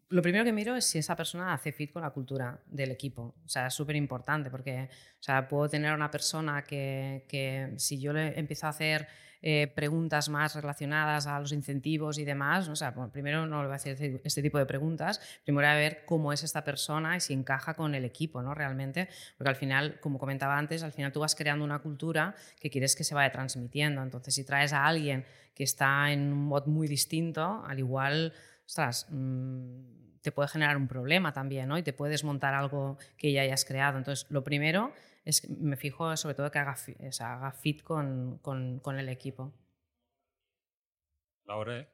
lo 0.09 0.21
primero 0.21 0.43
que 0.43 0.53
miro 0.53 0.75
es 0.75 0.85
si 0.85 0.99
esa 0.99 1.15
persona 1.15 1.53
hace 1.53 1.71
fit 1.71 1.91
con 1.91 2.01
la 2.01 2.11
cultura 2.11 2.59
del 2.67 2.91
equipo. 2.91 3.35
O 3.43 3.47
sea, 3.47 3.67
es 3.67 3.73
súper 3.73 3.95
importante 3.95 4.49
porque 4.49 4.89
o 5.19 5.23
sea, 5.23 5.47
puedo 5.47 5.67
tener 5.67 5.93
una 5.93 6.11
persona 6.11 6.63
que, 6.63 7.25
que 7.27 7.73
si 7.77 7.99
yo 7.99 8.13
le 8.13 8.37
empiezo 8.39 8.67
a 8.67 8.69
hacer 8.69 9.07
eh, 9.41 9.71
preguntas 9.75 10.29
más 10.29 10.55
relacionadas 10.55 11.27
a 11.27 11.39
los 11.39 11.51
incentivos 11.51 12.17
y 12.17 12.25
demás, 12.25 12.67
¿no? 12.67 12.73
o 12.73 12.75
sea, 12.75 12.91
bueno, 12.91 13.11
primero 13.11 13.45
no 13.45 13.61
le 13.61 13.67
voy 13.67 13.73
a 13.73 13.75
hacer 13.75 13.93
este- 13.93 14.21
este 14.23 14.41
tipo 14.41 14.57
de 14.57 14.65
preguntas, 14.65 15.19
primero 15.43 15.67
voy 15.67 15.75
a 15.75 15.77
ver 15.77 16.03
cómo 16.05 16.33
es 16.33 16.43
esta 16.43 16.63
persona 16.63 17.15
y 17.15 17.19
si 17.19 17.33
encaja 17.33 17.75
con 17.75 17.93
el 17.93 18.05
equipo, 18.05 18.41
¿no? 18.41 18.55
Realmente, 18.55 19.07
porque 19.37 19.49
al 19.49 19.55
final, 19.55 19.99
como 19.99 20.17
comentaba 20.17 20.57
antes, 20.57 20.81
al 20.81 20.93
final 20.93 21.11
tú 21.11 21.19
vas 21.19 21.35
creando 21.35 21.63
una 21.63 21.79
cultura 21.79 22.33
que 22.59 22.69
quieres 22.71 22.95
que 22.95 23.03
se 23.03 23.13
vaya 23.13 23.31
transmitiendo. 23.31 24.01
Entonces, 24.01 24.33
si 24.33 24.43
traes 24.43 24.73
a 24.73 24.85
alguien 24.85 25.25
que 25.53 25.63
está 25.63 26.11
en 26.11 26.33
un 26.33 26.45
mod 26.45 26.65
muy 26.65 26.87
distinto, 26.87 27.63
al 27.67 27.77
igual, 27.79 28.33
ostras, 28.65 29.07
mm, 29.09 30.19
te 30.21 30.31
puede 30.31 30.47
generar 30.49 30.77
un 30.77 30.87
problema 30.87 31.33
también, 31.33 31.67
¿no? 31.69 31.77
Y 31.77 31.83
te 31.83 31.93
puede 31.93 32.11
desmontar 32.11 32.53
algo 32.53 32.97
que 33.17 33.31
ya 33.31 33.41
hayas 33.41 33.63
creado. 33.65 33.97
Entonces, 33.97 34.25
lo 34.31 34.43
primero 34.43 34.91
es 35.23 35.41
que 35.41 35.47
me 35.49 35.77
fijo 35.77 36.15
sobre 36.17 36.35
todo 36.35 36.49
que 36.51 36.59
haga, 36.59 36.75
fi- 36.75 36.95
o 37.07 37.11
sea, 37.11 37.35
haga 37.35 37.51
fit 37.51 37.83
con, 37.83 38.39
con- 38.39 38.79
con 38.79 38.97
el 38.99 39.09
equipo. 39.09 39.53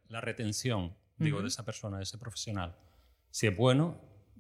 la 0.07 0.22
retención, 0.22 0.95
digo, 1.17 1.41
de 1.41 1.47
esa 1.49 1.65
persona, 1.65 1.97
de 1.97 2.03
ese 2.03 2.17
profesional, 2.17 2.76
si 3.32 3.47
es 3.47 3.55
bueno, 3.55 3.99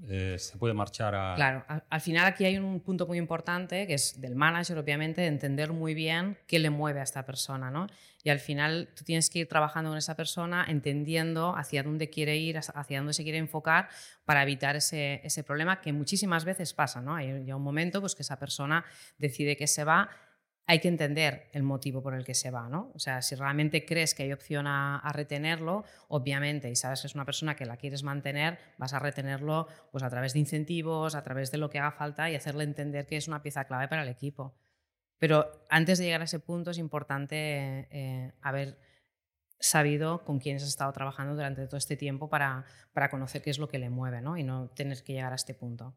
eh, 0.09 0.37
se 0.39 0.57
puede 0.57 0.73
marchar 0.73 1.13
a... 1.15 1.35
Claro, 1.35 1.63
al, 1.67 1.83
al 1.89 2.01
final 2.01 2.25
aquí 2.25 2.45
hay 2.45 2.57
un 2.57 2.79
punto 2.79 3.05
muy 3.05 3.17
importante 3.17 3.85
que 3.87 3.93
es 3.93 4.19
del 4.19 4.35
manager, 4.35 4.77
obviamente, 4.77 5.21
de 5.21 5.27
entender 5.27 5.71
muy 5.73 5.93
bien 5.93 6.37
qué 6.47 6.59
le 6.59 6.69
mueve 6.69 6.99
a 6.99 7.03
esta 7.03 7.25
persona, 7.25 7.69
¿no? 7.69 7.87
Y 8.23 8.29
al 8.29 8.39
final 8.39 8.89
tú 8.95 9.03
tienes 9.03 9.29
que 9.29 9.39
ir 9.39 9.47
trabajando 9.47 9.89
con 9.89 9.97
esa 9.97 10.15
persona, 10.15 10.65
entendiendo 10.67 11.55
hacia 11.55 11.83
dónde 11.83 12.09
quiere 12.09 12.37
ir, 12.37 12.57
hacia 12.57 12.97
dónde 12.97 13.13
se 13.13 13.23
quiere 13.23 13.37
enfocar 13.37 13.89
para 14.25 14.43
evitar 14.43 14.75
ese, 14.75 15.21
ese 15.23 15.43
problema 15.43 15.81
que 15.81 15.93
muchísimas 15.93 16.45
veces 16.45 16.73
pasa, 16.73 17.01
¿no? 17.01 17.15
Hay 17.15 17.31
llega 17.31 17.55
un 17.55 17.63
momento 17.63 18.01
pues, 18.01 18.15
que 18.15 18.23
esa 18.23 18.37
persona 18.37 18.85
decide 19.17 19.55
que 19.55 19.67
se 19.67 19.83
va 19.83 20.09
hay 20.67 20.79
que 20.79 20.87
entender 20.87 21.49
el 21.53 21.63
motivo 21.63 22.01
por 22.01 22.13
el 22.13 22.23
que 22.23 22.33
se 22.33 22.51
va, 22.51 22.69
¿no? 22.69 22.91
O 22.95 22.99
sea, 22.99 23.21
si 23.21 23.35
realmente 23.35 23.85
crees 23.85 24.15
que 24.15 24.23
hay 24.23 24.31
opción 24.31 24.67
a, 24.67 25.01
retenerlo, 25.13 25.83
obviamente, 26.07 26.69
y 26.69 26.75
sabes 26.75 27.01
que 27.01 27.07
es 27.07 27.15
una 27.15 27.25
persona 27.25 27.55
que 27.55 27.65
la 27.65 27.77
quieres 27.77 28.03
mantener, 28.03 28.57
vas 28.77 28.93
a 28.93 28.99
retenerlo 28.99 29.67
pues, 29.91 30.03
a 30.03 30.09
través 30.09 30.33
de 30.33 30.39
incentivos, 30.39 31.15
a 31.15 31.23
través 31.23 31.51
de 31.51 31.57
lo 31.57 31.69
que 31.69 31.79
haga 31.79 31.91
falta 31.91 32.29
y 32.29 32.35
hacerle 32.35 32.63
entender 32.63 33.05
que 33.05 33.17
es 33.17 33.27
una 33.27 33.41
pieza 33.41 33.65
clave 33.65 33.87
para 33.87 34.03
el 34.03 34.09
equipo. 34.09 34.55
Pero 35.17 35.65
antes 35.69 35.99
de 35.99 36.05
llegar 36.05 36.21
a 36.21 36.25
ese 36.25 36.39
punto 36.39 36.71
es 36.71 36.77
importante 36.77 37.87
eh, 37.91 38.33
haber 38.41 38.79
sabido 39.59 40.23
con 40.23 40.39
quiénes 40.39 40.63
has 40.63 40.69
estado 40.69 40.91
trabajando 40.93 41.35
durante 41.35 41.65
todo 41.67 41.77
este 41.77 41.95
tiempo 41.95 42.29
para, 42.29 42.65
para 42.93 43.09
conocer 43.09 43.41
qué 43.41 43.51
es 43.51 43.59
lo 43.59 43.67
que 43.67 43.77
le 43.77 43.89
mueve 43.89 44.21
¿no? 44.21 44.37
y 44.37 44.43
no 44.43 44.69
tener 44.69 45.03
que 45.03 45.13
llegar 45.13 45.31
a 45.33 45.35
este 45.35 45.53
punto. 45.53 45.93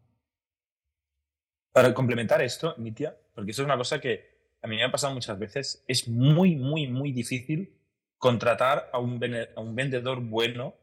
Para 1.73 1.95
complementar 1.95 2.43
esto, 2.43 2.75
Nitia, 2.79 3.17
porque 3.35 3.53
eso 3.53 3.63
es 3.63 3.67
una 3.67 3.77
cosa 3.77 4.01
que 4.01 4.34
a 4.65 4.67
mí 4.67 4.77
me 4.77 4.85
ha 4.85 4.91
pasado 4.91 5.13
muchas 5.13 5.39
veces, 5.39 5.85
es 5.87 6.09
muy, 6.09 6.57
muy, 6.57 6.87
muy 6.87 7.13
difícil 7.13 7.77
contratar 8.17 8.89
a 8.95 8.99
un, 8.99 9.21
a 9.55 9.61
un 9.61 9.77
vendedor 9.77 10.21
bueno 10.21 10.75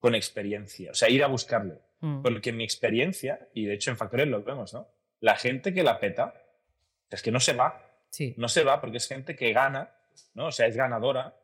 con 0.00 0.16
experiencia, 0.16 0.90
o 0.90 0.94
sea, 0.94 1.08
ir 1.08 1.22
a 1.22 1.28
buscarle. 1.28 1.78
Mm. 2.00 2.22
Porque 2.22 2.50
en 2.50 2.56
mi 2.56 2.64
experiencia, 2.64 3.48
y 3.54 3.66
de 3.66 3.74
hecho 3.74 3.92
en 3.92 3.96
Factores 3.96 4.26
lo 4.26 4.42
vemos, 4.42 4.74
¿no? 4.74 4.88
La 5.20 5.36
gente 5.36 5.72
que 5.72 5.84
la 5.84 6.00
peta 6.00 6.34
es 7.08 7.22
que 7.22 7.30
no 7.30 7.38
se 7.38 7.52
va. 7.52 7.86
Sí. 8.08 8.34
No 8.36 8.48
se 8.48 8.64
va 8.64 8.80
porque 8.80 8.96
es 8.96 9.06
gente 9.06 9.36
que 9.36 9.52
gana, 9.52 9.94
¿no? 10.34 10.46
O 10.46 10.52
sea, 10.52 10.66
es 10.66 10.74
ganadora, 10.74 11.36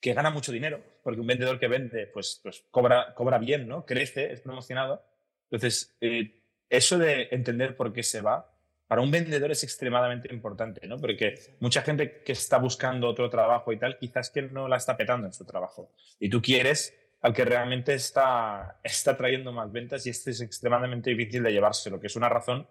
que 0.00 0.12
gana 0.12 0.28
mucho 0.28 0.52
dinero, 0.52 0.84
porque 1.02 1.20
un 1.20 1.28
vendedor 1.28 1.58
que 1.58 1.68
vende, 1.68 2.08
pues, 2.08 2.40
pues 2.42 2.62
cobra, 2.70 3.14
cobra 3.14 3.38
bien, 3.38 3.66
¿no? 3.66 3.86
Crece, 3.86 4.34
es 4.34 4.42
promocionado. 4.42 5.02
Entonces, 5.50 5.96
eh, 6.02 6.42
eso 6.68 6.98
de 6.98 7.28
entender 7.30 7.74
por 7.74 7.94
qué 7.94 8.02
se 8.02 8.20
va 8.20 8.51
para 8.92 9.00
un 9.00 9.10
vendedor 9.10 9.50
es 9.50 9.64
extremadamente 9.64 10.30
importante, 10.34 10.86
¿no? 10.86 10.98
Porque 10.98 11.56
mucha 11.60 11.80
gente 11.80 12.20
que 12.22 12.32
está 12.32 12.58
buscando 12.58 13.08
otro 13.08 13.30
trabajo 13.30 13.72
y 13.72 13.78
tal, 13.78 13.96
quizás 13.96 14.28
que 14.28 14.42
no 14.42 14.68
la 14.68 14.76
está 14.76 14.98
petando 14.98 15.26
en 15.26 15.32
su 15.32 15.46
trabajo. 15.46 15.90
Y 16.20 16.28
tú 16.28 16.42
quieres 16.42 16.94
al 17.22 17.32
que 17.32 17.46
realmente 17.46 17.94
está, 17.94 18.78
está 18.84 19.16
trayendo 19.16 19.50
más 19.50 19.72
ventas 19.72 20.06
y 20.06 20.10
este 20.10 20.32
es 20.32 20.42
extremadamente 20.42 21.08
difícil 21.08 21.42
de 21.42 21.52
llevarse, 21.52 21.88
lo 21.88 21.98
que 21.98 22.08
es 22.08 22.16
una 22.16 22.28
razón 22.28 22.68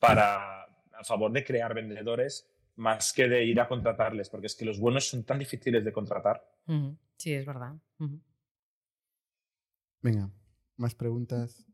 para, 0.00 0.64
a 0.64 1.04
favor 1.04 1.30
de 1.30 1.44
crear 1.44 1.72
vendedores 1.72 2.50
más 2.74 3.12
que 3.12 3.28
de 3.28 3.44
ir 3.44 3.60
a 3.60 3.68
contratarles, 3.68 4.30
porque 4.30 4.48
es 4.48 4.56
que 4.56 4.64
los 4.64 4.80
buenos 4.80 5.08
son 5.08 5.22
tan 5.22 5.38
difíciles 5.38 5.84
de 5.84 5.92
contratar. 5.92 6.44
Sí, 7.16 7.32
es 7.32 7.46
verdad. 7.46 7.76
Venga, 10.02 10.32
más 10.76 10.96
preguntas. 10.96 11.64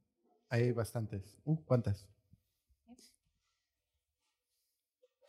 Hay 0.51 0.71
bastantes. 0.73 1.41
Uh, 1.45 1.65
¿Cuántas? 1.65 2.14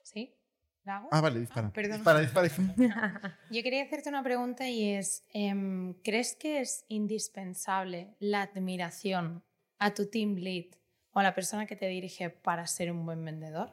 ¿Sí? 0.06 0.36
¿La 0.84 0.98
hago? 0.98 1.10
Ah, 1.12 1.20
vale, 1.20 1.40
dispara. 1.40 1.68
Ah, 1.68 1.74
perdón. 1.74 1.98
Dispara, 1.98 2.20
dispara, 2.20 2.48
Yo 3.50 3.64
quería 3.64 3.84
hacerte 3.84 4.08
una 4.08 4.22
pregunta 4.22 4.70
y 4.70 4.92
es, 4.92 5.24
em, 5.34 5.96
¿crees 6.04 6.36
que 6.36 6.60
es 6.60 6.86
indispensable 6.90 8.16
la 8.20 8.44
admiración 8.44 9.44
a 9.80 9.96
tu 9.96 10.08
team 10.08 10.36
lead 10.36 10.66
o 11.12 11.20
a 11.20 11.24
la 11.24 11.34
persona 11.34 11.66
que 11.66 11.76
te 11.76 11.88
dirige 11.88 12.30
para 12.30 12.68
ser 12.68 12.92
un 12.92 13.04
buen 13.04 13.26
vendedor? 13.26 13.72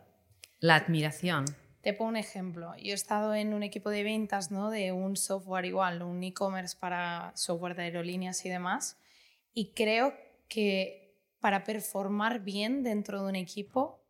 La 0.59 0.77
admiración. 0.77 1.45
Te 1.83 1.93
pongo 1.93 2.09
un 2.09 2.17
ejemplo. 2.17 2.75
Yo 2.77 2.93
he 2.93 2.95
estado 2.95 3.35
en 3.35 3.53
un 3.53 3.63
equipo 3.63 3.91
de 3.91 4.03
ventas 4.03 4.51
¿no? 4.51 4.71
de 4.71 4.91
un 4.93 5.17
software 5.17 5.67
igual, 5.67 6.01
un 6.01 6.23
e-commerce 6.23 6.79
para 6.81 7.33
software 7.35 7.77
de 7.77 7.83
aerolíneas 7.83 8.43
y 8.47 8.49
demás. 8.49 8.97
Y 9.53 9.73
creo 9.75 10.15
que 10.49 11.15
para 11.41 11.63
performar 11.63 12.41
bien 12.41 12.83
dentro 12.83 13.23
de 13.23 13.29
un 13.29 13.37
equipo 13.37 14.02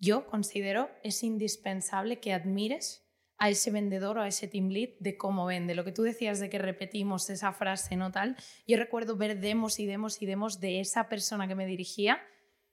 yo 0.00 0.26
considero 0.26 0.90
es 1.04 1.22
indispensable 1.22 2.18
que 2.18 2.32
admires 2.32 3.06
a 3.36 3.48
ese 3.48 3.70
vendedor 3.70 4.18
o 4.18 4.22
a 4.22 4.28
ese 4.28 4.48
team 4.48 4.68
lead 4.68 4.90
de 4.98 5.16
cómo 5.16 5.46
vende. 5.46 5.74
Lo 5.74 5.84
que 5.84 5.92
tú 5.92 6.02
decías 6.02 6.40
de 6.40 6.50
que 6.50 6.58
repetimos 6.58 7.30
esa 7.30 7.52
frase, 7.52 7.96
¿no 7.96 8.10
tal? 8.10 8.36
Yo 8.66 8.76
recuerdo 8.76 9.16
ver 9.16 9.40
demos 9.40 9.78
y 9.78 9.86
demos 9.86 10.20
y 10.20 10.26
demos 10.26 10.60
de 10.60 10.80
esa 10.80 11.08
persona 11.08 11.48
que 11.48 11.54
me 11.54 11.66
dirigía 11.66 12.20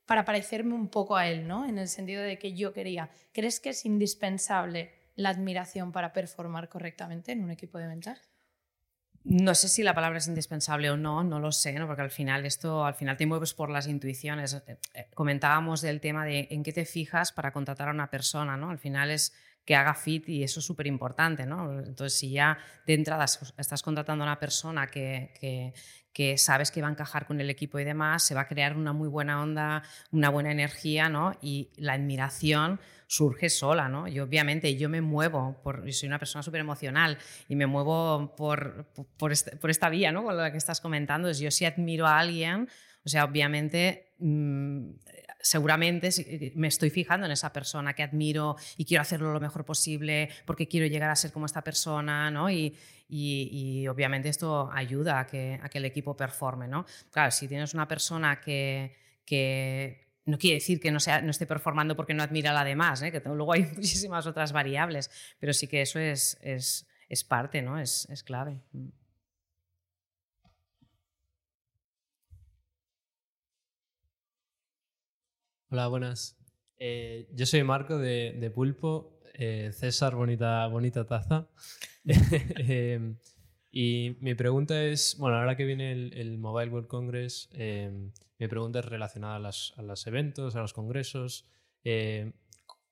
para 0.05 0.25
parecerme 0.25 0.73
un 0.73 0.89
poco 0.89 1.15
a 1.15 1.27
él, 1.27 1.47
¿no? 1.47 1.65
En 1.65 1.77
el 1.77 1.87
sentido 1.87 2.23
de 2.23 2.39
que 2.39 2.53
yo 2.53 2.73
quería. 2.73 3.09
¿Crees 3.33 3.59
que 3.59 3.69
es 3.69 3.85
indispensable 3.85 4.91
la 5.15 5.29
admiración 5.29 5.91
para 5.91 6.13
performar 6.13 6.69
correctamente 6.69 7.31
en 7.33 7.43
un 7.43 7.51
equipo 7.51 7.77
de 7.77 7.87
ventas? 7.87 8.29
No 9.29 9.55
sé 9.55 9.67
si 9.67 9.83
la 9.83 9.93
palabra 9.93 10.19
es 10.19 10.27
indispensable 10.27 10.89
o 10.89 10.95
no, 10.95 11.21
no 11.21 11.41
lo 11.41 11.51
sé, 11.51 11.73
¿no? 11.73 11.85
porque 11.85 12.01
al 12.01 12.11
final 12.11 12.45
esto, 12.45 12.85
al 12.85 12.93
final 12.93 13.17
te 13.17 13.25
mueves 13.25 13.53
por 13.53 13.69
las 13.69 13.85
intuiciones. 13.85 14.53
Eh, 14.53 14.77
eh, 14.93 15.07
comentábamos 15.13 15.81
del 15.81 15.99
tema 15.99 16.23
de 16.23 16.47
en 16.49 16.63
qué 16.63 16.71
te 16.71 16.85
fijas 16.85 17.33
para 17.33 17.51
contratar 17.51 17.89
a 17.89 17.91
una 17.91 18.09
persona, 18.09 18.55
¿no? 18.55 18.69
Al 18.69 18.79
final 18.79 19.11
es 19.11 19.33
que 19.65 19.75
haga 19.75 19.93
fit 19.95 20.29
y 20.29 20.43
eso 20.43 20.61
es 20.61 20.65
súper 20.65 20.87
importante, 20.87 21.45
¿no? 21.45 21.77
Entonces, 21.79 22.17
si 22.17 22.31
ya 22.31 22.57
de 22.85 22.93
entrada 22.93 23.25
estás 23.25 23.83
contratando 23.83 24.23
a 24.23 24.27
una 24.27 24.39
persona 24.39 24.87
que, 24.87 25.33
que, 25.41 25.73
que, 26.13 26.37
sabes 26.37 26.71
que 26.71 26.81
va 26.81 26.87
a 26.87 26.91
encajar 26.91 27.27
con 27.27 27.41
el 27.41 27.49
equipo 27.49 27.77
y 27.79 27.83
demás, 27.83 28.23
se 28.23 28.33
va 28.33 28.41
a 28.41 28.47
crear 28.47 28.77
una 28.77 28.93
muy 28.93 29.09
buena 29.09 29.41
onda, 29.41 29.83
una 30.11 30.29
buena 30.29 30.53
energía, 30.53 31.09
¿no? 31.09 31.37
Y 31.41 31.69
la 31.75 31.93
admiración 31.93 32.79
surge 33.07 33.49
sola, 33.49 33.87
¿no? 33.87 34.07
Y 34.07 34.19
obviamente 34.19 34.75
yo 34.75 34.89
me 34.89 35.01
muevo, 35.01 35.59
por, 35.63 35.91
soy 35.93 36.07
una 36.07 36.19
persona 36.19 36.43
súper 36.43 36.59
emocional 36.59 37.17
y 37.47 37.55
me 37.55 37.65
muevo 37.65 38.35
por, 38.35 38.85
este, 39.31 39.55
por, 39.55 39.71
esta 39.71 39.89
vía, 39.89 40.11
¿no? 40.11 40.23
Con 40.23 40.37
lo 40.37 40.51
que 40.51 40.57
estás 40.57 40.81
comentando, 40.81 41.29
es 41.29 41.39
yo 41.39 41.49
si 41.49 41.65
admiro 41.65 42.05
a 42.05 42.19
alguien, 42.19 42.67
o 43.05 43.09
sea, 43.09 43.23
obviamente, 43.23 44.13
mmm, 44.19 44.89
seguramente 45.39 46.09
me 46.55 46.67
estoy 46.67 46.89
fijando 46.89 47.25
en 47.25 47.31
esa 47.31 47.53
persona 47.53 47.93
que 47.93 48.03
admiro 48.03 48.57
y 48.75 48.83
quiero 48.83 49.01
hacerlo 49.01 49.31
lo 49.31 49.39
mejor 49.39 49.63
posible 49.63 50.29
porque 50.45 50.67
quiero 50.67 50.85
llegar 50.87 51.09
a 51.09 51.15
ser 51.15 51.31
como 51.31 51.45
esta 51.45 51.63
persona, 51.63 52.29
¿no? 52.29 52.49
Y, 52.49 52.75
y, 53.07 53.87
obviamente 53.87 54.27
esto 54.27 54.69
ayuda 54.73 55.19
a 55.21 55.27
que, 55.27 55.57
a 55.63 55.69
que 55.69 55.77
el 55.77 55.85
equipo 55.85 56.17
performe, 56.17 56.67
¿no? 56.67 56.85
Claro, 57.09 57.31
si 57.31 57.47
tienes 57.47 57.73
una 57.73 57.87
persona 57.87 58.41
que 58.41 60.06
no 60.27 60.37
quiere 60.37 60.55
decir 60.55 60.79
que 60.79 60.91
no, 60.91 60.99
sea, 60.99 61.21
no 61.21 61.31
esté 61.31 61.45
performando 61.47 61.95
porque 61.95 62.13
no 62.13 62.21
admira 62.21 62.51
a 62.51 62.53
la 62.53 62.63
demás, 62.65 63.01
¿eh? 63.01 63.11
que 63.11 63.21
luego 63.25 63.53
hay 63.53 63.63
muchísimas 63.75 64.27
otras 64.27 64.51
variables, 64.51 65.09
pero 65.39 65.53
sí 65.53 65.67
que 65.67 65.81
eso 65.81 65.99
es, 65.99 66.37
es, 66.41 66.85
es 67.09 67.23
parte, 67.23 67.61
¿no? 67.61 67.79
es, 67.79 68.07
es 68.09 68.23
clave. 68.23 68.61
Mm. 68.73 68.89
Hola, 75.69 75.87
buenas. 75.87 76.37
Eh, 76.77 77.27
yo 77.33 77.45
soy 77.45 77.63
Marco 77.63 77.97
de, 77.97 78.35
de 78.39 78.51
Pulpo. 78.51 79.19
Eh, 79.33 79.71
César, 79.73 80.15
bonita, 80.15 80.67
bonita 80.67 81.05
taza. 81.05 81.47
eh, 82.05 83.15
y 83.71 84.17
mi 84.21 84.35
pregunta 84.35 84.83
es, 84.83 85.15
bueno, 85.19 85.37
ahora 85.37 85.55
que 85.55 85.65
viene 85.65 85.91
el, 85.91 86.13
el 86.13 86.37
Mobile 86.37 86.71
World 86.71 86.87
Congress, 86.87 87.49
eh, 87.53 87.91
mi 88.39 88.47
pregunta 88.47 88.79
es 88.79 88.85
relacionada 88.85 89.35
a, 89.35 89.39
las, 89.39 89.73
a 89.77 89.81
los 89.81 90.05
eventos, 90.07 90.55
a 90.55 90.61
los 90.61 90.73
congresos. 90.73 91.49
Eh, 91.83 92.33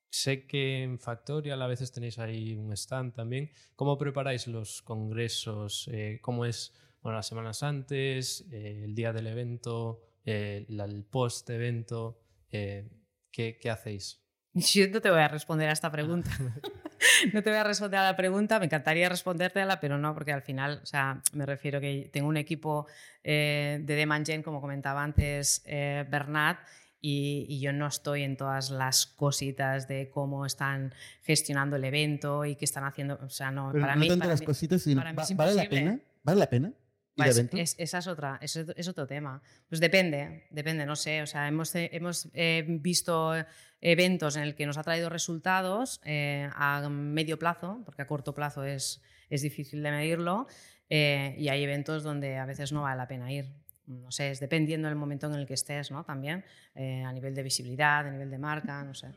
sé 0.09 0.47
que 0.47 0.83
en 0.83 0.99
Factorial 0.99 1.61
a 1.61 1.67
veces 1.67 1.91
tenéis 1.91 2.17
ahí 2.19 2.55
un 2.55 2.71
stand 2.73 3.13
también. 3.13 3.51
¿Cómo 3.75 3.97
preparáis 3.97 4.47
los 4.47 4.81
congresos? 4.81 5.89
Eh, 5.91 6.19
¿Cómo 6.21 6.45
es 6.45 6.73
bueno, 7.01 7.17
las 7.17 7.27
semanas 7.27 7.61
antes, 7.61 8.47
eh, 8.51 8.81
el 8.85 8.95
día 8.95 9.13
del 9.13 9.27
evento, 9.27 10.01
la, 10.23 10.85
el 10.85 11.05
post-evento? 11.05 12.19
¿qué, 12.49 13.59
¿Qué 13.59 13.69
hacéis? 13.69 14.23
Yo 14.53 14.87
no 14.87 15.01
te 15.01 15.11
voy 15.11 15.19
a 15.19 15.27
responder 15.27 15.69
a 15.69 15.73
esta 15.73 15.91
pregunta. 15.91 16.31
no 17.33 17.43
te 17.43 17.49
voy 17.49 17.59
a 17.59 17.63
responder 17.63 17.99
a 17.99 18.03
la 18.03 18.15
pregunta, 18.15 18.59
me 18.59 18.65
encantaría 18.65 19.09
respondértela, 19.09 19.79
pero 19.79 19.97
no, 19.97 20.13
porque 20.13 20.31
al 20.31 20.41
final, 20.41 20.79
o 20.81 20.85
sea, 20.85 21.21
me 21.33 21.45
refiero 21.45 21.79
que 21.79 22.09
tengo 22.11 22.27
un 22.27 22.37
equipo 22.37 22.87
eh, 23.23 23.79
de 23.81 23.95
Demand 23.95 24.25
Gen, 24.25 24.43
como 24.43 24.61
comentaba 24.61 25.03
antes 25.03 25.61
eh, 25.65 26.05
Bernat, 26.09 26.59
y, 27.01 27.45
y, 27.47 27.59
yo 27.59 27.71
no 27.71 27.85
estoy 27.85 28.23
en 28.23 28.35
todas 28.35 28.71
las 28.71 29.05
cositas 29.05 29.87
de 29.87 30.09
cómo 30.09 30.43
están 30.45 30.91
gestionando 31.21 31.75
el 31.75 31.83
evento 31.83 32.45
y 32.45 32.55
qué 32.55 32.65
están 32.65 32.83
haciendo. 32.83 33.19
O 33.21 33.29
sea, 33.29 33.51
no, 33.51 33.69
pero 33.71 33.83
para 33.83 33.95
no 33.95 34.01
mí. 34.01 34.07
tanto 34.07 34.21
para 34.21 34.31
las 34.31 34.39
mí, 34.39 34.45
cositas, 34.47 34.81
sino, 34.81 35.01
para 35.01 35.11
mí 35.11 35.17
¿va- 35.17 35.23
es 35.23 35.35
¿vale 35.35 35.53
la 35.53 35.69
pena? 35.69 35.99
¿Vale 36.23 36.39
la 36.39 36.49
pena? 36.49 36.71
¿Ir 37.17 37.23
a 37.23 37.27
Es- 37.27 37.37
eventos? 37.37 37.59
es- 37.59 37.75
esa 37.79 37.97
es 37.99 38.07
otra, 38.07 38.37
es, 38.41 38.55
es 38.55 38.87
otro 38.87 39.07
tema. 39.07 39.41
Pues 39.69 39.79
depende, 39.79 40.47
depende, 40.51 40.85
no 40.85 40.95
sé. 40.95 41.21
O 41.21 41.27
sea, 41.27 41.47
hemos, 41.47 41.71
hemos 41.75 42.29
eh, 42.33 42.65
visto 42.67 43.33
eventos 43.81 44.35
en 44.35 44.43
el 44.43 44.55
que 44.55 44.65
nos 44.65 44.77
ha 44.77 44.83
traído 44.83 45.09
resultados 45.09 46.01
eh, 46.03 46.49
a 46.53 46.87
medio 46.89 47.39
plazo, 47.39 47.81
porque 47.85 48.01
a 48.01 48.07
corto 48.07 48.33
plazo 48.33 48.63
es, 48.63 49.01
es 49.29 49.41
difícil 49.41 49.81
de 49.83 49.91
medirlo, 49.91 50.47
eh, 50.89 51.35
y 51.37 51.47
hay 51.49 51.63
eventos 51.63 52.03
donde 52.03 52.37
a 52.37 52.45
veces 52.45 52.71
no 52.71 52.81
vale 52.83 52.97
la 52.97 53.07
pena 53.07 53.31
ir. 53.31 53.45
No 53.87 54.11
sé, 54.11 54.31
es 54.31 54.39
dependiendo 54.39 54.87
del 54.87 54.97
momento 54.97 55.27
en 55.27 55.35
el 55.35 55.45
que 55.45 55.53
estés, 55.53 55.91
¿no? 55.91 56.03
También, 56.03 56.43
a 56.75 57.13
nivel 57.13 57.35
de 57.35 57.43
visibilidad, 57.43 58.07
a 58.07 58.09
nivel 58.11 58.31
de 58.31 58.39
marca, 58.39 58.83
no 58.83 58.95
sé. 58.95 59.09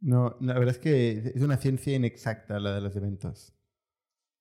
No, 0.00 0.36
la 0.40 0.54
verdad 0.54 0.74
es 0.76 0.78
que 0.78 1.32
es 1.34 1.42
una 1.42 1.58
ciencia 1.58 1.94
inexacta 1.94 2.58
la 2.58 2.74
de 2.74 2.80
los 2.80 2.96
eventos. 2.96 3.52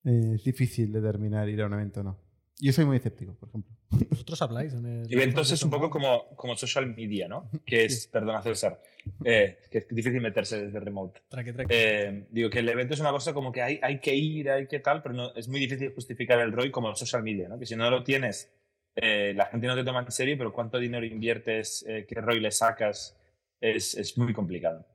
Eh, 0.05 0.34
es 0.35 0.43
difícil 0.43 0.91
determinar 0.91 1.47
ir 1.49 1.61
a 1.61 1.67
un 1.67 1.73
evento 1.73 2.01
o 2.01 2.03
no. 2.03 2.30
Yo 2.61 2.73
soy 2.73 2.85
muy 2.85 2.97
escéptico, 2.97 3.34
por 3.35 3.49
ejemplo. 3.49 3.73
Vosotros 4.09 4.41
habláis 4.41 4.73
en 4.73 4.85
el. 4.85 5.13
Eventos 5.13 5.51
es 5.51 5.63
un 5.63 5.69
poco 5.69 5.89
como, 5.89 6.27
como 6.35 6.55
social 6.57 6.93
media, 6.93 7.27
¿no? 7.27 7.49
Que 7.65 7.85
es, 7.85 8.07
perdona 8.07 8.41
César, 8.41 8.81
eh, 9.23 9.59
que 9.71 9.80
es 9.80 9.88
difícil 9.88 10.21
meterse 10.21 10.65
desde 10.65 10.80
remote. 10.80 11.21
Tranqui, 11.30 11.53
tranqui. 11.53 11.73
Eh, 11.73 12.27
digo 12.30 12.49
que 12.49 12.59
el 12.59 12.69
evento 12.69 12.93
es 12.93 12.99
una 12.99 13.11
cosa 13.11 13.34
como 13.34 13.51
que 13.51 13.61
hay, 13.61 13.80
hay 13.81 13.99
que 13.99 14.13
ir, 14.13 14.49
hay 14.49 14.67
que 14.67 14.80
tal, 14.80 15.01
pero 15.01 15.15
no, 15.15 15.34
es 15.35 15.47
muy 15.47 15.59
difícil 15.59 15.93
justificar 15.93 16.39
el 16.39 16.51
ROI 16.51 16.69
como 16.69 16.89
el 16.89 16.95
social 16.97 17.23
media, 17.23 17.47
¿no? 17.47 17.57
Que 17.57 17.65
si 17.65 17.76
no 17.76 17.89
lo 17.89 18.03
tienes, 18.03 18.51
eh, 18.95 19.34
la 19.35 19.45
gente 19.45 19.67
no 19.67 19.76
te 19.76 19.85
toma 19.85 20.01
en 20.01 20.11
serio, 20.11 20.35
pero 20.38 20.51
cuánto 20.51 20.80
dinero 20.80 21.05
inviertes, 21.05 21.85
eh, 21.88 22.05
qué 22.07 22.15
ROI 22.15 22.41
le 22.41 22.51
sacas, 22.51 23.17
es, 23.61 23.95
es 23.95 24.17
muy 24.17 24.34
complicado. 24.34 24.85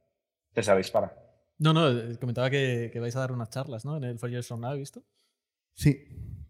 Te 0.53 0.63
sabéis 0.63 0.91
para. 0.91 1.24
No, 1.59 1.73
no, 1.73 1.89
eh, 1.91 2.17
comentaba 2.21 2.51
que, 2.51 2.91
que 2.93 3.01
vais 3.01 3.15
a 3.17 3.21
dar 3.21 3.33
unas 3.33 3.51
charlas, 3.51 3.85
¿no? 3.85 3.97
En 3.97 4.05
el 4.05 4.19
Four 4.19 4.31
Years 4.31 4.47
From 4.49 4.61
Now, 4.61 4.73
¿he 4.75 4.79
visto? 4.79 5.03
Sí. 5.75 6.05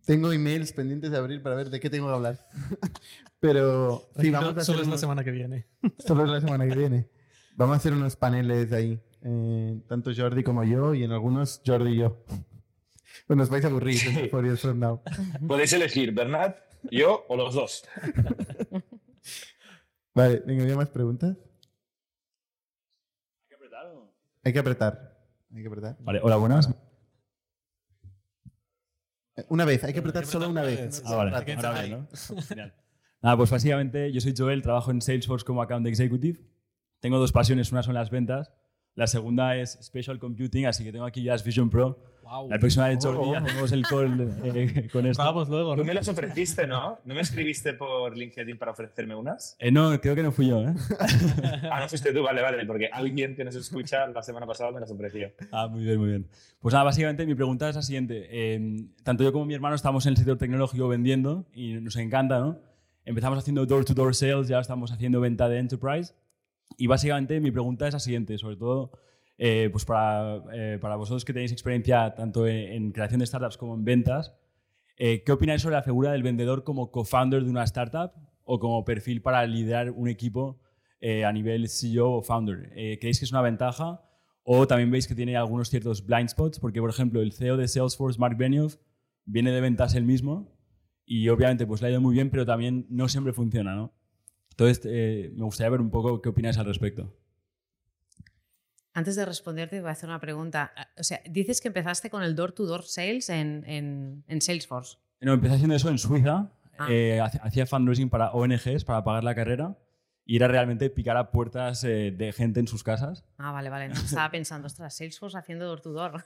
Tengo 0.07 0.33
emails 0.33 0.73
pendientes 0.73 1.11
de 1.11 1.17
abrir 1.17 1.43
para 1.43 1.55
ver 1.55 1.71
de 1.71 1.81
qué 1.81 1.89
tengo 1.91 2.09
que 2.09 2.15
hablar. 2.15 2.39
Pero 3.41 4.09
sí, 4.19 4.31
vamos 4.31 4.57
a 4.57 4.65
solo 4.65 4.81
es 4.81 4.87
la 4.87 4.93
unos- 4.93 5.01
semana 5.01 5.25
que 5.25 5.31
viene. 5.31 5.67
Solo 5.99 6.25
es 6.25 6.31
la 6.31 6.41
semana 6.41 6.67
que 6.67 6.75
viene. 6.77 7.09
Vamos 7.57 7.75
a 7.75 7.77
hacer 7.79 7.93
unos 7.93 8.17
paneles 8.17 8.73
ahí. 8.73 9.01
eh, 9.23 9.81
tanto 9.89 10.11
Jordi 10.15 10.43
como 10.43 10.65
yo, 10.65 10.95
y 10.95 11.05
en 11.05 11.13
algunos 11.13 11.63
Jordi 11.67 11.93
y 11.93 11.97
yo. 11.99 12.25
Bueno, 13.29 13.45
os 13.45 13.49
vais 13.49 13.65
a 13.65 13.69
aburrir 13.69 13.99
en 14.09 14.17
el 14.19 14.29
Four 14.29 14.45
Years 14.45 14.61
From 14.61 14.81
Now. 14.81 15.01
Podéis 15.47 15.73
elegir 15.73 16.13
Bernat, 16.13 16.57
yo 16.91 17.25
o 17.29 17.37
los 17.37 17.55
dos. 17.55 17.85
Vale, 20.15 20.43
venga, 20.47 20.63
¿había 20.65 20.77
más 20.77 20.89
preguntas? 20.91 21.37
Hay 24.45 24.53
que 24.53 24.59
apretar. 24.59 25.19
Hay 25.55 25.63
que 25.63 25.69
apretar. 25.69 25.97
Vale, 26.01 26.21
hola, 26.23 26.37
buenas. 26.37 26.69
Eh, 29.37 29.45
Una 29.49 29.65
vez, 29.65 29.83
hay 29.85 29.93
que 29.93 30.01
apretar 30.01 30.27
solo 30.27 30.49
una 30.49 30.63
vez. 30.63 31.03
Ah, 31.05 31.17
vale. 31.17 31.31
Ahora 31.37 31.71
vale, 31.71 31.89
¿no? 31.89 32.09
Genial. 32.49 32.75
Nada, 33.23 33.37
pues 33.39 33.51
básicamente 33.51 34.13
yo 34.13 34.21
soy 34.21 34.35
Joel, 34.37 34.61
trabajo 34.63 34.91
en 34.91 35.01
Salesforce 35.01 35.47
como 35.47 35.63
Account 35.63 35.87
Executive. 35.87 36.41
Tengo 37.01 37.19
dos 37.19 37.33
pasiones, 37.33 37.73
una 37.73 37.83
son 37.83 37.95
las 37.95 38.11
ventas, 38.11 38.53
la 38.95 39.07
segunda 39.07 39.57
es 39.57 39.79
Special 39.83 40.19
Computing, 40.19 40.67
así 40.67 40.85
que 40.85 40.93
tengo 40.93 41.05
aquí 41.05 41.23
Jazz 41.23 41.43
Vision 41.45 41.69
Pro. 41.71 41.99
Wow. 42.23 42.49
La 42.49 42.59
próxima 42.59 42.89
vez, 42.89 42.99
Jordi, 43.05 43.19
Oh. 43.33 43.37
hacemos 43.37 43.73
el 43.73 43.83
call 43.83 44.41
eh, 44.45 44.89
con 44.91 45.05
esto. 45.07 45.23
Vamos 45.23 45.47
luego, 45.51 45.73
Tú 45.75 45.81
¿no? 45.83 45.85
me 45.85 45.93
las 45.93 46.09
ofreciste, 46.09 46.67
¿no? 46.67 46.99
¿No 47.05 47.15
me 47.15 47.21
escribiste 47.21 47.75
por 47.75 48.17
LinkedIn 48.17 48.57
para 48.57 48.73
ofrecerme 48.73 49.15
unas? 49.15 49.57
Eh, 49.59 49.71
no, 49.71 50.01
creo 50.01 50.15
que 50.15 50.23
no 50.23 50.33
fui 50.33 50.47
yo, 50.49 50.63
¿eh? 50.63 50.75
Ah, 51.71 51.81
no 51.81 51.89
fuiste 51.89 52.15
tú, 52.15 52.23
vale, 52.23 52.41
vale, 52.41 52.65
porque 52.65 52.89
alguien 52.91 53.37
que 53.37 53.45
nos 53.45 53.55
escucha 53.57 54.07
la 54.07 54.23
semana 54.23 54.47
pasada 54.47 54.71
me 54.71 54.81
las 54.81 54.91
ofreció. 54.91 55.33
Ah, 55.53 55.69
muy 55.69 55.85
bien, 55.85 55.99
muy 55.99 56.09
bien. 56.09 56.29
Pues 56.61 56.73
nada, 56.73 56.85
básicamente 56.85 57.27
mi 57.27 57.35
pregunta 57.35 57.69
es 57.69 57.77
la 57.77 57.83
siguiente. 57.83 58.27
Eh, 58.31 58.87
tanto 59.03 59.23
yo 59.23 59.31
como 59.33 59.45
mi 59.45 59.53
hermano 59.53 59.75
estamos 59.75 60.07
en 60.07 60.13
el 60.13 60.17
sector 60.17 60.39
tecnológico 60.39 60.89
vendiendo 60.89 61.45
y 61.53 61.75
nos 61.75 61.97
encanta, 61.97 62.39
¿no? 62.39 62.59
Empezamos 63.05 63.39
haciendo 63.39 63.67
door-to-door 63.67 64.15
sales, 64.15 64.49
ya 64.49 64.61
estamos 64.61 64.93
haciendo 64.93 65.21
venta 65.21 65.47
de 65.51 65.59
enterprise. 65.59 66.15
Y 66.77 66.87
básicamente 66.87 67.41
mi 67.41 67.51
pregunta 67.51 67.87
es 67.87 67.95
la 67.95 68.01
siguiente, 68.01 68.39
sobre 68.39 68.57
todo 68.57 68.93
eh, 69.37 69.69
pues 69.73 69.85
para, 69.85 70.43
eh, 70.53 70.79
para 70.81 70.97
vosotros 70.97 71.25
que 71.25 71.33
tenéis 71.33 71.51
experiencia 71.51 72.15
tanto 72.15 72.47
en, 72.47 72.93
creación 72.93 73.19
de 73.19 73.27
startups 73.27 73.57
como 73.57 73.75
en 73.75 73.85
ventas, 73.85 74.35
eh, 74.97 75.25
¿qué 75.25 75.33
opináis 75.33 75.63
sobre 75.63 75.75
la 75.75 75.83
figura 75.83 76.13
del 76.13 76.23
vendedor 76.23 76.63
como 76.63 76.93
co-founder 76.93 77.43
de 77.43 77.51
una 77.51 77.65
startup 77.65 78.13
o 78.45 78.61
como 78.61 78.85
perfil 78.85 79.23
para 79.23 79.45
liderar 79.47 79.91
un 79.91 80.09
equipo 80.09 80.61
a 81.27 81.31
nivel 81.33 81.69
CEO 81.69 82.13
o 82.13 82.23
founder? 82.23 82.71
¿Creéis 82.99 83.19
que 83.19 83.27
es 83.27 83.33
una 83.33 83.43
ventaja? 83.43 84.01
O 84.43 84.67
también 84.67 84.91
veis 84.91 85.07
que 85.07 85.15
tiene 85.15 85.37
algunos 85.37 85.69
ciertos 85.69 86.07
blind 86.07 86.31
spots, 86.31 86.59
porque 86.59 86.81
por 86.81 86.89
ejemplo 86.89 87.21
el 87.21 87.33
CEO 87.33 87.59
de 87.59 87.69
Salesforce, 87.69 88.19
Mark 88.19 88.39
Benioff, 88.39 88.77
viene 89.27 89.51
de 89.51 89.61
ventas 89.61 89.95
él 89.95 90.05
mismo 90.05 90.57
y 91.05 91.29
obviamente 91.29 91.67
pues 91.67 91.83
le 91.83 91.89
ha 91.89 91.91
ido 91.91 92.01
muy 92.01 92.15
bien, 92.15 92.31
pero 92.31 92.47
también 92.47 92.87
no 92.89 93.09
siempre 93.09 93.35
funciona, 93.35 93.75
¿no? 93.75 93.93
Entonces 94.55 94.81
eh, 94.87 95.33
me 95.35 95.45
gustaría 95.45 95.71
ver 95.71 95.81
un 95.81 95.91
poco 95.91 96.23
qué 96.23 96.29
opináis 96.29 96.57
al 96.59 96.67
respecto. 96.67 97.13
Antes 98.93 99.17
de 99.17 99.25
responderte, 99.25 99.81
voy 99.81 99.89
a 99.89 99.93
hacer 99.93 100.09
una 100.09 100.21
pregunta. 100.21 100.73
O 100.97 101.03
sea, 101.03 101.21
dices 101.29 101.61
que 101.61 101.69
empezaste 101.69 102.11
con 102.11 102.23
el 102.23 102.37
door-to-door 102.37 102.85
sales 102.85 103.29
en, 103.31 103.65
en- 103.67 104.23
en 104.29 104.41
Salesforce. 104.41 104.99
No, 105.21 105.33
empecé 105.33 105.55
haciendo 105.57 105.75
eso 105.75 105.89
en 105.89 105.99
Suiza, 105.99 106.51
Ah. 106.79 106.87
eh, 106.91 107.21
hacía 107.21 107.67
fundraising 107.67 108.11
para 108.11 108.33
ONGs 108.33 108.85
para 108.85 109.03
pagar 109.05 109.23
la 109.25 109.35
carrera 109.35 109.79
y 110.25 110.35
era 110.37 110.49
realmente 110.49 110.91
picar 110.91 111.17
a 111.17 111.31
puertas 111.31 111.85
eh, 111.85 112.13
de 112.17 112.33
gente 112.33 112.59
en 112.61 112.67
sus 112.69 112.83
casas. 112.83 113.25
Ah, 113.39 113.53
vale, 113.53 113.71
vale. 113.71 113.89
No, 113.89 113.95
estaba 113.95 114.31
pensando, 114.31 114.67
ostras, 114.67 114.97
Salesforce 114.97 115.37
haciendo 115.39 115.67
door-to-door. 115.67 116.25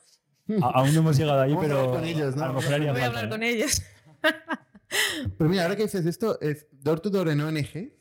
A- 0.63 0.67
aún 0.79 0.93
no 0.95 1.01
hemos 1.01 1.17
llegado 1.19 1.41
ahí, 1.41 1.55
pero 1.61 1.79
hablar 1.81 1.95
con 2.01 2.05
ellos, 2.05 2.37
¿no? 2.37 2.45
a 2.45 2.49
lo 2.49 2.55
mejor 2.55 2.75
haría 2.75 2.93
Voy 2.93 3.01
a 3.03 3.07
hablar 3.07 3.29
con 3.29 3.43
ellos. 3.43 3.83
Pero 5.37 5.51
mira, 5.51 5.63
ahora 5.65 5.77
que 5.77 5.83
dices 5.83 6.05
esto, 6.07 6.39
es 6.41 6.67
door 6.73 7.01
to 7.01 7.11
door 7.11 7.29
en 7.29 7.41
ONG 7.43 7.93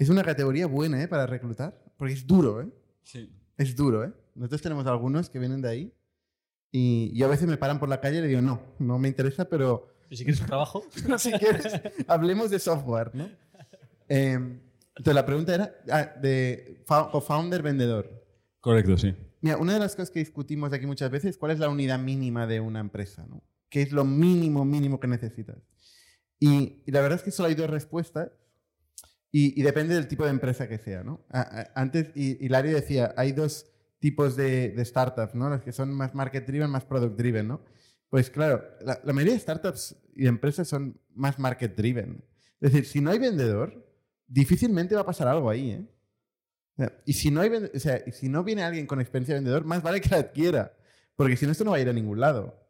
es 0.00 0.08
una 0.08 0.24
categoría 0.24 0.66
buena 0.66 1.02
¿eh? 1.02 1.06
para 1.08 1.26
reclutar, 1.26 1.78
porque 1.96 2.14
es 2.14 2.26
duro, 2.26 2.62
¿eh? 2.62 2.68
Sí. 3.04 3.30
Es 3.56 3.76
duro, 3.76 4.04
¿eh? 4.04 4.12
Nosotros 4.34 4.62
tenemos 4.62 4.86
algunos 4.86 5.28
que 5.28 5.38
vienen 5.38 5.60
de 5.60 5.68
ahí 5.68 5.94
y 6.72 7.22
a 7.22 7.26
veces 7.28 7.46
me 7.48 7.56
paran 7.56 7.78
por 7.78 7.88
la 7.88 8.00
calle 8.00 8.18
y 8.18 8.20
le 8.22 8.28
digo, 8.28 8.40
no, 8.40 8.62
no 8.78 8.98
me 8.98 9.08
interesa, 9.08 9.44
pero 9.48 9.88
¿Y 10.08 10.16
si 10.16 10.24
quieres 10.24 10.40
un 10.40 10.46
trabajo? 10.46 10.82
no, 11.08 11.18
si 11.18 11.30
quieres, 11.32 11.80
hablemos 12.08 12.50
de 12.50 12.58
software, 12.58 13.14
¿no? 13.14 13.28
Eh, 14.08 14.32
entonces 14.96 15.14
la 15.14 15.26
pregunta 15.26 15.54
era 15.54 15.74
ah, 15.90 16.14
de 16.20 16.82
fou- 16.86 17.10
co-founder 17.10 17.62
vendedor. 17.62 18.08
Correcto, 18.60 18.96
sí. 18.98 19.14
Mira, 19.40 19.56
una 19.56 19.74
de 19.74 19.78
las 19.80 19.94
cosas 19.94 20.10
que 20.10 20.18
discutimos 20.18 20.72
aquí 20.72 20.86
muchas 20.86 21.10
veces 21.10 21.30
es 21.30 21.36
cuál 21.38 21.52
es 21.52 21.58
la 21.58 21.68
unidad 21.68 21.98
mínima 21.98 22.46
de 22.46 22.60
una 22.60 22.80
empresa, 22.80 23.26
¿no? 23.26 23.42
¿Qué 23.68 23.82
es 23.82 23.92
lo 23.92 24.04
mínimo, 24.04 24.64
mínimo 24.64 24.98
que 24.98 25.06
necesitas? 25.08 25.56
Y, 26.38 26.82
y 26.86 26.90
la 26.90 27.00
verdad 27.02 27.18
es 27.18 27.22
que 27.24 27.30
solo 27.30 27.48
hay 27.48 27.54
dos 27.54 27.70
respuestas 27.70 28.30
y, 29.32 29.58
y 29.58 29.62
depende 29.62 29.94
del 29.94 30.08
tipo 30.08 30.24
de 30.24 30.30
empresa 30.30 30.68
que 30.68 30.78
sea, 30.78 31.04
¿no? 31.04 31.24
Antes, 31.74 32.10
Hilario 32.14 32.74
decía, 32.74 33.14
hay 33.16 33.32
dos 33.32 33.70
tipos 33.98 34.36
de, 34.36 34.70
de 34.70 34.84
startups, 34.84 35.34
¿no? 35.34 35.50
Las 35.50 35.62
que 35.62 35.72
son 35.72 35.92
más 35.92 36.14
market 36.14 36.46
driven, 36.46 36.70
más 36.70 36.84
product 36.84 37.16
driven, 37.16 37.48
¿no? 37.48 37.62
Pues 38.08 38.30
claro, 38.30 38.64
la, 38.80 39.00
la 39.04 39.12
mayoría 39.12 39.34
de 39.34 39.40
startups 39.40 39.96
y 40.16 40.26
empresas 40.26 40.66
son 40.66 41.00
más 41.14 41.38
market 41.38 41.76
driven. 41.76 42.24
Es 42.60 42.72
decir, 42.72 42.86
si 42.86 43.00
no 43.00 43.10
hay 43.10 43.18
vendedor, 43.18 43.86
difícilmente 44.26 44.94
va 44.94 45.02
a 45.02 45.06
pasar 45.06 45.28
algo 45.28 45.48
ahí, 45.48 45.70
¿eh? 45.72 45.86
O 46.74 46.76
sea, 46.76 47.02
Y 47.04 47.12
si 47.12 47.30
no, 47.30 47.40
hay, 47.40 47.50
o 47.50 47.78
sea, 47.78 48.02
si 48.12 48.28
no 48.28 48.42
viene 48.42 48.62
alguien 48.62 48.86
con 48.86 49.00
experiencia 49.00 49.34
de 49.34 49.40
vendedor, 49.40 49.64
más 49.64 49.82
vale 49.82 50.00
que 50.00 50.08
la 50.08 50.18
adquiera. 50.18 50.76
Porque 51.14 51.36
si 51.36 51.44
no, 51.44 51.52
esto 51.52 51.64
no 51.64 51.72
va 51.72 51.76
a 51.76 51.80
ir 51.80 51.88
a 51.88 51.92
ningún 51.92 52.20
lado. 52.20 52.68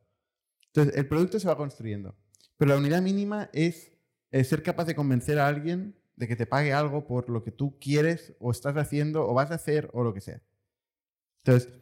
Entonces, 0.67 0.97
el 0.97 1.07
producto 1.07 1.39
se 1.39 1.49
va 1.49 1.57
construyendo. 1.57 2.17
Pero 2.57 2.71
la 2.71 2.79
unidad 2.79 3.03
mínima 3.03 3.51
es 3.53 3.93
eh, 4.31 4.45
ser 4.45 4.63
capaz 4.63 4.85
de 4.85 4.95
convencer 4.95 5.39
a 5.39 5.47
alguien 5.47 5.97
de 6.21 6.29
que 6.29 6.37
te 6.37 6.47
pague 6.47 6.73
algo 6.75 7.07
por 7.07 7.31
lo 7.31 7.43
que 7.43 7.51
tú 7.51 7.79
quieres 7.81 8.35
o 8.39 8.51
estás 8.51 8.77
haciendo 8.77 9.27
o 9.27 9.35
vas 9.35 9.51
a 9.51 9.55
hacer 9.55 9.89
o 9.95 10.05
lo 10.05 10.13
que 10.15 10.21
sea. 10.21 10.41
Entonces, 11.45 11.73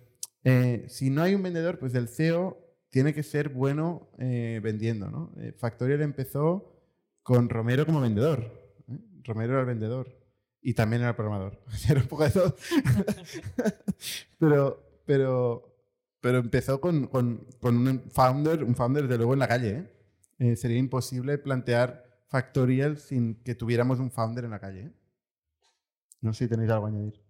eh, 0.44 0.86
si 0.88 1.10
no 1.10 1.22
hay 1.22 1.34
un 1.34 1.42
vendedor, 1.42 1.78
pues 1.78 1.94
el 1.94 2.08
CEO 2.08 2.56
tiene 2.90 3.12
que 3.12 3.22
ser 3.24 3.48
bueno 3.48 4.08
eh, 4.18 4.60
vendiendo. 4.62 5.10
¿no? 5.10 5.32
Eh, 5.38 5.52
Factorial 5.52 6.02
empezó 6.02 6.80
con 7.22 7.48
Romero 7.48 7.84
como 7.84 8.00
vendedor. 8.00 8.40
Romero 9.24 9.52
era 9.54 9.60
el 9.62 9.66
vendedor 9.66 10.08
y 10.62 10.74
también 10.74 11.02
era 11.02 11.10
el 11.10 11.16
programador. 11.16 11.60
Un 11.96 12.06
poco 12.08 12.24
de 12.24 12.30
todo. 12.30 12.54
pero, 14.38 15.02
pero, 15.04 15.74
pero 16.20 16.38
empezó 16.38 16.80
con, 16.80 17.06
con- 17.08 17.46
con 17.60 17.76
un 17.88 18.02
founder, 18.10 18.62
un 18.64 18.74
founder 18.76 19.08
de 19.08 19.16
luego 19.16 19.32
en 19.32 19.38
la 19.40 19.48
calle. 19.48 19.84
sería 20.56 20.78
imposible 20.78 21.38
plantear 21.38 22.07
Factorial 22.28 22.98
sin 22.98 23.42
que 23.42 23.54
tuviéramos 23.54 23.98
un 24.00 24.10
founder 24.10 24.44
en 24.44 24.50
la 24.50 24.60
calle. 24.60 24.80
¿eh? 24.80 24.92
No 26.20 26.32
sé 26.32 26.44
si 26.44 26.50
tenéis 26.50 26.70
algo 26.70 26.86
a 26.86 26.88
añadir. 26.88 27.22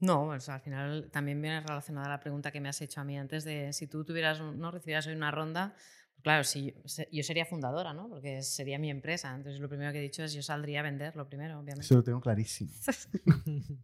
No, 0.00 0.26
pues 0.26 0.48
al 0.48 0.60
final 0.60 1.10
también 1.10 1.40
viene 1.40 1.60
relacionada 1.60 2.06
a 2.06 2.10
la 2.10 2.20
pregunta 2.20 2.50
que 2.50 2.60
me 2.60 2.68
has 2.68 2.80
hecho 2.82 3.00
a 3.00 3.04
mí 3.04 3.18
antes 3.18 3.44
de 3.44 3.72
si 3.72 3.86
tú 3.86 4.04
tuvieras, 4.04 4.40
no 4.40 4.70
recibieras 4.70 5.06
hoy 5.06 5.14
una 5.14 5.30
ronda. 5.30 5.74
Claro, 6.22 6.44
si 6.44 6.72
yo, 6.72 7.04
yo 7.10 7.22
sería 7.22 7.46
fundadora, 7.46 7.92
¿no? 7.94 8.08
Porque 8.08 8.42
sería 8.42 8.78
mi 8.78 8.90
empresa. 8.90 9.34
Entonces 9.34 9.60
lo 9.60 9.68
primero 9.68 9.92
que 9.92 9.98
he 9.98 10.02
dicho 10.02 10.22
es 10.22 10.32
yo 10.32 10.42
saldría 10.42 10.80
a 10.80 10.82
vender, 10.82 11.16
lo 11.16 11.26
primero, 11.26 11.54
obviamente. 11.54 11.82
Eso 11.82 11.94
lo 11.94 12.02
tengo 12.02 12.20
clarísimo. 12.20 12.72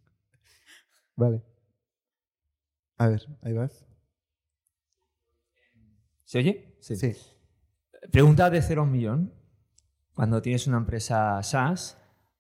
Vale. 1.17 1.43
A 2.97 3.09
ver, 3.09 3.27
ahí 3.43 3.53
vas. 3.53 3.87
¿Se 6.25 6.39
oye? 6.39 6.77
Sí. 6.81 6.95
Pregunta 8.11 8.51
de 8.51 8.61
cero 8.61 8.83
a 8.83 8.85
un 8.85 8.93
millón. 8.93 9.38
Cuando 10.19 10.43
tienes 10.43 10.67
una 10.67 10.79
empresa 10.79 11.41
SaaS, 11.45 11.97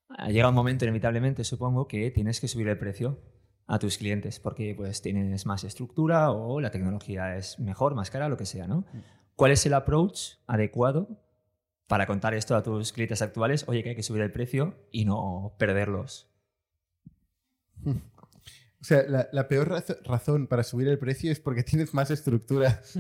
ah, 0.08 0.30
llega 0.30 0.48
un 0.48 0.54
momento 0.56 0.84
inevitablemente, 0.84 1.44
supongo, 1.44 1.86
que 1.86 2.10
tienes 2.10 2.40
que 2.40 2.48
subir 2.48 2.66
el 2.66 2.76
precio 2.76 3.20
a 3.68 3.78
tus 3.78 3.98
clientes 3.98 4.40
porque 4.40 4.74
pues 4.76 5.00
tienes 5.00 5.46
más 5.46 5.62
estructura 5.62 6.32
o 6.32 6.60
la 6.60 6.72
tecnología 6.72 7.36
es 7.36 7.60
mejor, 7.60 7.94
más 7.94 8.10
cara, 8.10 8.28
lo 8.28 8.36
que 8.36 8.46
sea, 8.46 8.66
¿no? 8.66 8.84
¿Cuál 9.36 9.52
es 9.52 9.64
el 9.64 9.74
approach 9.74 10.38
adecuado 10.48 11.20
para 11.86 12.08
contar 12.08 12.34
esto 12.34 12.56
a 12.56 12.64
tus 12.64 12.92
clientes 12.92 13.22
actuales? 13.22 13.64
Oye, 13.68 13.84
que 13.84 13.90
hay 13.90 13.94
que 13.94 14.02
subir 14.02 14.22
el 14.22 14.32
precio 14.32 14.74
y 14.90 15.04
no 15.04 15.54
perderlos. 15.56 16.28
O 18.80 18.84
sea, 18.84 19.02
la, 19.08 19.28
la 19.32 19.48
peor 19.48 19.68
razo- 19.68 19.98
razón 20.04 20.46
para 20.46 20.62
subir 20.62 20.86
el 20.88 20.98
precio 20.98 21.32
es 21.32 21.40
porque 21.40 21.62
tienes 21.70 21.94
más 21.94 22.10
estructura. 22.10 22.80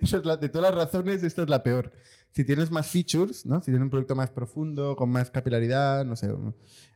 Esa 0.00 0.16
es 0.18 0.24
la- 0.24 0.36
de 0.36 0.48
todas 0.48 0.70
las 0.74 0.84
razones, 0.84 1.22
esta 1.22 1.42
es 1.42 1.48
la 1.48 1.62
peor. 1.62 1.92
Si 2.30 2.44
tienes 2.44 2.70
más 2.70 2.86
features, 2.88 3.46
¿no? 3.46 3.58
si 3.60 3.66
tienes 3.66 3.82
un 3.82 3.90
producto 3.90 4.14
más 4.14 4.30
profundo, 4.30 4.94
con 4.96 5.08
más 5.10 5.30
capilaridad, 5.30 6.04
no 6.04 6.14
sé, 6.14 6.30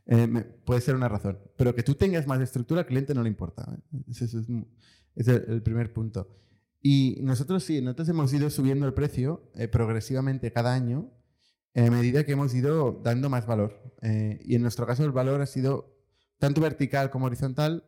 eh, 0.05 0.27
puede 0.63 0.79
ser 0.79 0.95
una 0.95 1.09
razón. 1.09 1.39
Pero 1.57 1.73
que 1.75 1.81
tú 1.83 1.95
tengas 1.95 2.27
más 2.27 2.39
estructura, 2.39 2.81
al 2.81 2.87
cliente 2.87 3.13
no 3.15 3.23
le 3.23 3.29
importa. 3.29 3.65
¿eh? 3.91 4.03
Ese, 4.09 4.25
ese 4.25 4.37
es, 4.39 4.47
ese 5.15 5.35
es 5.35 5.49
el 5.49 5.61
primer 5.63 5.91
punto. 5.91 6.29
Y 6.81 7.17
nosotros 7.21 7.63
sí, 7.63 7.81
nosotros 7.81 8.09
hemos 8.09 8.31
ido 8.31 8.49
subiendo 8.49 8.85
el 8.85 8.93
precio 8.93 9.49
eh, 9.55 9.67
progresivamente 9.67 10.51
cada 10.51 10.73
año 10.73 11.11
a 11.75 11.89
medida 11.89 12.23
que 12.25 12.33
hemos 12.33 12.53
ido 12.53 13.01
dando 13.03 13.29
más 13.29 13.47
valor. 13.47 13.95
Eh, 14.03 14.39
y 14.45 14.55
en 14.55 14.61
nuestro 14.61 14.85
caso 14.85 15.03
el 15.03 15.11
valor 15.11 15.41
ha 15.41 15.45
sido 15.47 15.97
tanto 16.37 16.61
vertical 16.61 17.09
como 17.09 17.25
horizontal. 17.25 17.85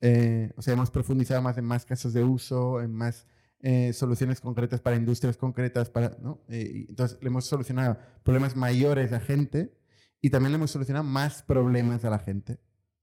Eh, 0.00 0.52
o 0.56 0.62
sea, 0.62 0.74
hemos 0.74 0.90
profundizado 0.90 1.40
más 1.42 1.56
en 1.58 1.64
más 1.64 1.84
casos 1.84 2.12
de 2.12 2.22
uso, 2.24 2.80
en 2.80 2.92
más 2.92 3.26
eh, 3.60 3.92
soluciones 3.92 4.40
concretas 4.40 4.80
para 4.80 4.96
industrias 4.96 5.36
concretas. 5.36 5.90
Para, 5.90 6.16
¿no? 6.20 6.42
Eh, 6.48 6.86
entonces, 6.88 7.18
le 7.20 7.28
hemos 7.28 7.46
solucionado 7.46 7.98
problemas 8.22 8.56
mayores 8.56 9.12
a 9.12 9.20
gente 9.20 9.74
y 10.20 10.30
también 10.30 10.52
le 10.52 10.56
hemos 10.56 10.70
solucionado 10.70 11.04
más 11.04 11.42
problemas 11.42 12.04
a 12.04 12.10
la 12.10 12.18
gente. 12.18 12.58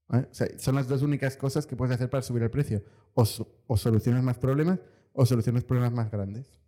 ¿vale? 0.08 0.28
O 0.30 0.34
sea, 0.34 0.46
son 0.58 0.74
las 0.74 0.88
dos 0.88 1.02
únicas 1.02 1.36
cosas 1.36 1.66
que 1.66 1.76
puedes 1.76 1.94
hacer 1.94 2.10
para 2.10 2.22
subir 2.22 2.42
el 2.42 2.50
precio. 2.50 2.82
O, 3.14 3.24
o 3.66 3.76
solucionas 3.76 4.22
más 4.22 4.38
problemas 4.38 4.78
o 5.12 5.26
solucionas 5.26 5.64
problemas 5.64 5.92
más 5.92 6.10
grandes. 6.10 6.58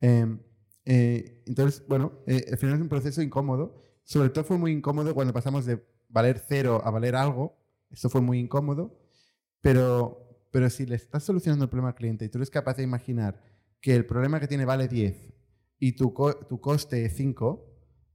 Eh, 0.00 0.38
eh, 0.84 1.42
entonces, 1.46 1.84
bueno, 1.86 2.12
eh, 2.26 2.46
al 2.50 2.58
final 2.58 2.76
es 2.76 2.80
un 2.80 2.88
proceso 2.88 3.22
incómodo. 3.22 3.82
Sobre 4.04 4.30
todo 4.30 4.44
fue 4.44 4.58
muy 4.58 4.72
incómodo 4.72 5.14
cuando 5.14 5.32
pasamos 5.32 5.66
de 5.66 5.84
valer 6.08 6.42
cero 6.46 6.80
a 6.84 6.90
valer 6.90 7.16
algo. 7.16 7.56
Esto 7.90 8.08
fue 8.08 8.20
muy 8.20 8.38
incómodo. 8.38 8.99
Pero, 9.60 10.46
pero 10.50 10.70
si 10.70 10.86
le 10.86 10.96
estás 10.96 11.24
solucionando 11.24 11.64
el 11.64 11.70
problema 11.70 11.88
al 11.90 11.94
cliente 11.94 12.24
y 12.24 12.28
tú 12.28 12.38
eres 12.38 12.50
capaz 12.50 12.76
de 12.76 12.82
imaginar 12.82 13.42
que 13.80 13.94
el 13.94 14.06
problema 14.06 14.40
que 14.40 14.48
tiene 14.48 14.64
vale 14.64 14.88
10 14.88 15.32
y 15.78 15.92
tu, 15.92 16.12
co- 16.14 16.34
tu 16.46 16.60
coste 16.60 17.04
es 17.04 17.14
5, 17.16 17.66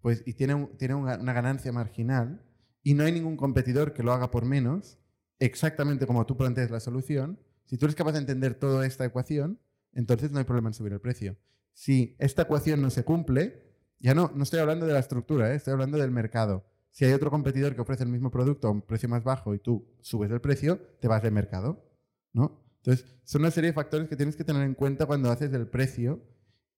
pues, 0.02 0.24
y 0.26 0.34
tiene, 0.34 0.54
un- 0.56 0.78
tiene 0.78 0.96
una, 0.96 1.18
ganancia 1.34 1.72
marginal 1.72 2.44
y 2.84 2.94
no 2.94 3.04
hay 3.04 3.12
ningún 3.12 3.38
competidor 3.38 3.94
que 3.94 4.04
lo 4.04 4.12
haga 4.14 4.30
por 4.32 4.46
menos, 4.46 5.00
exactamente 5.40 6.06
como 6.06 6.26
tú 6.26 6.38
planteas 6.38 6.70
la 6.72 6.80
solución, 6.80 7.40
si 7.66 7.78
tú 7.78 7.86
eres 7.86 7.96
capaz 7.96 8.12
de 8.14 8.20
entender 8.20 8.54
toda 8.56 8.86
esta 8.86 9.06
ecuación, 9.06 9.60
entonces 9.94 10.32
no 10.32 10.38
hay 10.40 10.46
problema 10.46 10.70
en 10.70 10.74
subir 10.74 10.94
el 10.94 11.02
precio. 11.02 11.36
Si 11.74 12.16
esta 12.20 12.44
ecuación 12.44 12.82
no 12.82 12.90
se 12.92 13.04
cumple, 13.04 13.64
ya 14.00 14.14
no, 14.14 14.32
no 14.36 14.44
estoy 14.44 14.60
hablando 14.60 14.86
de 14.86 14.94
la 14.94 15.00
estructura, 15.00 15.52
¿eh? 15.52 15.56
estoy 15.56 15.74
hablando 15.74 15.98
del 15.98 16.12
mercado. 16.12 16.66
Si 16.96 17.04
hay 17.04 17.12
otro 17.12 17.30
competidor 17.30 17.76
que 17.76 17.82
ofrece 17.82 18.04
el 18.04 18.10
mismo 18.10 18.32
producto 18.32 18.70
a 18.70 18.72
un 18.72 18.82
precio 18.82 19.10
más 19.10 19.22
bajo 19.22 19.54
y 19.54 19.60
tú 19.60 19.86
subes 20.00 20.32
el 20.32 20.40
precio, 20.40 20.80
te 21.02 21.10
vas 21.10 21.22
del 21.22 21.34
mercado. 21.34 21.84
¿no? 22.32 22.64
Entonces, 22.78 23.06
son 23.26 23.42
una 23.42 23.52
serie 23.52 23.72
de 23.72 23.74
factores 23.74 24.08
que 24.08 24.16
tienes 24.16 24.38
que 24.38 24.46
tener 24.46 24.62
en 24.62 24.76
cuenta 24.76 25.06
cuando 25.06 25.30
haces 25.30 25.52
el 25.52 25.68
precio. 25.68 26.24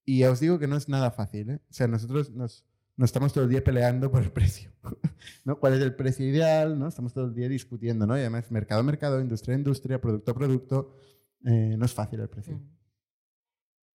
Y 0.06 0.22
ya 0.22 0.31
os 0.31 0.39
digo 0.39 0.57
que 0.57 0.65
no 0.65 0.76
es 0.76 0.89
nada 0.89 1.11
fácil. 1.11 1.52
¿eh? 1.52 1.60
O 1.69 1.72
sea, 1.72 1.88
nosotros 1.88 2.31
nos, 2.31 2.65
nos 2.95 3.10
estamos 3.10 3.31
todo 3.31 3.44
el 3.44 3.52
día 3.52 3.64
peleando 3.64 4.10
por 4.10 4.23
el 4.23 4.31
precio. 4.31 4.72
¿no? 5.45 5.60
¿Cuál 5.60 5.76
es 5.76 5.81
el 5.81 5.95
precio 5.95 6.27
ideal? 6.27 6.80
¿no? 6.80 6.88
Estamos 6.88 7.14
todo 7.14 7.26
el 7.26 7.35
día 7.35 7.48
discutiendo. 7.48 8.07
¿no? 8.07 8.18
Y 8.18 8.22
además, 8.22 8.49
mercado 8.49 8.81
a 8.81 8.84
mercado, 8.84 9.22
industria 9.22 9.53
a 9.53 9.60
industria, 9.60 10.02
producto 10.02 10.31
a 10.31 10.34
producto. 10.34 10.95
eh, 11.45 11.76
no 11.77 11.85
es 11.85 11.94
fácil 11.94 12.22
el 12.22 12.30
precio. 12.30 12.60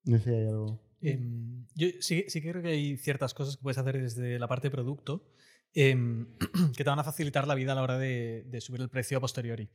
No 0.04 0.18
sé 0.18 0.22
si 0.22 0.30
hay 0.30 0.46
algo. 0.46 0.80
Em, 1.00 1.66
yo 1.74 1.88
sí, 1.98 2.26
sí 2.28 2.40
que 2.40 2.50
creo 2.52 2.62
que 2.62 2.68
hay 2.68 2.96
ciertas 2.96 3.34
cosas 3.34 3.56
que 3.56 3.62
puedes 3.64 3.78
hacer 3.78 4.00
desde 4.00 4.38
la 4.38 4.46
parte 4.46 4.68
de 4.68 4.70
producto 4.70 5.32
em, 5.74 6.26
que 6.76 6.84
te 6.84 6.90
van 6.90 6.98
a 6.98 7.04
facilitar 7.04 7.46
la 7.46 7.54
vida 7.54 7.72
a 7.72 7.74
la 7.74 7.82
hora 7.82 7.98
de, 7.98 8.58
subir 8.60 8.80
el 8.80 8.88
precio 8.88 9.18
a 9.18 9.20
posteriori. 9.20 9.68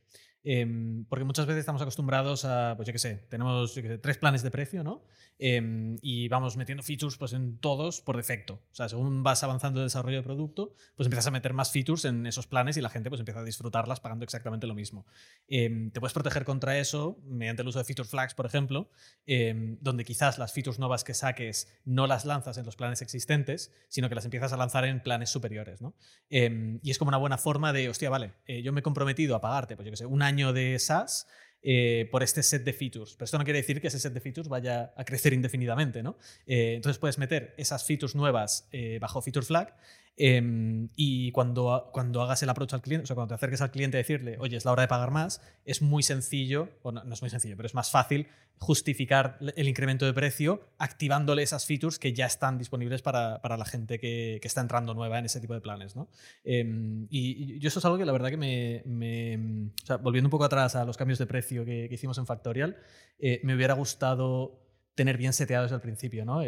Em, 0.44 1.04
porque 1.06 1.24
muchas 1.24 1.46
veces 1.46 1.60
estamos 1.60 1.82
acostumbrados 1.82 2.44
a, 2.44 2.74
pues 2.76 2.86
yo 2.86 2.92
qué 2.92 2.98
sé, 2.98 3.26
tenemos 3.28 3.78
tres 4.00 4.18
planes 4.18 4.42
de 4.42 4.50
precio, 4.50 4.84
¿no? 4.84 5.04
Em, 5.40 5.96
y 6.02 6.28
vamos 6.28 6.56
metiendo 6.56 6.82
features 6.82 7.16
pues, 7.16 7.32
en 7.32 7.58
todos 7.58 8.00
por 8.00 8.16
defecto. 8.16 8.54
O 8.70 8.74
sea, 8.74 8.88
según 8.88 9.22
vas 9.22 9.42
avanzando 9.44 9.80
el 9.80 9.86
desarrollo 9.86 10.16
de 10.16 10.22
producto, 10.22 10.74
pues 10.96 11.06
empiezas 11.06 11.26
a 11.26 11.30
meter 11.30 11.52
más 11.52 11.70
features 11.70 12.04
en 12.04 12.26
esos 12.26 12.46
planes 12.46 12.76
y 12.76 12.80
la 12.80 12.88
gente 12.88 13.08
pues 13.08 13.20
empieza 13.20 13.40
a 13.40 13.44
disfrutarlas 13.44 14.00
pagando 14.00 14.24
exactamente 14.24 14.66
lo 14.66 14.74
mismo. 14.74 15.06
Te 15.46 16.00
puedes 16.00 16.12
proteger 16.12 16.44
contra 16.44 16.78
eso 16.78 17.20
mediante 17.24 17.62
el 17.62 17.68
uso 17.68 17.78
de 17.78 17.84
feature 17.84 18.08
flags, 18.08 18.34
por 18.34 18.46
ejemplo, 18.46 18.90
em, 19.26 19.78
donde 19.80 20.04
quizás 20.04 20.38
las 20.38 20.52
features 20.52 20.78
nuevas 20.78 21.04
que 21.04 21.14
saques 21.14 21.68
no 21.84 22.06
las 22.06 22.24
lanzas 22.24 22.58
en 22.58 22.64
los 22.64 22.76
planes 22.76 23.02
existentes, 23.02 23.72
sino 23.88 24.08
que 24.08 24.14
las 24.14 24.24
empiezas 24.24 24.52
a 24.52 24.56
lanzar 24.56 24.84
en 24.84 25.02
planes 25.02 25.30
superiores. 25.30 25.80
¿no? 25.80 25.87
Em, 26.30 26.78
y 26.82 26.90
es 26.90 26.98
como 26.98 27.08
una 27.08 27.18
buena 27.18 27.38
forma 27.38 27.72
de, 27.72 27.88
hostia, 27.88 28.10
vale, 28.10 28.34
eh, 28.46 28.62
yo 28.62 28.72
me 28.72 28.80
he 28.80 28.82
comprometido 28.82 29.34
a 29.34 29.40
pagarte, 29.40 29.76
pues 29.76 29.86
yo 29.86 29.90
que 29.90 29.96
sé, 29.96 30.06
un 30.06 30.22
año 30.22 30.52
de 30.52 30.78
SaaS 30.78 31.26
eh, 31.62 32.08
por 32.10 32.22
este 32.22 32.42
set 32.42 32.64
de 32.64 32.72
features. 32.72 33.14
Pero 33.14 33.24
esto 33.24 33.38
no 33.38 33.44
quiere 33.44 33.60
decir 33.60 33.80
que 33.80 33.88
ese 33.88 33.98
set 33.98 34.12
de 34.12 34.20
features 34.20 34.48
vaya 34.48 34.92
a 34.96 35.04
crecer 35.04 35.32
indefinidamente, 35.32 36.02
¿no? 36.02 36.18
Eh, 36.46 36.74
entonces 36.74 36.98
puedes 36.98 37.18
meter 37.18 37.54
esas 37.56 37.84
features 37.84 38.14
nuevas 38.14 38.68
bajo 39.00 39.22
feature 39.22 39.44
flag 39.44 39.74
em, 40.18 40.88
y 40.96 41.30
cuando, 41.32 41.88
cuando 41.92 42.20
hagas 42.22 42.42
el 42.42 42.48
approach 42.50 42.74
al 42.74 42.82
cliente, 42.82 43.04
o 43.04 43.06
sea, 43.06 43.14
cuando 43.14 43.28
te 43.30 43.34
acerques 43.36 43.60
al 43.62 43.70
cliente 43.70 43.96
a 43.96 43.98
decirle, 43.98 44.36
oye, 44.40 44.56
es 44.56 44.64
la 44.64 44.72
hora 44.72 44.82
de 44.82 44.88
pagar 44.88 45.10
más, 45.10 45.40
es 45.64 45.80
muy 45.80 46.02
sencillo, 46.02 46.68
o 46.82 46.92
no, 46.92 47.02
es 47.12 47.22
muy 47.22 47.30
sencillo, 47.30 47.56
pero 47.56 47.66
es 47.66 47.74
más 47.74 47.90
fácil 47.90 48.26
justificar 48.60 49.38
el 49.54 49.68
incremento 49.68 50.04
de 50.04 50.12
precio 50.12 50.60
activándole 50.78 51.44
esas 51.44 51.64
features 51.64 52.00
que 52.00 52.12
ya 52.12 52.26
están 52.26 52.58
disponibles 52.58 53.02
para, 53.02 53.40
para 53.40 53.56
la 53.56 53.64
gente 53.64 54.00
que, 54.00 54.40
que 54.42 54.48
está 54.48 54.60
entrando 54.60 54.94
nueva 54.94 55.18
en 55.20 55.26
ese 55.26 55.40
tipo 55.40 55.54
de 55.54 55.60
planes. 55.60 55.94
¿no? 55.94 56.08
Em, 56.42 57.06
y, 57.08 57.54
y 57.62 57.66
eso 57.66 57.78
es 57.78 57.84
algo 57.84 57.96
que 57.98 58.04
la 58.04 58.10
verdad 58.12 58.30
que 58.30 58.36
me... 58.36 58.82
me- 58.84 59.70
o 59.82 59.86
sea, 59.86 59.96
volviendo 59.98 60.26
un 60.26 60.32
poco 60.32 60.44
atrás 60.44 60.74
a 60.74 60.84
los 60.84 60.96
cambios 60.96 61.20
de 61.20 61.26
precio 61.26 61.64
que, 61.64 61.88
hicimos 61.90 62.18
en 62.18 62.26
Factorial, 62.26 62.76
eh, 63.20 63.40
me 63.44 63.54
hubiera 63.54 63.74
gustado 63.74 64.60
tener 64.96 65.16
bien 65.16 65.32
seteado 65.32 65.62
desde 65.62 65.76
el 65.76 65.80
principio, 65.82 66.24
¿no? 66.24 66.42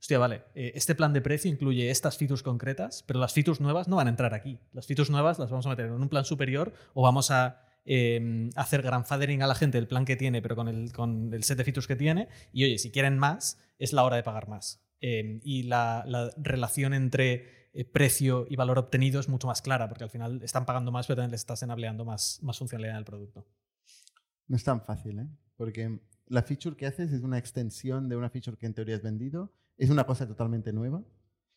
Hostia, 0.00 0.18
vale, 0.18 0.44
eh, 0.54 0.72
este 0.74 0.94
plan 0.94 1.12
de 1.12 1.20
precio 1.20 1.50
incluye 1.50 1.90
estas 1.90 2.16
features 2.16 2.42
concretas, 2.42 3.04
pero 3.06 3.20
las 3.20 3.32
features 3.32 3.60
nuevas 3.60 3.86
no 3.86 3.96
van 3.96 4.06
a 4.06 4.10
entrar 4.10 4.34
aquí. 4.34 4.58
Las 4.72 4.86
features 4.86 5.10
nuevas 5.10 5.38
las 5.38 5.50
vamos 5.50 5.66
a 5.66 5.70
meter 5.70 5.86
en 5.86 5.92
un 5.92 6.08
plan 6.08 6.24
superior 6.24 6.72
o 6.94 7.02
vamos 7.02 7.30
a 7.30 7.62
eh, 7.84 8.50
hacer 8.56 8.82
grandfathering 8.82 9.42
a 9.42 9.46
la 9.46 9.54
gente 9.54 9.78
del 9.78 9.88
plan 9.88 10.04
que 10.04 10.16
tiene, 10.16 10.42
pero 10.42 10.56
con 10.56 10.68
el, 10.68 10.92
con 10.92 11.32
el 11.32 11.44
set 11.44 11.58
de 11.58 11.64
features 11.64 11.86
que 11.86 11.96
tiene. 11.96 12.28
Y 12.52 12.64
oye, 12.64 12.78
si 12.78 12.90
quieren 12.90 13.18
más, 13.18 13.58
es 13.78 13.92
la 13.92 14.04
hora 14.04 14.16
de 14.16 14.22
pagar 14.22 14.48
más. 14.48 14.82
Eh, 15.00 15.40
y 15.42 15.64
la, 15.64 16.04
la 16.06 16.30
relación 16.36 16.94
entre 16.94 17.68
eh, 17.72 17.84
precio 17.84 18.46
y 18.48 18.56
valor 18.56 18.78
obtenido 18.78 19.20
es 19.20 19.28
mucho 19.28 19.46
más 19.46 19.62
clara, 19.62 19.88
porque 19.88 20.04
al 20.04 20.10
final 20.10 20.42
están 20.42 20.66
pagando 20.66 20.90
más, 20.92 21.06
pero 21.06 21.16
también 21.16 21.30
les 21.30 21.40
estás 21.40 21.62
enableando 21.62 22.04
más, 22.04 22.40
más 22.42 22.58
funcionalidad 22.58 22.96
del 22.96 23.04
producto. 23.04 23.46
No 24.48 24.56
es 24.56 24.64
tan 24.64 24.82
fácil, 24.82 25.20
¿eh? 25.20 25.28
Porque 25.56 26.00
la 26.26 26.42
feature 26.42 26.76
que 26.76 26.86
haces 26.86 27.12
es 27.12 27.22
una 27.22 27.38
extensión 27.38 28.08
de 28.08 28.16
una 28.16 28.30
feature 28.30 28.56
que 28.56 28.66
en 28.66 28.74
teoría 28.74 28.96
has 28.96 29.02
vendido, 29.02 29.52
es 29.80 29.90
una 29.90 30.04
cosa 30.04 30.26
totalmente 30.28 30.72
nueva. 30.72 31.02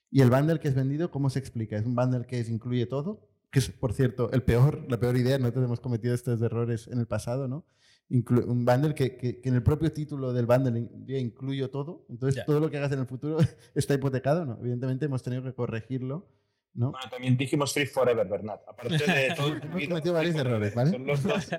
Y 0.09 0.21
el 0.21 0.29
bundle 0.29 0.59
que 0.59 0.67
has 0.67 0.75
vendido, 0.75 1.11
¿cómo 1.11 1.29
se 1.29 1.39
explica? 1.39 1.75
¿Es 1.77 1.85
un 1.85 1.95
bundle 1.95 2.25
que 2.25 2.39
es- 2.39 2.49
incluye 2.49 2.85
todo? 2.85 3.27
Que 3.51 3.59
es, 3.59 3.69
por 3.69 3.93
cierto, 3.93 4.31
el 4.31 4.43
peor, 4.43 4.85
la 4.89 4.99
peor 4.99 5.17
idea. 5.17 5.37
Nosotros 5.37 5.65
hemos 5.65 5.79
cometido 5.79 6.13
estos 6.15 6.41
errores 6.41 6.87
en 6.87 6.99
el 6.99 7.07
pasado, 7.07 7.47
¿no? 7.47 7.65
Inclu- 8.09 8.45
un 8.45 8.65
bundle 8.65 8.93
que, 8.93 9.17
que- 9.17 9.41
que 9.41 9.49
en 9.49 9.55
el 9.55 9.63
propio 9.63 9.91
título 9.91 10.33
del 10.33 10.45
bundle 10.45 10.89
ya 11.05 11.17
incluyo 11.17 11.69
todo. 11.69 12.05
Entonces, 12.09 12.35
Ya. 12.37 12.45
todo 12.45 12.59
lo 12.59 12.69
que 12.69 12.77
hagas 12.77 12.91
en 12.91 12.99
el 12.99 13.07
futuro 13.07 13.37
está 13.75 13.93
hipotecado, 13.93 14.45
¿no? 14.45 14.57
Evidentemente 14.59 15.05
hemos 15.05 15.23
tenido 15.23 15.41
que 15.43 15.53
corregirlo, 15.53 16.27
¿no? 16.75 16.91
Bueno, 16.91 17.09
también 17.09 17.37
dijimos 17.37 17.73
Free 17.73 17.85
Forever, 17.85 18.27
Bernat. 18.27 18.61
Aparte 18.67 18.97
de 18.97 19.33
todo 19.37 19.47
el 19.47 19.63
Hemos 19.63 19.87
cometido 19.87 20.13
varios 20.13 20.35
errores, 20.35 20.75
¿vale? 20.75 20.91
Son 20.91 21.05
los 21.07 21.23
dos. 21.23 21.49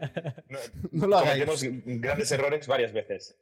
No, 0.48 0.58
No 0.92 1.06
lo 1.08 1.18
hagáis. 1.18 1.44
cometemos 1.44 2.00
grandes 2.00 2.30
errores 2.32 2.66
varias 2.68 2.92
veces. 2.92 3.36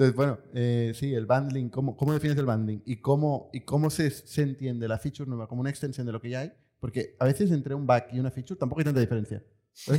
Entonces, 0.00 0.16
bueno, 0.16 0.38
eh, 0.54 0.92
sí, 0.94 1.12
el 1.12 1.26
bundling, 1.26 1.68
¿cómo, 1.68 1.94
¿cómo 1.94 2.14
defines 2.14 2.38
el 2.38 2.46
bundling? 2.46 2.80
¿Y 2.86 3.02
cómo, 3.02 3.50
y 3.52 3.60
cómo 3.60 3.90
se, 3.90 4.10
se 4.10 4.40
entiende 4.40 4.88
la 4.88 4.96
feature 4.96 5.28
nueva 5.28 5.46
como 5.46 5.60
una 5.60 5.68
extensión 5.68 6.06
de 6.06 6.12
lo 6.12 6.22
que 6.22 6.30
ya 6.30 6.40
hay? 6.40 6.52
Porque 6.78 7.16
a 7.18 7.26
veces 7.26 7.50
entre 7.50 7.74
un 7.74 7.86
bug 7.86 8.04
y 8.10 8.18
una 8.18 8.30
feature 8.30 8.58
tampoco 8.58 8.80
hay 8.80 8.86
tanta 8.86 9.00
diferencia. 9.00 9.44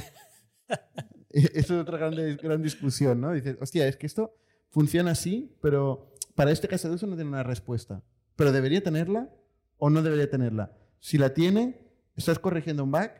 es 1.30 1.70
otra 1.70 2.00
gran, 2.00 2.16
gran 2.38 2.64
discusión, 2.64 3.22
¿no? 3.22 3.32
Dices, 3.32 3.58
hostia, 3.62 3.88
es 3.88 3.96
que 3.96 4.08
esto 4.08 4.34
funciona 4.72 5.12
así, 5.12 5.56
pero 5.62 6.16
para 6.34 6.50
este 6.50 6.68
caso 6.68 6.90
de 6.90 6.96
uso 6.96 7.06
no 7.06 7.14
tiene 7.14 7.30
una 7.30 7.44
respuesta. 7.44 8.02
¿Pero 8.36 8.52
debería 8.52 8.82
tenerla 8.82 9.30
o 9.78 9.92
no 9.92 10.02
debería 10.02 10.28
tenerla? 10.28 10.76
Si 11.00 11.20
la 11.20 11.36
tiene, 11.36 11.80
¿estás 12.16 12.40
corrigiendo 12.40 12.84
un 12.84 12.90
bug 12.90 13.12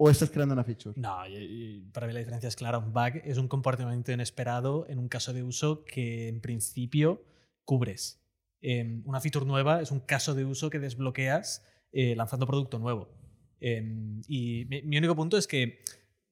o 0.00 0.08
estás 0.08 0.30
creando 0.30 0.54
una 0.54 0.64
feature? 0.64 0.94
No, 0.98 1.26
y- 1.26 1.34
y 1.36 1.80
para 1.92 2.06
mí 2.06 2.12
la 2.12 2.20
diferencia 2.20 2.48
es 2.48 2.56
clara. 2.56 2.78
Un 2.78 2.92
bug 2.92 3.20
es 3.24 3.36
un 3.36 3.48
comportamiento 3.48 4.10
inesperado 4.12 4.86
en 4.88 4.98
un 4.98 5.08
caso 5.08 5.32
de 5.32 5.42
uso 5.42 5.84
que 5.84 6.28
en 6.28 6.40
principio 6.40 7.22
cubres. 7.64 8.24
Em, 8.60 9.02
una 9.06 9.20
feature 9.20 9.44
nueva 9.44 9.82
es 9.82 9.90
un 9.90 10.00
caso 10.00 10.34
de 10.34 10.44
uso 10.44 10.70
que 10.70 10.78
desbloqueas 10.78 11.64
eh, 11.92 12.14
lanzando 12.16 12.46
producto 12.46 12.78
nuevo. 12.78 13.08
Em, 13.60 14.20
y 14.28 14.64
mi, 14.70 14.82
mi 14.82 14.98
único 14.98 15.16
punto 15.16 15.36
es 15.36 15.46
que 15.46 15.82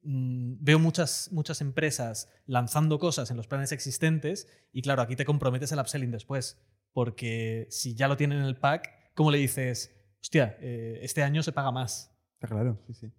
mm, 0.02 0.58
veo 0.60 0.78
muchas, 0.78 1.30
muchas 1.32 1.60
empresas 1.60 2.28
lanzando 2.46 2.98
cosas 3.00 3.30
en 3.30 3.36
los 3.36 3.48
planes 3.48 3.72
existentes 3.72 4.48
y 4.72 4.82
claro, 4.82 5.02
aquí 5.02 5.16
te 5.16 5.24
comprometes 5.24 5.72
el 5.72 5.78
upselling 5.80 6.10
después. 6.12 6.56
Porque 6.92 7.66
si 7.70 7.94
ya 7.94 8.06
lo 8.08 8.16
tienen 8.16 8.38
en 8.38 8.44
el 8.44 8.56
pack, 8.56 8.88
¿cómo 9.14 9.30
le 9.30 9.38
dices, 9.38 9.92
hostia, 10.22 10.56
eh, 10.60 11.00
este 11.02 11.22
año 11.22 11.42
se 11.42 11.52
paga 11.52 11.70
más? 11.72 12.12
Está 12.34 12.48
claro, 12.48 12.80
sí, 12.86 12.94
sí. 12.94 13.12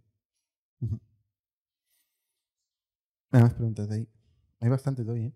Más 3.32 3.54
preguntas 3.54 3.88
de 3.90 3.96
ahí. 3.96 4.10
Hay 4.60 4.70
bastante 4.70 5.04
de 5.04 5.12
hoy, 5.12 5.22
¿eh? 5.26 5.34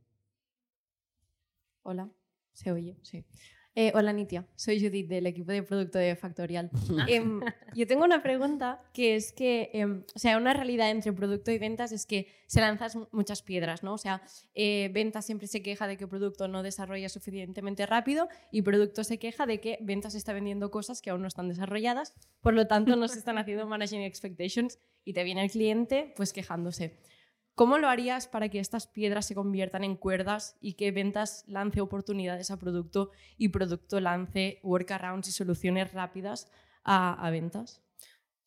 Hola, 1.83 2.11
se 2.53 2.71
oye, 2.71 2.99
sí. 3.03 3.25
Eh, 3.73 3.93
hola 3.95 4.11
Nitia, 4.11 4.45
soy 4.57 4.81
Judith 4.81 5.07
del 5.07 5.25
equipo 5.27 5.49
de 5.49 5.63
producto 5.63 5.97
de 5.97 6.17
Factorial. 6.17 6.69
Em, 7.07 7.39
yo 7.73 7.87
tengo 7.87 8.03
una 8.03 8.21
pregunta 8.21 8.83
que 8.93 9.15
es 9.15 9.31
que, 9.31 9.69
em, 9.73 10.03
o 10.13 10.19
sea, 10.19 10.37
una 10.37 10.53
realidad 10.53 10.89
entre 10.89 11.13
producto 11.13 11.51
y 11.51 11.57
ventas 11.57 11.93
es 11.93 12.05
que 12.05 12.27
se 12.47 12.59
lanzas 12.59 12.97
muchas 13.11 13.41
piedras, 13.41 13.81
¿no? 13.81 13.93
O 13.93 13.97
sea, 13.97 14.23
eh, 14.55 14.89
ventas 14.93 15.25
siempre 15.25 15.47
se 15.47 15.61
queja 15.61 15.87
de 15.87 15.95
que 15.95 16.05
producto 16.05 16.49
no 16.49 16.63
desarrolla 16.63 17.07
suficientemente 17.07 17.85
rápido 17.85 18.27
y 18.51 18.61
producto 18.61 19.05
se 19.05 19.19
queja 19.19 19.45
de 19.45 19.61
que 19.61 19.77
ventas 19.79 20.15
está 20.15 20.33
vendiendo 20.33 20.69
cosas 20.69 21.01
que 21.01 21.09
aún 21.09 21.21
no 21.21 21.29
están 21.29 21.47
desarrolladas, 21.47 22.13
por 22.41 22.53
lo 22.53 22.67
tanto 22.67 22.97
no 22.97 23.07
se 23.07 23.19
están 23.19 23.37
haciendo 23.37 23.65
managing 23.67 24.01
expectations 24.01 24.79
y 25.05 25.13
te 25.13 25.23
viene 25.23 25.45
el 25.45 25.49
cliente 25.49 26.13
pues 26.17 26.33
quejándose. 26.33 26.97
¿Cómo 27.55 27.77
lo 27.77 27.89
harías 27.89 28.27
para 28.27 28.49
que 28.49 28.59
estas 28.59 28.87
piedras 28.87 29.25
se 29.25 29.35
conviertan 29.35 29.83
en 29.83 29.95
cuerdas 29.95 30.55
y 30.61 30.73
que 30.73 30.91
ventas 30.91 31.43
lance 31.47 31.81
oportunidades 31.81 32.49
a 32.49 32.57
producto 32.57 33.11
y 33.37 33.49
producto 33.49 33.99
lance 33.99 34.59
workarounds 34.63 35.27
y 35.27 35.31
soluciones 35.31 35.93
rápidas 35.93 36.49
a, 36.83 37.13
a 37.25 37.29
ventas? 37.29 37.81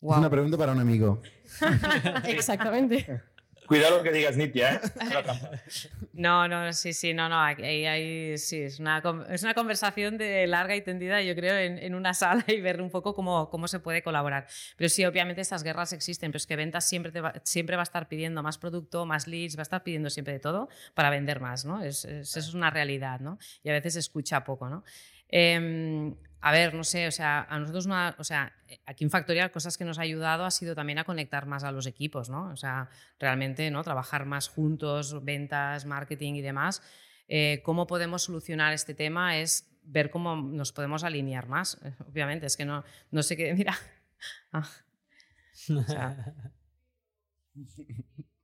Es 0.01 0.17
una 0.17 0.31
pregunta 0.31 0.57
para 0.57 0.73
un 0.73 0.81
amigo. 0.81 1.23
Exactamente. 2.25 3.23
Cuidado 3.67 3.97
lo 3.99 4.03
que 4.03 4.13
digas, 4.13 4.37
Nitia, 4.37 4.75
¿eh? 4.75 4.81
No, 6.13 6.47
no, 6.47 6.73
sí, 6.73 6.93
sí, 6.93 7.13
no, 7.13 7.29
no, 7.29 7.41
ahí, 7.41 7.87
ahí 7.87 8.39
sí, 8.39 8.61
es 8.63 8.79
una, 8.79 9.03
es 9.31 9.43
una 9.43 9.55
conversación 9.55 10.17
de 10.17 10.47
larga 10.47 10.77
y 10.77 10.83
tendida, 10.83 11.21
yo 11.23 11.35
creo, 11.35 11.57
en, 11.57 11.79
en 11.79 11.95
una 11.95 12.15
sala 12.15 12.45
y 12.47 12.61
ver 12.61 12.81
un 12.81 12.91
poco 12.91 13.15
cómo, 13.15 13.49
cómo 13.51 13.67
se 13.67 13.81
puede 13.81 14.03
colaborar. 14.03 14.47
Pero 14.77 14.89
sí, 14.89 15.05
obviamente 15.05 15.41
estas 15.41 15.63
guerras 15.65 15.93
existen, 15.93 16.31
pero 16.31 16.37
es 16.39 16.47
que 16.47 16.57
ventas 16.57 16.87
siempre, 16.89 17.11
te 17.11 17.21
va, 17.21 17.33
siempre 17.43 17.77
va 17.77 17.83
a 17.83 17.85
estar 17.85 18.07
pidiendo 18.09 18.43
más 18.43 18.59
producto, 18.59 19.07
más 19.07 19.27
leads, 19.27 19.57
va 19.57 19.61
a 19.61 19.65
estar 19.65 19.83
pidiendo 19.83 20.09
siempre 20.11 20.35
de 20.35 20.41
todo 20.41 20.69
para 20.95 21.11
vender 21.11 21.41
más, 21.41 21.65
¿no? 21.65 21.83
Es, 21.83 22.05
es- 22.05 22.37
eso 22.37 22.49
es 22.49 22.55
una 22.55 22.71
realidad, 22.71 23.21
¿no? 23.21 23.39
Y 23.63 23.71
a 23.71 23.73
veces 23.73 23.95
se 23.95 24.01
escucha 24.01 24.45
poco, 24.45 24.69
¿no? 24.69 24.85
Em, 25.29 26.15
a 26.41 26.53
ver, 26.53 26.75
no 26.75 26.85
sé, 26.85 27.07
o 27.07 27.11
sea, 27.11 27.47
a 27.49 27.59
nosotros, 27.59 27.87
una, 27.87 28.15
o 28.19 28.25
sea, 28.25 28.53
aquí 28.87 29.05
en 29.05 29.11
Factorial 29.11 29.51
cosas 29.51 29.79
que 29.79 29.85
nos 29.85 29.99
ha 29.99 30.03
ayudado 30.03 30.45
ha 30.45 30.51
sido 30.51 30.75
también 30.75 30.99
a 30.99 31.05
conectar 31.05 31.47
más 31.47 31.65
a 31.65 31.73
los 31.73 31.87
equipos, 31.87 32.29
¿no? 32.29 32.51
O 32.51 32.57
sea, 32.57 32.91
realmente, 33.19 33.71
¿no? 33.71 33.83
Trabajar 33.83 34.27
más 34.27 34.49
juntos, 34.49 35.25
ventas, 35.25 35.87
marketing 35.87 36.35
y 36.35 36.43
demás. 36.43 36.83
Eh, 37.29 37.63
¿Cómo 37.65 37.87
podemos 37.87 38.25
solucionar 38.25 38.75
este 38.75 38.95
tema? 38.95 39.39
Es 39.39 39.71
ver 39.85 40.11
cómo 40.11 40.37
nos 40.37 40.73
podemos 40.73 41.05
alinear 41.05 41.49
más. 41.49 41.79
Eh, 41.83 41.95
Obviamente, 42.11 42.47
es 42.47 42.57
que 42.57 42.65
no, 42.65 42.85
no 43.11 43.23
sé 43.23 43.37
qué, 43.37 43.55
mira. 43.59 43.75
Ah. 44.53 44.69
O 45.71 45.83
sea, 45.83 46.35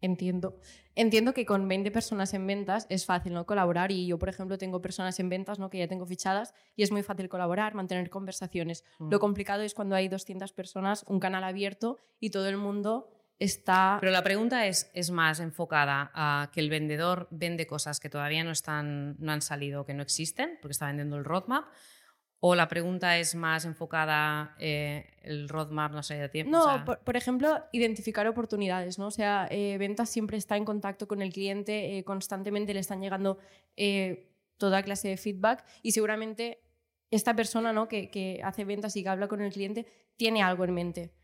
Entiendo. 0.00 0.58
Entiendo 1.00 1.32
que 1.32 1.46
con 1.46 1.66
20 1.66 1.90
personas 1.92 2.34
en 2.34 2.46
ventas 2.46 2.84
es 2.90 3.06
fácil 3.06 3.32
¿no? 3.32 3.46
colaborar 3.46 3.90
y 3.90 4.06
yo, 4.06 4.18
por 4.18 4.28
ejemplo, 4.28 4.58
tengo 4.58 4.82
personas 4.82 5.18
en 5.18 5.30
ventas 5.30 5.58
¿no? 5.58 5.70
que 5.70 5.78
ya 5.78 5.88
tengo 5.88 6.04
fichadas 6.04 6.52
y 6.76 6.82
es 6.82 6.92
muy 6.92 7.02
fácil 7.02 7.30
colaborar, 7.30 7.74
mantener 7.74 8.10
conversaciones. 8.10 8.84
Mm. 8.98 9.08
Lo 9.08 9.18
complicado 9.18 9.62
es 9.62 9.72
cuando 9.72 9.96
hay 9.96 10.08
200 10.08 10.52
personas, 10.52 11.06
un 11.08 11.18
canal 11.18 11.42
abierto 11.42 11.96
y 12.20 12.28
todo 12.28 12.50
el 12.50 12.58
mundo 12.58 13.08
está... 13.38 13.96
Pero 13.98 14.12
la 14.12 14.22
pregunta 14.22 14.66
es, 14.66 14.90
es 14.92 15.10
más 15.10 15.40
enfocada 15.40 16.10
a 16.12 16.50
que 16.52 16.60
el 16.60 16.68
vendedor 16.68 17.28
vende 17.30 17.66
cosas 17.66 17.98
que 17.98 18.10
todavía 18.10 18.44
no, 18.44 18.50
están, 18.50 19.16
no 19.20 19.32
han 19.32 19.40
salido, 19.40 19.86
que 19.86 19.94
no 19.94 20.02
existen, 20.02 20.58
porque 20.60 20.72
está 20.72 20.88
vendiendo 20.88 21.16
el 21.16 21.24
roadmap. 21.24 21.64
O 22.42 22.54
la 22.54 22.68
pregunta 22.68 23.18
es 23.18 23.34
más 23.34 23.66
enfocada 23.66 24.56
eh, 24.58 25.10
el 25.22 25.48
roadmap, 25.48 25.92
no 25.92 26.02
sé, 26.02 26.14
de 26.14 26.28
tiempo. 26.30 26.50
No, 26.52 26.62
o 26.64 26.68
sea- 26.76 26.84
por, 26.86 26.98
por 27.00 27.16
ejemplo, 27.16 27.62
identificar 27.72 28.26
oportunidades, 28.26 28.98
¿no? 28.98 29.08
O 29.08 29.10
sea, 29.10 29.46
eh, 29.50 29.76
ventas 29.78 30.08
siempre 30.08 30.38
está 30.38 30.56
en 30.56 30.64
contacto 30.64 31.06
con 31.06 31.20
el 31.20 31.32
cliente, 31.32 31.98
eh, 31.98 32.04
constantemente 32.04 32.72
le 32.72 32.80
están 32.80 33.02
llegando 33.02 33.38
eh, 33.76 34.32
toda 34.56 34.82
clase 34.82 35.08
de 35.08 35.16
feedback 35.18 35.64
y 35.82 35.92
seguramente 35.92 36.62
esta 37.10 37.34
persona 37.34 37.72
¿no? 37.72 37.88
que, 37.88 38.10
que 38.10 38.40
hace 38.42 38.64
ventas 38.64 38.96
y 38.96 39.02
que 39.02 39.08
habla 39.10 39.28
con 39.28 39.40
el 39.42 39.52
cliente 39.52 39.86
tiene 40.16 40.42
algo 40.42 40.64
en 40.64 40.74
mente. 40.74 41.14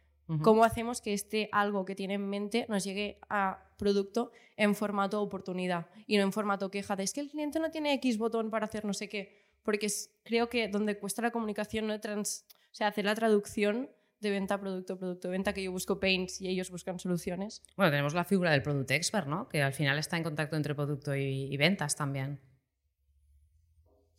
¿Cómo 0.43 0.64
hacemos 0.64 1.01
que 1.01 1.12
este 1.14 1.48
algo 1.52 1.84
que 1.84 1.94
tiene 1.94 2.14
en 2.14 2.28
mente 2.28 2.66
nos 2.68 2.82
llegue 2.82 3.20
a 3.30 3.70
producto 3.78 4.32
en 4.56 4.74
formato 4.74 5.22
oportunidad 5.22 5.86
y 6.09 6.16
no 6.16 6.24
en 6.24 6.32
formato 6.32 6.68
queja 6.68 6.97
de 6.97 7.05
es 7.05 7.12
que 7.12 7.20
el 7.20 7.28
cliente 7.30 7.60
no 7.60 7.70
tiene 7.70 7.93
X 7.94 8.18
botón 8.18 8.51
para 8.51 8.66
hacer 8.66 8.84
no 8.84 8.93
sé 8.93 9.09
qué? 9.09 9.45
Porque 9.66 9.84
es- 9.86 10.10
creo 10.24 10.48
que 10.48 10.68
donde 10.68 10.98
cuesta 10.98 11.20
la 11.20 11.30
comunicación, 11.30 11.86
no 11.86 12.01
trans, 12.01 12.47
o 12.72 12.74
sea, 12.74 12.86
hacer 12.86 13.05
la 13.05 13.14
traducción 13.14 13.90
de 14.20 14.30
venta 14.30 14.55
a 14.55 14.60
producto, 14.60 14.98
producto, 14.98 15.28
venta, 15.28 15.52
que 15.52 15.62
yo 15.62 15.70
busco 15.72 16.01
pains 16.01 16.40
y 16.40 16.48
ellos 16.48 16.70
buscan 16.70 16.98
soluciones. 16.98 17.62
Bueno, 17.76 17.90
tenemos 17.90 18.14
la 18.14 18.24
figura 18.24 18.51
del 18.52 18.62
product 18.62 18.90
expert, 18.93 19.26
¿no? 19.26 19.47
Que 19.51 19.60
al 19.62 19.74
final 19.74 19.98
está 19.98 20.16
en 20.16 20.22
contacto 20.22 20.56
entre 20.56 20.74
producto 20.74 21.14
y, 21.14 21.52
y 21.52 21.56
ventas 21.59 21.97
también. 21.97 22.40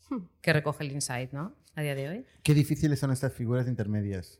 Hmm. 0.09 0.25
Que 0.41 0.53
recoge 0.53 0.83
el 0.83 0.91
insight, 0.91 1.31
¿no? 1.31 1.55
A 1.75 1.81
día 1.81 1.95
de 1.95 2.09
hoy. 2.09 2.25
Qué 2.43 2.53
difíciles 2.53 2.99
son 2.99 3.11
estas 3.11 3.33
figuras 3.33 3.67
intermedias. 3.67 4.39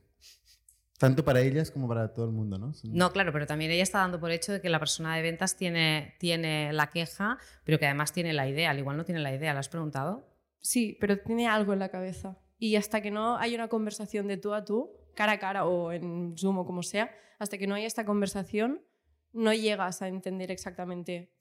Tanto 0.98 1.24
para 1.24 1.42
ellas 1.42 1.70
como 1.70 1.88
para 1.88 2.12
todo 2.14 2.26
el 2.26 2.32
mundo, 2.32 2.58
¿no? 2.58 2.74
Son- 2.74 2.92
No, 2.94 3.12
claro, 3.12 3.32
pero 3.32 3.46
también 3.46 3.70
ella 3.72 3.84
está 3.84 4.00
dando 4.00 4.20
por 4.20 4.32
hecho 4.32 4.52
de 4.52 4.62
que 4.62 4.70
la 4.70 4.80
persona 4.80 5.16
de 5.16 5.22
ventas 5.22 5.56
tiene, 5.56 6.16
tiene 6.20 6.74
la 6.74 6.88
queja, 6.90 7.38
pero 7.64 7.78
que 7.78 7.86
además 7.86 8.14
tiene 8.14 8.34
la 8.34 8.48
idea. 8.48 8.72
Al 8.72 8.80
igual 8.80 8.98
no 8.98 9.06
tiene 9.06 9.22
la 9.22 9.34
idea, 9.34 9.54
¿la 9.54 9.60
has 9.60 9.70
preguntado? 9.70 10.28
Sí, 10.60 10.98
pero 11.00 11.20
tiene 11.20 11.48
algo 11.48 11.74
en 11.74 11.80
la 11.80 11.90
cabeza. 11.90 12.38
Y 12.58 12.76
hasta 12.76 13.02
que 13.02 13.12
no 13.12 13.38
hay 13.38 13.54
una 13.56 13.68
conversación 13.68 14.28
de 14.28 14.38
tú 14.38 14.54
a 14.54 14.66
tú, 14.66 14.92
cara 15.16 15.34
a 15.34 15.40
cara 15.40 15.66
o 15.66 15.92
en 15.92 16.36
Zoom 16.38 16.58
o 16.60 16.66
como 16.66 16.84
sea, 16.84 17.12
hasta 17.40 17.58
que 17.58 17.68
no 17.68 17.76
haya 17.76 17.88
esta 17.88 18.06
conversación, 18.06 18.84
no 19.34 19.54
llegas 19.54 20.02
a 20.02 20.08
entender 20.08 20.50
exactamente 20.52 21.32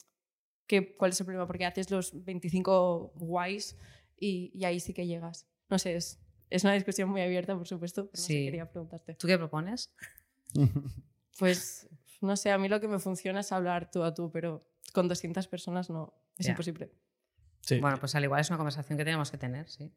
qué, 0.66 0.94
cuál 0.96 1.12
es 1.12 1.20
el 1.20 1.26
problema, 1.26 1.46
porque 1.46 1.64
haces 1.64 1.90
los 1.90 2.24
25 2.24 3.12
guays 3.16 3.76
y, 4.18 4.50
y 4.54 4.64
ahí 4.64 4.80
sí 4.80 4.92
que 4.92 5.06
llegas. 5.06 5.48
No 5.70 5.78
sé, 5.78 5.96
es, 5.96 6.20
es 6.50 6.64
una 6.64 6.74
discusión 6.74 7.08
muy 7.08 7.22
abierta, 7.22 7.56
por 7.56 7.66
supuesto, 7.66 8.06
pero 8.10 8.20
no 8.20 8.26
sé, 8.26 8.32
Sí. 8.34 8.44
quería 8.44 8.70
preguntarte. 8.70 9.14
¿Tú 9.14 9.26
qué 9.26 9.38
propones? 9.38 9.94
Pues, 11.38 11.86
no 12.22 12.34
sé, 12.36 12.50
a 12.50 12.56
mí 12.56 12.66
lo 12.68 12.80
que 12.80 12.88
me 12.88 12.98
funciona 12.98 13.40
es 13.40 13.52
hablar 13.52 13.90
tú 13.90 14.02
a 14.04 14.14
tú, 14.14 14.30
pero 14.32 14.62
con 14.94 15.06
200 15.06 15.46
personas 15.48 15.90
no, 15.90 16.14
es 16.38 16.48
imposible. 16.48 16.90
Bueno, 17.80 17.98
pues 17.98 18.14
al 18.14 18.24
igual 18.24 18.40
es 18.40 18.48
una 18.50 18.56
conversación 18.56 18.96
que 18.96 19.04
tenemos 19.04 19.30
que 19.30 19.38
tener, 19.38 19.68
sí. 19.68 19.92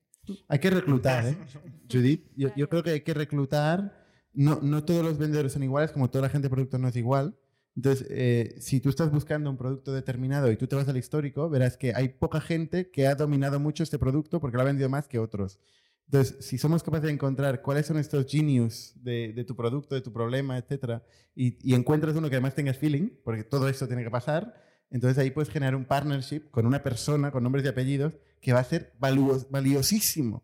Hay 0.48 0.60
que 0.60 0.70
reclutar, 0.70 1.26
¿eh? 1.26 1.38
Judith, 1.92 2.26
yo, 2.36 2.50
yo 2.56 2.70
creo 2.70 2.84
que 2.84 2.92
hay 2.92 3.02
que 3.02 3.14
reclutar. 3.14 4.06
No, 4.34 4.60
no 4.62 4.84
todos 4.84 5.04
los 5.04 5.18
vendedores 5.18 5.54
son 5.54 5.64
iguales, 5.64 5.92
como 5.92 6.10
toda 6.10 6.24
la 6.24 6.30
gente 6.30 6.48
de 6.48 6.54
producto 6.54 6.78
no 6.78 6.88
es 6.88 6.96
igual. 6.96 7.36
Entonces, 7.76 8.08
eh, 8.10 8.56
si 8.60 8.80
tú 8.80 8.90
estás 8.90 9.12
buscando 9.12 9.50
un 9.50 9.58
producto 9.58 9.94
determinado 9.94 10.52
y 10.52 10.58
tú 10.58 10.68
te 10.68 10.76
vas 10.76 10.88
al 10.88 10.98
histórico, 10.98 11.50
verás 11.50 11.78
que 11.78 11.94
hay 11.96 12.10
poca 12.10 12.42
gente 12.42 12.92
que 12.92 13.08
ha 13.08 13.16
dominado 13.16 13.60
mucho 13.60 13.84
este 13.84 13.98
producto 13.98 14.40
porque 14.40 14.58
lo 14.58 14.64
ha 14.64 14.66
vendido 14.66 14.90
más 14.90 15.08
que 15.08 15.20
otros. 15.20 15.60
Entonces, 16.06 16.44
si 16.46 16.58
somos 16.58 16.82
capaces 16.84 17.06
de 17.06 17.14
encontrar 17.14 17.62
cuáles 17.62 17.86
son 17.86 17.98
estos 17.98 18.26
genius 18.28 18.94
de, 18.96 19.32
de 19.32 19.44
tu 19.44 19.56
producto, 19.56 19.94
de 19.94 20.02
tu 20.02 20.12
problema, 20.12 20.58
etcétera, 20.58 21.04
y, 21.36 21.58
y 21.62 21.76
encuentras 21.76 22.16
uno 22.16 22.30
que 22.30 22.36
además 22.36 22.56
tengas 22.56 22.78
feeling, 22.78 23.10
porque 23.24 23.44
todo 23.44 23.70
esto 23.70 23.88
tiene 23.88 24.04
que 24.04 24.10
pasar, 24.10 24.56
entonces 24.92 25.18
ahí 25.18 25.32
puedes 25.32 25.50
generar 25.50 25.76
un 25.76 25.86
partnership 25.86 26.50
con 26.52 26.66
una 26.66 26.82
persona 26.84 27.32
con 27.32 27.44
nombres 27.44 27.64
y 27.66 27.68
apellidos 27.68 28.18
que 28.42 28.54
va 28.54 28.60
a 28.60 28.64
ser 28.64 28.94
valuos- 29.00 29.48
valiosísimo. 29.50 30.44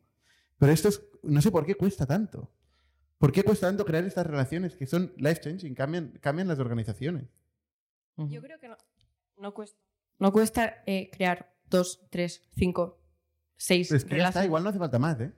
Pero 0.57 0.71
esto 0.71 0.89
es, 0.89 1.01
no 1.23 1.41
sé 1.41 1.51
por 1.51 1.65
qué 1.65 1.75
cuesta 1.75 2.05
tanto. 2.05 2.51
¿Por 3.17 3.31
qué 3.31 3.43
cuesta 3.43 3.67
tanto 3.67 3.85
crear 3.85 4.03
estas 4.03 4.27
relaciones 4.27 4.75
que 4.75 4.85
son 4.85 5.13
life 5.17 5.39
changing, 5.41 5.73
cambian, 5.73 6.17
cambian 6.21 6.47
las 6.47 6.59
organizaciones? 6.59 7.23
Yo 8.17 8.41
creo 8.41 8.59
que 8.59 8.67
no, 8.69 8.77
no 9.37 9.53
cuesta. 9.53 9.79
No 10.19 10.31
cuesta 10.31 10.83
eh, 10.85 11.09
crear 11.11 11.53
dos, 11.69 12.05
tres, 12.09 12.41
cinco, 12.57 13.01
seis 13.57 13.91
está, 13.91 14.45
igual 14.45 14.63
no 14.63 14.69
hace 14.69 14.79
falta 14.79 14.99
más, 14.99 15.19
¿eh? 15.19 15.33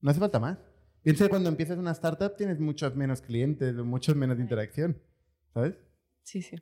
No 0.00 0.10
hace 0.10 0.18
falta 0.20 0.40
más. 0.40 0.58
Piensa 1.02 1.24
que 1.24 1.30
cuando 1.30 1.48
empiezas 1.48 1.78
una 1.78 1.92
startup 1.92 2.36
tienes 2.36 2.58
muchos 2.58 2.94
menos 2.96 3.20
clientes, 3.22 3.74
muchos 3.76 4.16
menos 4.16 4.36
de 4.36 4.42
interacción, 4.42 5.00
¿sabes? 5.54 5.74
Sí, 6.22 6.42
sí. 6.42 6.56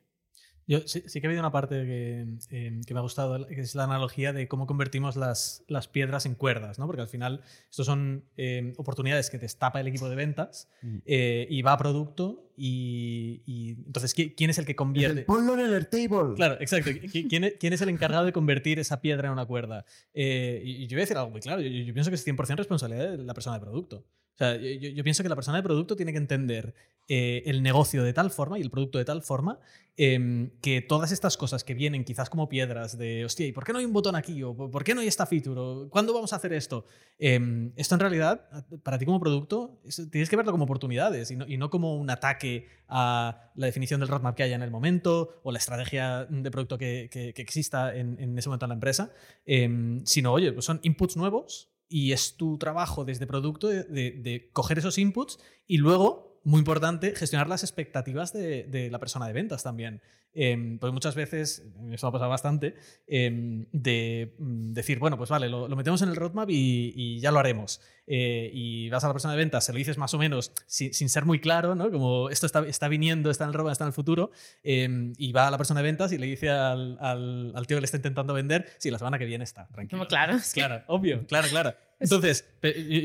Yo 0.69 0.87
sí, 0.87 1.03
sí 1.07 1.19
que 1.19 1.25
ha 1.25 1.29
habido 1.29 1.41
una 1.41 1.51
parte 1.51 1.75
que, 1.83 2.25
eh, 2.51 2.79
que 2.85 2.93
me 2.93 2.99
ha 2.99 3.03
gustado, 3.03 3.47
que 3.47 3.59
es 3.59 3.73
la 3.73 3.85
analogía 3.85 4.33
de 4.33 4.47
cómo 4.47 4.67
convertimos 4.67 5.15
las, 5.15 5.63
las 5.67 5.87
piedras 5.87 6.25
en 6.27 6.35
cuerdas, 6.35 6.77
¿no? 6.77 6.85
Porque 6.85 7.01
al 7.01 7.07
final 7.07 7.41
estos 7.71 7.87
son 7.87 8.23
eh, 8.37 8.73
oportunidades 8.77 9.29
que 9.31 9.39
destapa 9.39 9.81
el 9.81 9.87
equipo 9.87 10.07
de 10.09 10.15
ventas 10.15 10.69
Mm. 10.83 10.97
eh, 11.05 11.47
y 11.49 11.61
va 11.63 11.73
a 11.73 11.77
producto 11.77 12.51
y, 12.55 13.41
y 13.45 13.71
entonces 13.87 14.15
¿qui- 14.15 14.33
¿quién 14.37 14.49
es 14.49 14.57
el 14.59 14.65
que 14.65 14.75
convierte? 14.75 15.23
Ponlo 15.23 15.55
en 15.55 15.61
el 15.61 15.73
Airtable. 15.73 16.35
Claro, 16.35 16.57
exacto. 16.61 16.91
¿Qui- 16.91 17.27
¿Quién 17.27 17.43
es, 17.45 17.53
quién 17.59 17.73
es 17.73 17.81
el 17.81 17.89
encargado 17.89 18.25
de 18.25 18.31
convertir 18.31 18.79
esa 18.79 19.01
piedra 19.01 19.27
en 19.27 19.33
una 19.33 19.45
cuerda? 19.45 19.85
Eh, 20.13 20.61
y 20.63 20.83
y 20.83 20.87
yo 20.87 20.95
voy 20.95 21.01
a 21.01 21.03
decir 21.05 21.17
algo 21.17 21.31
muy 21.31 21.41
claro. 21.41 21.61
Yo, 21.61 21.69
yo 21.69 21.93
pienso 21.93 22.11
que 22.11 22.15
es 22.15 22.25
100% 22.27 22.57
responsabilidad 22.57 23.11
de 23.11 23.17
la 23.23 23.33
persona 23.33 23.57
de 23.57 23.61
producto. 23.65 24.05
Sea, 24.39 24.55
yo, 24.55 25.03
pienso 25.03 25.21
que 25.21 25.27
la 25.27 25.35
persona 25.35 25.57
de 25.57 25.63
producto 25.63 25.97
tiene 25.97 26.13
que 26.13 26.17
entender 26.17 26.73
eh, 27.09 27.43
el 27.45 27.61
negocio 27.61 28.03
de 28.05 28.13
tal 28.13 28.31
forma 28.31 28.57
y 28.57 28.61
el 28.61 28.69
producto 28.71 28.97
de 28.97 29.03
tal 29.03 29.21
forma 29.21 29.59
em, 29.97 30.51
que 30.61 30.81
todas 30.81 31.11
estas 31.11 31.35
cosas 31.35 31.65
que 31.65 31.73
vienen 31.73 32.05
quizás 32.05 32.29
como 32.29 32.47
piedras 32.47 32.97
de, 32.97 33.25
hostia, 33.25 33.45
¿y 33.47 33.51
por 33.51 33.65
qué 33.65 33.73
no 33.73 33.79
hay 33.79 33.85
un 33.85 33.91
botón 33.91 34.15
aquí? 34.15 34.41
¿O 34.43 34.55
por 34.55 34.85
qué 34.85 34.95
no 34.95 35.01
hay 35.01 35.07
esta 35.09 35.25
feature? 35.25 35.59
¿O 35.59 35.89
cuándo 35.89 36.13
vamos 36.13 36.31
a 36.31 36.37
hacer 36.37 36.53
esto? 36.53 36.85
Em, 37.17 37.73
esto 37.75 37.95
en 37.95 37.99
realidad, 37.99 38.45
para 38.81 38.97
ti 38.97 39.03
como 39.05 39.19
producto, 39.19 39.81
es- 39.85 40.07
tienes 40.09 40.29
que 40.29 40.37
verlo 40.37 40.53
como 40.53 40.63
oportunidades 40.63 41.31
y 41.31 41.57
no, 41.57 41.69
como 41.69 41.97
un 41.97 42.09
ataque 42.09 42.65
a 42.87 43.51
la 43.55 43.65
definición 43.65 43.99
del 43.99 44.07
roadmap 44.07 44.37
que 44.37 44.43
haya 44.43 44.55
en 44.55 44.61
el 44.63 44.71
momento 44.71 45.41
o 45.43 45.51
la 45.51 45.57
estrategia 45.57 46.27
de 46.29 46.49
producto 46.49 46.77
que, 46.77 47.09
que- 47.11 47.33
que 47.33 47.41
exista 47.41 47.93
en, 47.93 48.17
en 48.21 48.37
ese 48.39 48.47
momento 48.47 48.67
en 48.67 48.69
la 48.69 48.75
empresa, 48.75 49.11
em, 49.45 50.01
sino, 50.05 50.31
oye, 50.31 50.53
pues 50.53 50.63
son 50.63 50.79
inputs 50.83 51.17
nuevos 51.17 51.67
y 51.89 52.11
es 52.13 52.37
tu 52.37 52.57
trabajo 52.57 53.03
desde 53.03 53.27
producto 53.27 53.67
de, 53.67 54.49
coger 54.53 54.77
esos 54.77 54.97
inputs 54.97 55.39
y 55.67 55.77
luego, 55.77 56.39
muy 56.43 56.59
importante, 56.59 57.15
gestionar 57.15 57.49
las 57.49 57.63
expectativas 57.63 58.31
de 58.31 58.89
la 58.91 58.99
persona 58.99 59.27
de 59.27 59.33
ventas 59.33 59.63
también. 59.63 60.01
Porque 60.31 60.93
muchas 60.93 61.15
veces, 61.15 61.63
eso 61.91 62.07
ha 62.07 62.11
pasado 62.11 62.29
bastante, 62.29 62.75
em, 63.07 63.65
de 63.71 64.35
mm, 64.37 64.71
decir, 64.73 64.99
bueno, 64.99 65.17
pues 65.17 65.29
vale, 65.29 65.49
lo, 65.49 65.67
lo 65.67 65.75
metemos 65.75 66.01
en 66.01 66.09
el 66.09 66.15
roadmap 66.15 66.49
y, 66.49 66.93
y 66.95 67.19
ya 67.19 67.31
lo 67.31 67.39
haremos. 67.39 67.81
Eh, 68.07 68.49
y 68.53 68.89
vas 68.89 69.03
a 69.03 69.07
la 69.07 69.13
persona 69.13 69.33
de 69.33 69.37
ventas, 69.39 69.65
se 69.65 69.71
lo 69.73 69.77
dices 69.77 69.97
más 69.97 70.13
o 70.13 70.17
menos 70.17 70.51
sin, 70.65 70.93
sin 70.93 71.09
ser 71.09 71.25
muy 71.25 71.39
claro, 71.39 71.75
¿no? 71.75 71.91
Como 71.91 72.29
esto 72.29 72.45
está, 72.45 72.65
está 72.67 72.87
viniendo, 72.87 73.29
está 73.29 73.43
en 73.43 73.49
el 73.49 73.53
roadmap, 73.53 73.71
está 73.73 73.83
en 73.83 73.89
el 73.89 73.93
futuro, 73.93 74.31
em, 74.63 75.13
y 75.17 75.31
va 75.31 75.47
a 75.47 75.51
la 75.51 75.57
persona 75.57 75.81
de 75.81 75.83
ventas 75.85 76.11
y 76.11 76.17
le 76.17 76.25
dice 76.27 76.49
al, 76.49 76.97
al- 77.01 77.51
al 77.55 77.67
tío 77.67 77.77
que 77.77 77.81
le 77.81 77.85
está 77.85 77.97
intentando 77.97 78.33
vender, 78.33 78.65
sí, 78.77 78.89
la 78.91 78.97
semana 78.97 79.19
que 79.19 79.25
viene 79.25 79.43
está, 79.43 79.67
tranquilo. 79.67 80.07
Claro, 80.07 80.33
es 80.37 80.53
que- 80.53 80.61
Claro, 80.61 80.83
obvio, 80.87 81.25
claro, 81.27 81.47
claro. 81.49 81.73
Entonces, 81.99 82.45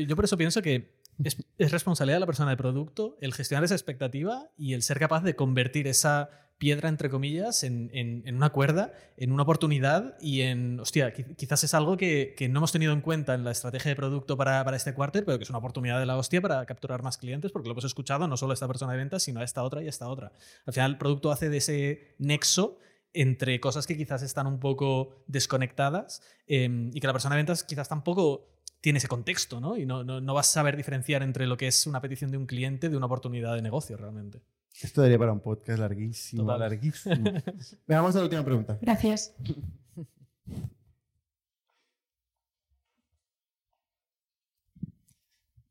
yo 0.07 0.15
por 0.15 0.25
eso 0.25 0.37
pienso 0.37 0.61
que 0.61 0.94
es, 1.23 1.37
es 1.57 1.71
responsabilidad 1.71 2.17
de 2.17 2.21
la 2.21 2.25
persona 2.25 2.49
de 2.51 2.57
producto 2.57 3.17
el 3.21 3.33
gestionar 3.33 3.63
esa 3.63 3.75
expectativa 3.75 4.49
y 4.57 4.73
el 4.73 4.81
ser 4.81 4.99
capaz 4.99 5.23
de 5.23 5.35
convertir 5.35 5.87
esa 5.87 6.29
piedra, 6.57 6.87
entre 6.87 7.09
comillas, 7.09 7.65
en, 7.65 7.89
en- 7.93 8.33
una 8.33 8.49
cuerda, 8.51 8.93
en 9.17 9.33
una 9.33 9.43
oportunidad 9.43 10.15
y 10.21 10.39
en, 10.41 10.79
hostia, 10.79 11.13
qui- 11.13 11.35
quizás 11.35 11.65
es 11.65 11.73
algo 11.73 11.97
que, 11.97 12.33
que 12.37 12.47
no 12.47 12.59
hemos 12.59 12.71
tenido 12.71 12.93
en 12.93 13.01
cuenta 13.01 13.33
en 13.33 13.43
la 13.43 13.51
estrategia 13.51 13.89
de 13.89 13.95
producto 13.97 14.37
para, 14.37 14.63
para 14.63 14.77
este 14.77 14.93
quarter, 14.93 15.25
pero 15.25 15.37
que 15.37 15.43
es 15.43 15.49
una 15.49 15.59
oportunidad 15.59 15.99
de 15.99 16.05
la 16.05 16.15
hostia 16.15 16.41
para 16.41 16.65
capturar 16.65 17.03
más 17.03 17.17
clientes, 17.17 17.51
porque 17.51 17.67
lo 17.67 17.73
hemos 17.73 17.83
escuchado 17.83 18.25
no 18.29 18.37
solo 18.37 18.51
a 18.51 18.53
esta 18.53 18.67
persona 18.67 18.93
de 18.93 18.99
ventas, 18.99 19.23
sino 19.23 19.41
a 19.41 19.43
esta 19.43 19.63
otra 19.63 19.83
y 19.83 19.87
a 19.87 19.89
esta 19.89 20.07
otra. 20.07 20.31
Al 20.65 20.73
final, 20.73 20.91
el 20.91 20.97
producto 20.97 21.29
hace 21.29 21.49
de 21.49 21.57
ese 21.57 22.15
nexo 22.19 22.79
entre 23.13 23.59
cosas 23.59 23.85
que 23.85 23.97
quizás 23.97 24.21
están 24.23 24.47
un 24.47 24.59
poco 24.61 25.23
desconectadas 25.27 26.21
eh, 26.47 26.89
y 26.93 26.99
que 27.01 27.07
la 27.07 27.13
persona 27.13 27.35
de 27.35 27.39
ventas 27.39 27.63
quizás 27.65 27.89
tampoco 27.89 28.54
tiene 28.85 28.97
ese 28.99 29.07
contexto, 29.07 29.59
¿no? 29.59 29.77
Y 29.77 29.85
no, 29.87 30.03
no, 30.03 30.21
no 30.21 30.33
vas 30.35 30.47
a 30.51 30.53
saber 30.53 30.77
diferenciar 30.77 31.23
entre 31.23 31.47
lo 31.47 31.57
que 31.57 31.65
es 31.65 31.87
una 31.87 32.01
petición 32.01 32.29
de 32.29 32.37
un 32.37 32.45
cliente 32.45 32.87
de 32.87 32.95
una 32.95 33.07
oportunidad 33.07 33.55
de 33.55 33.63
negocio 33.63 33.97
realmente. 33.97 34.43
Esto 34.79 35.01
daría 35.01 35.17
para 35.17 35.31
un 35.31 35.39
podcast 35.39 35.79
larguísimo, 35.79 36.43
Total. 36.43 36.59
larguísimo. 36.59 37.15
Venga, 37.87 38.01
vamos 38.01 38.15
a 38.15 38.19
la 38.19 38.23
última 38.25 38.45
pregunta. 38.45 38.77
Gracias. 38.79 39.33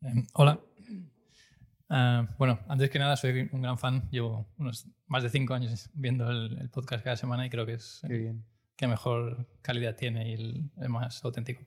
Eh, 0.07 0.27
hola. 0.35 0.61
Ah, 1.89 2.29
bueno, 2.39 2.59
antes 2.69 2.91
que 2.91 2.99
nada, 2.99 3.17
soy 3.17 3.49
un 3.53 3.63
gran 3.63 3.79
fan. 3.79 4.07
Llevo 4.11 4.47
unos 4.59 4.87
más 5.07 5.23
de 5.23 5.31
cinco 5.31 5.55
años 5.55 5.89
viendo 5.95 6.31
el, 6.31 6.59
el 6.61 6.69
podcast 6.69 7.03
cada 7.05 7.17
semana 7.17 7.47
y 7.47 7.51
creo 7.51 7.65
que 7.65 7.75
es 7.75 8.03
Qué 8.07 8.13
bien. 8.19 8.45
que 8.77 8.87
mejor 8.87 9.49
calidad 9.63 9.97
tiene 9.97 10.29
y 10.31 10.35
el, 10.35 10.71
el 10.77 10.89
más 10.91 11.25
auténtico. 11.25 11.63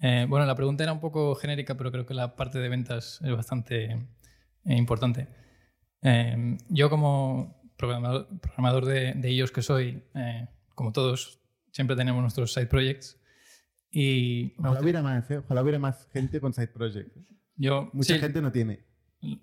Eh, 0.00 0.26
bueno, 0.28 0.44
la 0.46 0.54
pregunta 0.54 0.82
era 0.82 0.92
un 0.92 1.00
poco 1.00 1.34
genérica, 1.34 1.76
pero 1.76 1.90
creo 1.90 2.06
que 2.06 2.14
la 2.14 2.36
parte 2.36 2.58
de 2.58 2.68
ventas 2.68 3.20
es 3.22 3.32
bastante 3.34 3.84
eh, 4.64 4.76
importante. 4.76 5.28
Eh, 6.02 6.58
yo 6.68 6.90
como 6.90 7.60
programador, 7.76 8.28
programador 8.40 8.84
de, 8.84 9.14
de 9.14 9.32
iOS 9.32 9.52
que 9.52 9.62
soy, 9.62 10.02
eh, 10.14 10.48
como 10.74 10.92
todos, 10.92 11.40
siempre 11.72 11.96
tenemos 11.96 12.20
nuestros 12.22 12.52
side 12.52 12.66
projects 12.66 13.20
y 13.90 14.54
Ojalá 14.58 14.80
hubiera 14.80 15.02
más. 15.02 15.30
Ojalá 15.30 15.62
hubiera 15.62 15.78
más 15.78 16.06
gente 16.12 16.40
con 16.40 16.52
side 16.52 16.68
projects. 16.68 17.18
yo 17.56 17.90
Mucha 17.92 18.14
sí, 18.14 18.20
gente 18.20 18.42
no 18.42 18.52
tiene. 18.52 18.84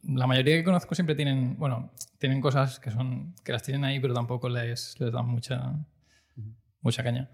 la 0.03 0.27
mayoría 0.27 0.55
que 0.57 0.63
conozco 0.63 0.93
siempre 0.95 1.15
tienen, 1.15 1.57
bueno, 1.57 1.91
tienen 2.19 2.41
cosas 2.41 2.80
que 2.80 2.91
son 2.91 3.34
que 3.43 3.51
las 3.51 3.63
tienen 3.63 3.84
ahí, 3.84 3.99
pero 3.99 4.13
tampoco 4.13 4.49
les, 4.49 4.99
les 4.99 5.11
dan 5.11 5.27
mucha, 5.27 5.73
mucha 6.81 7.03
caña. 7.03 7.30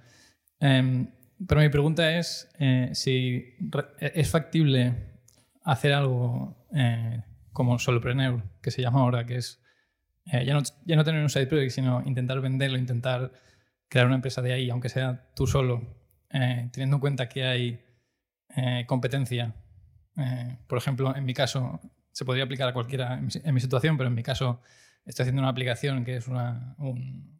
Pero 1.47 1.61
mi 1.61 1.69
pregunta 1.69 2.17
es 2.17 2.49
eh, 2.59 2.89
si 2.93 3.55
re- 3.59 3.87
es 3.99 4.29
factible 4.29 4.93
hacer 5.63 5.93
algo 5.93 6.67
eh, 6.73 7.23
como 7.53 7.79
Solopreneur, 7.79 8.43
que 8.61 8.71
se 8.71 8.81
llama 8.81 9.01
ahora, 9.01 9.25
que 9.25 9.37
es 9.37 9.61
eh, 10.25 10.45
ya, 10.45 10.53
no, 10.53 10.61
ya 10.85 10.95
no 10.95 11.03
tener 11.03 11.21
un 11.21 11.29
side 11.29 11.47
project, 11.47 11.71
sino 11.71 12.03
intentar 12.05 12.39
venderlo, 12.41 12.77
intentar 12.77 13.31
crear 13.87 14.05
una 14.05 14.15
empresa 14.15 14.41
de 14.41 14.53
ahí, 14.53 14.69
aunque 14.69 14.89
sea 14.89 15.29
tú 15.35 15.47
solo, 15.47 15.97
eh, 16.29 16.69
teniendo 16.71 16.97
en 16.97 16.99
cuenta 16.99 17.27
que 17.29 17.45
hay 17.45 17.81
eh, 18.55 18.83
competencia. 18.87 19.55
Eh, 20.17 20.57
por 20.67 20.77
ejemplo, 20.77 21.15
en 21.15 21.25
mi 21.25 21.33
caso, 21.33 21.79
se 22.11 22.25
podría 22.25 22.43
aplicar 22.43 22.67
a 22.67 22.73
cualquiera 22.73 23.17
en 23.17 23.53
mi, 23.53 23.61
situación, 23.61 23.97
pero 23.97 24.09
en 24.09 24.15
mi 24.15 24.23
caso 24.23 24.61
estoy 25.05 25.23
haciendo 25.23 25.41
una 25.41 25.49
aplicación 25.49 26.03
que 26.03 26.17
es 26.17 26.27
una, 26.27 26.75
un, 26.77 27.39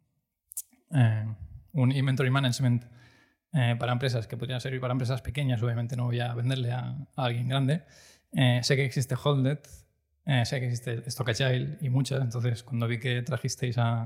eh, 0.92 1.26
un 1.72 1.92
inventory 1.92 2.30
management 2.30 2.84
eh, 3.52 3.76
para 3.78 3.92
empresas 3.92 4.26
que 4.26 4.36
podrían 4.36 4.60
servir 4.60 4.80
para 4.80 4.92
empresas 4.92 5.22
pequeñas. 5.22 5.62
Obviamente 5.62 5.96
no 5.96 6.04
voy 6.06 6.20
a 6.20 6.34
venderle 6.34 6.72
a, 6.72 6.80
a 7.16 7.24
alguien 7.24 7.48
grande. 7.48 7.82
Eh, 8.32 8.60
sé 8.62 8.76
que 8.76 8.84
existe 8.84 9.16
Holded, 9.22 9.58
eh, 10.26 10.44
sé 10.46 10.60
que 10.60 10.66
existe 10.66 11.02
Stock 11.06 11.28
Agile 11.30 11.78
y 11.80 11.88
muchas. 11.90 12.20
Entonces, 12.22 12.62
cuando 12.62 12.86
vi 12.86 12.98
que 12.98 13.22
trajisteis 13.22 13.78
a, 13.78 14.02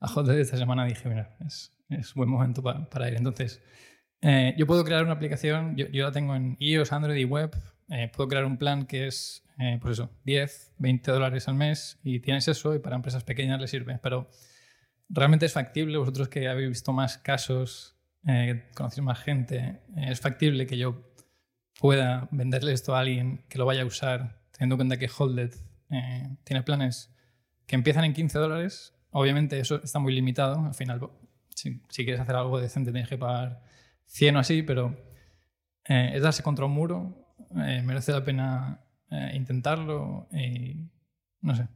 a 0.00 0.06
Holded 0.14 0.38
esta 0.38 0.56
semana, 0.56 0.84
dije, 0.84 1.08
mira, 1.08 1.36
es, 1.44 1.72
es 1.88 2.14
buen 2.14 2.28
momento 2.28 2.62
pa- 2.62 2.88
para 2.88 3.08
ir. 3.08 3.16
Entonces, 3.16 3.60
eh, 4.22 4.54
yo 4.56 4.66
puedo 4.66 4.84
crear 4.84 5.02
una 5.04 5.12
aplicación, 5.14 5.76
yo, 5.76 5.86
yo 5.88 6.04
la 6.04 6.12
tengo 6.12 6.34
en 6.34 6.56
iOS, 6.60 6.92
Android 6.92 7.16
y 7.16 7.24
web. 7.24 7.54
eh, 7.90 8.10
puedo 8.14 8.28
crear 8.28 8.44
un 8.46 8.56
plan 8.56 8.86
que 8.86 9.06
es, 9.08 9.44
eh, 9.58 9.78
pues 9.82 9.94
eso, 9.98 10.10
10, 10.24 10.72
20 10.78 11.10
dólares 11.10 11.48
al 11.48 11.54
mes 11.56 11.98
y 12.02 12.20
tienes 12.20 12.48
eso 12.48 12.74
y 12.74 12.78
para 12.78 12.96
empresas 12.96 13.24
pequeñas 13.24 13.60
le 13.60 13.66
sirve. 13.68 13.98
Pero 14.02 14.30
realmente 15.08 15.46
es 15.46 15.52
factible, 15.52 15.98
vosotros 15.98 16.28
que 16.28 16.48
habéis 16.48 16.68
visto 16.70 16.92
más 16.92 17.18
casos, 17.18 17.93
eh, 18.26 18.70
conocéis 18.74 19.04
más 19.04 19.18
gente, 19.18 19.82
eh, 19.96 20.10
es 20.10 20.20
factible 20.20 20.66
que 20.66 20.78
yo 20.78 21.12
pueda 21.78 22.28
venderle 22.30 22.72
esto 22.72 22.94
a 22.94 23.00
alguien 23.00 23.44
que 23.48 23.58
lo 23.58 23.66
vaya 23.66 23.82
a 23.82 23.86
usar, 23.86 24.40
teniendo 24.52 24.74
en 24.74 24.78
cuenta 24.78 24.96
que 24.96 25.10
Holded 25.14 25.54
eh, 25.90 26.36
tiene 26.44 26.62
planes 26.62 27.14
que 27.66 27.76
empiezan 27.76 28.04
en 28.04 28.14
15 28.14 28.38
dólares. 28.38 28.94
Obviamente 29.10 29.58
eso 29.58 29.82
está 29.82 29.98
muy 29.98 30.14
limitado. 30.14 30.64
Al 30.64 30.74
final, 30.74 31.10
si, 31.54 31.80
quieres 31.88 32.20
hacer 32.20 32.36
algo 32.36 32.60
decente 32.60 32.92
tienes 32.92 33.08
que 33.08 33.18
pagar 33.18 33.62
100 34.06 34.36
o 34.36 34.38
así, 34.38 34.62
pero 34.62 34.96
es 35.84 36.22
darse 36.22 36.42
contra 36.42 36.64
un 36.64 36.72
muro. 36.72 37.36
merece 37.50 38.12
la 38.12 38.24
pena 38.24 38.80
intentarlo 39.34 40.28
y 40.32 40.90
no 41.42 41.54
sé. 41.54 41.68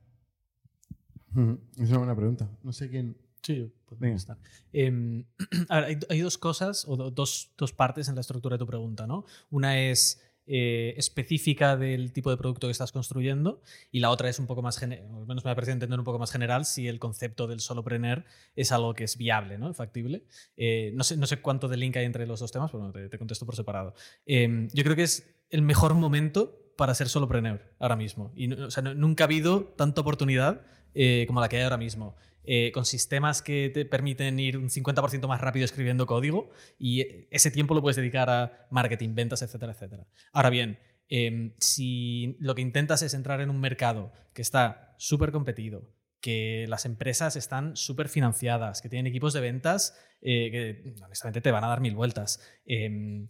Es 1.77 1.91
una 1.91 1.99
buena 1.99 2.17
pregunta. 2.17 2.49
No 2.63 2.73
sé 2.73 2.89
quién. 2.89 3.17
Sí, 3.43 3.73
puedo 3.87 4.01
Venga. 4.01 4.13
contestar. 4.17 4.37
Em, 4.73 5.25
a 5.69 5.77
ver, 5.81 5.85
hay, 5.85 5.99
hay 6.11 6.21
dos 6.21 6.39
cosas 6.39 6.85
o 6.87 6.97
do- 6.97 7.11
dos, 7.11 7.51
dos 7.57 7.73
partes 7.73 8.09
en 8.09 8.15
la 8.15 8.21
estructura 8.21 8.55
de 8.55 8.59
tu 8.59 8.67
pregunta, 8.67 9.07
¿no? 9.07 9.25
Una 9.51 9.81
es 9.81 10.23
eh, 10.51 10.95
específica 10.97 11.77
del 11.77 12.13
tipo 12.13 12.31
de 12.31 12.37
producto 12.39 12.67
que 12.69 12.71
estás 12.73 12.91
construyendo 12.91 13.61
y 13.91 14.01
la 14.01 14.09
otra 14.11 14.29
es 14.31 14.39
un 14.39 14.47
poco 14.47 14.63
más, 14.63 14.79
gene- 14.79 15.03
o 15.11 15.19
al 15.21 15.27
menos 15.27 15.45
me 15.45 15.51
ha 15.51 15.55
parecido 15.55 15.75
entender 15.75 15.99
un 15.99 16.05
poco 16.07 16.19
más 16.19 16.33
general 16.33 16.65
si 16.65 16.89
el 16.89 16.99
concepto 16.99 17.47
del 17.47 17.61
solopreneur 17.61 18.25
es 18.57 18.73
algo 18.73 18.95
que 18.95 19.05
es 19.05 19.17
viable, 19.19 19.59
¿no? 19.59 19.73
Factible. 19.75 20.25
Eh, 20.57 20.91
no, 20.95 21.05
sé, 21.05 21.17
no 21.17 21.27
sé 21.27 21.41
cuánto 21.43 21.69
de 21.69 21.77
link 21.77 21.97
hay 21.97 22.07
entre 22.07 22.27
los 22.27 22.41
dos 22.41 22.51
temas, 22.51 22.71
pero 22.71 22.81
bueno, 22.85 22.93
te, 22.93 23.09
te 23.09 23.19
contesto 23.19 23.45
por 23.47 23.57
separado. 23.57 23.95
Em, 24.27 24.69
yo 24.73 24.85
creo 24.85 24.97
que 24.97 25.03
es 25.03 25.35
el 25.51 25.63
mejor 25.63 25.95
momento 25.95 26.59
para 26.77 26.95
ser 26.95 27.09
solopreneur 27.09 27.61
ahora 27.79 27.97
mismo. 27.97 28.33
Y 28.35 28.53
o 28.53 28.71
sea, 28.71 28.83
no- 28.83 28.95
nunca 28.95 29.25
ha 29.25 29.27
habido 29.27 29.65
tanta 29.77 30.01
oportunidad 30.01 30.63
eh, 30.95 31.25
como 31.27 31.41
la 31.41 31.49
que 31.49 31.57
hay 31.59 31.63
ahora 31.65 31.77
mismo. 31.77 32.17
Eh, 32.51 32.73
con 32.73 32.87
sistemas 32.87 33.43
que 33.43 33.69
te 33.69 33.85
permiten 33.85 34.41
ir 34.41 34.57
un 34.57 34.71
50% 34.71 35.29
más 35.29 35.43
rápido 35.43 35.67
escribiendo 35.67 36.07
código 36.07 36.49
y 36.79 37.03
eh, 37.03 37.29
ese 37.31 37.51
tiempo 37.51 37.75
lo 37.75 37.83
puedes 37.83 37.97
dedicar 37.97 38.31
a 38.31 38.67
marketing, 38.71 39.15
ventas, 39.15 39.43
etcétera, 39.43 39.73
etcétera. 39.73 40.07
Ahora 40.33 40.49
bien, 40.49 40.79
em, 41.11 41.53
si 41.59 42.39
lo 42.41 42.55
que 42.55 42.63
intentas 42.63 43.03
es 43.03 43.13
entrar 43.13 43.43
en 43.43 43.51
un 43.51 43.61
mercado 43.61 44.15
que 44.33 44.41
está 44.41 44.95
súper 44.97 45.31
competido, 45.31 45.93
que 46.23 46.65
las 46.71 46.87
empresas 46.87 47.37
están 47.37 47.77
súper 47.77 48.09
financiadas, 48.09 48.81
que 48.81 48.89
tienen 48.89 49.09
equipos 49.09 49.35
de 49.35 49.43
ventas 49.43 49.99
eh, 50.23 50.51
que 50.51 51.05
honestamente 51.05 51.43
te 51.43 51.51
van 51.51 51.65
a 51.65 51.69
dar 51.69 51.83
mil 51.83 51.95
vueltas. 51.95 52.41
Em, 52.65 53.29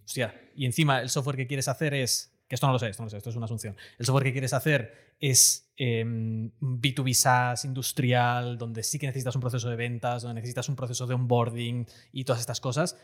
y 0.54 0.64
encima 0.64 1.02
el 1.02 1.10
software 1.10 1.36
que 1.36 1.48
quieres 1.48 1.66
hacer 1.66 1.92
es, 1.92 2.37
que 2.48 2.54
esto 2.54 2.66
no 2.66 2.72
lo 2.72 2.78
sé, 2.78 2.88
esto 2.88 3.02
no 3.02 3.06
lo 3.06 3.10
sé, 3.10 3.18
esto 3.18 3.30
es 3.30 3.36
una 3.36 3.44
asunción, 3.44 3.76
el 3.98 4.06
software 4.06 4.24
que 4.24 4.32
quieres 4.32 4.52
hacer 4.52 5.14
es 5.20 5.72
em, 5.76 6.50
B2B 6.60 7.12
SaaS 7.12 7.64
industrial, 7.64 8.56
donde 8.56 8.82
sí 8.82 8.98
que 8.98 9.06
necesitas 9.06 9.34
un 9.34 9.40
proceso 9.40 9.68
de 9.68 9.76
ventas, 9.76 10.22
donde 10.22 10.36
necesitas 10.36 10.68
un 10.68 10.76
proceso 10.76 11.06
de 11.06 11.14
onboarding 11.14 11.86
y 12.12 12.24
todas 12.24 12.40
estas 12.40 12.60
cosas, 12.60 12.96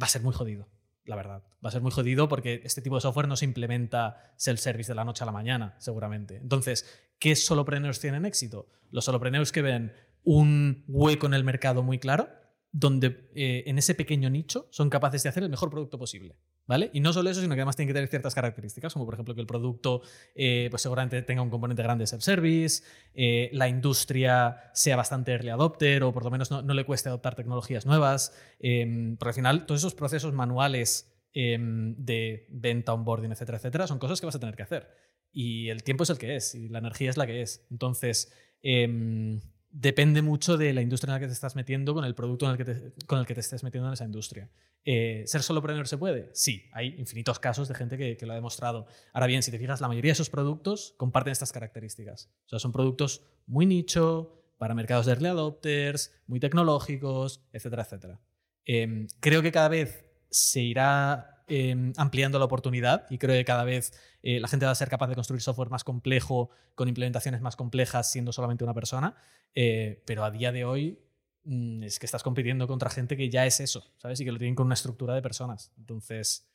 va 0.00 0.06
a 0.06 0.10
ser 0.10 0.22
muy 0.22 0.32
jodido. 0.32 0.68
la 1.04 1.16
verdad. 1.16 1.42
Va 1.64 1.68
a 1.68 1.72
ser 1.72 1.82
muy 1.82 1.90
jodido 1.90 2.28
porque 2.28 2.60
este 2.64 2.80
tipo 2.80 2.94
de 2.94 3.00
software 3.00 3.26
no 3.26 3.36
se 3.36 3.44
implementa 3.44 4.34
self-service 4.36 4.92
de 4.92 4.94
la 4.94 5.04
noche 5.04 5.24
a 5.24 5.26
la 5.26 5.32
mañana, 5.32 5.74
seguramente. 5.78 6.36
Entonces, 6.36 6.86
¿qué 7.18 7.34
solopreneurs 7.34 7.98
tienen 7.98 8.24
éxito? 8.24 8.68
Los 8.90 9.06
solopreneurs 9.06 9.50
que 9.50 9.62
ven 9.62 9.92
un 10.22 10.84
hueco 10.86 11.26
en 11.26 11.34
el 11.34 11.42
mercado 11.42 11.82
muy 11.82 11.98
claro, 11.98 12.28
donde 12.70 13.30
eh, 13.34 13.64
en 13.66 13.78
ese 13.78 13.94
pequeño 13.94 14.30
nicho 14.30 14.68
son 14.70 14.90
capaces 14.90 15.22
de 15.22 15.28
hacer 15.28 15.42
el 15.42 15.50
mejor 15.50 15.70
producto 15.70 15.98
posible. 15.98 16.36
¿Vale? 16.64 16.90
Y 16.92 17.00
no 17.00 17.12
solo 17.12 17.28
eso, 17.28 17.40
sino 17.40 17.54
que 17.54 17.60
además 17.60 17.74
tiene 17.74 17.88
que 17.88 17.94
tener 17.94 18.08
ciertas 18.08 18.34
características, 18.34 18.92
como 18.92 19.04
por 19.04 19.14
ejemplo 19.14 19.34
que 19.34 19.40
el 19.40 19.48
producto 19.48 20.00
eh, 20.34 20.68
pues 20.70 20.80
seguramente 20.80 21.20
tenga 21.22 21.42
un 21.42 21.50
componente 21.50 21.82
grande 21.82 22.02
de 22.02 22.06
self-service, 22.06 22.84
eh, 23.14 23.50
la 23.52 23.68
industria 23.68 24.70
sea 24.72 24.94
bastante 24.94 25.32
early 25.32 25.50
adopter 25.50 26.04
o 26.04 26.12
por 26.12 26.24
lo 26.24 26.30
menos 26.30 26.52
no, 26.52 26.62
no 26.62 26.72
le 26.72 26.84
cueste 26.84 27.08
adoptar 27.08 27.34
tecnologías 27.34 27.84
nuevas, 27.84 28.32
eh, 28.60 29.16
porque 29.18 29.30
al 29.30 29.34
final 29.34 29.66
todos 29.66 29.80
esos 29.80 29.94
procesos 29.94 30.32
manuales 30.32 31.12
eh, 31.34 31.56
de 31.58 32.46
venta, 32.50 32.92
onboarding, 32.92 33.32
etcétera, 33.32 33.56
etcétera, 33.56 33.86
son 33.86 33.98
cosas 33.98 34.20
que 34.20 34.26
vas 34.26 34.34
a 34.34 34.40
tener 34.40 34.54
que 34.54 34.64
hacer. 34.64 34.88
Y 35.32 35.70
el 35.70 35.82
tiempo 35.82 36.04
es 36.04 36.10
el 36.10 36.18
que 36.18 36.36
es 36.36 36.54
y 36.54 36.68
la 36.68 36.78
energía 36.78 37.08
es 37.08 37.16
la 37.16 37.26
que 37.26 37.40
es. 37.40 37.66
Entonces, 37.70 38.32
em, 38.62 39.40
depende 39.72 40.22
mucho 40.22 40.56
de 40.56 40.72
la 40.72 40.82
industria 40.82 41.10
en 41.10 41.14
la 41.14 41.20
que 41.20 41.26
te 41.26 41.32
estás 41.32 41.56
metiendo 41.56 41.94
con 41.94 42.04
el 42.04 42.14
producto 42.14 42.48
en 42.50 42.56
que 42.56 42.64
te, 42.64 42.92
con 43.06 43.18
el 43.18 43.26
que 43.26 43.34
te 43.34 43.40
estés 43.40 43.64
metiendo 43.64 43.88
en 43.88 43.94
esa 43.94 44.04
industria. 44.04 44.50
Eh, 44.84 45.24
¿Ser 45.26 45.42
solopreneur 45.42 45.88
se 45.88 45.96
puede? 45.96 46.30
Sí, 46.34 46.68
hay 46.72 46.94
infinitos 46.98 47.38
casos 47.38 47.68
de 47.68 47.74
gente 47.74 47.96
que, 47.96 48.26
lo 48.26 48.32
ha 48.32 48.34
demostrado. 48.34 48.86
Ahora 49.12 49.26
bien, 49.26 49.42
si 49.42 49.50
te 49.50 49.58
fijas, 49.58 49.80
la 49.80 49.88
mayoría 49.88 50.10
de 50.10 50.14
esos 50.14 50.30
productos 50.30 50.94
comparten 50.98 51.32
estas 51.32 51.52
características. 51.52 52.30
O 52.46 52.48
sea, 52.50 52.58
son 52.58 52.72
productos 52.72 53.22
muy 53.46 53.66
nicho, 53.66 54.38
para 54.58 54.74
mercados 54.74 55.06
de 55.06 55.12
early 55.12 55.26
adopters, 55.28 56.12
muy 56.28 56.38
tecnológicos, 56.38 57.42
etcétera, 57.52 57.82
etcétera. 57.82 58.20
Eh, 58.64 59.08
creo 59.18 59.42
que 59.42 59.50
cada 59.50 59.68
vez 59.68 60.04
se 60.30 60.60
irá 60.60 61.31
eh, 61.54 61.92
ampliando 61.98 62.38
la 62.38 62.46
oportunidad 62.46 63.06
y 63.10 63.18
creo 63.18 63.36
que 63.36 63.44
cada 63.44 63.64
vez 63.64 63.92
eh, 64.22 64.40
la 64.40 64.48
gente 64.48 64.64
va 64.64 64.72
a 64.72 64.74
ser 64.74 64.88
capaz 64.88 65.08
de 65.08 65.14
construir 65.14 65.42
software 65.42 65.68
más 65.68 65.84
complejo, 65.84 66.48
con 66.74 66.88
implementaciones 66.88 67.42
más 67.42 67.56
complejas, 67.56 68.10
siendo 68.10 68.32
solamente 68.32 68.64
una 68.64 68.72
persona. 68.72 69.14
Eh, 69.54 70.02
pero 70.06 70.24
a 70.24 70.30
día 70.30 70.50
de 70.50 70.64
hoy 70.64 70.98
mm, 71.44 71.82
es 71.82 71.98
que 71.98 72.06
estás 72.06 72.22
compitiendo 72.22 72.66
contra 72.66 72.88
gente 72.88 73.18
que 73.18 73.28
ya 73.28 73.44
es 73.44 73.60
eso, 73.60 73.92
¿sabes? 73.98 74.18
Y 74.20 74.24
que 74.24 74.32
lo 74.32 74.38
tienen 74.38 74.54
con 74.54 74.64
una 74.64 74.74
estructura 74.74 75.14
de 75.14 75.20
personas. 75.20 75.74
Entonces, 75.76 76.50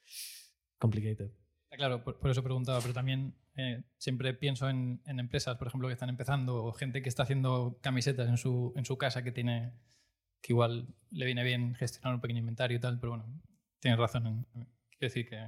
complicated. 0.80 1.30
Claro, 1.69 2.03
por, 2.03 2.18
por 2.19 2.32
eso 2.32 2.41
preguntaba, 2.41 2.82
pero 2.82 2.95
también 2.95 3.36
eh, 3.56 3.84
siempre 3.98 4.34
pienso 4.34 4.69
en, 4.69 5.02
empresas, 5.06 5.57
por 5.57 5.68
ejemplo, 5.68 5.88
que 5.88 5.94
están 5.94 6.10
empezando 6.10 6.64
o 6.64 6.72
gente 6.74 7.02
que 7.02 7.10
está 7.10 7.24
haciendo 7.24 7.78
camisetas 7.82 8.30
en 8.30 8.38
su, 8.38 8.74
en 8.76 8.86
su 8.86 8.98
casa 8.98 9.24
que 9.24 9.32
tiene 9.32 9.74
que 10.41 10.53
igual 10.53 10.88
le 11.10 11.26
viene 11.26 11.44
bien 11.44 11.74
gestionar 11.76 12.14
un 12.14 12.22
pequeño 12.22 12.40
inventario 12.40 12.78
y 12.78 12.80
tal, 12.80 12.99
pero 12.99 13.11
bueno, 13.11 13.26
tienes 13.80 13.99
razón. 13.99 14.45
Quiero 14.98 15.14
decir 15.14 15.30
que... 15.30 15.48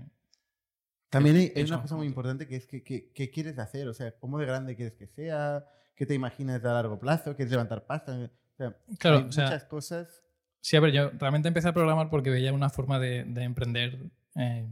También 1.10 1.38
hay, 1.38 1.52
hay 1.56 1.64
una 1.64 1.82
cosa 1.82 1.96
muy 1.96 2.06
importante 2.06 2.48
que 2.48 2.56
es 2.56 2.68
que, 2.68 2.84
que, 2.84 3.12
qué 3.12 3.32
quieres 3.32 3.58
hacer, 3.58 3.88
o 3.88 3.94
sea, 3.94 4.12
cómo 4.20 4.38
de 4.38 4.46
grande 4.46 4.76
quieres 4.76 4.94
que 4.94 5.08
sea, 5.08 5.66
qué 5.96 6.06
te 6.06 6.14
imaginas 6.14 6.64
a 6.64 6.74
largo 6.74 7.00
plazo, 7.00 7.36
quieres 7.36 7.52
levantar 7.52 7.88
pasta, 7.88 8.16
o 8.16 8.30
sea, 8.56 8.78
claro, 9.00 9.18
hay 9.18 9.24
o 9.24 9.32
sea, 9.32 9.46
muchas 9.46 9.64
cosas. 9.66 10.24
Sí, 10.62 10.76
a 10.78 10.82
ver, 10.82 10.92
yo 10.92 11.10
realmente 11.18 11.48
empecé 11.48 11.70
a 11.70 11.74
programar 11.74 12.10
porque 12.10 12.30
veía 12.30 12.54
una 12.54 12.70
forma 12.70 13.00
de, 13.00 13.24
de 13.24 13.44
emprender 13.44 14.12
eh, 14.36 14.72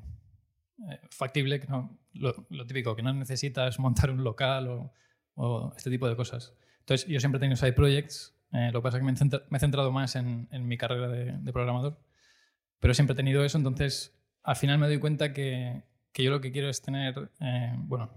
eh, 0.90 1.00
factible, 1.10 1.60
que 1.60 1.68
no, 1.68 1.98
lo, 2.14 2.46
lo, 2.50 2.68
típico, 2.68 2.96
que 2.96 3.02
no 3.02 3.14
necesitas 3.14 3.80
montar 3.80 4.12
un 4.12 4.24
local 4.24 4.68
o, 4.68 4.94
o, 5.36 5.74
este 5.76 5.90
tipo 5.90 6.08
de 6.08 6.16
cosas. 6.16 6.54
Entonces, 6.80 7.08
yo 7.08 7.20
siempre 7.20 7.38
he 7.38 7.42
tenido 7.42 7.58
side 7.58 7.74
projects, 7.74 8.36
eh, 8.54 8.70
lo 8.72 8.80
que 8.80 8.84
pasa 8.84 8.98
es 8.98 9.02
que 9.02 9.06
me 9.06 9.14
he, 9.14 9.18
centra, 9.18 9.42
me 9.50 9.58
he 9.58 9.60
centrado 9.60 9.92
más 9.92 10.16
en, 10.16 10.48
en 10.52 10.68
mi 10.68 10.78
carrera 10.78 11.08
de, 11.08 11.34
de, 11.38 11.54
programador, 11.54 12.00
pero 12.80 12.94
siempre 12.94 13.14
he 13.14 13.18
tenido 13.18 13.44
eso, 13.44 13.58
entonces 13.58 14.17
al 14.48 14.56
final 14.56 14.80
me 14.80 14.88
doy 14.88 14.98
cuenta 14.98 15.34
que, 15.34 15.84
que 16.14 16.24
yo 16.24 16.32
lo 16.32 16.40
que 16.40 16.54
quiero 16.54 16.70
es 16.70 16.82
tener, 16.82 17.32
eh, 17.42 17.74
bueno, 17.80 18.10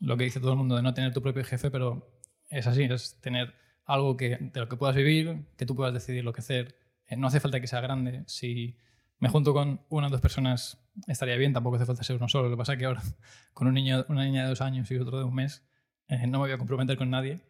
lo 0.00 0.18
que 0.18 0.24
dice 0.24 0.38
todo 0.38 0.52
el 0.52 0.58
mundo 0.58 0.76
de 0.76 0.82
no 0.82 0.92
tener 0.92 1.14
tu 1.14 1.22
propio 1.22 1.42
jefe, 1.44 1.70
pero 1.70 2.14
es 2.50 2.66
así, 2.66 2.82
es 2.82 3.18
tener 3.22 3.54
algo 3.86 4.14
que, 4.14 4.36
de 4.38 4.60
lo 4.60 4.68
que 4.68 4.76
puedas 4.76 4.94
vivir, 4.94 5.46
que 5.56 5.64
tú 5.64 5.74
puedas 5.74 5.94
decidir 5.94 6.24
lo 6.24 6.34
que 6.34 6.40
hacer. 6.40 6.76
Eh, 7.06 7.16
no 7.16 7.26
hace 7.26 7.40
falta 7.40 7.58
que 7.58 7.66
sea 7.66 7.80
grande. 7.80 8.22
Si 8.26 8.76
me 9.18 9.30
junto 9.30 9.54
con 9.54 9.80
una 9.88 10.08
o 10.08 10.10
dos 10.10 10.20
personas 10.20 10.78
estaría 11.06 11.36
bien, 11.36 11.54
tampoco 11.54 11.76
hace 11.76 11.86
falta 11.86 12.04
ser 12.04 12.16
uno 12.16 12.28
solo. 12.28 12.50
Lo 12.50 12.50
que 12.50 12.58
pasa 12.58 12.74
es 12.74 12.78
que 12.78 12.84
ahora, 12.84 13.02
con 13.54 13.66
un 13.66 13.72
niño, 13.72 14.04
una 14.10 14.24
niña 14.24 14.42
de 14.42 14.50
dos 14.50 14.60
años 14.60 14.90
y 14.90 14.96
otro 14.98 15.16
de 15.16 15.24
un 15.24 15.34
mes, 15.34 15.66
eh, 16.08 16.26
no 16.26 16.32
me 16.32 16.48
voy 16.48 16.52
a 16.52 16.58
comprometer 16.58 16.98
con 16.98 17.08
nadie. 17.08 17.40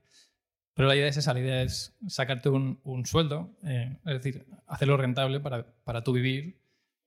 Pero 0.75 0.87
la 0.87 0.95
idea 0.95 1.09
es 1.09 1.17
esa, 1.17 1.35
la 1.35 1.41
idea 1.41 1.63
es 1.63 1.99
sacarte 2.07 2.51
un, 2.51 2.79
un 2.85 3.05
sueldo, 3.05 3.59
es 3.65 3.99
decir, 4.05 4.47
hacerlo 4.69 4.97
rentable 4.97 5.41
para, 5.41 5.67
para 5.83 6.05
tú 6.05 6.13
vivir, 6.13 6.63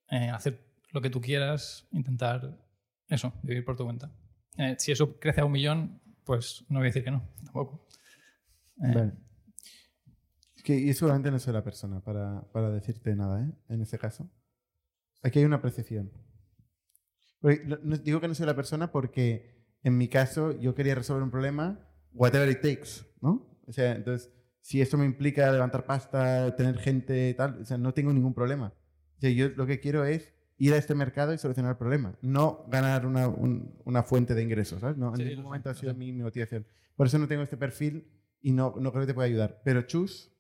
hacer 0.10 0.71
lo 0.92 1.02
que 1.02 1.10
tú 1.10 1.22
quieras, 1.22 1.88
intentar 1.92 2.58
eso, 3.08 3.34
vivir 3.44 3.66
por 3.66 3.76
tu 3.76 3.86
cuenta. 3.86 4.12
Eh, 4.58 4.76
si 4.78 4.92
eso 4.92 5.20
crece 5.20 5.42
a 5.42 5.46
un 5.46 5.52
millón, 5.52 6.02
pues 6.24 6.66
no 6.70 6.80
voy 6.80 6.88
a 6.88 6.90
decir 6.90 7.04
que 7.04 7.12
no, 7.12 7.28
tampoco. 7.44 7.88
Vale. 8.76 9.14
Es 10.56 10.64
que 10.64 10.86
yo 10.86 10.94
seguramente 10.94 11.32
no 11.32 11.40
soy 11.40 11.54
la 11.54 11.64
persona 11.64 12.02
para, 12.02 12.42
para 12.52 12.70
decirte 12.70 13.16
nada, 13.16 13.44
¿eh? 13.44 13.52
En 13.70 13.82
ese 13.82 13.98
caso. 13.98 14.30
Aquí 15.24 15.40
hay 15.40 15.46
una 15.46 15.62
percepción. 15.62 16.12
No, 17.42 17.98
digo 17.98 18.22
que 18.22 18.28
no 18.28 18.36
soy 18.36 18.46
la 18.46 18.56
persona 18.56 18.92
porque 18.92 19.66
en 19.84 19.98
mi 19.98 20.08
caso 20.08 20.60
yo 20.60 20.76
quería 20.76 20.96
resolver 20.96 21.24
un 21.24 21.32
problema, 21.32 21.80
whatever 22.14 22.50
it 22.50 22.62
takes, 22.62 23.08
¿no? 23.22 23.60
O 23.66 23.72
sea, 23.72 23.94
entonces, 23.94 24.32
si 24.62 24.82
esto 24.82 24.98
me 24.98 25.06
implica 25.06 25.52
levantar 25.52 25.86
pasta, 25.86 26.56
tener 26.56 26.78
gente, 26.78 27.34
tal, 27.34 27.62
o 27.62 27.66
sea, 27.66 27.78
no 27.78 27.94
tengo 27.94 28.14
ningún 28.14 28.34
problema. 28.34 28.76
O 29.18 29.20
sea, 29.20 29.32
yo 29.32 29.50
lo 29.50 29.66
que 29.66 29.80
quiero 29.80 30.06
es 30.06 30.34
ir 30.62 30.76
a 30.76 30.78
este 30.78 30.94
mercado 30.94 31.34
y 31.34 31.40
solucionar 31.40 31.72
el 31.72 31.78
problema, 31.78 32.14
no 32.22 32.66
ganar 32.68 33.08
una, 33.08 33.28
un, 33.28 33.74
una 33.84 34.04
fuente 34.04 34.36
de 34.36 34.44
ingresos, 34.44 34.80
¿sabes? 34.80 34.96
No, 34.96 35.10
en 35.10 35.18
sí, 35.18 35.24
ningún 35.24 35.46
momento 35.46 35.72
ha 35.72 35.74
sido 35.74 35.96
mi, 35.96 36.12
mi, 36.12 36.22
motivación. 36.22 36.68
Por 36.96 37.08
eso 37.08 37.18
no 37.18 37.28
tengo 37.28 37.42
este 37.42 37.58
perfil 37.58 38.08
y 38.44 38.52
no, 38.52 38.76
no 38.80 38.92
creo 38.92 39.02
que 39.02 39.08
te 39.08 39.14
pueda 39.16 39.26
ayudar. 39.26 39.60
Pero 39.66 39.82
Chus, 39.82 40.32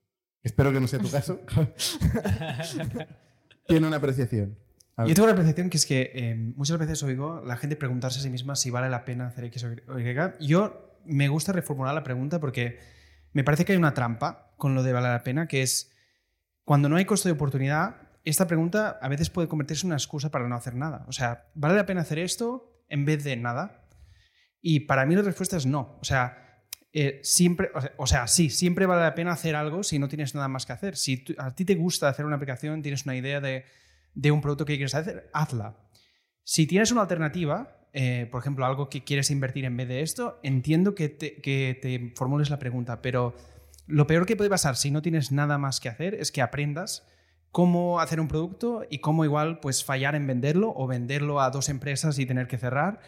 espero 0.43 0.71
que 0.71 0.79
no 0.79 0.87
sea 0.87 0.99
tu 0.99 1.09
caso, 1.11 1.39
tiene 3.67 3.87
una 3.87 3.97
apreciación. 3.97 4.59
Yo 5.07 5.15
tengo 5.15 5.23
una 5.23 5.31
apreciación 5.31 5.71
que 5.71 5.77
es 5.77 5.87
que 5.87 6.11
eh, 6.13 6.35
muchas 6.35 6.77
veces 6.77 7.01
oigo 7.01 7.41
la 7.43 7.57
gente 7.57 7.75
preguntarse 7.75 8.19
a 8.19 8.21
sí 8.21 8.29
misma 8.29 8.55
si 8.55 8.69
vale 8.69 8.89
la 8.89 9.05
pena 9.05 9.25
hacer 9.25 9.45
X 9.45 9.63
o 9.63 9.99
Y. 9.99 10.15
Yo 10.45 10.99
me 11.03 11.29
gusta 11.29 11.51
reformular 11.51 11.95
la 11.95 12.03
pregunta 12.03 12.39
porque 12.39 12.77
me 13.33 13.43
parece 13.43 13.65
que 13.65 13.71
hay 13.71 13.77
una 13.79 13.95
trampa 13.95 14.53
con 14.57 14.75
lo 14.75 14.83
de 14.83 14.93
vale 14.93 15.07
la 15.07 15.23
pena, 15.23 15.47
que 15.47 15.63
es 15.63 15.91
cuando 16.63 16.89
no 16.89 16.97
hay 16.97 17.05
costo 17.05 17.27
de 17.27 17.33
oportunidad, 17.33 18.10
esta 18.23 18.47
pregunta 18.47 18.99
a 19.01 19.07
veces 19.07 19.29
puede 19.29 19.47
convertirse 19.47 19.85
en 19.85 19.89
una 19.89 19.97
excusa 19.97 20.29
para 20.29 20.47
no 20.47 20.55
hacer 20.55 20.75
nada. 20.75 21.05
O 21.07 21.11
sea, 21.11 21.49
¿vale 21.55 21.75
la 21.75 21.85
pena 21.85 22.01
hacer 22.01 22.19
esto 22.19 22.83
en 22.89 23.05
vez 23.05 23.23
de 23.23 23.35
nada? 23.35 23.87
Y 24.61 24.81
para 24.81 25.05
mí 25.05 25.15
la 25.15 25.23
respuesta 25.23 25.57
es 25.57 25.65
no. 25.65 25.97
O 26.01 26.03
sea, 26.03 26.65
eh, 26.93 27.19
siempre, 27.23 27.71
o 27.97 28.05
sea, 28.05 28.27
sí, 28.27 28.49
siempre 28.49 28.85
vale 28.85 29.01
la 29.01 29.15
pena 29.15 29.31
hacer 29.31 29.55
algo 29.55 29.83
si 29.83 29.97
no 29.97 30.07
tienes 30.07 30.35
nada 30.35 30.47
más 30.47 30.65
que 30.65 30.73
hacer. 30.73 30.95
Si 30.97 31.23
a 31.37 31.55
ti 31.55 31.65
te 31.65 31.75
gusta 31.75 32.09
hacer 32.09 32.25
una 32.25 32.35
aplicación, 32.35 32.81
tienes 32.81 33.05
una 33.05 33.15
idea 33.15 33.41
de, 33.41 33.65
de 34.13 34.31
un 34.31 34.41
producto 34.41 34.65
que 34.65 34.75
quieres 34.75 34.95
hacer, 34.95 35.29
hazla. 35.33 35.77
Si 36.43 36.67
tienes 36.67 36.91
una 36.91 37.01
alternativa, 37.01 37.87
eh, 37.93 38.27
por 38.31 38.41
ejemplo, 38.41 38.65
algo 38.65 38.89
que 38.89 39.03
quieres 39.03 39.31
invertir 39.31 39.65
en 39.65 39.77
vez 39.77 39.87
de 39.87 40.01
esto, 40.01 40.39
entiendo 40.43 40.95
que 40.95 41.09
te, 41.09 41.41
que 41.41 41.79
te 41.81 42.13
formules 42.15 42.49
la 42.49 42.59
pregunta, 42.59 43.01
pero 43.01 43.35
lo 43.87 44.07
peor 44.07 44.25
que 44.25 44.35
puede 44.35 44.49
pasar 44.49 44.75
si 44.75 44.91
no 44.91 45.01
tienes 45.01 45.31
nada 45.31 45.57
más 45.57 45.79
que 45.79 45.89
hacer 45.89 46.13
es 46.15 46.31
que 46.31 46.41
aprendas 46.41 47.07
cómo 47.51 47.99
hacer 47.99 48.19
un 48.19 48.27
producto 48.27 48.85
y 48.89 48.99
cómo 48.99 49.25
igual 49.25 49.59
pues 49.59 49.83
fallar 49.83 50.15
en 50.15 50.25
venderlo 50.25 50.73
o 50.75 50.87
venderlo 50.87 51.41
a 51.41 51.49
dos 51.49 51.69
empresas 51.69 52.17
y 52.19 52.25
tener 52.25 52.47
que 52.47 52.57
cerrar 52.57 52.99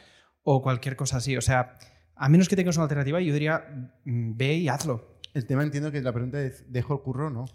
o 0.43 0.61
cualquier 0.61 0.95
cosa 0.95 1.17
así. 1.17 1.37
O 1.37 1.41
sea, 1.41 1.77
a 2.15 2.29
menos 2.29 2.49
que 2.49 2.55
tengas 2.55 2.75
una 2.75 2.83
alternativa, 2.83 3.19
yo 3.21 3.33
diría, 3.33 3.65
mm, 4.05 4.35
ve 4.35 4.55
y 4.55 4.67
hazlo. 4.67 5.19
El 5.33 5.45
tema 5.45 5.63
entiendo 5.63 5.91
que 5.91 6.01
la 6.01 6.11
pregunta 6.11 6.41
es, 6.41 6.71
¿dejo 6.71 6.93
el 6.93 7.01
curro 7.01 7.27
o 7.27 7.29
no? 7.29 7.45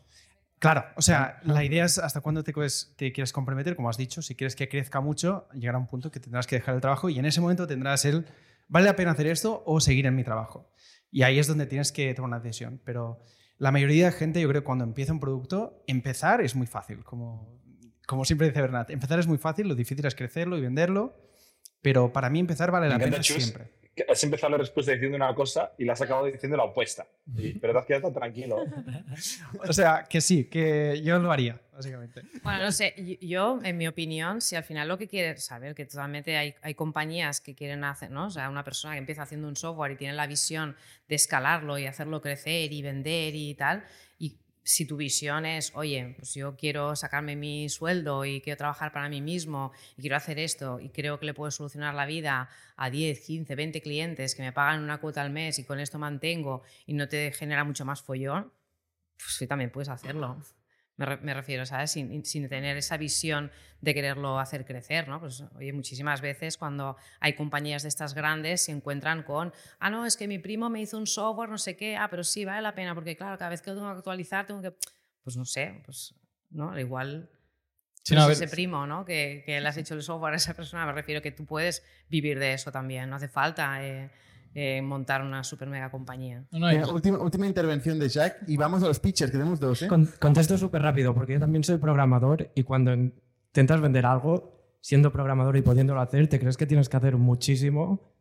Claro, 0.59 0.87
o 0.97 1.03
sea, 1.03 1.39
la 1.45 1.63
idea 1.63 1.85
es 1.85 1.99
hasta 1.99 2.21
cuándo 2.21 2.43
te, 2.43 2.53
te, 2.53 3.13
quieres 3.13 3.33
comprometer, 3.33 3.77
como 3.77 3.89
has 3.89 3.97
dicho, 3.97 4.23
si 4.23 4.35
quieres 4.35 4.57
que 4.57 4.69
crezca 4.69 5.01
mucho, 5.01 5.47
llegará 5.55 5.79
un 5.79 5.87
punto 5.87 6.11
que 6.11 6.19
tendrás 6.19 6.49
que 6.49 6.57
dejar 6.57 6.75
el 6.75 6.81
trabajo 6.81 7.09
y 7.09 7.19
en 7.19 7.27
ese 7.27 7.41
momento 7.41 7.69
tendrás 7.69 8.05
el, 8.05 8.27
¿vale 8.67 8.87
la 8.87 8.97
pena 8.97 9.13
hacer 9.13 9.29
esto 9.29 9.63
o 9.67 9.81
seguir 9.81 10.07
en 10.07 10.17
mi 10.17 10.25
trabajo? 10.25 10.69
Y 11.13 11.23
ahí 11.23 11.39
es 11.39 11.47
donde 11.47 11.67
tienes 11.67 11.93
que 11.93 12.13
tomar 12.13 12.31
una 12.31 12.41
decisión. 12.41 12.81
Pero 12.85 13.21
la 13.59 13.73
mayoría 13.73 14.07
de 14.07 14.13
gente, 14.13 14.41
yo 14.41 14.49
creo 14.49 14.65
cuando 14.65 14.85
empieza 14.85 15.13
un 15.13 15.21
producto, 15.21 15.83
empezar 15.87 16.41
es 16.41 16.55
muy 16.55 16.67
fácil, 16.67 17.05
como, 17.05 17.61
como 18.07 18.25
siempre 18.25 18.49
dice 18.49 18.61
Bernat. 18.61 18.91
Empezar 18.91 19.19
es 19.19 19.27
muy 19.27 19.39
fácil, 19.39 19.69
lo 19.69 19.75
difícil 19.75 20.07
es 20.07 20.15
crecerlo 20.15 20.57
y 20.57 20.61
venderlo, 20.61 21.17
pero 21.83 22.13
para 22.13 22.31
mí 22.31 22.41
empezar 22.41 22.71
vale 22.71 22.89
la 22.89 22.99
pena 22.99 23.23
siempre 23.23 23.78
has 24.09 24.23
empezado 24.25 24.51
la 24.53 24.59
respuesta 24.59 24.93
diciendo 24.93 25.17
una 25.17 25.35
cosa 25.35 25.73
y 25.79 25.85
la 25.85 25.95
has 25.95 26.03
acabado 26.03 26.27
diciendo 26.27 26.57
la 26.57 26.65
opuesta. 26.65 27.07
Y, 27.37 27.55
pero 27.55 27.73
te 27.73 27.79
has 27.79 27.87
quedado 27.87 28.13
tranquilo. 28.13 28.59
o 29.67 29.73
sea, 29.73 30.07
que 30.09 30.21
sí, 30.21 30.45
que 30.45 31.01
yo 31.03 31.19
lo 31.19 31.33
haría, 31.33 31.61
básicamente. 31.73 32.23
Bueno, 32.43 32.65
no 32.65 32.73
sé, 32.73 33.19
yo, 33.21 33.61
en 33.63 33.77
mi 33.77 33.89
opinión, 33.89 34.41
si 34.41 34.57
al 34.57 34.65
final 34.65 34.89
lo 34.89 34.99
que 34.99 35.09
quieres 35.09 35.45
saber, 35.45 35.75
que 35.75 35.87
totalmente 35.87 36.37
hay, 36.37 36.55
hay 36.63 36.75
compañías 36.75 37.41
que 37.41 37.55
quieren 37.55 37.85
hacer, 37.85 38.11
¿no? 38.11 38.27
O 38.27 38.31
sea, 38.31 38.49
una 38.51 38.65
persona 38.65 38.95
que 38.95 38.99
empieza 38.99 39.23
haciendo 39.23 39.49
un 39.49 39.57
software 39.57 39.93
y 39.93 39.97
tiene 39.97 40.15
la 40.15 40.27
visión 40.27 40.77
de 41.09 41.15
escalarlo 41.15 41.79
y 41.79 41.87
hacerlo 41.87 42.21
crecer 42.21 42.73
y 42.73 42.83
vender 42.83 43.35
y 43.35 43.55
tal, 43.55 43.85
y 44.19 44.39
si 44.69 44.85
tu 44.85 44.99
visión 44.99 45.47
es, 45.47 45.73
oye, 45.75 46.15
pues 46.19 46.35
yo 46.35 46.55
quiero 46.55 46.95
sacarme 46.95 47.37
mi 47.37 47.71
sueldo 47.71 48.27
y 48.27 48.43
quiero 48.43 48.59
trabajar 48.59 48.93
para 48.93 49.09
mí 49.09 49.23
mismo 49.23 49.73
y 49.97 50.03
quiero 50.03 50.17
hacer 50.17 50.39
esto 50.39 50.79
y 50.79 50.91
creo 50.91 51.19
que 51.19 51.25
le 51.25 51.33
puedo 51.33 51.51
solucionar 51.51 51.95
la 51.95 52.05
vida 52.05 52.51
a 52.77 52.91
10, 52.91 53.19
15, 53.21 53.55
20 53.55 53.81
clientes 53.81 54.35
que 54.35 54.43
me 54.43 54.53
pagan 54.53 54.83
una 54.83 55.01
cuota 55.01 55.23
al 55.23 55.31
mes 55.31 55.59
y 55.59 55.65
con 55.65 55.81
esto 55.81 55.99
mantengo 55.99 56.63
y 56.85 56.93
no 56.93 57.09
te 57.09 57.33
genera 57.33 57.65
mucho 57.65 57.87
más 57.87 58.03
follón, 58.03 58.53
pues 59.17 59.37
sí, 59.39 59.47
también 59.47 59.71
puedes 59.71 59.89
hacerlo. 59.89 60.39
Me, 60.99 61.07
re- 61.07 61.17
me 61.19 61.33
refiero, 61.33 61.65
¿sabes? 61.65 61.93
Sin, 61.93 62.25
sin 62.25 62.49
tener 62.49 62.77
esa 62.77 62.97
visión 62.99 63.51
de 63.81 63.95
quererlo 63.95 64.39
hacer 64.39 64.65
crecer, 64.67 65.09
¿no? 65.09 65.21
Pues, 65.21 65.43
oye, 65.57 65.73
muchísimas 65.73 66.21
veces 66.21 66.59
cuando 66.59 66.97
hay 67.21 67.35
compañías 67.35 67.83
de 67.85 67.89
estas 67.89 68.13
grandes 68.15 68.63
se 68.63 68.73
encuentran 68.73 69.23
con, 69.23 69.53
ah, 69.79 69.89
no, 69.91 70.05
es 70.05 70.17
que 70.17 70.29
mi 70.29 70.39
primo 70.41 70.69
me 70.69 70.81
hizo 70.83 70.99
un 70.99 71.07
software, 71.07 71.49
no 71.49 71.57
sé 71.59 71.77
qué, 71.77 71.97
ah, 71.97 72.09
pero 72.11 72.25
sí, 72.25 72.45
vale 72.45 72.61
la 72.63 72.75
pena, 72.75 72.95
porque 72.95 73.17
claro, 73.17 73.39
cada 73.39 73.51
vez 73.51 73.63
que 73.63 73.71
lo 73.71 73.77
tengo 73.77 73.93
que 73.93 73.99
actualizar, 73.99 74.45
tengo 74.47 74.61
que, 74.61 74.75
pues 75.23 75.37
no 75.37 75.45
sé, 75.45 75.81
pues, 75.85 76.15
¿no? 76.51 76.71
Al 76.73 76.81
igual... 76.81 77.31
Sí, 78.03 78.15
no 78.15 78.23
no, 78.27 78.31
ese 78.31 78.49
primo, 78.49 78.87
¿no? 78.87 79.05
Que, 79.05 79.43
que 79.45 79.61
le 79.61 79.69
has 79.69 79.77
hecho 79.77 79.95
el 79.95 80.03
software 80.03 80.33
a 80.33 80.37
esa 80.37 80.55
persona, 80.55 80.87
me 80.87 80.93
refiero 80.93 81.21
que 81.21 81.31
tú 81.31 81.45
puedes 81.45 81.85
vivir 82.09 82.39
de 82.39 82.55
eso 82.55 82.73
también, 82.73 83.11
no 83.11 83.17
hace 83.17 83.29
falta 83.29 83.85
eh, 83.85 84.11
eh, 84.55 84.83
montar 84.83 85.23
una 85.23 85.45
super 85.45 85.69
mega 85.69 85.91
compañía. 85.91 86.45
Última, 86.93 87.19
última 87.19 87.47
intervención 87.47 87.99
de 87.99 88.09
Jack 88.09 88.45
y 88.47 88.57
vamos 88.57 88.83
a 88.83 88.87
los 88.89 88.99
pitchers, 89.01 89.31
que 89.31 89.39
tenemos 89.39 89.61
dos, 89.61 89.83
¿eh? 89.83 89.89
Con- 89.89 90.09
contesto 90.19 90.57
súper 90.59 90.83
rápido, 90.83 91.15
porque 91.15 91.35
yo 91.35 91.41
también 91.41 91.63
soy 91.65 91.79
programador 91.79 92.51
y 92.55 92.63
cuando 92.63 92.93
intentas 92.93 93.81
vender 93.81 94.07
algo, 94.07 94.77
siendo 94.81 95.13
programador 95.13 95.57
y 95.57 95.63
pudiéndolo 95.63 96.01
hacer, 96.01 96.29
te 96.29 96.39
crees 96.39 96.57
que 96.57 96.67
tienes 96.67 96.89
que 96.89 96.97
hacer 96.97 97.17
muchísimo. 97.17 98.13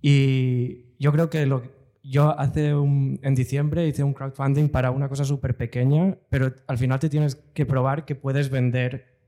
Y 0.00 0.96
yo 0.98 1.12
creo 1.12 1.28
que 1.30 1.44
lo, 1.46 1.62
yo 2.02 2.38
hace 2.38 2.74
un, 2.74 3.18
en 3.22 3.34
diciembre 3.34 3.86
hice 3.86 4.02
un 4.04 4.14
crowdfunding 4.14 4.68
para 4.68 4.90
una 4.90 5.08
cosa 5.08 5.24
súper 5.24 5.56
pequeña, 5.56 6.16
pero 6.30 6.52
al 6.66 6.78
final 6.78 6.98
te 7.00 7.08
tienes 7.08 7.34
que 7.36 7.66
probar 7.66 8.04
que 8.04 8.14
puedes 8.14 8.50
vender. 8.50 9.18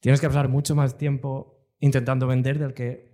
Tienes 0.00 0.20
que 0.20 0.26
pasar 0.26 0.48
mucho 0.48 0.74
más 0.74 0.98
tiempo 0.98 1.58
intentando 1.80 2.26
vender 2.26 2.58
del 2.58 2.74
que 2.74 3.10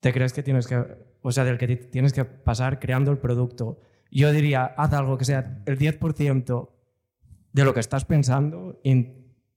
te 0.00 0.12
crees 0.12 0.32
que 0.32 0.42
tienes 0.42 0.66
que, 0.66 0.82
o 1.26 1.32
sea, 1.32 1.44
del 1.44 1.58
que 1.58 1.66
ti- 1.66 1.88
tienes 1.90 2.12
que 2.12 2.24
pasar 2.24 2.78
creando 2.78 3.10
el 3.10 3.18
producto. 3.18 3.80
Yo 4.10 4.30
diría, 4.32 4.64
haz 4.64 4.92
algo 4.92 5.18
que 5.18 5.24
sea 5.24 5.62
el 5.66 5.76
10% 5.78 6.70
de 7.52 7.64
lo 7.64 7.74
que 7.74 7.80
estás 7.80 8.04
pensando 8.04 8.80
y 8.84 9.08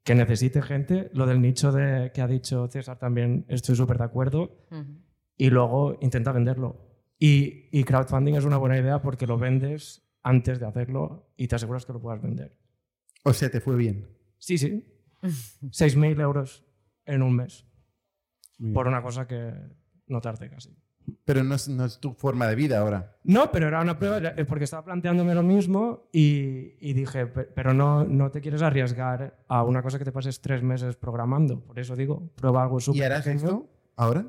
que 0.03 0.15
necesite 0.15 0.61
gente. 0.61 1.11
Lo 1.13 1.27
del 1.27 1.41
nicho 1.41 1.71
de, 1.71 2.11
que 2.11 2.21
ha 2.21 2.27
dicho 2.27 2.67
César 2.67 2.97
también 2.97 3.45
estoy 3.49 3.75
súper 3.75 3.97
de 3.99 4.03
acuerdo. 4.05 4.65
Ujú. 4.71 4.85
Y 5.37 5.49
luego 5.51 5.97
intenta 6.01 6.31
venderlo. 6.31 6.87
Y, 7.19 7.69
y 7.77 7.83
crowdfunding 7.83 8.33
es 8.35 8.45
una 8.45 8.57
buena 8.57 8.77
idea 8.79 9.01
porque 9.01 9.27
lo 9.27 9.37
vendes 9.37 10.01
antes 10.23 10.59
de 10.59 10.65
hacerlo 10.65 11.31
y 11.37 11.47
te 11.47 11.55
aseguras 11.55 11.85
que 11.85 11.93
lo 11.93 12.01
puedas 12.01 12.21
vender. 12.21 12.57
O 13.25 13.33
sea, 13.33 13.49
te 13.51 13.59
fue 13.61 13.75
bien. 13.75 14.07
Sí, 14.39 14.57
sí. 14.57 14.85
6.000 15.21 16.19
euros 16.21 16.65
en 17.05 17.21
un 17.21 17.35
mes. 17.35 17.65
Muy 18.57 18.73
Por 18.73 18.85
bien. 18.87 18.95
una 18.95 19.03
cosa 19.03 19.27
que 19.27 19.53
no 20.07 20.19
tarde 20.21 20.49
casi. 20.49 20.75
Pero 21.26 21.44
no 21.44 21.56
es, 21.56 21.68
no 21.69 21.86
es 21.86 21.99
tu 21.99 22.14
forma 22.14 22.48
de 22.48 22.56
vida 22.56 22.80
ahora. 22.80 23.15
No, 23.23 23.52
pero 23.52 23.68
era 23.68 23.81
una 23.81 23.98
prueba, 23.99 24.19
porque 24.48 24.64
estaba 24.64 24.84
planteándome 24.86 25.36
lo 25.36 25.44
mismo 25.44 26.10
y, 26.11 26.73
y 26.80 26.94
dije, 26.94 27.26
"Pe- 27.27 27.44
pero 27.45 27.73
no, 27.73 28.03
no 28.06 28.31
te 28.31 28.41
quieres 28.41 28.61
arriesgar 28.61 29.40
a 29.48 29.64
una 29.64 29.81
cosa 29.81 29.98
que 29.99 30.06
te 30.06 30.11
pases 30.11 30.41
tres 30.41 30.64
meses 30.64 30.95
programando. 30.95 31.60
Por 31.61 31.80
eso 31.80 31.95
digo, 31.95 32.30
prueba 32.36 32.64
algo 32.64 32.80
súper 32.80 32.99
¿Y 33.02 33.03
harás 33.03 33.27
esto 33.27 33.68
ahora? 33.95 34.26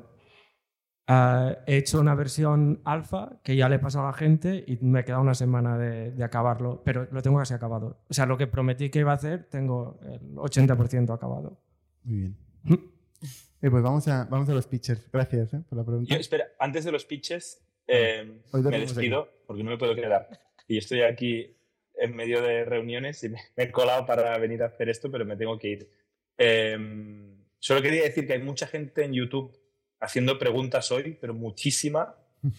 Ah, 1.07 1.57
he 1.67 1.77
hecho 1.77 1.99
una 1.99 2.15
versión 2.15 2.79
alfa 2.85 3.39
que 3.43 3.55
ya 3.55 3.67
le 3.67 3.75
he 3.75 3.79
pasado 3.79 4.05
a 4.05 4.11
la 4.11 4.13
gente 4.17 4.63
y 4.65 4.77
me 4.81 5.03
queda 5.03 5.19
una 5.19 5.33
semana 5.33 5.77
de, 5.77 6.11
de 6.11 6.23
acabarlo, 6.23 6.81
pero 6.85 7.07
lo 7.11 7.21
tengo 7.21 7.37
casi 7.39 7.53
acabado. 7.53 7.97
O 8.09 8.13
sea, 8.13 8.25
lo 8.25 8.37
que 8.37 8.47
prometí 8.47 8.89
que 8.89 8.99
iba 8.99 9.11
a 9.11 9.15
hacer, 9.15 9.47
tengo 9.49 9.99
el 10.03 10.35
80% 10.37 11.13
acabado. 11.13 11.59
Muy 12.03 12.17
bien. 12.17 12.37
Eh, 13.61 13.69
pues 13.69 13.83
vamos 13.83 14.07
a, 14.07 14.25
vamos 14.25 14.49
a 14.49 14.53
los 14.53 14.67
pitchers. 14.67 15.09
Gracias 15.11 15.53
¿eh? 15.53 15.61
por 15.69 15.77
la 15.77 15.85
pregunta. 15.85 16.13
Yo, 16.13 16.19
espera, 16.19 16.47
antes 16.59 16.83
de 16.83 16.91
los 16.91 17.05
pitches, 17.05 17.61
eh, 17.87 18.41
Hoy 18.51 18.61
me 18.63 18.79
despido 18.79 19.29
porque 19.45 19.63
no 19.63 19.71
me 19.71 19.77
puedo 19.77 19.95
quedar. 19.95 20.29
Y 20.67 20.77
estoy 20.77 21.01
aquí 21.01 21.55
en 21.95 22.15
medio 22.15 22.41
de 22.41 22.65
reuniones 22.65 23.23
y 23.23 23.29
me, 23.29 23.39
he 23.55 23.71
colado 23.71 24.05
para 24.05 24.37
venir 24.37 24.63
a 24.63 24.67
hacer 24.67 24.89
esto, 24.89 25.11
pero 25.11 25.25
me 25.25 25.37
tengo 25.37 25.57
que 25.59 25.67
ir. 25.67 25.89
Eh, 26.37 26.77
solo 27.59 27.81
quería 27.81 28.03
decir 28.03 28.25
que 28.25 28.33
hay 28.33 28.41
mucha 28.41 28.65
gente 28.65 29.03
en 29.03 29.13
YouTube 29.13 29.55
haciendo 29.99 30.39
preguntas 30.39 30.91
hoy, 30.91 31.17
pero 31.21 31.33
muchísima, 31.33 32.15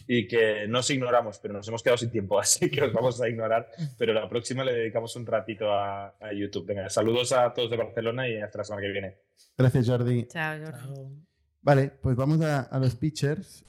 y 0.07 0.27
que 0.27 0.67
no 0.69 0.81
os 0.81 0.91
ignoramos, 0.91 1.39
pero 1.39 1.55
nos 1.55 1.67
hemos 1.69 1.83
quedado 1.83 1.99
sin 1.99 2.11
tiempo, 2.11 2.39
así 2.41 2.71
que 2.71 2.83
os 2.83 2.93
vamos 2.93 3.21
a 3.21 3.29
ignorar. 3.29 3.69
Pero 3.99 4.13
la 4.13 4.29
próxima 4.29 4.65
le 4.65 4.73
dedicamos 4.73 5.15
un 5.17 5.27
ratito 5.27 5.73
a, 5.73 6.15
a 6.21 6.33
YouTube. 6.33 6.67
Venga, 6.67 6.89
saludos 6.89 7.33
a 7.33 7.53
todos 7.53 7.71
de 7.71 7.77
Barcelona 7.77 8.29
y 8.29 8.37
hasta 8.37 8.59
la 8.59 8.65
semana 8.65 8.87
que 8.87 8.93
viene. 8.93 9.17
Gracias, 9.57 9.89
Jordi. 9.89 10.27
Chao, 10.27 10.59
Jordi. 10.59 11.25
Vale, 11.63 11.93
pues 12.01 12.17
vamos 12.17 12.41
a, 12.41 12.63
a 12.63 12.79
los 12.79 12.95
pitchers. 12.97 13.65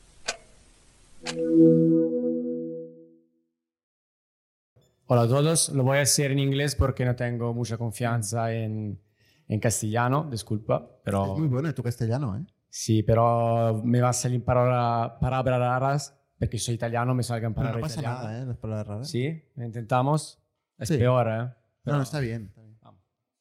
Hola 5.06 5.24
a 5.24 5.28
todos, 5.28 5.70
lo 5.70 5.84
voy 5.84 6.00
a 6.00 6.02
hacer 6.02 6.32
en 6.32 6.40
inglés 6.40 6.76
porque 6.76 7.06
no 7.06 7.16
tengo 7.16 7.54
mucha 7.54 7.78
confianza 7.78 8.54
en, 8.54 9.00
en 9.48 9.60
castellano, 9.60 10.28
disculpa, 10.32 10.90
pero... 11.04 11.34
Es 11.34 11.40
muy 11.40 11.48
bueno 11.48 11.74
tu 11.74 11.84
castellano, 11.84 12.38
¿eh? 12.38 12.46
Sí, 12.76 13.04
pero 13.04 13.82
me 13.84 14.02
va 14.02 14.10
a 14.10 14.14
salir 14.14 14.44
palabra- 14.44 15.20
palabras 15.20 15.60
raras 15.60 16.20
porque 16.40 16.58
soy 16.58 16.74
italiano, 16.74 17.14
me 17.14 17.22
salgan 17.22 17.54
palabras 17.54 17.78
no 17.78 17.82
pasa 17.84 18.00
italianas. 18.02 18.24
nada, 18.26 18.42
¿eh? 18.42 18.46
Las 18.48 18.58
palabras 18.58 18.88
raras. 18.88 19.10
Sí, 19.12 19.44
intentamos. 19.58 20.40
Es 20.80 20.88
Sí. 20.90 20.98
peor, 20.98 21.28
¿eh? 21.28 21.38
No, 21.38 21.54
Pero 21.84 21.98
no, 21.98 22.04
está 22.04 22.20
bien. 22.20 22.46
está 22.48 22.62
bien. 22.62 22.74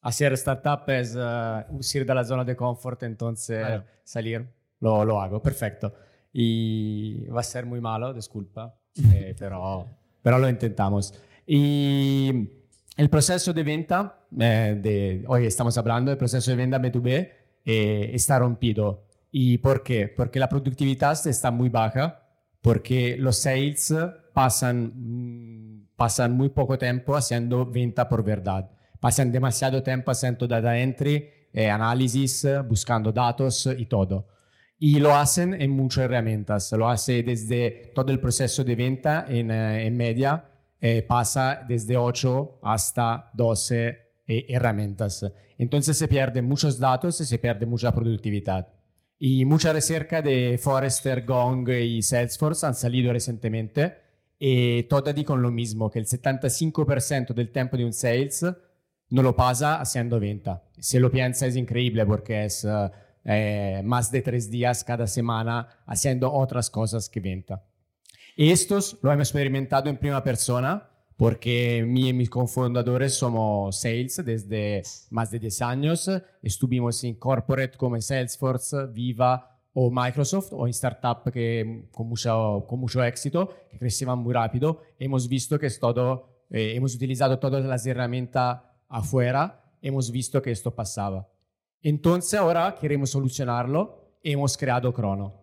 Hacer 0.01 0.33
startup 0.33 0.87
es 0.87 1.15
eh, 1.17 1.65
salir 1.79 2.05
de 2.07 2.13
la 2.13 2.23
zona 2.23 2.45
de 2.45 2.55
confort, 2.55 3.01
entonces 3.01 3.57
Claro. 3.65 3.83
salir, 4.03 4.47
lo, 4.81 5.03
lo 5.03 5.19
hago, 5.19 5.41
perfecto. 5.41 5.91
Y 6.31 7.25
va 7.27 7.39
a 7.39 7.43
ser 7.43 7.65
muy 7.65 7.81
malo, 7.81 8.13
disculpa, 8.13 8.75
eh, 9.13 9.35
pero, 9.39 9.87
pero 10.21 10.37
lo 10.37 10.47
intentamos. 10.47 11.11
Y 11.47 12.49
el 12.97 13.09
proceso 13.09 13.51
de 13.51 13.63
venta, 13.63 14.19
eh, 14.39 14.77
de, 14.79 15.23
hoy 15.27 15.47
estamos 15.47 15.75
hablando 15.77 16.11
del 16.11 16.19
proceso 16.19 16.51
de 16.51 16.57
venta 16.57 16.77
B2B, 16.79 17.31
eh, 17.65 18.11
está 18.13 18.37
rompido. 18.37 19.05
¿Y 19.35 19.57
por 19.57 19.81
qué? 19.81 20.07
Porque 20.07 20.39
la 20.39 20.47
productividad 20.47 21.17
está 21.27 21.49
muy 21.49 21.67
baja, 21.67 22.21
porque 22.61 23.17
los 23.17 23.37
sales 23.37 23.91
pasan, 24.31 24.93
mm, 24.95 25.87
pasan 25.95 26.33
muy 26.33 26.49
poco 26.49 26.77
tiempo 26.77 27.15
haciendo 27.15 27.65
venta 27.65 28.07
por 28.07 28.23
verdad. 28.23 28.69
Pasan 28.99 29.31
demasiado 29.31 29.81
tiempo 29.81 30.11
haciendo 30.11 30.47
data 30.47 30.77
entry, 30.77 31.27
eh, 31.51 31.67
análisis, 31.67 32.47
buscando 32.69 33.11
datos 33.11 33.67
y 33.75 33.87
todo. 33.87 34.27
Y 34.77 34.99
lo 34.99 35.15
hacen 35.15 35.59
en 35.59 35.71
muchas 35.71 36.05
herramientas. 36.05 36.71
Lo 36.73 36.87
hace 36.87 37.23
desde 37.23 37.91
todo 37.95 38.11
el 38.11 38.19
proceso 38.19 38.63
de 38.63 38.75
venta 38.75 39.25
en, 39.27 39.49
eh, 39.49 39.87
en 39.87 39.97
media, 39.97 40.45
eh, 40.79 41.01
pasa 41.01 41.65
desde 41.67 41.97
8 41.97 42.59
hasta 42.61 43.31
12 43.33 43.97
eh, 44.27 44.45
herramientas. 44.49 45.25
Entonces 45.57 45.97
se 45.97 46.07
pierden 46.07 46.45
muchos 46.45 46.77
datos 46.77 47.19
y 47.21 47.25
se 47.25 47.39
pierde 47.39 47.65
mucha 47.65 47.91
productividad. 47.91 48.67
Y 49.25 49.45
mucha 49.45 49.71
recerca 49.71 50.21
de 50.21 50.59
Forrester, 50.61 51.23
Gong 51.23 51.69
y 51.69 52.01
Salesforce 52.01 52.65
han 52.65 52.75
salido 52.75 53.13
recientemente 53.13 53.95
y 54.37 54.83
todas 54.83 55.15
dicen 55.15 55.41
lo 55.41 55.49
mismo, 55.49 55.89
que 55.89 55.99
el 55.99 56.05
75% 56.05 57.33
del 57.33 57.49
tiempo 57.49 57.77
de 57.77 57.85
un 57.85 57.93
sales 57.93 58.45
no 59.11 59.23
lo 59.23 59.33
pasa 59.33 59.79
haciendo 59.79 60.19
venta. 60.19 60.61
Si 60.77 60.99
lo 60.99 61.09
piensa 61.09 61.47
es 61.47 61.55
increíble 61.55 62.05
porque 62.05 62.43
es 62.43 62.67
eh, 63.23 63.81
más 63.85 64.11
de 64.11 64.21
tres 64.23 64.51
días 64.51 64.83
cada 64.83 65.07
semana 65.07 65.69
haciendo 65.85 66.29
otras 66.29 66.69
cosas 66.69 67.07
que 67.07 67.21
venta. 67.21 67.63
Y 68.35 68.51
estos 68.51 68.99
lo 69.01 69.09
hemos 69.09 69.29
experimentado 69.29 69.89
en 69.89 69.95
primera 69.95 70.21
persona 70.21 70.89
porque 71.17 71.83
mi 71.87 72.09
y 72.09 72.13
mis 72.13 72.29
cofundadores 72.29 73.13
somos 73.13 73.79
sales 73.79 74.21
desde 74.25 74.83
más 75.11 75.31
de 75.31 75.39
10 75.39 75.61
años. 75.61 76.11
Estuvimos 76.41 77.03
en 77.03 77.15
corporate 77.15 77.77
como 77.77 77.99
Salesforce, 78.01 78.87
Viva 78.87 79.59
o 79.73 79.89
Microsoft 79.91 80.49
o 80.51 80.65
en 80.67 80.71
startup 80.71 81.31
que, 81.31 81.87
con, 81.91 82.07
mucho, 82.07 82.65
con 82.67 82.79
mucho 82.79 83.03
éxito, 83.03 83.49
que 83.69 83.77
crecían 83.77 84.19
muy 84.19 84.33
rápido. 84.33 84.81
Hemos 84.99 85.27
visto 85.27 85.59
que 85.59 85.67
es 85.67 85.79
todo, 85.79 86.45
eh, 86.49 86.73
hemos 86.75 86.95
utilizado 86.95 87.39
todas 87.39 87.63
las 87.65 87.85
herramientas 87.85 88.61
afuera, 88.87 89.63
hemos 89.81 90.11
visto 90.11 90.41
que 90.41 90.51
esto 90.51 90.73
pasaba. 90.73 91.27
Entonces 91.81 92.39
ahora 92.39 92.75
queremos 92.79 93.09
solucionarlo. 93.09 94.17
Hemos 94.23 94.57
creado 94.57 94.93
Chrono. 94.93 95.33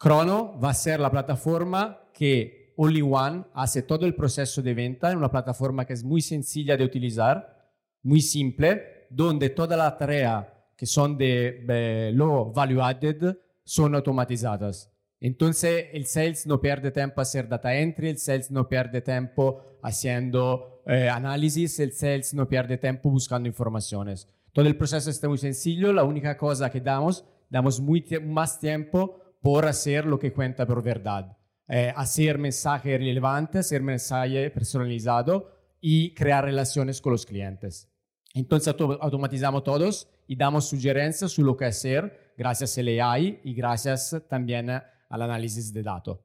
Chrono 0.00 0.58
va 0.62 0.70
a 0.70 0.74
ser 0.74 1.00
la 1.00 1.10
plataforma 1.10 1.98
que 2.14 2.59
Only 2.82 3.02
One 3.02 3.44
hace 3.52 3.82
todo 3.82 4.06
el 4.06 4.14
proceso 4.14 4.62
de 4.62 4.72
venta 4.72 5.12
en 5.12 5.18
una 5.18 5.30
plataforma 5.30 5.84
que 5.84 5.92
es 5.92 6.02
muy 6.02 6.22
sencilla 6.22 6.78
de 6.78 6.84
utilizar, 6.84 7.74
muy 8.02 8.22
simple, 8.22 9.06
donde 9.10 9.50
todas 9.50 9.76
las 9.76 9.98
tareas 9.98 10.46
que 10.74 10.86
son 10.86 11.18
de 11.18 11.62
eh, 11.68 12.10
low 12.14 12.50
value 12.54 12.80
added 12.80 13.36
son 13.62 13.94
automatizadas. 13.94 14.90
Entonces 15.20 15.88
el 15.92 16.06
sales 16.06 16.46
no 16.46 16.58
pierde 16.58 16.90
tiempo 16.90 17.20
a 17.20 17.22
hacer 17.22 17.46
data 17.46 17.74
entry, 17.74 18.08
el 18.08 18.18
sales 18.18 18.50
no 18.50 18.66
pierde 18.66 19.02
tiempo 19.02 19.78
haciendo 19.82 20.82
eh, 20.86 21.10
análisis, 21.10 21.78
el 21.80 21.92
sales 21.92 22.32
no 22.32 22.48
pierde 22.48 22.78
tiempo 22.78 23.10
buscando 23.10 23.46
informaciones. 23.46 24.26
Todo 24.54 24.66
el 24.66 24.78
proceso 24.78 25.10
está 25.10 25.28
muy 25.28 25.36
sencillo, 25.36 25.92
la 25.92 26.04
única 26.04 26.38
cosa 26.38 26.70
que 26.70 26.80
damos, 26.80 27.26
damos 27.50 27.78
muy 27.78 28.02
más 28.22 28.58
tiempo 28.58 29.20
por 29.42 29.66
hacer 29.66 30.06
lo 30.06 30.18
que 30.18 30.32
cuenta 30.32 30.66
por 30.66 30.82
verdad. 30.82 31.36
Eh, 31.72 31.92
hacer 31.94 32.36
mensaje 32.36 32.98
relevante, 32.98 33.58
hacer 33.58 33.80
mensaje 33.80 34.50
personalizado 34.50 35.52
y 35.80 36.12
crear 36.14 36.44
relaciones 36.44 37.00
con 37.00 37.12
los 37.12 37.24
clientes. 37.24 37.88
Entonces 38.34 38.68
auto- 38.68 38.98
automatizamos 39.00 39.62
todos 39.62 40.08
y 40.26 40.34
damos 40.36 40.68
sugerencias 40.68 41.30
sobre 41.30 41.46
lo 41.46 41.56
que 41.56 41.66
hacer 41.66 42.32
gracias 42.36 42.76
al 42.78 42.88
AI 42.88 43.40
y 43.44 43.54
gracias 43.54 44.16
también 44.28 44.68
al 44.70 45.22
análisis 45.22 45.72
de 45.72 45.82
datos. 45.82 46.18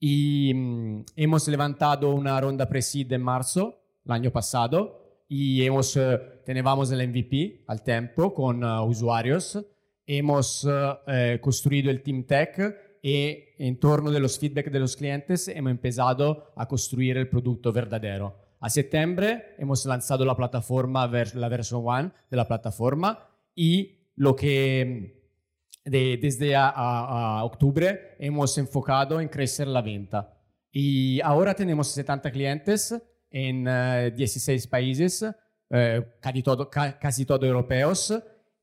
Mm, 0.00 1.02
hemos 1.16 1.48
levantado 1.48 2.10
una 2.14 2.38
ronda 2.40 2.68
pre-seed 2.68 3.10
en 3.12 3.22
marzo, 3.22 3.80
el 4.04 4.12
año 4.12 4.30
pasado, 4.30 5.22
y 5.28 5.64
hemos, 5.64 5.96
eh, 5.96 6.18
teníamos 6.44 6.90
el 6.92 7.00
MVP 7.08 7.64
al 7.68 7.82
tiempo 7.82 8.34
con 8.34 8.62
eh, 8.62 8.80
usuarios. 8.80 9.58
Hemos 10.06 10.66
eh, 10.68 10.92
eh, 11.06 11.38
construido 11.40 11.90
el 11.90 12.02
Team 12.02 12.24
Tech 12.24 12.58
y 13.06 13.54
en 13.58 13.78
torno 13.78 14.10
de 14.10 14.18
feedback 14.38 14.70
de 14.70 14.80
los 14.80 14.96
clientes 14.96 15.46
hemos 15.48 15.70
a 16.56 16.66
construir 16.66 17.18
el 17.18 17.28
producto 17.28 17.70
verdadero. 17.70 18.34
A 18.60 18.70
septiembre 18.70 19.54
hemos 19.58 19.84
lanzado 19.84 20.24
la 20.24 20.34
plataforma, 20.34 21.06
la 21.34 21.48
versión 21.50 21.82
1 21.84 22.12
de 22.30 22.36
la 22.36 22.48
plataforma 22.48 23.28
y 23.54 24.08
lo 24.16 24.34
de- 25.84 26.16
desde 26.16 26.56
a, 26.56 26.68
a- 26.70 27.40
a 27.40 27.44
octubre 27.44 28.16
hemos 28.18 28.56
enfocado 28.56 29.20
en 29.20 29.28
crecer 29.28 29.68
la 29.68 29.82
venta. 29.82 30.32
Y 30.72 31.20
ahora 31.20 31.52
tenemos 31.54 31.88
70 31.88 32.30
clientes 32.30 32.94
en 33.30 33.66
eh, 33.68 34.12
16 34.16 34.66
países, 34.66 35.26
eh, 35.68 36.02
todo, 36.42 36.70
ca- 36.70 36.98
casi 36.98 37.26
todos 37.26 37.44
europeos, 37.44 38.14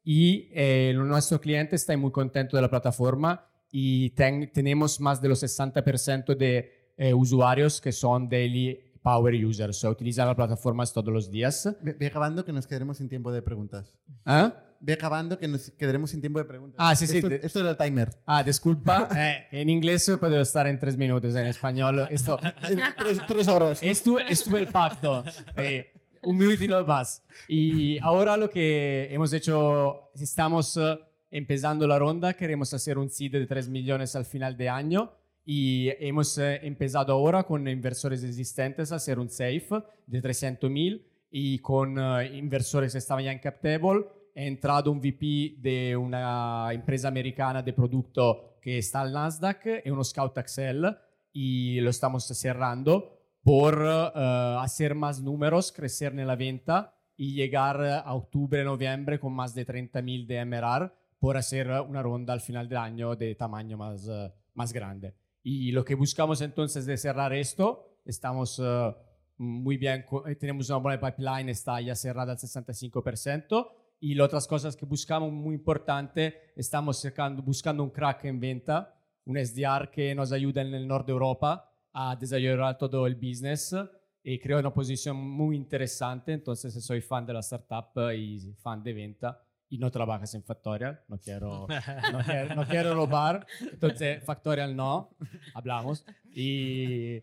y 0.04 0.50
eh, 0.54 0.94
nuestro 0.96 1.40
cliente 1.40 1.76
está 1.76 1.96
muy 1.96 2.10
contento 2.12 2.56
de 2.56 2.64
la 2.64 2.70
plataforma 2.72 3.48
y 3.72 4.10
ten- 4.12 4.52
tenemos 4.52 5.00
más 5.00 5.22
de 5.22 5.30
los 5.30 5.42
60% 5.44 6.36
de 6.36 6.92
eh, 6.98 7.14
usuarios 7.14 7.80
que 7.82 7.92
son 7.92 8.28
daily 8.30 8.80
power 9.02 9.34
users, 9.44 9.78
o 9.78 9.80
sea, 9.82 9.90
utilizan 9.90 10.28
la 10.28 10.36
plataforma 10.36 10.86
todos 10.86 11.12
los 11.12 11.32
días. 11.32 11.68
Ve, 11.82 11.94
ve 11.94 12.06
acabando 12.08 12.46
que 12.46 12.54
nos 12.54 12.68
quedaremos 12.68 12.98
sin 12.98 13.10
tiempo 13.10 13.32
de 13.32 13.42
preguntas. 13.42 13.98
¿Ah? 14.26 14.54
Ve 14.80 14.94
acabando 14.94 15.38
que 15.40 15.48
nos 15.48 15.72
quedaremos 15.72 16.12
sin 16.12 16.22
tiempo 16.22 16.38
de 16.40 16.46
preguntas. 16.46 16.76
Ah, 16.80 16.96
sí, 16.96 17.08
sí. 17.08 17.18
Esto, 17.18 17.30
de- 17.30 17.40
esto 17.44 17.60
era 17.62 17.72
el 17.72 17.78
timer. 17.78 18.10
Ah, 18.26 18.44
disculpa. 18.44 19.08
eh, 19.18 19.48
en 19.52 19.70
inglés 19.70 20.12
puedo 20.20 20.40
estar 20.42 20.68
en 20.68 20.78
tres 20.80 20.98
minutos, 20.98 21.34
en 21.36 21.48
español 21.48 22.08
esto... 22.12 22.38
tres, 22.98 23.20
tres 23.28 23.48
horas. 23.48 23.80
Esto, 23.82 24.20
esto 24.20 24.56
es 24.56 24.62
el 24.62 24.68
pacto. 24.68 25.24
Eh, 25.58 25.94
un 26.24 26.38
minuto 26.38 26.64
y 26.64 26.68
no 26.68 26.86
más. 26.86 27.24
Y 27.48 27.98
ahora 28.00 28.38
lo 28.38 28.50
que 28.50 29.08
hemos 29.12 29.34
hecho, 29.34 30.12
estamos 30.14 30.78
eh, 30.78 31.00
empezando 31.32 31.88
la 31.88 31.98
ronda, 31.98 32.34
queremos 32.34 32.74
hacer 32.74 32.98
un 32.98 33.10
seed 33.10 33.32
de 33.32 33.48
3 33.48 33.70
millones 33.70 34.16
al 34.16 34.26
final 34.26 34.58
de 34.58 34.68
año 34.68 35.14
y 35.46 35.90
hemos 36.00 36.38
eh, 36.38 36.60
empezado 36.64 37.14
ahora 37.14 37.44
con 37.44 37.68
inversores 37.68 38.24
existentes 38.24 38.92
a 38.92 38.98
hacer 38.98 39.18
un 39.18 39.30
safe 39.30 39.82
de 40.06 40.22
300 40.22 40.70
mil 40.70 41.08
y 41.32 41.60
con 41.60 41.98
eh, 41.98 42.38
inversores 42.38 42.92
que 42.92 42.98
estaban 42.98 43.24
ya 43.24 43.32
en 43.32 43.40
CapTable. 43.40 44.06
He 44.36 44.46
entrado 44.46 44.92
un 44.92 45.00
VP 45.00 45.56
de 45.58 45.96
una 45.96 46.70
empresa 46.74 47.08
americana 47.08 47.64
de 47.64 47.74
producto 47.74 48.58
que 48.62 48.78
está 48.78 49.02
al 49.02 49.14
Nasdaq 49.14 49.84
y 49.86 49.90
uno 49.90 50.04
Scout 50.04 50.38
Excel 50.38 50.96
y 51.34 51.80
lo 51.80 51.90
estamos 51.90 52.26
cerrando 52.26 53.18
por 53.42 53.82
eh, 53.82 54.56
hacer 54.60 54.96
más 54.96 55.22
números, 55.22 55.72
crecer 55.72 56.18
en 56.18 56.38
venta 56.38 56.94
y 57.16 57.34
llegar 57.34 57.82
a 57.82 58.14
octubre, 58.14 58.64
noviembre 58.64 59.20
con 59.20 59.34
más 59.34 59.56
de 59.56 59.66
30.000 59.66 60.28
de 60.28 60.46
MRR 60.46 61.01
por 61.22 61.38
hacer 61.38 61.70
una 61.70 62.02
ronda 62.02 62.34
al 62.34 62.42
final 62.42 62.68
del 62.68 62.80
año 62.80 63.16
de 63.16 63.36
tamaño 63.36 63.78
más, 63.78 64.08
eh, 64.10 64.34
más 64.56 64.74
grande. 64.74 65.14
Y 65.44 65.72
lo 65.72 65.86
que 65.86 65.94
buscamos 65.94 66.42
entonces 66.42 66.88
de 66.88 66.98
cerrar 66.98 67.32
esto, 67.32 68.00
estamos 68.04 68.60
eh, 68.60 68.96
muy 69.38 69.78
bien, 69.78 70.04
eh, 70.26 70.36
tenemos 70.36 70.68
una 70.72 70.80
buena 70.80 71.00
pipeline, 71.00 71.50
está 71.50 71.80
ya 71.80 71.94
cerrada 71.94 72.32
al 72.32 72.40
65%. 72.40 73.68
Y 74.00 74.16
las 74.16 74.26
otras 74.26 74.48
cosas 74.48 74.76
que 74.76 74.88
buscamos 74.88 75.32
muy 75.32 75.54
importante, 75.54 76.54
estamos 76.56 77.00
cercando, 77.00 77.44
buscando 77.44 77.84
un 77.84 77.92
crack 77.92 78.26
en 78.26 78.40
venta, 78.40 79.00
un 79.26 79.38
SDR 79.38 79.92
que 79.92 80.16
nos 80.16 80.32
ayuda 80.32 80.64
en 80.64 80.74
el 80.74 80.88
norte 80.88 81.12
de 81.12 81.14
Europa 81.14 81.72
a 81.94 82.16
desarrollar 82.16 82.80
todo 82.80 83.06
el 83.06 83.14
business 83.14 83.76
y 84.24 84.40
creo 84.40 84.58
una 84.58 84.74
posición 84.74 85.18
muy 85.18 85.56
interesante. 85.56 86.34
Entonces, 86.34 86.84
soy 86.84 87.00
fan 87.02 87.28
de 87.28 87.34
la 87.34 87.42
startup 87.42 88.12
y 88.12 88.40
fan 88.60 88.82
de 88.82 88.94
venta 88.94 89.40
y 89.72 89.78
no 89.78 89.90
trabajas 89.90 90.36
en 90.36 90.44
Factorial, 90.44 91.00
no 91.08 91.18
quiero, 91.18 91.66
no 92.12 92.20
quiero, 92.26 92.56
no 92.56 92.68
quiero 92.68 92.94
robar. 92.94 93.48
Entonces, 93.62 94.22
Factorial 94.22 94.76
no, 94.76 95.16
hablamos 95.54 96.06
y, 96.30 97.16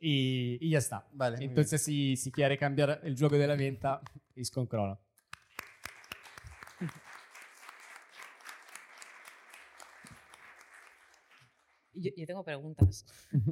y, 0.00 0.56
y 0.60 0.70
ya 0.70 0.78
está. 0.78 1.06
Vale, 1.12 1.44
Entonces, 1.44 1.82
si, 1.82 2.16
si 2.16 2.32
quiere 2.32 2.56
cambiar 2.56 3.02
el 3.04 3.18
juego 3.18 3.36
de 3.36 3.46
la 3.46 3.54
venta, 3.54 4.00
es 4.34 4.50
con 4.50 4.66
Crono. 4.66 4.98
Yo, 11.92 12.12
yo 12.16 12.26
tengo 12.26 12.42
preguntas. 12.42 13.04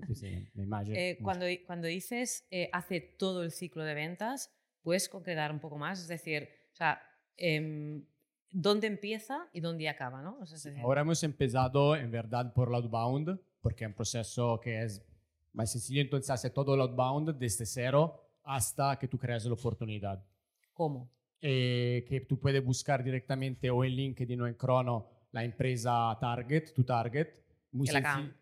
Sí, 0.07 0.15
sí, 0.15 0.49
me 0.55 0.63
imagino. 0.63 0.97
Eh, 0.97 1.19
cuando, 1.23 1.45
cuando 1.67 1.87
dices 1.87 2.47
eh, 2.51 2.71
hace 2.73 3.03
todo 3.03 3.43
el 3.43 3.51
ciclo 3.51 3.85
de 3.85 3.93
ventas, 3.93 4.51
¿puedes 4.81 5.11
concretar 5.11 5.53
un 5.53 5.61
poco 5.61 5.77
más? 5.77 6.01
Es 6.01 6.09
decir, 6.09 6.49
o 6.73 6.77
sea, 6.77 7.03
em, 7.37 8.07
¿dónde 8.51 8.87
empieza 8.87 9.49
y 9.53 9.61
dónde 9.61 9.89
acaba? 9.89 10.23
¿no? 10.23 10.39
O 10.41 10.47
sea, 10.47 10.73
Ahora 10.83 11.03
hemos 11.03 11.23
empezado 11.23 11.97
en 11.97 12.11
verdad 12.11 12.53
por 12.53 12.73
outbound, 12.75 13.39
porque 13.61 13.85
es 13.85 13.89
un 13.89 13.95
proceso 13.95 14.61
que 14.61 14.83
es 14.83 15.03
más 15.53 15.73
sencillo, 15.73 16.01
entonces 16.01 16.31
hace 16.31 16.51
todo 16.51 16.75
el 16.75 16.81
outbound 16.81 17.37
desde 17.39 17.67
cero 17.67 18.21
hasta 18.45 18.99
que 18.99 19.09
tú 19.09 19.19
creas 19.19 19.45
la 19.45 19.53
oportunidad. 19.55 20.25
¿Cómo? 20.73 21.11
Eh, 21.41 22.05
que 22.09 22.21
tú 22.23 22.39
puedes 22.39 22.65
buscar 22.65 23.03
directamente 23.05 23.71
o 23.71 23.85
en 23.85 23.93
LinkedIn 23.93 24.41
o 24.41 24.47
en 24.47 24.55
Crono 24.55 25.07
la 25.33 25.45
empresa 25.45 26.17
target, 26.21 26.73
tu 26.75 26.83
target. 26.85 27.29
Muy 27.73 27.87
el 27.89 27.95
senci- 27.97 27.99
account. 27.99 28.33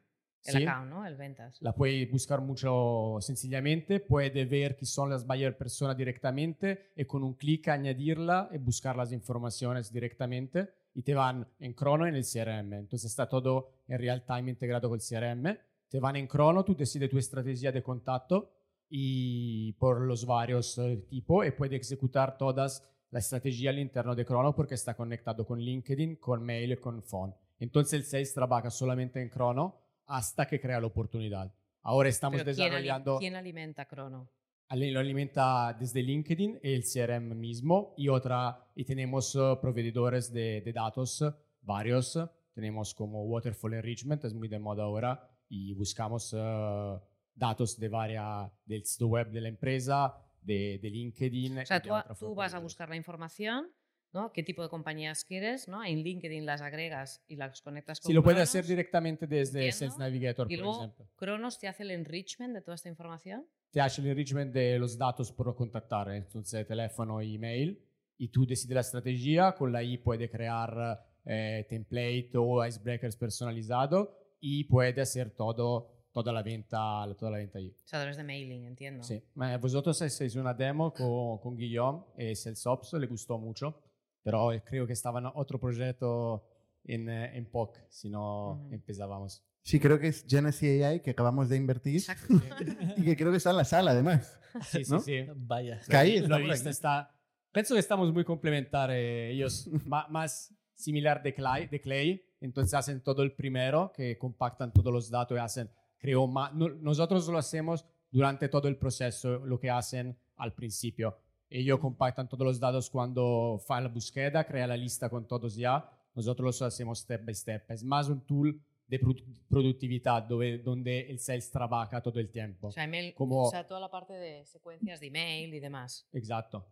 El 0.46 0.54
Sí. 0.54 0.62
account, 0.66 0.90
¿no? 0.90 1.06
El 1.06 1.16
ventas. 1.16 1.56
La 1.60 1.72
puedes 1.74 2.10
buscar 2.10 2.40
mucho 2.40 3.16
sencillamente, 3.20 4.00
puedes 4.00 4.48
ver 4.48 4.76
quién 4.76 4.86
son 4.86 5.10
las 5.10 5.26
buyer 5.26 5.56
personas 5.56 5.96
directamente 5.96 6.90
y 6.96 7.04
con 7.04 7.22
un 7.22 7.34
clic 7.34 7.68
añadirla 7.68 8.48
y 8.52 8.58
buscar 8.58 8.96
las 8.96 9.12
informaciones 9.12 9.92
directamente 9.92 10.68
y 10.94 11.02
te 11.02 11.14
van 11.14 11.46
en 11.58 11.72
crono 11.74 12.06
en 12.06 12.14
el 12.14 12.24
CRM. 12.24 12.72
Entonces 12.74 13.10
está 13.10 13.28
todo 13.28 13.70
en 13.88 13.98
real 13.98 14.24
time 14.24 14.50
integrado 14.50 14.88
con 14.88 14.98
el 14.98 15.04
CRM. 15.06 15.58
Te 15.88 16.00
van 16.00 16.16
en 16.16 16.26
crono, 16.26 16.64
tú 16.64 16.74
decides 16.74 17.10
tu 17.10 17.18
estrategia 17.18 17.70
de 17.70 17.82
contacto 17.82 18.52
y 18.88 19.72
por 19.74 20.00
los 20.00 20.24
varios 20.26 20.78
eh, 20.78 20.96
tipos 21.08 21.46
y 21.46 21.50
puedes 21.50 21.90
ejecutar 21.90 22.38
todas 22.38 22.82
la 23.10 23.18
estrategia 23.20 23.70
al 23.70 23.78
interno 23.78 24.14
de 24.14 24.24
Crono 24.24 24.54
porque 24.54 24.74
está 24.74 24.94
conectado 24.94 25.46
con 25.46 25.60
LinkedIn, 25.60 26.16
con 26.16 26.42
mail 26.42 26.78
con 26.80 27.02
phone. 27.02 27.34
Entonces 27.58 27.94
el 27.94 28.04
sales 28.04 28.34
trabaja 28.34 28.68
solamente 28.70 29.20
en 29.22 29.28
Crono 29.28 29.76
hasta 30.06 30.46
que 30.46 30.60
crea 30.60 30.80
la 30.80 30.86
oportunidad. 30.86 31.52
Ahora 31.82 32.08
estamos 32.08 32.40
Pero 32.42 32.54
¿quién, 32.54 32.72
ali- 32.72 32.82
desarrollando, 32.82 33.18
¿quién 33.18 33.36
alimenta 33.36 33.84
Crono? 33.86 34.28
lo 34.68 34.98
alimenta 35.00 35.72
desde 35.78 36.02
LinkedIn 36.02 36.58
el 36.62 36.82
CRM 36.82 37.34
mismo 37.38 37.94
y 37.96 38.08
otra, 38.08 38.66
y 38.74 38.84
tenemos 38.84 39.34
eh, 39.36 39.56
proveedores 39.60 40.32
de, 40.32 40.60
de 40.62 40.72
datos 40.72 41.24
varios. 41.60 42.18
Tenemos 42.52 42.92
como 42.94 43.22
Waterfall 43.26 43.74
Enrichment, 43.74 44.24
es 44.24 44.34
muy 44.34 44.48
de 44.48 44.58
moda 44.58 44.82
ahora, 44.82 45.28
y 45.48 45.72
buscamos 45.74 46.34
eh, 46.36 46.98
datos 47.34 47.78
de 47.78 47.88
varias, 47.88 48.50
del 48.64 48.84
sitio 48.84 49.06
web 49.08 49.30
de 49.30 49.40
la 49.40 49.48
empresa, 49.48 50.16
de, 50.40 50.80
de 50.82 50.90
LinkedIn. 50.90 51.58
O 51.58 51.66
sea, 51.66 51.80
tú 51.80 52.34
vas 52.34 52.54
a 52.54 52.58
buscar 52.58 52.88
la 52.88 52.96
información, 52.96 53.68
¿no? 54.12 54.32
¿Qué 54.32 54.42
tipo 54.42 54.62
de 54.62 54.68
compañías 54.68 55.24
quieres? 55.24 55.68
¿no? 55.68 55.84
En 55.84 56.02
LinkedIn 56.02 56.46
las 56.46 56.62
agregas 56.62 57.22
y 57.28 57.36
las 57.36 57.60
conectas 57.62 58.00
con 58.00 58.08
Sí, 58.08 58.12
lo 58.14 58.22
puede 58.22 58.36
Cronos, 58.36 58.48
hacer 58.48 58.64
directamente 58.66 59.26
desde 59.26 59.66
Entiendo. 59.66 59.76
Sales 59.76 59.98
Navigator, 59.98 60.50
Y 60.50 60.56
por 60.56 60.64
luego 60.64 60.80
ejemplo. 60.84 61.08
Cronos 61.16 61.58
te 61.58 61.68
hace 61.68 61.82
el 61.82 61.90
enrichment 61.90 62.54
de 62.54 62.62
toda 62.62 62.74
esta 62.74 62.88
información. 62.88 63.46
Te 63.70 63.80
hace 63.80 64.00
el 64.00 64.08
enrichment 64.08 64.52
de 64.54 64.78
los 64.78 64.96
datos 64.96 65.32
por 65.32 65.54
contactar, 65.54 66.10
entonces 66.10 66.66
teléfono 66.66 67.20
y 67.20 67.34
email, 67.34 67.82
y 68.18 68.28
tú 68.28 68.46
decides 68.46 68.74
la 68.74 68.80
estrategia, 68.80 69.52
con 69.52 69.70
la 69.72 69.82
I 69.82 69.98
puede 69.98 70.30
crear 70.30 70.98
eh, 71.26 71.66
template 71.68 72.30
o 72.36 72.64
icebreakers 72.64 73.16
personalizado 73.16 74.16
y 74.40 74.64
puede 74.64 75.00
hacer 75.02 75.32
todo, 75.32 76.06
toda 76.12 76.32
la 76.32 76.42
venta, 76.42 77.04
toda 77.18 77.32
la 77.32 77.38
venta 77.38 77.58
ahí. 77.58 77.68
O 77.68 77.86
sea, 77.86 77.98
a 77.98 78.02
través 78.02 78.16
de 78.16 78.24
mailing, 78.24 78.64
entiendo. 78.64 79.02
Sí, 79.02 79.22
vosotros 79.60 80.00
hacéis 80.00 80.36
una 80.36 80.54
demo 80.54 80.94
con, 80.94 81.38
con 81.38 81.56
Guillaume 81.56 82.04
y 82.16 82.34
Salesforce, 82.34 82.98
le 82.98 83.06
gustó 83.06 83.38
mucho, 83.38 83.82
pero 84.26 84.50
creo 84.64 84.88
que 84.88 84.92
estaba 84.92 85.20
en 85.20 85.26
otro 85.34 85.60
proyecto 85.60 86.42
en, 86.82 87.08
eh, 87.08 87.36
en 87.36 87.46
POC, 87.46 87.78
si 87.88 88.10
no 88.10 88.66
empezábamos. 88.72 89.44
Sí, 89.62 89.78
creo 89.78 90.00
que 90.00 90.08
es 90.08 90.24
Genesis 90.28 90.82
AI 90.82 91.00
que 91.00 91.10
acabamos 91.12 91.48
de 91.48 91.56
invertir 91.56 92.02
y 92.96 93.02
que 93.04 93.16
creo 93.16 93.30
que 93.30 93.36
está 93.36 93.50
en 93.50 93.56
la 93.56 93.64
sala 93.64 93.92
además. 93.92 94.36
Sì, 94.62 94.84
sì, 94.84 94.92
¿no? 94.92 95.00
sì. 95.00 95.26
Vaya. 95.36 95.80
Por 95.86 96.04
visto, 96.04 96.34
aquí. 96.34 96.68
está... 96.68 97.08
Penso 97.52 97.74
que 97.74 97.80
estamos 97.80 98.12
muy 98.12 98.24
complementarios 98.24 99.32
ellos, 99.32 99.68
ma- 99.86 100.08
más 100.08 100.52
similar 100.74 101.22
de 101.22 101.32
Clay, 101.32 101.68
de 101.68 101.80
Clay. 101.80 102.22
Entonces 102.40 102.74
hacen 102.74 103.00
todo 103.02 103.22
el 103.22 103.32
primero, 103.32 103.92
que 103.94 104.18
compactan 104.18 104.72
todos 104.72 104.92
los 104.92 105.08
datos 105.08 105.36
y 105.36 105.40
hacen, 105.40 105.70
creo, 105.98 106.26
ma- 106.26 106.50
no- 106.52 106.68
nosotros 106.68 107.28
lo 107.28 107.38
hacemos 107.38 107.84
durante 108.10 108.48
todo 108.48 108.66
el 108.66 108.76
proceso, 108.76 109.44
lo 109.46 109.58
que 109.60 109.70
hacen 109.70 110.16
al 110.36 110.52
principio. 110.52 111.16
Ellos 111.48 111.78
compactan 111.78 112.28
todos 112.28 112.44
los 112.46 112.58
datos 112.60 112.90
cuando 112.90 113.60
fa 113.66 113.80
la 113.80 113.88
búsqueda, 113.88 114.44
crea 114.44 114.66
la 114.66 114.76
lista 114.76 115.08
con 115.08 115.26
todos 115.28 115.54
ya. 115.56 115.88
Nosotros 116.14 116.60
lo 116.60 116.66
hacemos 116.66 116.98
step 117.00 117.24
by 117.24 117.34
step. 117.34 117.70
Es 117.70 117.84
más 117.84 118.08
un 118.08 118.20
tool 118.26 118.60
de 118.88 119.00
produ- 119.00 119.24
productividad 119.48 120.26
dove- 120.28 120.62
donde 120.62 121.08
el 121.10 121.18
sales 121.18 121.50
trabaja 121.50 122.00
todo 122.00 122.18
el 122.20 122.30
tiempo. 122.30 122.68
O 122.68 122.72
sea, 122.72 122.84
email- 122.84 123.14
Como- 123.14 123.44
o 123.46 123.50
sea, 123.50 123.66
toda 123.66 123.80
la 123.80 123.90
parte 123.90 124.12
de 124.14 124.44
secuencias 124.46 125.00
de 125.00 125.06
email 125.08 125.54
y 125.54 125.60
demás. 125.60 126.08
Exacto. 126.12 126.66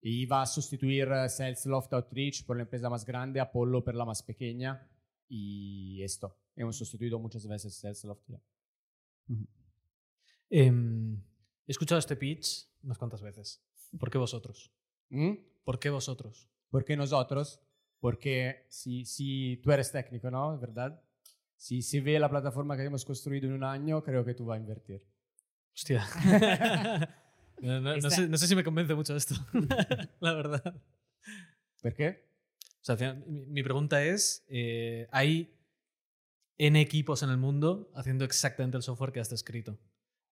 Y 0.00 0.26
va 0.26 0.42
a 0.42 0.46
sustituir 0.46 1.08
eh, 1.12 1.28
Salesloft 1.28 1.92
Outreach 1.92 2.44
por 2.44 2.56
la 2.56 2.62
empresa 2.64 2.90
más 2.90 3.04
grande, 3.06 3.38
Apollo 3.40 3.84
por 3.84 3.94
la 3.94 4.04
más 4.04 4.22
pequeña. 4.22 4.88
Y 5.28 6.02
esto. 6.02 6.36
Hemos 6.56 6.76
sustituido 6.76 7.18
muchas 7.18 7.46
veces 7.46 7.74
Salesloft. 7.76 8.22
ya. 8.28 8.40
Em, 10.50 11.16
he 11.66 11.70
escuchado 11.72 11.98
este 11.98 12.16
pitch 12.16 12.68
unas 12.82 12.98
cuantas 12.98 13.22
veces. 13.22 13.62
¿Por 13.98 14.10
qué 14.10 14.18
vosotros? 14.18 14.72
¿Mm? 15.10 15.32
¿Por 15.64 15.78
qué 15.78 15.90
vosotros? 15.90 16.48
¿Por 16.70 16.84
qué 16.84 16.96
nosotros? 16.96 17.60
Porque 18.00 18.66
si, 18.68 19.04
si 19.04 19.60
tú 19.62 19.70
eres 19.72 19.92
técnico, 19.92 20.30
¿no? 20.30 20.58
¿Verdad? 20.58 21.00
Si 21.56 21.82
se 21.82 22.00
ve 22.00 22.18
la 22.18 22.28
plataforma 22.28 22.76
que 22.76 22.84
hemos 22.84 23.04
construido 23.04 23.46
en 23.46 23.52
un 23.54 23.64
año, 23.64 24.02
creo 24.02 24.24
que 24.24 24.34
tú 24.34 24.44
vas 24.46 24.56
a 24.56 24.60
invertir. 24.60 25.04
Hostia. 25.74 26.04
no, 27.60 27.80
no- 27.80 27.96
no 27.96 28.10
sé, 28.10 28.28
no 28.28 28.36
sé 28.38 28.46
si 28.48 28.56
me 28.56 28.64
convence 28.64 28.94
mucho 28.94 29.14
esto, 29.16 29.34
la 30.20 30.34
verdad. 30.34 30.82
¿Por 31.80 31.94
qué? 31.94 32.28
O 32.80 32.84
sea, 32.84 33.14
mi 33.26 33.62
pregunta 33.62 34.02
es, 34.04 34.44
eh, 34.48 35.06
¿hay 35.12 35.54
N 36.58 36.80
equipos 36.80 37.22
en 37.22 37.30
el 37.30 37.36
mundo 37.36 37.90
haciendo 37.94 38.24
exactamente 38.24 38.76
el 38.76 38.82
software 38.82 39.12
que 39.12 39.20
has 39.20 39.30
descrito? 39.30 39.78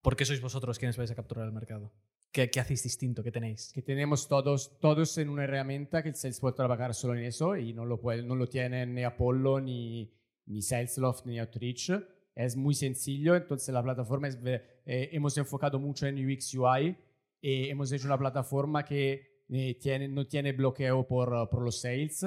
¿Por 0.02 0.16
qué 0.16 0.24
sois 0.24 0.40
vosotros 0.40 0.78
quienes 0.78 0.96
vais 0.96 1.10
a 1.10 1.14
capturar 1.14 1.46
el 1.46 1.52
mercado? 1.52 1.92
¿Qué, 2.32 2.48
qué 2.48 2.60
hacéis 2.60 2.84
distinto? 2.84 3.22
¿Qué 3.24 3.32
tenéis? 3.32 3.72
Que 3.74 3.82
tenemos 3.82 4.28
todos, 4.28 4.78
todos 4.78 5.18
en 5.18 5.28
una 5.28 5.44
herramienta 5.44 6.02
que 6.02 6.14
sales 6.14 6.38
puede 6.38 6.54
trabajar 6.54 6.94
solo 6.94 7.14
en 7.18 7.24
eso 7.24 7.56
y 7.56 7.72
no 7.72 7.84
lo, 7.84 8.00
puede, 8.00 8.22
no 8.22 8.36
lo 8.36 8.46
tienen 8.48 8.94
ni 8.94 9.02
Apollo, 9.02 9.60
ni, 9.60 10.12
ni 10.46 10.62
Salesloft, 10.62 11.26
ni 11.26 11.40
Outreach. 11.40 11.90
Es 12.36 12.56
muy 12.56 12.74
sencillo, 12.74 13.34
entonces 13.34 13.74
la 13.74 13.82
plataforma 13.82 14.28
es, 14.28 14.38
eh, 14.44 15.08
hemos 15.12 15.36
enfocado 15.38 15.80
mucho 15.80 16.06
en 16.06 16.24
UX 16.24 16.54
UI 16.54 16.96
y 17.40 17.68
hemos 17.68 17.90
hecho 17.90 18.06
una 18.06 18.16
plataforma 18.18 18.84
que 18.84 19.42
eh, 19.48 19.74
tiene, 19.80 20.06
no 20.06 20.26
tiene 20.28 20.52
bloqueo 20.52 21.06
por, 21.08 21.50
por 21.50 21.62
los 21.62 21.80
sales 21.80 22.24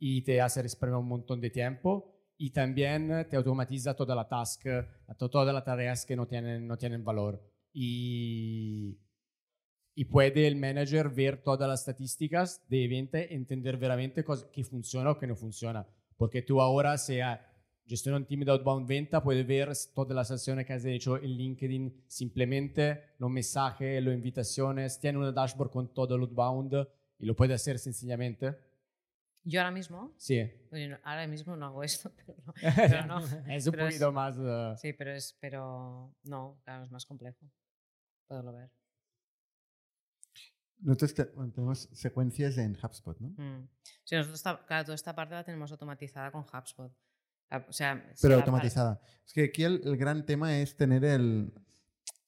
y 0.00 0.22
te 0.22 0.40
hace 0.40 0.62
responder 0.62 0.96
un 0.96 1.06
montón 1.06 1.40
de 1.40 1.50
tiempo 1.50 2.10
y 2.36 2.50
también 2.50 3.26
te 3.30 3.36
automatiza 3.36 3.94
toda 3.94 4.16
la 4.16 4.26
task, 4.26 4.64
to- 5.16 5.30
todas 5.30 5.54
las 5.54 5.64
tareas 5.64 6.04
que 6.04 6.16
no 6.16 6.26
tienen, 6.26 6.66
no 6.66 6.76
tienen 6.76 7.04
valor. 7.04 7.40
Y, 7.72 8.98
y 9.94 10.04
puede 10.06 10.46
el 10.46 10.56
manager 10.56 11.08
ver 11.08 11.42
todas 11.42 11.68
las 11.68 11.80
estadísticas 11.80 12.62
de 12.68 12.84
evento, 12.84 13.16
entender 13.18 13.76
veramente 13.76 14.24
cos- 14.24 14.48
qué 14.52 14.64
funciona 14.64 15.10
o 15.12 15.18
qué 15.18 15.26
no 15.26 15.36
funciona. 15.36 15.86
Porque 16.16 16.42
tú 16.42 16.60
ahora, 16.60 16.96
sea 16.98 17.50
gestiona 17.86 18.16
un 18.16 18.24
team 18.24 18.40
de 18.40 18.50
outbound 18.50 18.88
venta, 18.88 19.22
puedes 19.22 19.46
ver 19.46 19.70
todas 19.94 20.16
las 20.16 20.30
acciones 20.30 20.64
que 20.64 20.72
has 20.72 20.84
hecho 20.86 21.18
en 21.18 21.30
LinkedIn, 21.30 22.04
simplemente 22.06 23.02
los 23.18 23.30
mensajes, 23.30 24.02
las 24.02 24.14
invitaciones, 24.14 24.98
tiene 24.98 25.18
una 25.18 25.32
dashboard 25.32 25.70
con 25.70 25.92
todo 25.92 26.14
el 26.16 26.22
outbound 26.22 26.86
y 27.18 27.26
lo 27.26 27.36
puede 27.36 27.52
hacer 27.54 27.78
sencillamente. 27.78 28.56
Yo 29.46 29.60
ahora 29.60 29.70
mismo, 29.70 30.14
Sí. 30.16 30.50
bueno, 30.70 30.98
ahora 31.04 31.26
mismo 31.26 31.54
no 31.56 31.66
hago 31.66 31.82
esto, 31.84 32.10
pero 32.26 32.34
no. 32.46 32.54
pero 32.88 33.06
no, 33.06 33.18
Es 33.52 33.66
un 33.66 33.72
pero 33.72 33.84
poquito 33.86 34.12
más, 34.12 34.38
uh, 34.38 34.78
Sí, 34.80 34.94
pero 34.94 35.12
es, 35.12 35.36
pero 35.38 36.14
no, 36.24 36.58
claro, 36.64 36.84
es 36.84 36.90
más 36.90 37.04
complejo. 37.04 37.38
Poderlo 38.26 38.54
ver. 38.54 38.70
Nosotros 40.84 41.14
bueno, 41.34 41.52
tenemos 41.52 41.88
secuencias 41.92 42.58
en 42.58 42.76
HubSpot, 42.80 43.18
¿no? 43.18 43.28
Mm. 43.42 43.68
Sí, 44.04 44.14
nosotros, 44.16 44.42
claro, 44.66 44.84
toda 44.84 44.94
esta 44.94 45.14
parte 45.14 45.34
la 45.34 45.42
tenemos 45.42 45.70
automatizada 45.72 46.30
con 46.30 46.42
HubSpot. 46.42 46.92
Ah, 47.50 47.64
O 47.68 47.72
sea, 47.72 48.04
Pero 48.20 48.34
automatizada. 48.36 49.00
Es 49.26 49.32
que 49.32 49.44
aquí 49.44 49.64
el, 49.64 49.80
el 49.84 49.96
gran 49.96 50.24
tema 50.26 50.58
es 50.58 50.76
tener 50.76 51.04
el, 51.04 51.52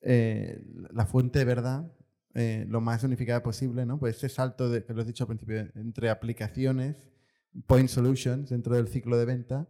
eh, 0.01 0.62
la 0.91 1.07
fuente 1.07 1.39
de 1.39 1.45
verdad 1.45 1.93
eh, 2.35 2.66
lo 2.69 2.81
más 2.81 3.03
unificada 3.03 3.43
posible, 3.43 3.87
¿no? 3.87 3.99
Pues 3.99 4.16
ese 4.16 4.28
salto, 4.28 4.69
de, 4.70 4.85
que 4.85 4.93
lo 4.95 5.03
he 5.03 5.05
dicho 5.05 5.24
al 5.24 5.28
principio, 5.28 5.69
entre 5.74 6.11
aplicaciones, 6.11 6.97
point 7.66 7.89
solutions 7.89 8.51
dentro 8.51 8.74
del 8.77 8.89
ciclo 8.89 9.16
de 9.16 9.24
venta, 9.24 9.69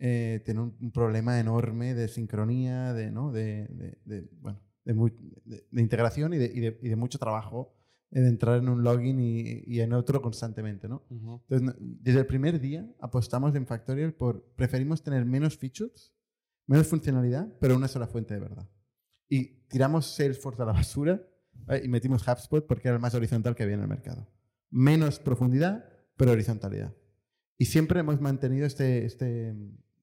eh, 0.00 0.42
tiene 0.44 0.60
un, 0.60 0.76
un 0.80 0.92
problema 0.92 1.38
enorme 1.40 1.94
de 1.94 2.08
sincronía, 2.08 2.92
de, 2.92 3.10
¿no? 3.10 3.30
de, 3.32 3.66
de- 3.68 3.98
de, 4.04 4.28
bueno, 4.40 4.60
de, 4.84 4.94
mu- 4.94 5.10
de- 5.44 5.66
de 5.70 5.80
integración 5.82 6.34
y 6.34 6.38
de, 6.38 6.46
y 6.46 6.60
de- 6.60 6.78
y 6.82 6.88
de 6.88 6.96
mucho 6.96 7.18
trabajo 7.18 7.74
eh, 8.10 8.20
de 8.20 8.28
entrar 8.28 8.58
en 8.58 8.68
un 8.68 8.82
login 8.82 9.20
y, 9.20 9.62
y 9.66 9.80
en 9.80 9.92
otro 9.92 10.20
constantemente, 10.22 10.88
¿no? 10.88 11.02
Ujú. 11.10 11.42
Entonces, 11.48 11.62
no- 11.62 11.74
desde 11.78 12.20
el 12.20 12.26
primer 12.26 12.60
día 12.60 12.88
apostamos 13.00 13.54
en 13.54 13.66
Factorial 13.66 14.14
por 14.14 14.44
preferimos 14.56 15.02
tener 15.02 15.24
menos 15.24 15.56
features, 15.58 16.14
menos 16.66 16.86
funcionalidad, 16.86 17.48
pero 17.60 17.76
una 17.76 17.88
sola 17.88 18.06
fuente 18.06 18.34
de 18.34 18.40
verdad. 18.40 18.68
Y 19.28 19.66
tiramos 19.68 20.06
Salesforce 20.14 20.62
a 20.62 20.66
la 20.66 20.72
basura 20.72 21.22
¿vale? 21.52 21.84
y 21.84 21.88
metimos 21.88 22.26
HubSpot 22.26 22.66
porque 22.66 22.88
era 22.88 22.96
el 22.96 23.02
más 23.02 23.14
horizontal 23.14 23.54
que 23.54 23.62
había 23.62 23.74
en 23.76 23.82
el 23.82 23.88
mercado. 23.88 24.26
Menos 24.70 25.18
profundidad, 25.18 25.84
pero 26.16 26.32
horizontalidad. 26.32 26.94
Y 27.58 27.66
siempre 27.66 28.00
hemos 28.00 28.20
mantenido 28.20 28.66
este, 28.66 29.04
este, 29.04 29.54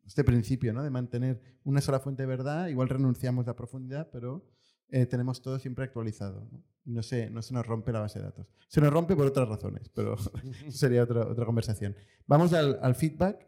este 0.06 0.24
principio 0.24 0.74
¿no? 0.74 0.84
de 0.84 0.90
mantener 0.90 1.42
una 1.64 1.82
sola 1.82 2.00
fuente 2.00 2.24
de 2.24 2.28
verdad. 2.28 2.68
Igual 2.68 2.90
renunciamos 2.90 3.48
a 3.48 3.56
profundidad, 3.56 4.10
pero 4.12 4.48
eh, 4.90 5.06
tenemos 5.06 5.42
todo 5.42 5.58
siempre 5.60 5.86
actualizado. 5.86 6.48
¿no? 6.52 6.64
No, 6.86 7.02
se, 7.02 7.30
no 7.30 7.42
se 7.42 7.54
nos 7.54 7.66
rompe 7.66 7.92
la 7.92 8.00
base 8.00 8.20
de 8.20 8.26
datos. 8.26 8.48
Se 8.68 8.80
nos 8.80 8.94
rompe 8.94 9.16
por 9.16 9.26
otras 9.26 9.50
razones, 9.50 9.90
pero 9.90 10.16
sería 10.70 11.04
otra, 11.04 11.28
otra 11.28 11.46
conversación. 11.46 11.96
Vamos 12.28 12.54
al, 12.54 12.96
feedback. 12.96 13.48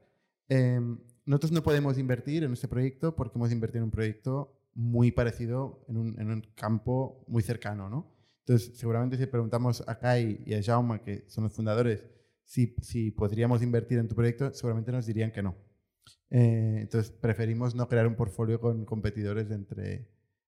Eh, 0.50 0.80
nosotros 1.26 1.52
no 1.52 1.62
podemos 1.62 1.98
invertir 1.98 2.44
en 2.44 2.54
este 2.54 2.68
proyecto 2.68 3.16
porque 3.16 3.38
hemos 3.38 3.52
invertido 3.52 3.80
en 3.80 3.86
un 3.86 3.92
proyecto 3.92 4.58
muy 4.74 5.12
parecido 5.12 5.84
en 5.88 5.98
un, 5.98 6.20
en 6.20 6.32
un 6.32 6.42
campo 6.56 7.24
muy 7.28 7.44
cercano. 7.44 7.90
¿no? 7.90 8.12
Entonces, 8.40 8.78
seguramente 8.78 9.18
si 9.18 9.26
preguntamos 9.26 9.84
a 9.88 10.00
Kai 10.00 10.42
y 10.46 10.54
a 10.54 10.64
Jaume, 10.64 11.02
que 11.02 11.26
son 11.28 11.44
los 11.44 11.54
fundadores, 11.54 12.06
si, 12.44 12.76
si 12.82 13.12
podríamos 13.12 13.62
invertir 13.62 14.00
en 14.00 14.08
tu 14.08 14.16
proyecto, 14.16 14.54
seguramente 14.54 14.92
nos 14.92 15.06
dirían 15.06 15.32
que 15.32 15.44
no. 15.44 15.56
Eh, 16.30 16.80
entonces, 16.82 17.12
preferimos 17.12 17.76
no 17.76 17.90
crear 17.90 18.08
un 18.08 18.16
portfolio 18.16 18.62
con 18.62 18.86
competidores 18.86 19.52
entre, 19.52 20.08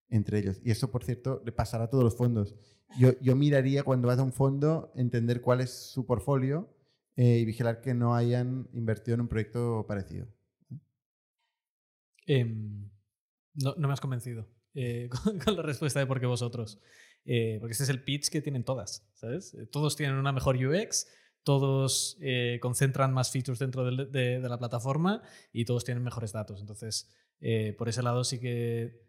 entre 0.09 0.39
ellos. 0.39 0.59
Y 0.63 0.71
eso, 0.71 0.91
por 0.91 1.03
cierto, 1.03 1.41
le 1.45 1.51
pasará 1.51 1.85
a 1.85 1.89
todos 1.89 2.03
los 2.03 2.15
fondos. 2.15 2.55
Yo, 2.97 3.19
yo 3.21 3.35
miraría 3.35 3.83
cuando 3.83 4.07
vas 4.07 4.19
a 4.19 4.23
un 4.23 4.33
fondo, 4.33 4.91
entender 4.95 5.41
cuál 5.41 5.61
es 5.61 5.91
su 5.91 6.05
portfolio 6.05 6.69
eh, 7.15 7.39
y 7.39 7.45
vigilar 7.45 7.81
que 7.81 7.93
no 7.93 8.15
hayan 8.15 8.69
invertido 8.71 9.15
en 9.15 9.21
un 9.21 9.27
proyecto 9.27 9.85
parecido. 9.85 10.27
Em, 12.25 12.89
no, 13.55 13.75
no 13.77 13.87
me 13.87 13.93
has 13.93 13.99
convencido 13.99 14.47
eh, 14.73 15.09
con, 15.43 15.55
la 15.57 15.61
respuesta 15.61 15.99
de 15.99 16.07
por 16.07 16.19
qué 16.21 16.25
vosotros. 16.25 16.79
Eh, 17.25 17.57
porque 17.59 17.73
este 17.73 17.83
es 17.83 17.89
el 17.89 18.03
pitch 18.03 18.29
que 18.29 18.41
tienen 18.41 18.63
todas, 18.63 19.11
¿sabes? 19.15 19.53
Todos 19.69 19.97
tienen 19.97 20.15
una 20.15 20.31
mejor 20.31 20.55
UX, 20.55 21.07
todos 21.43 22.17
concentran 22.61 23.13
más 23.13 23.31
features 23.31 23.59
dentro 23.59 23.83
de, 23.83 24.39
la 24.39 24.57
plataforma 24.57 25.21
y 25.51 25.65
todos 25.65 25.83
tienen 25.83 26.03
mejores 26.03 26.31
datos. 26.31 26.61
Entonces, 26.61 27.09
por 27.77 27.89
ese 27.89 28.01
lado 28.01 28.23
sí 28.23 28.39
que 28.39 29.08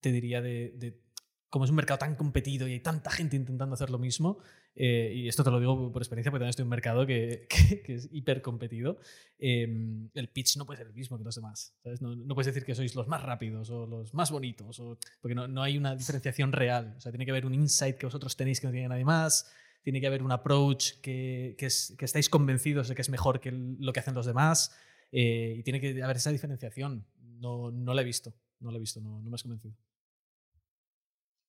te 0.00 0.12
diría 0.12 0.40
de, 0.42 0.72
de- 0.76 1.00
como 1.48 1.64
es 1.64 1.70
un 1.70 1.76
mercado 1.76 1.98
tan 1.98 2.14
competido 2.14 2.68
y 2.68 2.72
hay 2.74 2.80
tanta 2.80 3.10
gente 3.10 3.34
intentando 3.34 3.74
hacer 3.74 3.90
lo 3.90 3.98
mismo, 3.98 4.38
eh, 4.76 5.12
y 5.16 5.26
esto 5.26 5.42
te 5.42 5.50
lo 5.50 5.58
digo 5.58 5.90
por 5.90 6.00
experiencia 6.00 6.30
porque 6.30 6.40
también 6.42 6.50
estoy 6.50 6.62
en 6.62 6.66
un 6.68 6.70
mercado 6.70 7.04
que, 7.06 7.46
que- 7.68 7.82
que 7.82 7.94
es 7.94 8.08
hiper 8.12 8.40
competido, 8.40 9.00
eh, 9.38 9.66
el 10.14 10.28
pitch 10.28 10.56
no 10.58 10.64
puede 10.64 10.78
ser 10.78 10.86
el 10.86 10.94
mismo 10.94 11.18
que 11.18 11.24
los 11.24 11.34
demás. 11.34 11.74
¿sabes? 11.82 12.00
No, 12.02 12.14
no 12.14 12.34
puedes 12.34 12.46
decir 12.54 12.64
que 12.64 12.74
sois 12.76 12.94
los 12.94 13.08
más 13.08 13.22
rápidos 13.24 13.68
o 13.70 13.84
los 13.86 14.14
más 14.14 14.30
bonitos, 14.30 14.78
o- 14.78 14.96
porque 15.20 15.34
no, 15.34 15.48
no 15.48 15.62
hay 15.62 15.76
una 15.76 15.96
diferenciación 15.96 16.52
real. 16.52 16.94
O 16.96 17.00
sea, 17.00 17.10
tiene 17.10 17.24
que 17.24 17.32
haber 17.32 17.46
un 17.46 17.54
insight 17.54 17.96
que 17.96 18.06
vosotros 18.06 18.36
tenéis 18.36 18.60
que 18.60 18.68
no 18.68 18.72
tiene 18.72 18.88
nadie 18.88 19.04
más, 19.04 19.50
tiene 19.82 20.00
que 20.00 20.06
haber 20.06 20.22
un 20.22 20.30
approach 20.30 21.00
que, 21.00 21.56
que, 21.58 21.66
es- 21.66 21.96
estáis 21.98 22.28
convencidos 22.28 22.86
de 22.88 22.94
que 22.94 23.02
es 23.02 23.08
mejor 23.10 23.40
que 23.40 23.50
lo 23.50 23.92
que 23.92 23.98
hacen 23.98 24.14
los 24.14 24.26
demás, 24.26 24.72
eh, 25.10 25.56
y 25.58 25.62
tiene 25.64 25.80
que 25.80 26.00
haber 26.00 26.16
esa 26.18 26.30
diferenciación. 26.30 27.04
No, 27.40 27.72
no 27.72 27.92
la 27.92 28.02
he 28.02 28.04
visto, 28.04 28.32
no 28.60 28.70
la 28.70 28.76
he 28.76 28.80
visto, 28.80 29.00
no, 29.00 29.20
no 29.20 29.30
me 29.30 29.34
has 29.34 29.42
convencido. 29.42 29.74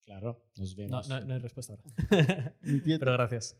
Claro, 0.05 0.43
nos 0.57 0.71
No, 0.71 0.83
vemos. 0.83 1.09
no, 1.09 1.21
no 1.21 1.33
hay 1.33 1.39
respuesta 1.39 1.73
ahora. 1.73 1.83
Pero 2.61 3.13
gracias. 3.13 3.57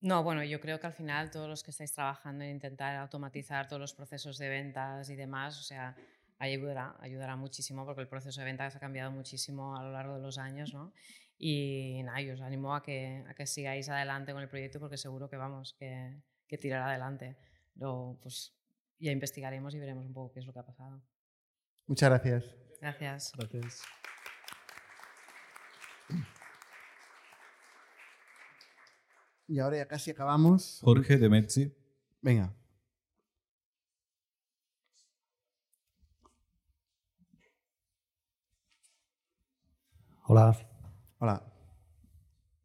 No, 0.00 0.22
bueno, 0.24 0.42
yo 0.44 0.60
creo 0.60 0.80
que 0.80 0.86
al 0.88 0.92
final 0.94 1.30
todos 1.30 1.48
los 1.48 1.62
que 1.62 1.70
estáis 1.70 1.92
trabajando 1.92 2.44
en 2.44 2.50
intentar 2.50 2.96
automatizar 2.96 3.68
todos 3.68 3.80
los 3.80 3.94
procesos 3.94 4.36
de 4.38 4.48
ventas 4.48 5.08
y 5.10 5.14
demás, 5.16 5.58
o 5.60 5.62
sea, 5.62 5.96
ayudará, 6.38 6.96
ayudará 6.98 7.36
muchísimo 7.36 7.84
porque 7.86 8.02
el 8.02 8.08
proceso 8.08 8.40
de 8.40 8.46
ventas 8.46 8.74
ha 8.74 8.80
cambiado 8.80 9.12
muchísimo 9.12 9.76
a 9.76 9.82
lo 9.84 9.92
largo 9.92 10.16
de 10.16 10.22
los 10.22 10.38
años, 10.38 10.74
¿no? 10.74 10.92
Y 11.38 12.02
nada, 12.04 12.20
yo 12.20 12.34
os 12.34 12.40
animo 12.40 12.74
a 12.74 12.82
que, 12.82 13.24
a 13.28 13.34
que 13.34 13.46
sigáis 13.46 13.88
adelante 13.88 14.32
con 14.32 14.42
el 14.42 14.48
proyecto 14.48 14.80
porque 14.80 14.96
seguro 14.96 15.28
que 15.30 15.36
vamos, 15.36 15.74
que, 15.78 16.20
que 16.48 16.58
tirará 16.58 16.88
adelante. 16.88 17.36
Luego, 17.76 18.18
pues 18.20 18.52
ya 18.98 19.12
investigaremos 19.12 19.74
y 19.74 19.78
veremos 19.78 20.04
un 20.04 20.12
poco 20.12 20.32
qué 20.32 20.40
es 20.40 20.46
lo 20.46 20.52
que 20.52 20.58
ha 20.58 20.66
pasado. 20.66 21.00
Muchas 21.86 22.10
gracias. 22.10 22.54
Gracias. 22.80 23.32
Gracias. 23.36 23.82
Y 29.52 29.58
ahora 29.58 29.76
ya 29.76 29.86
casi 29.86 30.10
acabamos. 30.10 30.80
Jorge 30.82 31.18
de 31.18 31.28
Metzi. 31.28 31.76
Venga. 32.22 32.56
Hola. 40.24 40.56
Hola. 41.18 41.52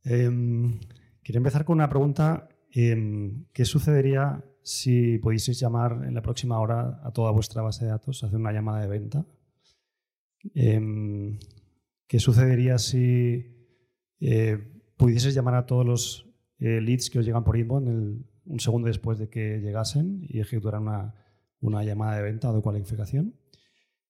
Em, 0.05 0.79
quería 1.21 1.39
empezar 1.39 1.65
con 1.65 1.75
una 1.75 1.89
pregunta. 1.89 2.47
Em, 2.71 3.47
¿Qué 3.51 3.65
sucedería 3.65 4.41
si 4.63 5.17
pudieseis 5.17 5.59
llamar 5.59 6.05
en 6.05 6.13
la 6.13 6.21
próxima 6.21 6.57
hora 6.61 7.01
a 7.03 7.11
toda 7.11 7.31
vuestra 7.31 7.61
base 7.61 7.83
de 7.83 7.91
datos, 7.91 8.23
hacer 8.23 8.39
una 8.39 8.53
llamada 8.53 8.79
de 8.79 8.87
venta? 8.87 9.25
Em, 10.55 11.37
¿Qué 12.07 12.19
sucedería 12.21 12.77
si 12.77 13.75
eh, 14.21 14.57
pudieseis 14.95 15.35
llamar 15.35 15.55
a 15.55 15.65
todos 15.65 15.85
los 15.85 16.26
eh, 16.59 16.81
leads 16.81 17.09
que 17.09 17.19
os 17.19 17.25
llegan 17.25 17.43
por 17.43 17.57
inbound 17.57 18.25
un 18.45 18.59
segundo 18.59 18.87
después 18.87 19.17
de 19.19 19.29
que 19.29 19.59
llegasen 19.59 20.19
y 20.23 20.39
ejecutaran 20.39 20.83
una, 20.83 21.13
una 21.59 21.83
llamada 21.83 22.15
de 22.17 22.23
venta 22.23 22.49
o 22.49 22.55
de 22.55 22.61
cualificación? 22.61 23.35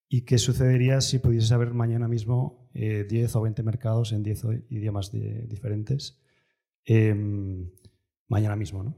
¿Y 0.10 0.22
qué 0.22 0.38
sucedería 0.38 1.02
si 1.02 1.20
pudieses 1.20 1.50
saber 1.50 1.74
mañana 1.74 2.08
mismo 2.08 2.70
eh, 2.74 3.06
10 3.10 3.36
o 3.36 3.42
20 3.42 3.64
mercados 3.64 4.14
en 4.14 4.24
10 4.24 4.46
o- 4.46 4.54
idiomas 4.70 5.12
diferentes? 5.12 6.22
em, 6.86 7.70
mañana 8.30 8.56
mismo, 8.56 8.82
¿no? 8.84 8.98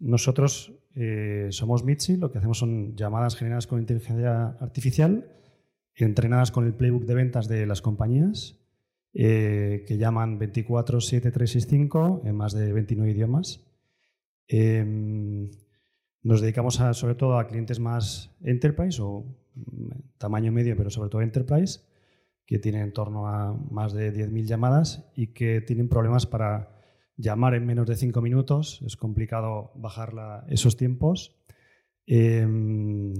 Nosotros 0.00 0.72
eh, 0.94 1.48
somos 1.50 1.84
Mitzi, 1.84 2.16
lo 2.18 2.30
que 2.30 2.38
hacemos 2.38 2.58
son 2.58 2.94
llamadas 2.96 3.36
generadas 3.36 3.66
con 3.66 3.78
inteligencia 3.80 4.48
artificial, 4.60 5.30
entrenadas 5.94 6.50
con 6.50 6.66
el 6.66 6.74
playbook 6.74 7.04
de 7.06 7.14
ventas 7.14 7.48
de 7.48 7.64
las 7.66 7.80
compañías, 7.80 8.58
eh, 9.14 9.84
que 9.86 9.98
llaman 9.98 10.38
24-7365 10.40 12.22
en 12.24 12.34
más 12.34 12.52
de 12.52 12.72
29 12.72 13.12
idiomas. 13.12 13.60
Em, 14.48 15.50
nos 16.22 16.40
dedicamos 16.40 16.80
sobre 16.92 17.14
todo 17.14 17.38
a 17.38 17.46
clientes 17.46 17.78
más 17.80 18.30
enterprise 18.42 19.00
o 19.02 19.24
mm, 19.54 20.16
tamaño 20.18 20.52
medio, 20.52 20.76
pero 20.76 20.90
sobre 20.90 21.10
todo 21.10 21.22
enterprise, 21.22 21.80
que 22.46 22.58
tienen 22.58 22.82
en 22.82 22.92
torno 22.92 23.28
a 23.28 23.52
más 23.70 23.92
de 23.92 24.12
10.000 24.12 24.46
llamadas 24.46 25.10
y 25.14 25.28
que 25.28 25.60
tienen 25.60 25.88
problemas 25.88 26.26
para 26.26 26.70
llamar 27.16 27.54
en 27.54 27.66
menos 27.66 27.86
de 27.86 27.96
5 27.96 28.20
minutos. 28.20 28.82
Es 28.86 28.96
complicado 28.96 29.72
bajar 29.74 30.44
esos 30.48 30.76
tiempos. 30.76 31.38
Em, 32.06 33.14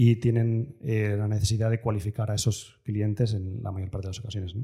y 0.00 0.16
tienen 0.16 0.76
eh, 0.80 1.16
la 1.18 1.26
necesidad 1.26 1.70
de 1.70 1.80
cualificar 1.80 2.30
a 2.30 2.34
esos 2.34 2.80
clientes 2.84 3.34
en 3.34 3.62
la 3.64 3.72
mayor 3.72 3.90
parte 3.90 4.06
de 4.06 4.10
las 4.10 4.20
ocasiones. 4.20 4.54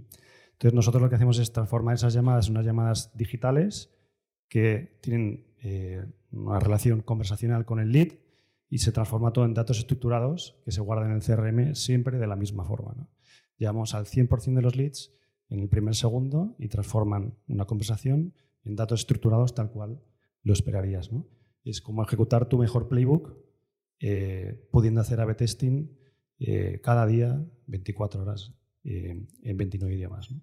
Entonces 0.55 0.75
nosotros 0.75 1.03
lo 1.03 1.09
que 1.09 1.17
hacemos 1.17 1.39
es 1.39 1.53
transformar 1.53 1.95
esas 1.95 2.15
llamadas 2.15 2.47
en 2.47 2.53
unas 2.53 2.67
llamadas 2.67 3.11
digitales 3.17 3.91
que 4.49 4.99
tienen 5.03 5.47
eh, 5.63 6.05
una 6.31 6.61
relación 6.61 7.01
conversacional 7.01 7.65
con 7.65 7.81
el 7.81 7.93
lead 7.93 8.09
y 8.69 8.79
se 8.79 8.93
transforma 8.93 9.33
todo 9.33 9.45
en 9.45 9.55
datos 9.55 9.79
estructurados 9.79 10.61
que 10.65 10.73
se 10.73 10.81
guardan 10.81 11.11
en 11.11 11.17
el 11.17 11.23
CRM 11.23 11.75
siempre 11.75 12.19
de 12.19 12.27
la 12.27 12.37
misma 12.37 12.65
forma. 12.65 12.95
¿no? 12.97 13.09
Al 13.69 14.07
100% 14.07 14.55
de 14.55 14.63
los 14.63 14.77
leads 14.77 15.13
en 15.49 15.61
el 15.61 15.69
primer 15.69 15.95
segundo 15.95 16.57
y 16.59 16.69
transforman 16.69 17.35
una 17.47 17.67
conversación 17.67 18.35
en 18.65 18.77
datos 18.77 19.01
estructurados 19.01 19.55
tal 19.55 19.71
cual 19.71 20.03
lo 20.43 20.53
esperarías. 20.53 21.13
¿no? 21.13 21.27
Es 21.65 21.81
como 21.81 22.03
ejecutar 22.03 22.49
tu 22.49 22.59
mejor 22.59 22.89
playbook 22.89 23.37
eh, 24.01 24.69
pudiendo 24.71 25.01
hacer 25.01 25.21
A-B 25.21 25.35
testing 25.35 25.89
eh, 26.39 26.81
cada 26.83 27.07
día, 27.07 27.45
24 27.67 28.23
horas, 28.23 28.53
eh, 28.85 29.27
en 29.43 29.57
29 29.57 29.95
idiomas. 29.95 30.31
¿no? 30.31 30.41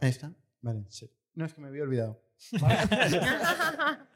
Ahí 0.00 0.10
está. 0.10 0.32
Vale. 0.60 0.84
No, 1.34 1.44
es 1.44 1.54
que 1.54 1.60
me 1.60 1.68
había 1.68 1.82
olvidado. 1.82 2.22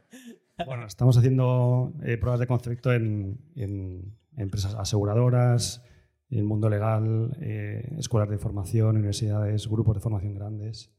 Bueno, 0.66 0.84
estamos 0.86 1.16
haciendo 1.16 1.94
eh, 2.02 2.18
pruebas 2.18 2.40
de 2.40 2.46
concepto 2.46 2.92
en, 2.92 3.40
en 3.54 4.18
empresas 4.36 4.74
aseguradoras, 4.74 5.82
en 6.28 6.38
el 6.38 6.44
mundo 6.44 6.68
legal, 6.68 7.34
eh, 7.40 7.94
escuelas 7.98 8.28
de 8.28 8.36
formación, 8.36 8.96
universidades, 8.96 9.68
grupos 9.68 9.94
de 9.94 10.00
formación 10.00 10.34
grandes. 10.34 10.92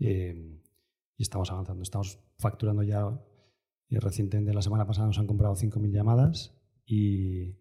eh, 0.00 0.60
y 1.16 1.22
estamos 1.22 1.50
avanzando. 1.52 1.82
Estamos 1.82 2.18
facturando 2.38 2.82
ya. 2.82 3.06
recientemente, 3.90 4.52
la 4.54 4.62
semana 4.62 4.86
pasada, 4.86 5.06
nos 5.08 5.18
han 5.18 5.26
comprado 5.26 5.54
5.000 5.54 5.92
llamadas 5.92 6.56
y 6.86 7.56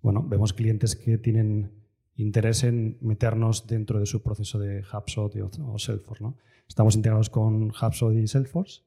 bueno, 0.00 0.22
vemos 0.22 0.52
clientes 0.52 0.96
que 0.96 1.18
tienen 1.18 1.85
interés 2.16 2.64
en 2.64 2.98
meternos 3.00 3.66
dentro 3.66 3.98
de 4.00 4.06
su 4.06 4.22
proceso 4.22 4.58
de 4.58 4.82
HubSpot 4.82 5.34
o 5.62 5.78
Salesforce. 5.78 6.24
¿no? 6.24 6.36
Estamos 6.68 6.96
integrados 6.96 7.30
con 7.30 7.70
HubSpot 7.70 8.12
y 8.14 8.26
Salesforce 8.26 8.82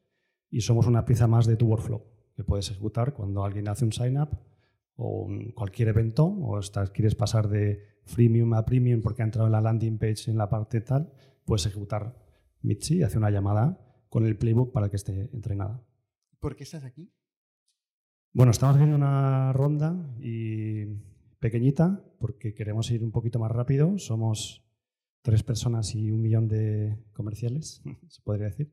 y 0.49 0.61
somos 0.61 0.87
una 0.87 1.05
pieza 1.05 1.27
más 1.27 1.45
de 1.45 1.55
tu 1.55 1.67
workflow 1.67 2.03
que 2.35 2.43
puedes 2.43 2.69
ejecutar 2.71 3.13
cuando 3.13 3.43
alguien 3.43 3.67
hace 3.67 3.85
un 3.85 3.91
sign 3.91 4.19
up 4.19 4.29
o 4.95 5.23
un- 5.23 5.51
cualquier 5.51 5.89
evento 5.89 6.25
o 6.25 6.59
estás, 6.59 6.89
quieres 6.91 7.15
pasar 7.15 7.47
de 7.49 7.83
freemium 8.05 8.53
a 8.53 8.65
premium 8.65 9.01
porque 9.01 9.21
ha 9.21 9.25
entrado 9.25 9.47
en 9.47 9.51
la 9.51 9.61
landing 9.61 9.97
page 9.99 10.29
en 10.31 10.37
la 10.37 10.49
parte 10.49 10.81
tal, 10.81 11.11
puedes 11.45 11.65
ejecutar 11.65 12.17
Mitzi 12.61 12.97
y 12.97 13.03
hacer 13.03 13.19
una 13.19 13.29
llamada 13.29 13.79
con 14.09 14.25
el 14.25 14.35
playbook 14.37 14.73
para 14.73 14.89
que 14.89 14.95
esté 14.97 15.29
entrenada. 15.33 15.83
¿Por 16.39 16.55
qué 16.55 16.63
estás 16.63 16.83
aquí? 16.83 17.11
Bueno, 18.33 18.51
estamos 18.51 18.75
haciendo 18.75 18.95
una 18.95 19.53
ronda 19.53 19.95
y 20.19 20.83
pequeñita 21.39 22.03
porque 22.19 22.53
queremos 22.53 22.89
ir 22.91 23.03
un 23.03 23.11
poquito 23.11 23.39
más 23.39 23.51
rápido. 23.51 23.97
Somos 23.97 24.63
tres 25.21 25.43
personas 25.43 25.93
y 25.95 26.11
un 26.11 26.21
millón 26.21 26.47
de 26.47 26.97
comerciales, 27.13 27.81
se 28.07 28.21
podría 28.21 28.45
decir. 28.47 28.71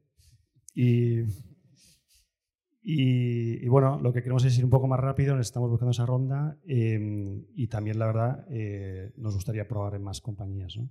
Y, 0.74 1.20
y, 2.82 3.64
y 3.64 3.68
bueno, 3.68 3.98
lo 4.00 4.12
que 4.12 4.22
queremos 4.22 4.44
es 4.44 4.56
ir 4.58 4.64
un 4.64 4.70
poco 4.70 4.86
más 4.86 5.00
rápido, 5.00 5.38
estamos 5.40 5.70
buscando 5.70 5.90
esa 5.90 6.06
ronda 6.06 6.58
eh, 6.68 7.44
y 7.54 7.66
también, 7.68 7.98
la 7.98 8.06
verdad, 8.06 8.46
eh, 8.50 9.12
nos 9.16 9.34
gustaría 9.34 9.66
probar 9.66 9.94
en 9.94 10.02
más 10.04 10.20
compañías. 10.20 10.76
¿no? 10.76 10.90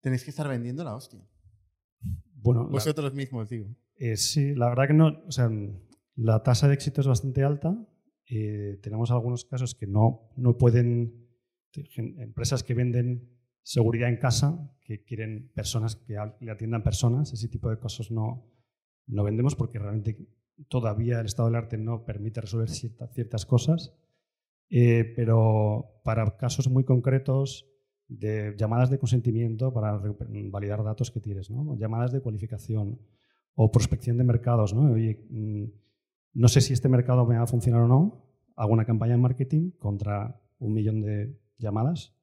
Tenéis 0.00 0.24
que 0.24 0.30
estar 0.30 0.48
vendiendo 0.48 0.82
la 0.84 0.96
hostia. 0.96 1.24
Bueno, 2.34 2.64
la- 2.64 2.70
Vosotros 2.70 3.14
mismos, 3.14 3.48
digo. 3.48 3.68
Eh, 3.96 4.16
sí, 4.16 4.54
la 4.54 4.68
verdad 4.68 4.88
que 4.88 4.94
no, 4.94 5.22
o 5.26 5.30
sea, 5.30 5.48
la 6.16 6.42
tasa 6.42 6.66
de 6.66 6.74
éxito 6.74 7.00
es 7.00 7.06
bastante 7.06 7.44
alta. 7.44 7.76
Eh, 8.34 8.78
tenemos 8.82 9.10
algunos 9.10 9.44
casos 9.44 9.74
que 9.74 9.86
no, 9.86 10.30
no 10.36 10.56
pueden, 10.56 11.28
empresas 12.18 12.62
que 12.64 12.72
venden 12.72 13.28
seguridad 13.62 14.08
en 14.08 14.16
casa, 14.16 14.74
que 14.80 15.04
quieren 15.04 15.52
personas 15.54 15.96
que 15.96 16.16
le 16.40 16.50
atiendan 16.50 16.82
personas, 16.82 17.32
ese 17.34 17.48
tipo 17.48 17.68
de 17.68 17.78
cosas 17.78 18.10
no, 18.10 18.50
no 19.06 19.22
vendemos 19.22 19.54
porque 19.54 19.78
realmente 19.78 20.16
todavía 20.68 21.20
el 21.20 21.26
estado 21.26 21.48
del 21.48 21.56
arte 21.56 21.76
no 21.76 22.06
permite 22.06 22.40
resolver 22.40 22.70
cierta- 22.70 23.08
ciertas 23.08 23.44
cosas. 23.44 23.92
Eh, 24.70 25.12
pero 25.14 26.00
para 26.02 26.38
casos 26.38 26.70
muy 26.70 26.84
concretos 26.84 27.68
de 28.08 28.54
llamadas 28.56 28.88
de 28.88 28.98
consentimiento 28.98 29.74
para 29.74 30.00
validar 30.50 30.82
datos 30.82 31.10
que 31.10 31.20
tienes, 31.20 31.50
¿no? 31.50 31.76
llamadas 31.76 32.12
de 32.12 32.20
cualificación 32.22 32.98
o 33.54 33.70
prospección 33.70 34.16
de 34.16 34.24
mercados. 34.24 34.72
¿no? 34.72 34.90
Oye, 34.92 35.26
mm, 35.28 35.64
no 36.34 36.48
sé 36.48 36.62
si 36.62 36.72
este 36.72 36.88
mercado 36.88 37.26
me 37.26 37.36
va 37.36 37.42
a 37.42 37.46
funcionar 37.46 37.82
o 37.82 37.88
no. 37.88 38.21
Hago 38.56 38.72
una 38.72 38.84
campaña 38.84 39.14
en 39.14 39.20
marketing 39.20 39.70
contra 39.78 40.40
un 40.58 40.72
millón 40.74 41.00
de 41.02 41.38
llamadas 41.58 42.14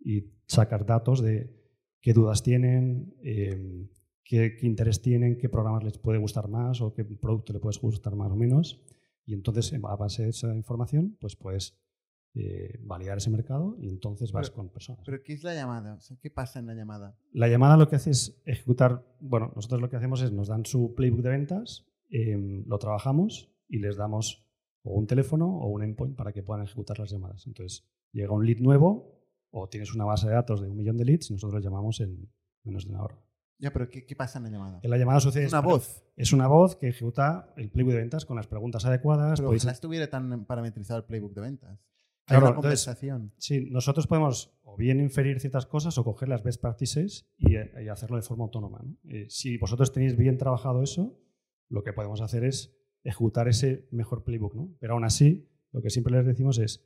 y 0.00 0.32
sacar 0.46 0.84
datos 0.86 1.22
de 1.22 1.54
qué 2.00 2.12
dudas 2.12 2.42
tienen, 2.42 3.14
eh, 3.22 3.88
qué, 4.24 4.56
qué 4.56 4.66
interés 4.66 5.00
tienen, 5.02 5.38
qué 5.38 5.48
programas 5.48 5.84
les 5.84 5.98
puede 5.98 6.18
gustar 6.18 6.48
más 6.48 6.80
o 6.80 6.92
qué 6.92 7.04
producto 7.04 7.52
le 7.52 7.60
puede 7.60 7.78
gustar 7.80 8.14
más 8.16 8.30
o 8.30 8.36
menos. 8.36 8.82
Y 9.24 9.34
entonces, 9.34 9.72
a 9.72 9.96
base 9.96 10.24
de 10.24 10.30
esa 10.30 10.52
información, 10.54 11.16
pues 11.20 11.36
puedes 11.36 11.78
eh, 12.34 12.78
validar 12.82 13.18
ese 13.18 13.30
mercado 13.30 13.76
y 13.78 13.88
entonces 13.88 14.32
vas 14.32 14.48
Pero- 14.50 14.56
con 14.56 14.68
personas. 14.70 15.02
¿Pero 15.04 15.22
qué 15.22 15.32
es 15.34 15.44
la 15.44 15.54
llamada? 15.54 15.94
O 15.94 16.00
sea, 16.00 16.16
¿Qué 16.20 16.30
pasa 16.30 16.58
en 16.58 16.66
la 16.66 16.74
llamada? 16.74 17.16
La 17.32 17.46
llamada 17.48 17.76
lo 17.76 17.88
que 17.88 17.96
hace 17.96 18.10
es 18.10 18.40
ejecutar, 18.46 19.04
bueno, 19.20 19.52
nosotros 19.54 19.80
lo 19.80 19.88
que 19.90 19.96
hacemos 19.96 20.22
es 20.22 20.32
nos 20.32 20.48
dan 20.48 20.64
su 20.66 20.94
playbook 20.94 21.20
de 21.22 21.28
ventas, 21.30 21.86
eh, 22.10 22.36
lo 22.66 22.78
trabajamos 22.78 23.50
y 23.68 23.78
les 23.78 23.96
damos 23.96 24.44
o 24.82 24.94
un 24.94 25.06
teléfono 25.06 25.46
o 25.58 25.68
un 25.68 25.82
endpoint 25.82 26.16
para 26.16 26.32
que 26.32 26.42
puedan 26.42 26.64
ejecutar 26.64 26.98
las 26.98 27.10
llamadas. 27.10 27.46
Entonces, 27.46 27.86
llega 28.12 28.32
un 28.32 28.44
lead 28.46 28.58
nuevo 28.58 29.20
o 29.50 29.68
tienes 29.68 29.94
una 29.94 30.04
base 30.04 30.26
de 30.28 30.34
datos 30.34 30.60
de 30.60 30.68
un 30.68 30.76
millón 30.76 30.96
de 30.96 31.04
leads 31.04 31.30
y 31.30 31.34
nosotros 31.34 31.54
los 31.54 31.64
llamamos 31.64 32.00
en 32.00 32.30
menos 32.64 32.84
de 32.86 32.90
una 32.92 33.02
hora. 33.04 33.18
Ya, 33.58 33.72
pero 33.72 33.88
¿qué, 33.88 34.04
qué 34.04 34.16
pasa 34.16 34.38
en 34.38 34.44
la 34.44 34.50
llamada? 34.50 34.80
En 34.82 34.90
la 34.90 34.96
llamada 34.98 35.20
sucede... 35.20 35.44
Es 35.44 35.52
una 35.52 35.60
voz. 35.60 36.02
Es 36.16 36.32
una 36.32 36.48
voz 36.48 36.74
que 36.76 36.88
ejecuta 36.88 37.52
el 37.56 37.70
playbook 37.70 37.92
de 37.92 37.98
ventas 38.00 38.24
con 38.24 38.36
las 38.36 38.48
preguntas 38.48 38.84
adecuadas. 38.86 39.38
Pero 39.38 39.50
Podéis- 39.50 39.58
ojalá 39.62 39.72
estuviera 39.72 40.10
tan 40.10 40.44
parametrizado 40.46 40.98
el 40.98 41.04
playbook 41.04 41.32
de 41.34 41.40
ventas. 41.42 41.70
Hay 42.26 42.38
Claro, 42.38 42.46
una 42.46 42.56
entonces, 42.56 42.84
conversación. 42.84 43.32
sí, 43.38 43.68
nosotros 43.70 44.06
podemos 44.08 44.52
o 44.62 44.76
bien 44.76 45.00
inferir 45.00 45.38
ciertas 45.40 45.66
cosas 45.66 45.96
o 45.98 46.04
coger 46.04 46.28
las 46.28 46.42
best 46.42 46.60
practices 46.60 47.28
y, 47.36 47.56
eh, 47.56 47.72
y 47.84 47.88
hacerlo 47.88 48.16
de 48.16 48.22
forma 48.22 48.44
autónoma. 48.44 48.80
¿no? 48.82 48.96
Eh, 49.10 49.26
si 49.28 49.58
vosotros 49.58 49.92
tenéis 49.92 50.16
bien 50.16 50.38
trabajado 50.38 50.82
eso, 50.82 51.20
lo 51.68 51.82
que 51.84 51.92
podemos 51.92 52.20
hacer 52.20 52.44
es 52.44 52.76
ejecutar 53.04 53.48
ese 53.48 53.86
mejor 53.90 54.24
playbook. 54.24 54.54
¿no? 54.54 54.74
Pero 54.80 54.94
aún 54.94 55.04
así, 55.04 55.48
lo 55.72 55.80
que 55.82 55.90
siempre 55.90 56.14
les 56.16 56.26
decimos 56.26 56.58
es 56.58 56.84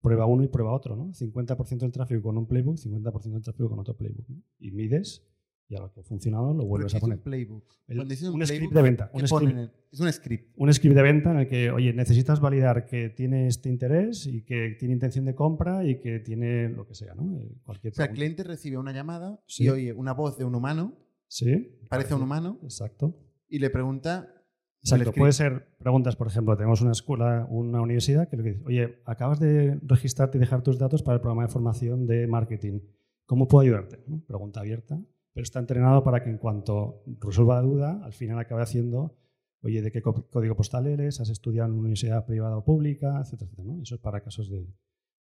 prueba 0.00 0.26
uno 0.26 0.42
y 0.44 0.48
prueba 0.48 0.72
otro. 0.72 0.96
¿no? 0.96 1.12
50% 1.12 1.78
del 1.78 1.92
tráfico 1.92 2.22
con 2.22 2.36
un 2.38 2.46
playbook, 2.46 2.76
50% 2.76 3.32
del 3.32 3.42
tráfico 3.42 3.68
con 3.68 3.78
otro 3.78 3.96
playbook. 3.96 4.28
¿no? 4.28 4.42
Y 4.58 4.70
mides 4.72 5.26
y 5.68 5.74
a 5.76 5.80
lo 5.80 5.90
que 5.92 6.00
ha 6.00 6.02
funcionado 6.02 6.52
lo 6.52 6.66
vuelves 6.66 6.92
¿qué 6.92 6.96
a 6.96 6.98
es 6.98 7.02
un 7.02 7.08
poner. 7.10 7.22
playbook? 7.22 7.64
El- 7.86 8.00
un 8.00 8.46
script 8.46 8.74
de 8.74 8.82
venta. 8.82 9.10
¿qué 9.10 9.22
Un 9.22 9.28
script, 9.28 9.56
el- 9.56 9.70
es 9.90 10.00
un 10.00 10.12
script. 10.12 10.52
un 10.56 10.74
script 10.74 10.94
de 10.96 11.02
venta 11.02 11.30
en 11.30 11.38
el 11.38 11.48
que, 11.48 11.70
oye, 11.70 11.94
necesitas 11.94 12.40
validar 12.40 12.84
que 12.84 13.08
tiene 13.08 13.46
este 13.46 13.70
interés 13.70 14.26
y 14.26 14.42
que 14.42 14.76
tiene 14.78 14.92
intención 14.92 15.24
de 15.24 15.34
compra 15.34 15.86
y 15.86 15.98
que 15.98 16.18
tiene 16.18 16.68
lo 16.68 16.86
que 16.86 16.94
sea, 16.94 17.14
¿no? 17.14 17.38
Eh, 17.38 17.54
Cualquier 17.62 17.92
O 17.92 17.94
sea, 17.96 18.06
el 18.06 18.12
cliente 18.12 18.42
recibe 18.44 18.76
una 18.76 18.92
llamada 18.92 19.40
Sí. 19.46 19.64
y 19.64 19.68
oye 19.70 19.92
una 19.94 20.12
voz 20.12 20.36
de 20.36 20.44
un 20.44 20.54
humano, 20.54 20.94
Sí. 21.28 21.78
parece 21.88 22.14
un 22.14 22.22
humano, 22.22 22.58
Exacto. 22.64 23.16
y 23.48 23.58
le 23.58 23.70
pregunta. 23.70 24.41
Exacto. 24.82 25.12
Puede 25.12 25.32
ser 25.32 25.76
preguntas, 25.78 26.16
por 26.16 26.26
ejemplo, 26.26 26.56
tenemos 26.56 26.80
una 26.80 26.90
escuela, 26.90 27.46
una 27.48 27.80
universidad 27.80 28.28
que 28.28 28.36
que 28.36 28.42
dice, 28.42 28.62
oye, 28.64 29.02
acabas 29.04 29.38
de 29.38 29.78
registrarte 29.82 30.38
y 30.38 30.40
dejar 30.40 30.62
tus 30.62 30.78
datos 30.78 31.02
para 31.02 31.16
el 31.16 31.20
programa 31.20 31.42
de 31.42 31.52
formación 31.52 32.06
de 32.06 32.26
marketing. 32.26 32.80
¿Cómo 33.26 33.46
puedo 33.46 33.62
ayudarte? 33.62 34.02
¿no? 34.08 34.20
Pregunta 34.26 34.60
abierta, 34.60 35.00
pero 35.32 35.44
está 35.44 35.60
entrenado 35.60 36.02
para 36.02 36.22
que 36.24 36.30
en 36.30 36.38
cuanto 36.38 37.04
resuelva 37.20 37.56
la 37.56 37.62
duda, 37.62 38.00
al 38.04 38.12
final 38.12 38.38
acabe 38.40 38.62
haciendo, 38.62 39.16
oye, 39.62 39.82
¿de 39.82 39.92
qué 39.92 40.02
código 40.02 40.56
postal 40.56 40.86
eres? 40.88 41.20
¿Has 41.20 41.30
estudiado 41.30 41.68
en 41.68 41.74
una 41.74 41.82
universidad 41.82 42.26
privada 42.26 42.56
o 42.56 42.64
pública? 42.64 43.20
Etcétera, 43.20 43.50
etcétera, 43.52 43.72
¿no? 43.72 43.82
Eso 43.82 43.94
es 43.94 44.00
para 44.00 44.22
casos 44.22 44.50
de 44.50 44.66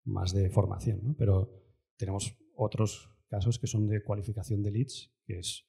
más 0.05 0.35
de 0.35 0.51
formación, 0.51 1.01
¿no? 1.03 1.15
Pero 1.17 1.51
tenemos 1.97 2.37
otros 2.57 3.09
casos 3.29 3.59
que 3.61 3.69
son 3.69 3.87
de 3.87 4.03
cualificación 4.03 4.63
de 4.63 4.73
leads, 4.73 5.13
que 5.25 5.39
es 5.39 5.65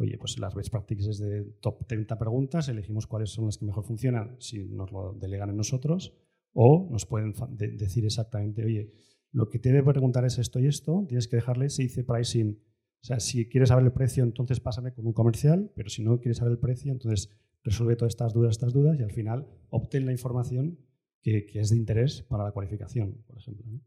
oye, 0.00 0.16
pues 0.18 0.38
las 0.38 0.54
best 0.54 0.70
practices 0.70 1.18
de 1.18 1.44
top 1.60 1.86
30 1.86 2.18
preguntas, 2.18 2.68
elegimos 2.68 3.06
cuáles 3.06 3.30
son 3.30 3.46
las 3.46 3.58
que 3.58 3.64
mejor 3.66 3.84
funcionan 3.84 4.36
si 4.40 4.64
nos 4.64 4.90
lo 4.92 5.12
delegan 5.14 5.50
en 5.50 5.56
nosotros, 5.56 6.14
o 6.52 6.88
nos 6.90 7.06
pueden 7.06 7.32
de- 7.50 7.72
decir 7.76 8.04
exactamente, 8.04 8.64
oye, 8.64 8.92
lo 9.32 9.48
que 9.48 9.58
te 9.58 9.68
debe 9.70 9.84
preguntar 9.92 10.24
es 10.24 10.38
esto 10.38 10.58
y 10.58 10.66
esto, 10.66 11.04
tienes 11.08 11.28
que 11.28 11.36
dejarle, 11.36 11.70
se 11.70 11.82
dice 11.82 12.02
pricing. 12.02 12.58
O 13.02 13.04
sea, 13.06 13.20
si 13.20 13.48
quieres 13.48 13.68
saber 13.68 13.84
el 13.84 13.92
precio, 13.92 14.24
entonces 14.24 14.58
pásame 14.60 14.92
con 14.92 15.06
un 15.06 15.12
comercial, 15.12 15.70
pero 15.76 15.88
si 15.88 16.02
no 16.02 16.18
quieres 16.20 16.38
saber 16.38 16.52
el 16.52 16.58
precio, 16.58 16.90
entonces 16.92 17.30
resuelve 17.62 17.94
todas 17.96 18.12
estas 18.12 18.32
dudas, 18.34 18.50
estas 18.52 18.72
dudas, 18.72 18.98
y 18.98 19.02
al 19.02 19.12
final 19.12 19.46
obtén 19.70 20.04
la 20.06 20.12
información 20.12 20.78
que, 21.22 21.46
que 21.46 21.60
es 21.60 21.70
de 21.70 21.76
interés 21.76 22.22
para 22.22 22.44
la 22.44 22.52
cualificación, 22.52 23.22
por 23.26 23.38
ejemplo. 23.38 23.64
¿no? 23.70 23.80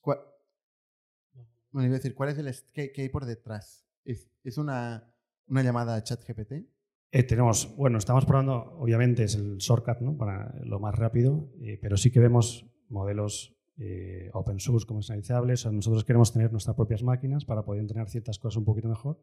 ¿Cuál- 0.00 0.20
Bueno, 1.70 1.86
iba 1.88 1.96
a 1.96 1.98
decir, 1.98 2.14
¿cuál 2.14 2.30
es 2.30 2.38
el 2.38 2.50
qué, 2.72 2.92
qué 2.92 3.02
hay 3.02 3.08
por 3.08 3.26
detrás? 3.26 3.84
¿Es, 4.04 4.30
es 4.44 4.56
una, 4.56 5.12
una 5.48 5.62
llamada 5.62 5.96
a 5.96 6.02
ChatGPT? 6.02 6.52
Eh, 7.12 7.22
tenemos, 7.22 7.74
bueno, 7.76 7.98
estamos 7.98 8.24
probando, 8.24 8.76
obviamente 8.78 9.24
es 9.24 9.36
el 9.36 9.58
shortcut 9.58 10.00
¿no? 10.00 10.16
para 10.16 10.54
lo 10.64 10.80
más 10.80 10.94
rápido, 10.94 11.52
eh, 11.60 11.78
pero 11.80 11.96
sí 11.96 12.10
que 12.10 12.20
vemos 12.20 12.66
modelos 12.88 13.56
eh, 13.78 14.30
open 14.32 14.58
source 14.58 14.86
comercializables. 14.86 15.60
O 15.60 15.62
sea, 15.64 15.72
nosotros 15.72 16.04
queremos 16.04 16.32
tener 16.32 16.50
nuestras 16.50 16.76
propias 16.76 17.02
máquinas 17.02 17.44
para 17.44 17.64
poder 17.64 17.80
entrenar 17.80 18.08
ciertas 18.08 18.38
cosas 18.38 18.56
un 18.56 18.64
poquito 18.64 18.88
mejor. 18.88 19.20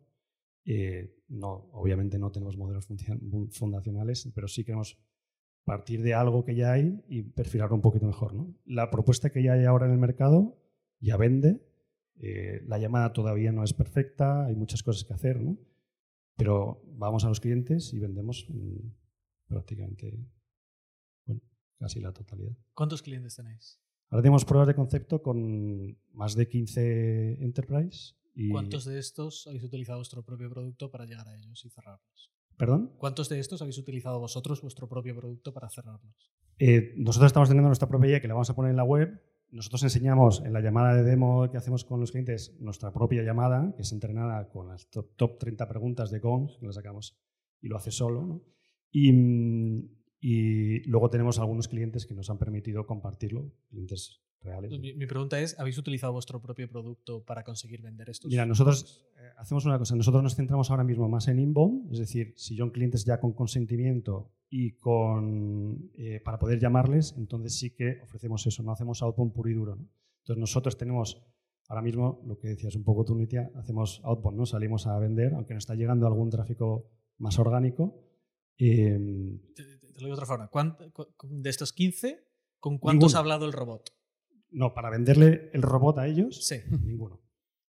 Eh, 0.65 1.23
no, 1.27 1.69
obviamente 1.73 2.17
no 2.17 2.31
tenemos 2.31 2.57
modelos 2.57 2.87
fundacionales, 3.51 4.31
pero 4.33 4.47
sí 4.47 4.63
queremos 4.63 4.97
partir 5.65 6.01
de 6.01 6.13
algo 6.13 6.45
que 6.45 6.55
ya 6.55 6.71
hay 6.73 7.03
y 7.07 7.23
perfilarlo 7.23 7.75
un 7.75 7.81
poquito 7.81 8.05
mejor. 8.05 8.33
¿no? 8.33 8.53
La 8.65 8.89
propuesta 8.89 9.29
que 9.29 9.43
ya 9.43 9.53
hay 9.53 9.65
ahora 9.65 9.87
en 9.87 9.93
el 9.93 9.99
mercado 9.99 10.57
ya 10.99 11.17
vende. 11.17 11.61
eh, 12.21 12.61
la 12.67 12.77
llamada 12.77 13.11
todavía 13.11 13.51
no 13.51 13.63
es 13.63 13.73
perfecta, 13.73 14.45
hay 14.45 14.55
muchas 14.55 14.83
cosas 14.83 15.03
que 15.03 15.13
hacer, 15.13 15.41
¿no? 15.41 15.57
Pero 16.35 16.81
vamos 16.85 17.23
a 17.25 17.29
los 17.29 17.39
clientes 17.39 17.93
y 17.93 17.99
vendemos 17.99 18.45
mm, 18.49 18.89
prácticamente 19.47 20.25
bueno, 21.25 21.41
casi 21.79 21.99
la 21.99 22.11
totalidad. 22.11 22.55
¿Cuántos 22.73 23.01
clientes 23.01 23.35
tenéis? 23.35 23.79
Ahora 24.09 24.21
tenemos 24.21 24.45
pruebas 24.45 24.67
de 24.67 24.75
concepto 24.75 25.21
con 25.21 25.97
más 26.11 26.35
de 26.35 26.47
15 26.47 27.43
enterprise. 27.43 28.13
Y, 28.35 28.49
¿Cuántos 28.49 28.85
de 28.85 28.99
estos 28.99 29.47
habéis 29.47 29.63
utilizado 29.63 29.99
vuestro 29.99 30.23
propio 30.23 30.49
producto 30.49 30.91
para 30.91 31.05
llegar 31.05 31.27
a 31.27 31.35
ellos 31.35 31.63
y 31.65 31.69
cerrarlos? 31.69 32.31
¿Perdón? 32.57 32.93
¿Cuántos 32.97 33.29
de 33.29 33.39
estos 33.39 33.61
habéis 33.61 33.77
utilizado 33.77 34.19
vosotros 34.19 34.61
vuestro 34.61 34.87
propio 34.87 35.15
producto 35.15 35.53
para 35.53 35.69
cerrarlos? 35.69 36.31
Eh, 36.59 36.93
nosotros 36.97 37.29
estamos 37.29 37.49
teniendo 37.49 37.69
nuestra 37.69 37.87
propia 37.87 38.11
IA 38.11 38.21
que 38.21 38.27
la 38.27 38.35
vamos 38.35 38.49
a 38.49 38.55
poner 38.55 38.71
en 38.71 38.77
la 38.77 38.83
web. 38.83 39.19
Nosotros 39.53 39.83
enseñamos 39.83 40.41
en 40.43 40.51
la 40.51 40.61
llamada 40.61 40.95
de 40.95 41.03
demo 41.03 41.47
que 41.51 41.57
hacemos 41.57 41.85
con 41.85 41.99
los 41.99 42.11
clientes 42.11 42.57
nuestra 42.59 42.91
propia 42.91 43.21
llamada, 43.21 43.71
que 43.75 43.83
es 43.83 43.91
entrenada 43.91 44.49
con 44.49 44.67
las 44.67 44.89
top, 44.89 45.15
top 45.15 45.37
30 45.37 45.67
preguntas 45.67 46.09
de 46.09 46.17
Gong, 46.17 46.49
que 46.59 46.65
la 46.65 46.73
sacamos 46.73 47.15
y 47.61 47.67
lo 47.67 47.77
hace 47.77 47.91
solo. 47.91 48.41
mm, 49.11 49.89
y 50.25 50.79
luego 50.85 51.09
tenemos 51.09 51.37
algunos 51.37 51.67
clientes 51.67 52.05
que 52.05 52.13
nos 52.13 52.29
han 52.29 52.37
permitido 52.37 52.85
compartirlo, 52.85 53.51
clientes 53.69 54.21
reales. 54.39 54.71
Mi, 54.79 54.93
mi 54.93 55.05
pregunta 55.05 55.37
es, 55.37 55.59
¿habéis 55.59 55.77
utilizado 55.77 56.13
vuestro 56.13 56.41
propio 56.41 56.69
producto 56.69 57.25
para 57.25 57.43
conseguir 57.43 57.81
vender 57.81 58.09
estos? 58.09 58.31
Mira, 58.31 58.45
nosotros 58.45 59.05
eh, 59.17 59.31
hacemos 59.35 59.65
una 59.65 59.77
cosa. 59.77 59.97
Nosotros 59.97 60.23
nos 60.23 60.35
centramos 60.37 60.71
ahora 60.71 60.85
mismo 60.85 61.09
más 61.09 61.27
en 61.27 61.39
inbound, 61.39 61.91
es 61.91 61.99
decir, 61.99 62.33
si 62.37 62.55
son 62.55 62.69
clientes 62.69 63.03
ya 63.03 63.19
con 63.19 63.33
consentimiento 63.33 64.31
y 64.49 64.77
con 64.77 65.91
eh, 65.93 66.21
para 66.23 66.39
poder 66.39 66.57
llamarles, 66.57 67.13
entonces 67.17 67.59
sí 67.59 67.71
que 67.71 67.99
ofrecemos 68.01 68.47
eso. 68.47 68.63
No 68.63 68.71
hacemos 68.71 69.01
outbound 69.01 69.33
puro 69.33 69.49
y 69.49 69.53
duro. 69.55 69.75
¿no? 69.75 69.89
Entonces 70.21 70.39
nosotros 70.39 70.77
tenemos 70.77 71.21
ahora 71.67 71.81
mismo 71.81 72.21
lo 72.25 72.39
que 72.39 72.47
decías 72.47 72.77
un 72.77 72.85
poco 72.85 73.03
tú, 73.03 73.13
Nitia, 73.13 73.51
hacemos 73.55 73.99
outbound, 74.05 74.37
¿no? 74.37 74.45
Salimos 74.45 74.87
a 74.87 74.97
vender, 74.99 75.33
aunque 75.33 75.53
nos 75.53 75.63
está 75.63 75.75
llegando 75.75 76.07
algún 76.07 76.29
tráfico 76.29 76.89
más 77.17 77.37
orgánico. 77.39 77.99
Eh, 78.57 78.97
Te, 79.93 80.01
lo 80.01 80.05
digo 80.07 80.07
de 80.07 80.13
otra 80.13 80.25
forma. 80.25 80.49
¿Cuánt- 80.51 80.91
cu- 80.91 81.13
cu- 81.15 81.27
de 81.29 81.49
estos 81.49 81.73
15, 81.73 82.25
¿con 82.59 82.77
cuántos 82.77 83.11
Ninguno. 83.11 83.17
ha 83.17 83.19
hablado 83.19 83.45
el 83.45 83.53
robot? 83.53 83.89
no, 84.55 84.73
para 84.75 84.91
venderle 84.91 85.49
el 85.53 85.63
robot 85.63 85.97
a 85.97 86.05
ellos, 86.07 86.45
Sí. 86.45 86.57
ninguno. 86.83 87.19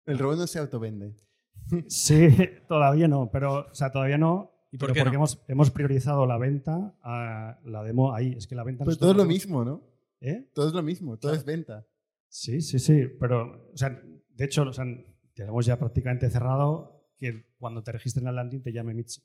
El 0.06 0.20
robot 0.20 0.38
no 0.38 0.48
se 0.48 0.60
autovende. 0.60 1.16
Sí, 1.88 2.30
todavía 2.68 3.08
no, 3.08 3.30
pero, 3.32 3.68
o 3.72 3.74
sea, 3.74 3.92
todavía 3.92 4.18
no. 4.18 4.52
¿Y 4.72 4.78
por 4.78 4.88
pero 4.90 4.94
qué 4.94 5.00
porque 5.02 5.12
no? 5.18 5.20
hemos, 5.22 5.44
hemos 5.48 5.72
priorizado 5.72 6.26
la 6.28 6.38
venta 6.38 6.96
a 7.02 7.60
la 7.66 7.84
demo 7.84 8.14
ahí. 8.14 8.34
Es 8.38 8.46
que 8.48 8.56
la 8.56 8.64
venta. 8.64 8.84
Pero 8.84 8.92
nosotros 8.92 9.00
todo 9.00 9.12
es 9.12 9.18
lo 9.18 9.26
mismo, 9.26 9.66
¿no? 9.66 9.82
¿Eh? 10.22 10.50
Todo 10.54 10.68
es 10.68 10.74
lo 10.74 10.84
mismo, 10.84 11.18
todo 11.18 11.34
es 11.34 11.44
venta. 11.46 11.88
Sí, 12.30 12.62
sí, 12.62 12.78
sí. 12.80 13.08
Pero, 13.20 13.72
o 13.74 13.78
sea, 13.78 13.90
de 13.90 14.46
hecho, 14.46 14.64
o 14.64 14.74
sea, 14.74 14.86
tenemos 15.34 15.66
ya 15.66 15.80
prácticamente 15.80 16.30
cerrado 16.30 17.10
que 17.18 17.48
cuando 17.58 17.82
te 17.84 17.92
registres 17.92 18.22
en 18.22 18.26
la 18.26 18.32
landing 18.34 18.62
te 18.62 18.72
llame 18.72 18.94
Mitch 18.94 19.20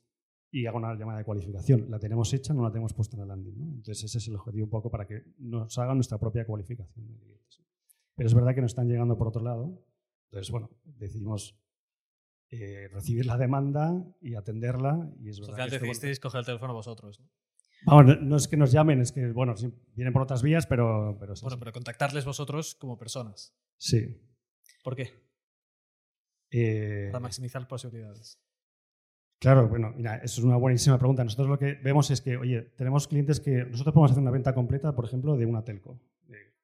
y 0.53 0.67
haga 0.67 0.77
una 0.77 0.93
llamada 0.93 1.17
de 1.17 1.25
cualificación. 1.25 1.89
La 1.89 1.97
tenemos 1.97 2.31
hecha, 2.31 2.53
no 2.53 2.61
la 2.61 2.69
tenemos 2.69 2.93
puesta 2.93 3.15
en 3.15 3.21
la 3.21 3.25
landing. 3.25 3.57
¿no? 3.57 3.65
Entonces, 3.73 4.03
ese 4.03 4.19
es 4.19 4.27
el 4.27 4.35
objetivo 4.35 4.65
un 4.65 4.69
poco 4.69 4.91
para 4.91 5.07
que 5.07 5.23
nos 5.39 5.75
haga 5.79 5.95
nuestra 5.95 6.19
propia 6.19 6.45
cualificación 6.45 7.07
de 7.07 7.17
clientes. 7.17 7.63
Pero 8.13 8.27
es 8.27 8.35
verdad 8.35 8.53
que 8.53 8.61
nos 8.61 8.71
están 8.71 8.87
llegando 8.87 9.17
por 9.17 9.27
otro 9.27 9.41
lado. 9.41 9.83
Entonces, 10.25 10.51
bueno, 10.51 10.69
decidimos 10.83 11.59
eh, 12.51 12.87
recibir 12.91 13.25
la 13.25 13.35
demanda 13.35 14.05
y 14.21 14.35
atenderla. 14.35 15.11
Y 15.19 15.29
es 15.29 15.39
verdad 15.39 15.55
final 15.55 15.69
que 15.69 15.75
esto, 15.75 15.85
bueno, 15.85 15.91
decidisteis 15.91 16.19
coger 16.19 16.39
el 16.41 16.45
teléfono 16.45 16.73
vosotros. 16.75 17.19
¿no? 17.19 17.27
Vamos, 17.87 18.21
no, 18.21 18.35
es 18.35 18.47
que 18.47 18.55
nos 18.55 18.71
llamen, 18.71 19.01
es 19.01 19.11
que, 19.11 19.31
bueno, 19.31 19.55
vienen 19.95 20.13
por 20.13 20.21
otras 20.21 20.43
vías, 20.43 20.67
pero, 20.67 21.17
pero 21.19 21.35
sí. 21.35 21.41
Bueno, 21.41 21.57
pero 21.57 21.73
contactarles 21.73 22.25
vosotros 22.25 22.75
como 22.75 22.99
personas. 22.99 23.55
Sí. 23.77 24.21
¿Por 24.83 24.95
qué? 24.95 25.09
Eh, 26.51 27.09
Para 27.11 27.21
maximizar 27.21 27.67
posibilidades. 27.67 28.39
Claro, 29.43 29.67
bueno, 29.67 29.91
mira, 29.93 30.15
eso 30.23 30.39
es 30.39 30.45
una 30.45 30.55
buenísima 30.55 30.97
pregunta. 30.97 31.21
Nosotros 31.21 31.49
lo 31.49 31.59
que 31.59 31.73
vemos 31.73 32.09
es 32.11 32.21
que, 32.21 32.37
oye, 32.37 32.61
tenemos 32.77 33.09
clientes 33.09 33.41
que 33.41 33.65
nosotros 33.65 33.93
podemos 33.93 34.11
hacer 34.11 34.21
una 34.21 34.31
venta 34.31 34.53
completa, 34.53 34.95
por 34.95 35.03
ejemplo, 35.03 35.35
de 35.35 35.45
una 35.45 35.65
telco. 35.65 35.99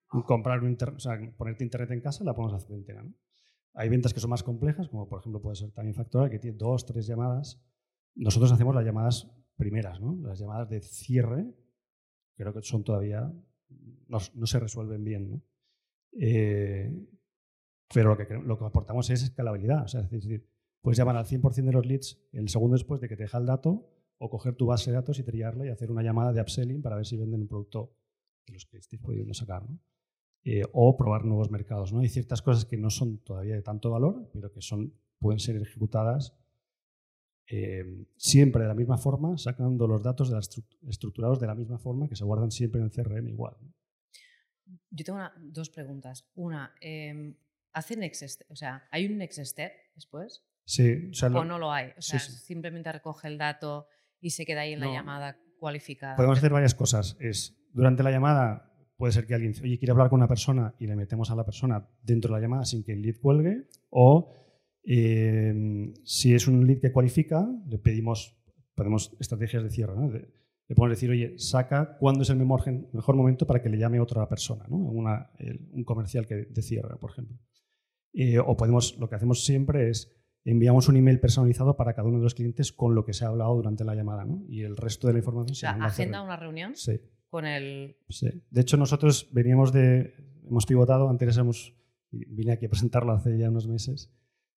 Comprar 0.07 0.63
un 0.63 0.77
o 0.95 0.99
sea, 0.99 1.19
ponerte 1.35 1.65
internet 1.65 1.91
en 1.91 1.99
casa, 1.99 2.23
la 2.23 2.33
podemos 2.33 2.53
hacer 2.53 2.77
entera. 2.77 3.03
¿no? 3.03 3.13
Hay 3.73 3.89
ventas 3.89 4.13
que 4.13 4.21
son 4.21 4.29
más 4.29 4.43
complejas, 4.43 4.87
como 4.87 5.09
por 5.09 5.19
ejemplo 5.19 5.41
puede 5.41 5.57
ser 5.57 5.71
también 5.71 5.93
Factorial, 5.93 6.31
que 6.31 6.39
tiene 6.39 6.55
dos, 6.57 6.85
tres 6.85 7.05
llamadas. 7.05 7.61
Nosotros 8.15 8.49
hacemos 8.49 8.73
las 8.73 8.85
llamadas 8.85 9.29
primeras, 9.57 9.99
¿no? 9.99 10.17
Las 10.21 10.39
llamadas 10.39 10.69
de 10.69 10.79
cierre, 10.79 11.53
creo 12.37 12.53
que 12.53 12.61
son 12.61 12.85
todavía, 12.85 13.29
no, 14.07 14.19
se 14.21 14.57
resuelven 14.57 15.03
bien, 15.03 15.29
¿no? 15.29 15.41
Eh, 16.17 16.97
pero 17.93 18.15
lo 18.15 18.17
que, 18.17 18.35
lo 18.35 18.57
que 18.57 18.63
aportamos 18.63 19.09
es 19.09 19.21
escalabilidad. 19.21 19.83
Es 19.85 20.09
decir, 20.09 20.47
puedes 20.81 20.97
llamar 20.97 21.15
al 21.17 21.25
100% 21.25 21.65
de 21.65 21.71
los 21.73 21.85
leads 21.85 22.17
el 22.31 22.49
segundo 22.49 22.75
después 22.75 22.99
de 23.01 23.07
que 23.09 23.15
te 23.15 23.23
deja 23.23 23.37
el 23.37 23.45
dato 23.45 23.89
o 24.17 24.29
coger 24.29 24.55
tu 24.55 24.65
base 24.65 24.91
de 24.91 24.95
datos 24.95 25.17
y 25.19 25.23
triarla 25.23 25.65
y 25.65 25.69
hacer 25.69 25.91
una 25.91 26.03
llamada 26.03 26.33
de 26.33 26.41
upselling 26.41 26.81
para 26.81 26.95
ver 26.95 27.05
si 27.05 27.15
venden 27.17 27.41
un 27.41 27.47
producto 27.47 27.95
de 28.47 28.53
los 28.53 28.65
que 28.65 28.77
estéis 28.77 29.01
pudiendo 29.01 29.33
sacar. 29.33 29.69
¿no? 29.69 29.79
Eh, 30.43 30.63
o 30.73 30.95
probar 30.97 31.25
nuevos 31.25 31.49
mercados. 31.51 31.93
¿no? 31.93 31.99
Hay 31.99 32.09
ciertas 32.09 32.41
cosas 32.41 32.65
que 32.65 32.77
no 32.77 32.89
son 32.89 33.19
todavía 33.19 33.55
de 33.55 33.61
tanto 33.61 33.91
valor, 33.91 34.29
pero 34.33 34.51
que 34.51 34.61
son, 34.61 34.93
pueden 35.19 35.39
ser 35.39 35.55
ejecutadas 35.57 36.33
eh, 37.51 38.05
siempre 38.15 38.61
de 38.63 38.67
la 38.67 38.75
misma 38.75 38.97
forma, 38.97 39.37
sacando 39.37 39.87
los 39.87 40.03
datos 40.03 40.29
de 40.29 40.37
estru- 40.37 40.65
estructurados 40.87 41.39
de 41.39 41.47
la 41.47 41.55
misma 41.55 41.79
forma 41.79 42.07
que 42.07 42.15
se 42.15 42.23
guardan 42.23 42.51
siempre 42.51 42.79
en 42.79 42.85
el 42.85 42.91
CRM 42.91 43.27
igual. 43.27 43.55
Yo 44.91 45.03
tengo 45.05 45.17
una- 45.17 45.33
dos 45.41 45.69
preguntas. 45.69 46.29
Una, 46.35 46.75
eh, 46.81 47.35
¿hace 47.73 47.95
next? 47.97 48.43
O 48.49 48.55
sea, 48.55 48.87
¿hay 48.91 49.05
un 49.07 49.17
next 49.17 49.39
step 49.39 49.71
después? 49.95 50.43
Sí, 50.69 51.09
o 51.09 51.13
sea, 51.15 51.29
lo- 51.29 51.39
¿O 51.39 51.45
no 51.45 51.57
lo 51.57 51.71
hay? 51.71 51.87
O 51.97 52.01
sea, 52.01 52.19
sí. 52.19 52.31
simplemente 52.31 52.91
recoge 52.91 53.27
el 53.27 53.39
dato 53.39 53.87
y 54.21 54.29
se 54.29 54.45
queda 54.45 54.61
ahí 54.61 54.73
en 54.73 54.81
la 54.81 54.91
llamada 54.93 55.35
cualificada. 55.57 56.15
Podemos 56.15 56.37
hacer 56.37 56.51
varias 56.51 56.75
cosas. 56.75 57.17
Es, 57.19 57.57
durante 57.73 58.03
la 58.03 58.11
llamada 58.11 58.71
puede 58.95 59.11
ser 59.13 59.25
que 59.25 59.33
alguien 59.33 59.53
dice, 59.53 59.63
oye, 59.63 59.79
quiere 59.79 59.93
hablar 59.93 60.09
con 60.09 60.19
una 60.19 60.27
persona 60.27 60.75
y 60.77 60.85
le 60.85 60.95
metemos 60.95 61.31
a 61.31 61.35
la 61.35 61.43
persona 61.43 61.89
dentro 62.03 62.29
de 62.29 62.37
la 62.39 62.41
llamada 62.45 62.65
sin 62.65 62.83
que 62.83 62.91
el 62.93 63.01
lead 63.01 63.15
cuelgue. 63.19 63.67
O 63.89 64.31
eh, 64.83 65.91
si 66.03 66.35
es 66.35 66.47
un 66.47 66.67
lead 66.67 66.79
que 66.81 66.91
cualifica, 66.91 67.47
le 67.67 67.79
pedimos, 67.79 68.37
podemos 68.75 69.15
estrategias 69.19 69.63
de 69.63 69.69
cierre. 69.71 69.95
¿no? 69.95 70.09
De- 70.11 70.31
le 70.67 70.75
podemos 70.75 70.97
decir, 70.97 71.09
oye, 71.09 71.33
saca 71.39 71.97
cuándo 71.97 72.21
es 72.21 72.29
el 72.29 72.35
mejor, 72.37 73.15
momento 73.15 73.47
para 73.47 73.59
que 73.63 73.69
le 73.69 73.79
llame 73.79 73.99
otra 73.99 74.29
persona, 74.29 74.65
¿no? 74.69 74.77
Una- 74.77 75.31
el- 75.39 75.67
un 75.71 75.83
comercial 75.83 76.27
que 76.27 76.35
de 76.47 76.61
cierre, 76.61 76.95
por 76.99 77.09
ejemplo. 77.09 77.39
Eh, 78.13 78.37
o 78.37 78.55
podemos, 78.55 78.95
lo 78.99 79.09
que 79.09 79.15
hacemos 79.15 79.43
siempre 79.43 79.89
es 79.89 80.15
enviamos 80.45 80.87
un 80.87 80.95
email 80.97 81.19
personalizado 81.19 81.75
para 81.75 81.93
cada 81.93 82.07
uno 82.07 82.17
de 82.17 82.23
los 82.23 82.35
clientes 82.35 82.71
con 82.71 82.95
lo 82.95 83.05
que 83.05 83.13
se 83.13 83.25
ha 83.25 83.27
hablado 83.29 83.55
durante 83.55 83.83
la 83.83 83.95
llamada, 83.95 84.25
¿no? 84.25 84.43
Y 84.47 84.61
el 84.63 84.77
resto 84.77 85.07
de 85.07 85.13
la 85.13 85.19
información 85.19 85.51
o 85.51 85.55
se 85.55 85.59
sea, 85.61 85.71
manda 85.71 85.85
a 85.85 85.89
agenda 85.89 86.21
una 86.21 86.37
reunión 86.37 86.75
Sí. 86.75 86.99
con 87.29 87.45
el... 87.45 87.97
Sí. 88.09 88.27
De 88.49 88.61
hecho, 88.61 88.77
nosotros 88.77 89.29
veníamos 89.31 89.71
de. 89.73 90.13
Hemos 90.47 90.65
pivotado, 90.65 91.09
antes 91.09 91.35
éramos. 91.35 91.75
Vine 92.11 92.53
aquí 92.53 92.65
a 92.65 92.69
presentarlo 92.69 93.11
hace 93.11 93.37
ya 93.37 93.49
unos 93.49 93.67
meses. 93.67 94.11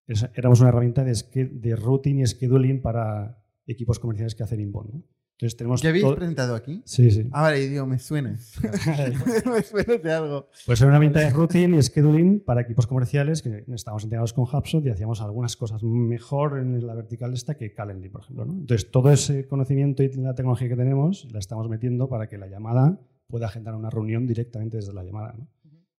Es- 0.07 0.27
Éramos 0.33 0.59
una 0.61 0.69
herramienta 0.69 1.03
de, 1.03 1.13
de 1.51 1.75
routing 1.75 2.19
y 2.19 2.25
scheduling 2.25 2.81
para 2.81 3.43
equipos 3.67 3.99
comerciales 3.99 4.33
que 4.35 4.43
hacen 4.43 4.59
inbound. 4.59 4.93
¿no? 4.93 5.03
Entonces 5.43 5.57
tenemos. 5.57 5.81
¿Ya 5.81 5.89
habéis 5.89 6.03
todo- 6.05 6.15
presentado 6.15 6.55
aquí? 6.55 6.81
Sí, 6.85 7.11
sí. 7.11 7.27
Ah, 7.33 7.41
vale, 7.41 7.67
digo, 7.67 7.85
me 7.85 7.99
suena. 7.99 8.37
me 9.45 9.61
suena 9.61 9.97
de 9.97 10.11
algo. 10.11 10.49
Pues 10.65 10.79
era 10.79 10.87
una 10.87 10.95
herramienta 10.95 11.19
de 11.19 11.29
routing 11.31 11.73
y 11.75 11.81
scheduling 11.81 12.39
para 12.39 12.61
equipos 12.61 12.87
comerciales 12.87 13.41
que 13.41 13.65
estábamos 13.73 14.03
integrados 14.03 14.31
con 14.33 14.45
HubSpot 14.45 14.85
y 14.85 14.89
hacíamos 14.89 15.21
algunas 15.21 15.57
cosas 15.57 15.83
mejor 15.83 16.57
en 16.59 16.85
la 16.85 16.93
vertical 16.95 17.33
esta 17.33 17.55
que 17.55 17.73
Calendly, 17.73 18.09
por 18.09 18.21
ejemplo. 18.21 18.45
¿no? 18.45 18.53
Entonces, 18.53 18.89
todo 18.89 19.11
ese 19.11 19.47
conocimiento 19.47 20.01
y 20.03 20.13
la 20.13 20.33
tecnología 20.33 20.69
que 20.69 20.75
tenemos 20.77 21.27
la 21.31 21.39
estamos 21.39 21.67
metiendo 21.69 22.07
para 22.07 22.27
que 22.27 22.37
la 22.37 22.47
llamada 22.47 22.99
pueda 23.27 23.47
agendar 23.47 23.75
una 23.75 23.89
reunión 23.89 24.25
directamente 24.25 24.77
desde 24.77 24.93
la 24.93 25.03
llamada. 25.03 25.33
¿no? 25.37 25.47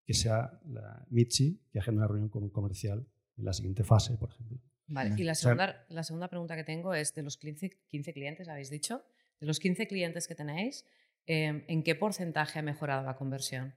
Que 0.05 0.13
sea 0.15 0.59
la 0.67 1.05
Mitzi 1.09 1.61
que 1.71 1.79
agenda 1.79 1.99
una 2.01 2.07
reunión 2.07 2.29
con 2.29 2.41
un 2.43 2.49
comercial 2.49 3.05
en 3.37 3.45
la 3.45 3.53
siguiente 3.53 3.83
fase, 3.83 4.17
por 4.17 4.29
ejemplo. 4.29 4.59
Vale, 4.87 5.15
y 5.17 5.23
la 5.23 5.31
O 5.31 5.35
sea, 5.35 5.49
segunda, 5.51 5.85
la 5.89 6.03
segunda 6.03 6.27
pregunta 6.29 6.55
que 6.55 6.63
tengo 6.63 6.93
es 6.93 7.13
de 7.15 7.23
los 7.23 7.37
15, 7.37 7.71
15 7.87 8.13
clientes, 8.13 8.47
habéis 8.47 8.69
dicho, 8.69 9.01
de 9.39 9.47
los 9.47 9.59
15 9.59 9.87
clientes 9.87 10.27
que 10.27 10.35
tenéis, 10.35 10.85
eh, 11.25 11.65
¿en 11.67 11.83
qué 11.83 11.95
porcentaje 11.95 12.59
ha 12.59 12.61
mejorado 12.61 13.03
la 13.03 13.15
conversión? 13.15 13.73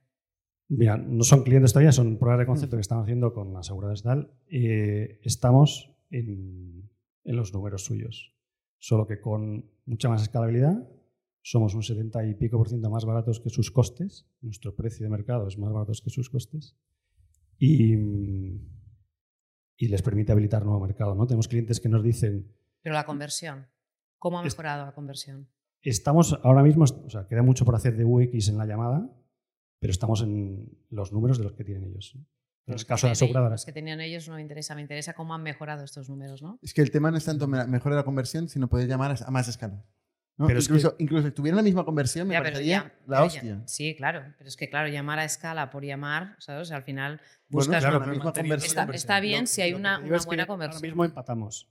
Mira, 0.69 0.99
no 0.99 1.25
son 1.25 1.45
clientes 1.45 1.73
todavía, 1.73 1.93
son 1.93 2.19
pruebas 2.19 2.41
de 2.41 2.47
concepto 2.47 2.77
que 2.77 2.83
estamos 2.83 3.05
haciendo 3.05 3.33
con 3.33 3.57
aseguradoras 3.57 4.01
y 4.01 4.03
tal. 4.03 4.31
Eh, 4.51 5.21
estamos 5.23 5.91
en, 6.11 6.91
en 7.25 7.37
los 7.37 7.55
números 7.55 7.85
suyos, 7.85 8.35
solo 8.79 9.07
que 9.07 9.21
con 9.21 9.71
mucha 9.87 10.09
más 10.09 10.23
escalabilidad. 10.23 10.87
Somos 11.41 11.75
un 11.75 11.83
70 11.83 12.27
y 12.27 12.35
pico 12.35 12.59
por 12.59 12.69
ciento 12.69 12.91
más 12.91 13.07
baratos 13.07 13.41
que 13.41 13.49
sus 13.49 13.71
costes. 13.71 14.27
Nuestro 14.43 14.77
precio 14.77 15.05
de 15.05 15.11
mercado 15.11 15.49
es 15.49 15.57
más 15.57 15.73
barato 15.73 15.93
que 16.05 16.11
sus 16.11 16.29
costes. 16.29 16.77
Y, 17.59 17.95
y 19.77 19.89
les 19.89 20.03
permite 20.03 20.33
habilitar 20.33 20.65
nuevo 20.65 20.81
mercado. 20.81 21.15
¿no? 21.15 21.27
Tenemos 21.27 21.49
clientes 21.49 21.81
que 21.81 21.89
nos 21.89 22.03
dicen, 22.03 22.53
Pero 22.83 22.95
la 22.95 23.07
conversión, 23.07 23.67
¿cómo 24.19 24.39
ha 24.39 24.43
mejorado 24.43 24.87
la 24.87 24.93
conversión? 24.93 25.49
estamos 25.83 26.39
ahora 26.43 26.63
mismo, 26.63 26.85
o 26.85 27.09
sea, 27.11 27.27
queda 27.27 27.43
mucho 27.43 27.65
por 27.65 27.75
hacer 27.75 27.97
de 27.97 28.05
UX 28.05 28.49
en 28.49 28.59
la 28.59 28.67
llamada, 28.67 29.09
pero 29.81 29.91
estamos 29.91 30.21
en 30.23 30.69
los 30.91 31.13
números 31.13 31.39
de 31.39 31.45
los 31.45 31.53
que 31.55 31.65
tienen 31.65 31.85
ellos. 31.85 32.13
En 32.15 32.21
el 32.67 32.73
Los 32.75 32.85
que 32.85 32.89
caso 32.89 33.07
de 33.07 33.13
aseguradoras. 33.13 33.61
Los 33.61 33.65
que 33.65 33.73
tenían 33.73 34.01
ellos 34.01 34.29
no 34.29 34.35
me 34.35 34.43
interesa, 34.43 34.75
me 34.75 34.83
interesa 34.83 35.15
cómo 35.15 35.35
han 35.35 35.43
mejorado 35.43 35.85
estos 35.85 36.11
números, 36.11 36.43
¿no? 36.43 36.59
Es 36.63 36.75
que 36.75 36.83
el 36.83 36.91
tema 36.91 37.11
no 37.11 37.17
es 37.17 37.25
tanto 37.25 37.47
me- 37.47 37.65
mejora 37.67 37.97
la 37.97 38.05
conversión, 38.05 38.49
sino 38.49 38.69
poder 38.69 38.87
llamar 38.89 39.15
a 39.25 39.31
más 39.31 39.49
escala. 39.49 39.83
¿no? 40.37 40.47
Pero 40.47 40.59
es 40.61 40.67
incluso, 40.67 40.95
incluso 40.99 41.27
si 41.29 41.33
tuvieran 41.33 41.57
la 41.57 41.63
misma 41.63 41.85
conversión, 41.85 42.29
me 42.29 42.35
Ya, 42.35 42.43
parecería 42.43 42.83
ya- 42.85 42.95
la 43.07 43.25
hostia. 43.25 43.43
ya- 43.43 43.63
sí, 43.67 43.97
claro, 43.97 44.23
pero 44.37 44.47
es 44.49 44.57
que 44.57 44.69
claro, 44.69 44.89
llamar 44.89 45.19
a 45.19 45.25
escala 45.25 45.71
por 45.71 45.85
llamar, 45.85 46.37
¿sabes? 46.39 46.63
O 46.63 46.65
sea, 46.67 46.77
al 46.77 46.85
final 46.85 47.21
Bueno, 47.49 47.67
buscas 47.67 47.81
claro, 47.83 47.97
una- 47.97 48.07
la 48.07 48.13
misma 48.13 48.33
conversión. 48.33 48.79
Está, 48.79 48.95
está 48.95 49.21
bien 49.21 49.47
si 49.49 49.63
hay 49.63 49.71
que 49.71 49.77
una, 49.77 49.99
una 49.99 50.17
es 50.17 50.23
que 50.23 50.27
buena 50.27 50.43
Ahora 50.43 50.47
conversión. 50.53 50.83
mismo 50.83 51.05
empatamos. 51.05 51.69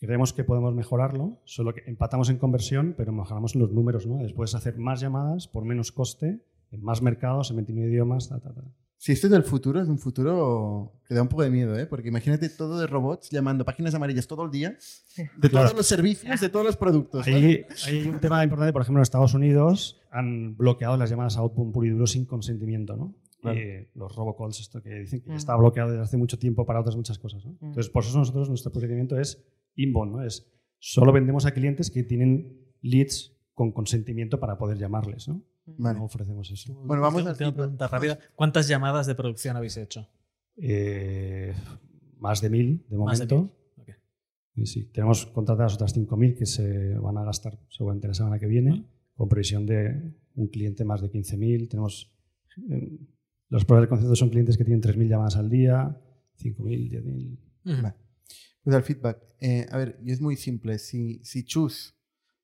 Creemos 0.00 0.32
que 0.32 0.44
podemos 0.44 0.74
mejorarlo, 0.74 1.38
solo 1.44 1.74
que 1.74 1.82
empatamos 1.86 2.30
en 2.30 2.38
conversión, 2.38 2.94
pero 2.96 3.12
mejoramos 3.12 3.54
en 3.54 3.60
los 3.60 3.70
números. 3.70 4.06
¿no? 4.06 4.16
Después 4.22 4.54
hacer 4.54 4.78
más 4.78 5.00
llamadas 5.00 5.46
por 5.46 5.64
menos 5.64 5.92
coste, 5.92 6.40
en 6.72 6.82
más 6.82 7.02
mercados, 7.02 7.50
en 7.50 7.56
29 7.56 7.90
idiomas. 7.90 8.28
Ta, 8.28 8.40
ta, 8.40 8.54
ta. 8.54 8.62
Si 8.96 9.12
esto 9.12 9.26
es 9.28 9.30
del 9.30 9.44
futuro, 9.44 9.80
es 9.80 9.88
un 9.88 9.98
futuro 9.98 10.92
que 11.06 11.14
da 11.14 11.22
un 11.22 11.28
poco 11.28 11.42
de 11.42 11.50
miedo, 11.50 11.78
¿eh? 11.78 11.86
Porque 11.86 12.08
imagínate 12.08 12.48
todo 12.50 12.78
de 12.78 12.86
robots 12.86 13.30
llamando 13.30 13.64
páginas 13.64 13.94
amarillas 13.94 14.26
todo 14.26 14.44
el 14.44 14.50
día, 14.50 14.76
de 15.16 15.48
Claro. 15.48 15.66
todos 15.68 15.76
los 15.78 15.86
servicios, 15.86 16.40
de 16.40 16.48
todos 16.50 16.66
los 16.66 16.76
productos. 16.76 17.26
hay 17.26 17.64
un 18.06 18.20
tema 18.20 18.42
importante, 18.44 18.72
por 18.74 18.82
ejemplo, 18.82 19.00
en 19.00 19.02
Estados 19.02 19.32
Unidos 19.34 20.00
han 20.10 20.54
bloqueado 20.56 20.96
las 20.98 21.08
llamadas 21.10 21.36
a 21.36 21.40
outbound 21.40 21.72
puro 21.72 21.86
y 21.86 21.90
duro 21.90 22.06
sin 22.06 22.24
consentimiento, 22.26 22.94
¿no? 22.96 23.14
Claro. 23.40 23.58
Eh, 23.58 23.88
los 23.94 24.14
robocalls, 24.14 24.60
esto 24.60 24.82
que 24.82 24.90
dicen 25.00 25.22
que 25.22 25.30
Mm. 25.30 25.36
está 25.36 25.56
bloqueado 25.56 25.90
desde 25.90 26.02
hace 26.02 26.18
mucho 26.18 26.38
tiempo 26.38 26.66
para 26.66 26.80
otras 26.80 26.94
muchas 26.94 27.18
cosas. 27.18 27.42
¿no? 27.46 27.52
Mm. 27.52 27.66
Entonces, 27.68 27.88
por 27.88 28.02
eso 28.04 28.18
nosotros, 28.18 28.50
nuestro 28.50 28.70
procedimiento 28.70 29.18
es 29.18 29.42
inbound, 29.76 30.12
¿no? 30.12 30.22
Es 30.24 30.46
solo 30.78 31.12
vendemos 31.12 31.46
a 31.46 31.52
clientes 31.52 31.90
que 31.90 32.02
tienen 32.02 32.58
leads 32.80 33.36
con 33.54 33.72
consentimiento 33.72 34.40
para 34.40 34.56
poder 34.58 34.78
llamarles, 34.78 35.28
¿no? 35.28 35.44
Vale. 35.66 35.98
No 35.98 36.06
ofrecemos 36.06 36.50
eso. 36.50 36.74
Bueno, 36.84 37.02
vamos 37.02 37.22
al 37.22 37.28
última 37.32 37.50
feedback. 37.50 37.54
pregunta 37.56 37.88
rápida. 37.88 38.18
¿Cuántas 38.34 38.66
llamadas 38.66 39.06
de 39.06 39.14
producción 39.14 39.56
habéis 39.56 39.76
hecho? 39.76 40.08
Eh, 40.56 41.54
más 42.18 42.40
de 42.40 42.50
mil 42.50 42.84
de 42.88 42.96
Más 42.96 43.18
de 43.18 43.26
momento. 43.26 43.54
mil, 43.76 43.94
ok. 43.94 44.00
Y 44.54 44.66
sí, 44.66 44.86
tenemos 44.86 45.26
contratadas 45.26 45.74
otras 45.74 45.96
5.000 45.96 46.36
que 46.36 46.46
se 46.46 46.94
van 46.94 47.16
a 47.18 47.24
gastar 47.24 47.58
seguramente 47.68 48.08
la 48.08 48.14
semana 48.14 48.38
que 48.38 48.46
viene, 48.46 48.84
con 49.14 49.28
previsión 49.28 49.64
de 49.66 50.14
un 50.34 50.48
cliente 50.48 50.84
más 50.84 51.02
de 51.02 51.10
15.000. 51.10 51.68
Tenemos 51.68 52.12
eh, 52.70 52.98
los 53.48 53.64
pruebas 53.64 53.84
de 53.84 53.88
concepto 53.88 54.16
son 54.16 54.30
clientes 54.30 54.56
que 54.58 54.64
tienen 54.64 54.82
3.000 54.82 55.08
llamadas 55.08 55.36
al 55.36 55.48
día, 55.50 56.00
5.000, 56.38 56.90
10.000. 56.90 57.82
Vale. 57.82 57.94
Pues 58.62 58.76
al 58.76 58.82
feedback. 58.82 59.18
Eh, 59.40 59.66
a 59.70 59.76
ver, 59.78 59.98
y 60.02 60.12
es 60.12 60.20
muy 60.20 60.36
simple. 60.36 60.78
Si, 60.78 61.20
si 61.24 61.44
Chus 61.44 61.96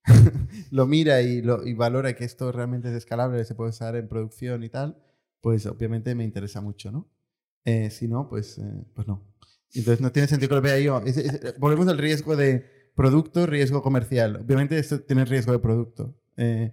lo 0.71 0.87
mira 0.87 1.21
y, 1.23 1.43
lo, 1.43 1.67
y 1.67 1.75
valora 1.75 2.15
que 2.15 2.25
esto 2.25 2.53
realmente 2.53 2.89
es 2.89 2.95
escalable, 2.95 3.45
se 3.45 3.55
puede 3.55 3.71
usar 3.71 3.97
en 3.97 4.09
producción 4.09 4.63
y 4.65 4.69
tal, 4.71 4.99
pues 5.41 5.67
obviamente 5.67 6.15
me 6.15 6.25
interesa 6.25 6.61
mucho, 6.61 6.91
¿no? 6.93 7.11
Eh, 7.65 7.91
si 7.91 8.09
no, 8.09 8.29
pues, 8.29 8.59
eh, 8.59 8.85
pues 8.95 9.07
no. 9.09 9.25
Entonces 9.75 10.01
no 10.01 10.13
tiene 10.13 10.29
sentido 10.29 10.49
que 10.51 10.55
lo 10.55 10.63
vea 10.63 10.79
yo. 10.79 11.01
Es- 11.05 11.17
es- 11.19 11.59
volvemos 11.59 11.89
al 11.89 11.99
riesgo 11.99 12.37
de 12.37 12.65
producto, 12.95 13.45
riesgo 13.47 13.83
comercial. 13.83 14.37
Obviamente 14.37 14.79
esto 14.79 15.01
tiene 15.01 15.25
riesgo 15.25 15.53
de 15.53 15.59
producto. 15.59 16.17
Eh, 16.37 16.73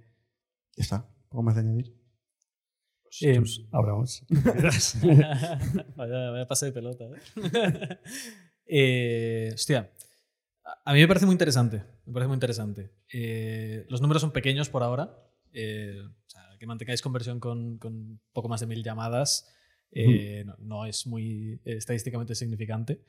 ya 0.78 0.82
está. 0.84 1.10
¿Poco 1.30 1.44
más 1.44 1.56
de 1.56 1.62
añadir? 1.62 1.96
Eh, 3.22 3.36
Chus, 3.36 3.68
abramos. 3.72 4.24
vaya, 5.98 6.30
vaya 6.32 6.48
pase 6.48 6.68
de 6.68 6.72
pelota. 6.72 7.06
¿Eh? 8.76 9.52
Hostia, 9.54 9.92
a- 10.86 10.94
mí 10.94 11.00
me 11.00 11.08
parece 11.08 11.26
muy 11.26 11.34
interesante. 11.34 11.84
Me 12.06 12.14
parece 12.14 12.28
muy 12.28 12.36
interesante. 12.36 12.90
Eh, 13.12 13.86
los 13.90 14.02
números 14.02 14.22
son 14.22 14.32
pequeños 14.32 14.70
por 14.70 14.84
ahora. 14.84 15.16
Eh, 15.54 16.02
o 16.02 16.30
sea, 16.30 16.42
que 16.60 16.66
mantengáis 16.66 17.02
conversión 17.02 17.40
con, 17.40 17.78
con 17.78 18.20
poco 18.34 18.50
más 18.50 18.62
de 18.62 18.68
mil 18.68 18.84
llamadas 18.84 19.50
eh, 19.92 20.44
no, 20.46 20.56
no 20.60 20.86
es 20.88 21.06
muy 21.06 21.60
estadísticamente 21.66 22.34
significante. 22.34 23.02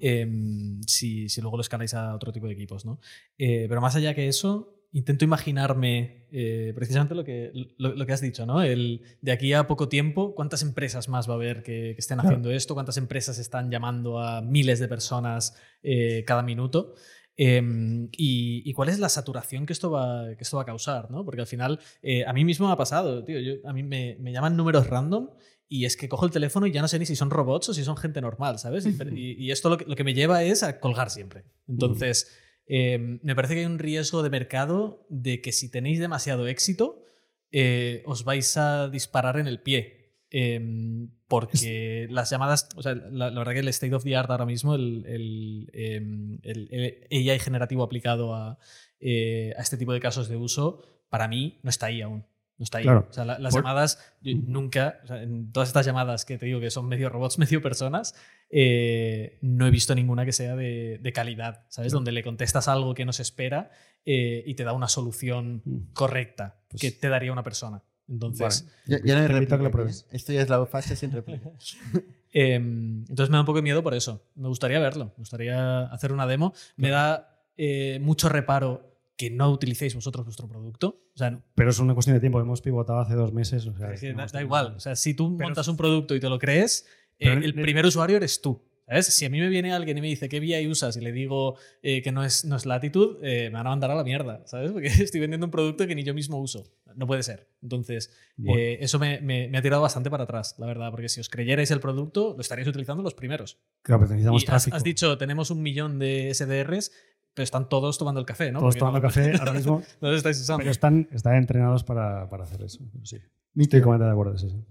Em, 0.00 0.82
si, 0.82 1.28
si 1.28 1.40
luego 1.40 1.56
lo 1.56 1.60
escaláis 1.60 1.94
a 1.94 2.14
otro 2.16 2.32
tipo 2.32 2.46
de 2.48 2.54
equipos, 2.54 2.84
¿no? 2.84 2.98
Pero 3.36 3.80
más 3.80 3.94
allá 3.94 4.12
que 4.14 4.26
eso, 4.26 4.81
intento 4.92 5.24
imaginarme 5.24 6.26
eh, 6.30 6.72
precisamente 6.74 7.14
lo 7.14 7.24
que, 7.24 7.50
lo, 7.78 7.94
lo 7.94 8.06
que 8.06 8.12
has 8.12 8.20
dicho, 8.20 8.44
¿no? 8.46 8.62
El, 8.62 9.02
de 9.20 9.32
aquí 9.32 9.52
a 9.54 9.66
poco 9.66 9.88
tiempo, 9.88 10.34
¿cuántas 10.34 10.62
empresas 10.62 11.08
más 11.08 11.28
va 11.28 11.32
a 11.32 11.36
haber 11.36 11.62
que, 11.62 11.92
que 11.94 11.96
estén 11.98 12.16
Claro. 12.18 12.28
haciendo 12.28 12.50
esto? 12.50 12.74
¿Cuántas 12.74 12.96
empresas 12.98 13.38
están 13.38 13.70
llamando 13.70 14.18
a 14.20 14.42
miles 14.42 14.78
de 14.80 14.88
personas 14.88 15.56
eh, 15.82 16.24
cada 16.26 16.42
minuto? 16.42 16.94
Em, 17.36 18.08
y, 18.12 18.62
y 18.68 18.72
cuál 18.74 18.90
es 18.90 18.98
la 18.98 19.08
saturación 19.08 19.64
que 19.64 19.72
esto 19.72 19.90
va, 19.90 20.26
que 20.36 20.42
esto 20.42 20.56
va 20.58 20.64
a 20.64 20.66
causar, 20.66 21.10
¿no? 21.10 21.24
Porque 21.24 21.40
al 21.40 21.46
final, 21.46 21.80
eh, 22.02 22.24
a 22.26 22.32
mí 22.34 22.44
mismo 22.44 22.66
me 22.66 22.74
ha 22.74 22.76
pasado, 22.76 23.24
tío. 23.24 23.40
Yo, 23.40 23.54
a 23.64 23.72
mí 23.72 23.82
me, 23.82 24.16
me 24.20 24.32
llaman 24.32 24.56
números 24.56 24.86
random 24.88 25.30
y 25.66 25.86
es 25.86 25.96
que 25.96 26.06
cojo 26.10 26.26
el 26.26 26.30
teléfono 26.30 26.66
y 26.66 26.72
ya 26.72 26.82
no 26.82 26.88
sé 26.88 26.98
ni 26.98 27.06
si 27.06 27.16
son 27.16 27.30
robots 27.30 27.70
o 27.70 27.74
si 27.74 27.82
son 27.84 27.96
gente 27.96 28.20
normal, 28.20 28.58
¿sabes? 28.58 28.84
Y, 28.84 28.90
y- 29.16 29.46
y 29.46 29.50
esto 29.50 29.70
lo 29.70 29.78
que, 29.78 29.86
lo 29.86 29.96
que 29.96 30.04
me 30.04 30.12
lleva 30.12 30.42
es 30.44 30.62
a 30.62 30.78
colgar 30.80 31.08
siempre. 31.08 31.44
Entonces, 31.66 32.30
eh, 32.66 33.18
me 33.22 33.34
parece 33.34 33.54
que 33.54 33.60
hay 33.60 33.66
un 33.66 33.78
riesgo 33.78 34.22
de 34.22 34.30
mercado 34.30 35.06
de 35.08 35.40
que 35.40 35.52
si 35.52 35.70
tenéis 35.70 35.98
demasiado 36.00 36.46
éxito, 36.46 37.02
eh, 37.50 38.02
os 38.06 38.24
vais 38.24 38.56
a 38.56 38.88
disparar 38.88 39.38
en 39.38 39.46
el 39.46 39.60
pie. 39.60 40.00
em, 40.34 41.10
porque 41.28 42.06
las 42.08 42.30
llamadas, 42.30 42.66
o 42.74 42.82
sea, 42.82 42.94
la, 42.94 43.28
verdad 43.28 43.52
que 43.52 43.58
el 43.58 43.68
state 43.68 43.94
of 43.94 44.02
the 44.02 44.16
art 44.16 44.30
ahora 44.30 44.46
mismo, 44.46 44.74
el, 44.74 45.04
el, 45.06 45.70
em, 45.74 46.38
el- 46.42 46.68
el 47.10 47.28
AI 47.30 47.38
generativo 47.38 47.82
aplicado 47.82 48.56
eh, 48.98 49.52
a 49.58 49.60
este 49.60 49.76
tipo 49.76 49.92
de 49.92 50.00
casos 50.00 50.28
de 50.30 50.36
uso, 50.36 50.82
para 51.10 51.28
mí 51.28 51.58
no 51.62 51.68
está 51.68 51.86
ahí 51.86 52.00
aún. 52.00 52.24
No 52.58 52.64
está 52.64 52.78
ahí. 52.78 52.84
Claro. 52.84 53.06
O 53.10 53.12
sea, 53.12 53.24
la- 53.24 53.38
las 53.38 53.52
Por- 53.54 53.62
llamadas, 53.62 53.98
yo 54.20 54.36
nunca, 54.46 55.00
o 55.04 55.06
sea, 55.06 55.22
en 55.22 55.50
todas 55.52 55.68
estas 55.68 55.84
llamadas 55.86 56.24
que 56.24 56.38
te 56.38 56.46
digo 56.46 56.60
que 56.60 56.70
son 56.70 56.86
medio 56.86 57.08
robots, 57.08 57.38
medio 57.38 57.60
personas, 57.62 58.14
eh, 58.50 59.38
no 59.40 59.66
he 59.66 59.70
visto 59.70 59.94
ninguna 59.94 60.24
que 60.24 60.32
sea 60.32 60.54
de, 60.54 60.98
de 61.02 61.12
calidad, 61.12 61.64
¿sabes? 61.68 61.90
Claro. 61.92 61.98
Donde 61.98 62.12
le 62.12 62.22
contestas 62.22 62.68
algo 62.68 62.94
que 62.94 63.04
no 63.04 63.12
se 63.12 63.22
espera 63.22 63.70
eh, 64.04 64.42
y 64.46 64.54
te 64.54 64.64
da 64.64 64.72
una 64.74 64.88
solución 64.88 65.62
correcta 65.94 66.60
que 66.78 66.90
te 66.90 67.08
daría 67.08 67.32
una 67.32 67.42
persona. 67.42 67.82
Entonces, 68.08 68.68
Ya, 68.86 68.98
ya 69.04 69.14
no 69.14 69.20
hay 69.22 69.26
Te 69.28 69.32
invito 69.34 69.54
a 69.54 69.58
que 69.58 69.64
lo 69.64 69.70
pruebes. 69.70 70.06
Esto 70.10 70.32
ya 70.32 70.42
es 70.42 70.48
la 70.50 70.64
fase 70.66 70.96
sin 70.96 71.12
réplica. 71.12 71.50
Em, 72.34 73.00
entonces 73.08 73.28
me 73.28 73.36
da 73.36 73.40
un 73.40 73.46
poco 73.46 73.58
de 73.58 73.62
miedo 73.62 73.82
por 73.82 73.92
eso. 73.94 74.24
Me 74.36 74.48
gustaría 74.48 74.78
verlo. 74.80 75.06
Me 75.16 75.18
gustaría 75.18 75.82
hacer 75.84 76.12
una 76.12 76.26
demo. 76.26 76.54
Me 76.76 76.88
da 76.88 77.38
eh, 77.58 77.98
mucho 78.00 78.28
reparo 78.30 78.91
que 79.16 79.30
no 79.30 79.50
utilicéis 79.50 79.94
vosotros 79.94 80.24
vuestro 80.24 80.48
producto. 80.48 81.00
O 81.14 81.18
sea, 81.18 81.40
Pero 81.54 81.70
es 81.70 81.78
una 81.78 81.94
cuestión 81.94 82.14
de 82.16 82.20
tiempo. 82.20 82.40
Hemos 82.40 82.60
pivotado 82.62 83.00
hace 83.00 83.14
dos 83.14 83.32
meses. 83.32 83.66
O 83.66 83.76
sea, 83.76 83.92
es 83.92 84.00
que 84.00 84.12
da, 84.14 84.42
igual. 84.42 84.74
O 84.76 84.80
sea, 84.80 84.96
si 84.96 85.14
tú 85.14 85.30
montas 85.30 85.68
un 85.68 85.76
producto 85.76 86.14
y 86.14 86.20
te 86.20 86.28
lo 86.28 86.38
crees, 86.38 86.86
eh, 87.18 87.26
Pero 87.26 87.32
el, 87.38 87.44
el- 87.44 87.54
primer 87.54 87.84
usuario 87.86 88.16
eres 88.16 88.40
tú. 88.40 88.62
¿Sabes? 88.84 89.06
Si 89.06 89.24
a 89.24 89.30
mí 89.30 89.38
me 89.38 89.48
viene 89.48 89.72
alguien 89.72 89.96
y 89.96 90.00
me 90.00 90.08
dice 90.08 90.28
qué 90.28 90.40
VI 90.40 90.66
usas 90.66 90.96
y 90.96 91.00
le 91.00 91.12
digo 91.12 91.56
eh, 91.82 92.02
que 92.02 92.10
no 92.10 92.24
es, 92.24 92.44
no 92.44 92.56
es 92.56 92.66
Latitude, 92.66 93.16
eh, 93.22 93.44
me 93.48 93.54
van 93.54 93.66
a 93.68 93.70
mandar 93.70 93.90
a 93.92 93.94
la 93.94 94.02
mierda, 94.02 94.42
¿sabes? 94.44 94.72
Porque 94.72 94.88
estoy 95.00 95.20
vendiendo 95.20 95.46
un 95.46 95.50
producto 95.52 95.86
que 95.86 95.94
ni 95.94 96.02
yo 96.02 96.12
mismo 96.14 96.38
uso. 96.38 96.64
No 96.96 97.06
puede 97.06 97.22
ser. 97.22 97.48
Entonces, 97.62 98.12
Bueno. 98.36 98.60
eh, 98.60 98.78
eso 98.82 98.98
me, 98.98 99.20
me- 99.20 99.48
me 99.48 99.56
ha 99.58 99.62
tirado 99.62 99.80
bastante 99.80 100.10
para 100.10 100.24
atrás, 100.24 100.56
la 100.58 100.66
verdad, 100.66 100.90
porque 100.90 101.08
si 101.08 101.20
os 101.20 101.28
creyerais 101.30 101.70
el 101.70 101.78
producto, 101.80 102.34
lo 102.34 102.40
estaríais 102.40 102.68
utilizando 102.68 103.02
los 103.04 103.14
primeros. 103.14 103.56
Claro, 103.82 104.00
pero 104.00 104.10
necesitamos 104.10 104.42
Y 104.42 104.44
has, 104.44 104.46
tráfico. 104.50 104.76
has 104.76 104.82
dicho, 104.84 105.16
tenemos 105.16 105.50
un 105.50 105.62
millón 105.62 105.98
de 106.00 106.34
SDRs, 106.34 106.90
pero 107.34 107.44
están 107.44 107.68
todos 107.68 107.98
tomando 107.98 108.20
el 108.20 108.26
café, 108.26 108.52
¿no? 108.52 108.58
Todos 108.60 108.74
Porque 108.74 108.78
tomando 108.80 108.98
no- 109.00 109.02
café 109.02 109.32
ahora 109.38 109.52
mismo. 109.52 109.82
no 110.00 110.08
los 110.08 110.18
estáis 110.18 110.40
usando. 110.40 110.58
Pero 110.60 110.70
están, 110.70 111.08
están 111.12 111.34
entrenados 111.36 111.84
para, 111.84 112.28
para 112.28 112.44
hacer 112.44 112.62
eso. 112.62 112.80
Sí. 113.04 113.16
Estoy 113.56 113.80
completamente 113.82 114.04
de 114.04 114.10
acuerdo. 114.12 114.38
Sí, 114.38 114.48
sí. 114.50 114.64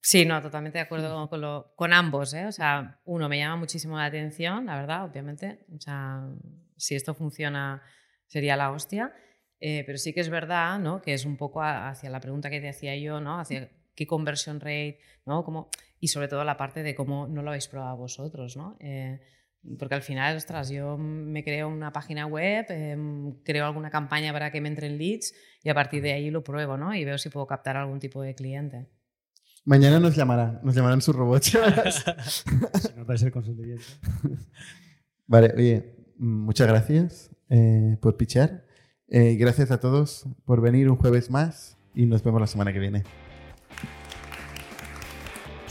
Sí, 0.00 0.24
no, 0.24 0.40
totalmente 0.40 0.78
de 0.78 0.82
acuerdo 0.82 1.28
con, 1.28 1.40
lo- 1.40 1.72
con 1.74 1.92
ambos. 1.92 2.32
¿eh? 2.34 2.46
O 2.46 2.52
sea, 2.52 3.00
uno 3.04 3.28
me 3.28 3.38
llama 3.38 3.56
muchísimo 3.56 3.96
la 3.96 4.04
atención, 4.04 4.66
la 4.66 4.76
verdad, 4.76 5.04
obviamente. 5.04 5.66
O 5.74 5.80
sea, 5.80 6.28
si 6.76 6.94
esto 6.94 7.14
funciona 7.14 7.82
sería 8.26 8.56
la 8.56 8.70
hostia. 8.70 9.12
Eh, 9.58 9.82
pero 9.86 9.96
sí 9.98 10.12
que 10.12 10.20
es 10.20 10.28
verdad, 10.28 10.78
¿no? 10.78 11.00
Que 11.02 11.14
es 11.14 11.24
un 11.24 11.36
poco 11.36 11.62
a- 11.62 11.88
hacia 11.88 12.10
la 12.10 12.20
pregunta 12.20 12.50
que 12.50 12.60
te 12.60 12.68
hacía 12.68 12.96
yo, 12.96 13.20
¿no? 13.20 13.40
Hacia 13.40 13.70
qué 13.96 14.06
conversion 14.06 14.60
rate, 14.60 14.98
¿no? 15.24 15.42
Cómo- 15.44 15.70
y 15.98 16.08
sobre 16.08 16.28
todo 16.28 16.44
la 16.44 16.56
parte 16.56 16.82
de 16.82 16.94
cómo 16.94 17.26
no 17.26 17.42
lo 17.42 17.48
habéis 17.50 17.66
probado 17.66 17.96
vosotros, 17.96 18.56
¿no? 18.56 18.76
Eh, 18.80 19.18
porque 19.78 19.94
al 19.94 20.02
final, 20.02 20.36
ostras, 20.36 20.70
yo 20.70 20.96
me 20.98 21.42
creo 21.42 21.68
una 21.68 21.92
página 21.92 22.26
web, 22.26 22.66
em, 22.68 23.32
creo 23.42 23.66
alguna 23.66 23.90
campaña 23.90 24.32
para 24.32 24.50
que 24.50 24.60
me 24.60 24.68
entren 24.68 24.98
leads 24.98 25.34
y 25.62 25.68
a 25.68 25.74
partir 25.74 26.02
de 26.02 26.12
ahí 26.12 26.30
lo 26.30 26.44
pruebo, 26.44 26.76
¿no? 26.76 26.94
Y 26.94 27.04
veo 27.04 27.18
si 27.18 27.28
puedo 27.28 27.46
captar 27.46 27.76
algún 27.76 27.98
tipo 27.98 28.22
de 28.22 28.34
cliente. 28.34 28.86
Mañana 29.64 29.98
nos 29.98 30.14
llamará, 30.14 30.60
nos 30.62 30.74
llamarán 30.74 31.00
sus 31.00 31.14
robots. 31.14 31.50
Si 32.80 32.94
no 32.96 33.04
dais 33.04 33.22
el 33.22 33.32
vale, 35.26 35.52
oye, 35.56 35.96
muchas 36.18 36.68
gracias 36.68 37.30
eh, 37.50 37.96
por 38.00 38.16
pichar. 38.16 38.64
Eh, 39.08 39.36
gracias 39.36 39.70
a 39.70 39.80
todos 39.80 40.26
por 40.44 40.60
venir 40.60 40.88
un 40.88 40.96
jueves 40.96 41.30
más 41.30 41.76
y 41.94 42.06
nos 42.06 42.22
vemos 42.22 42.40
la 42.40 42.46
semana 42.46 42.72
que 42.72 42.78
viene. 42.78 43.02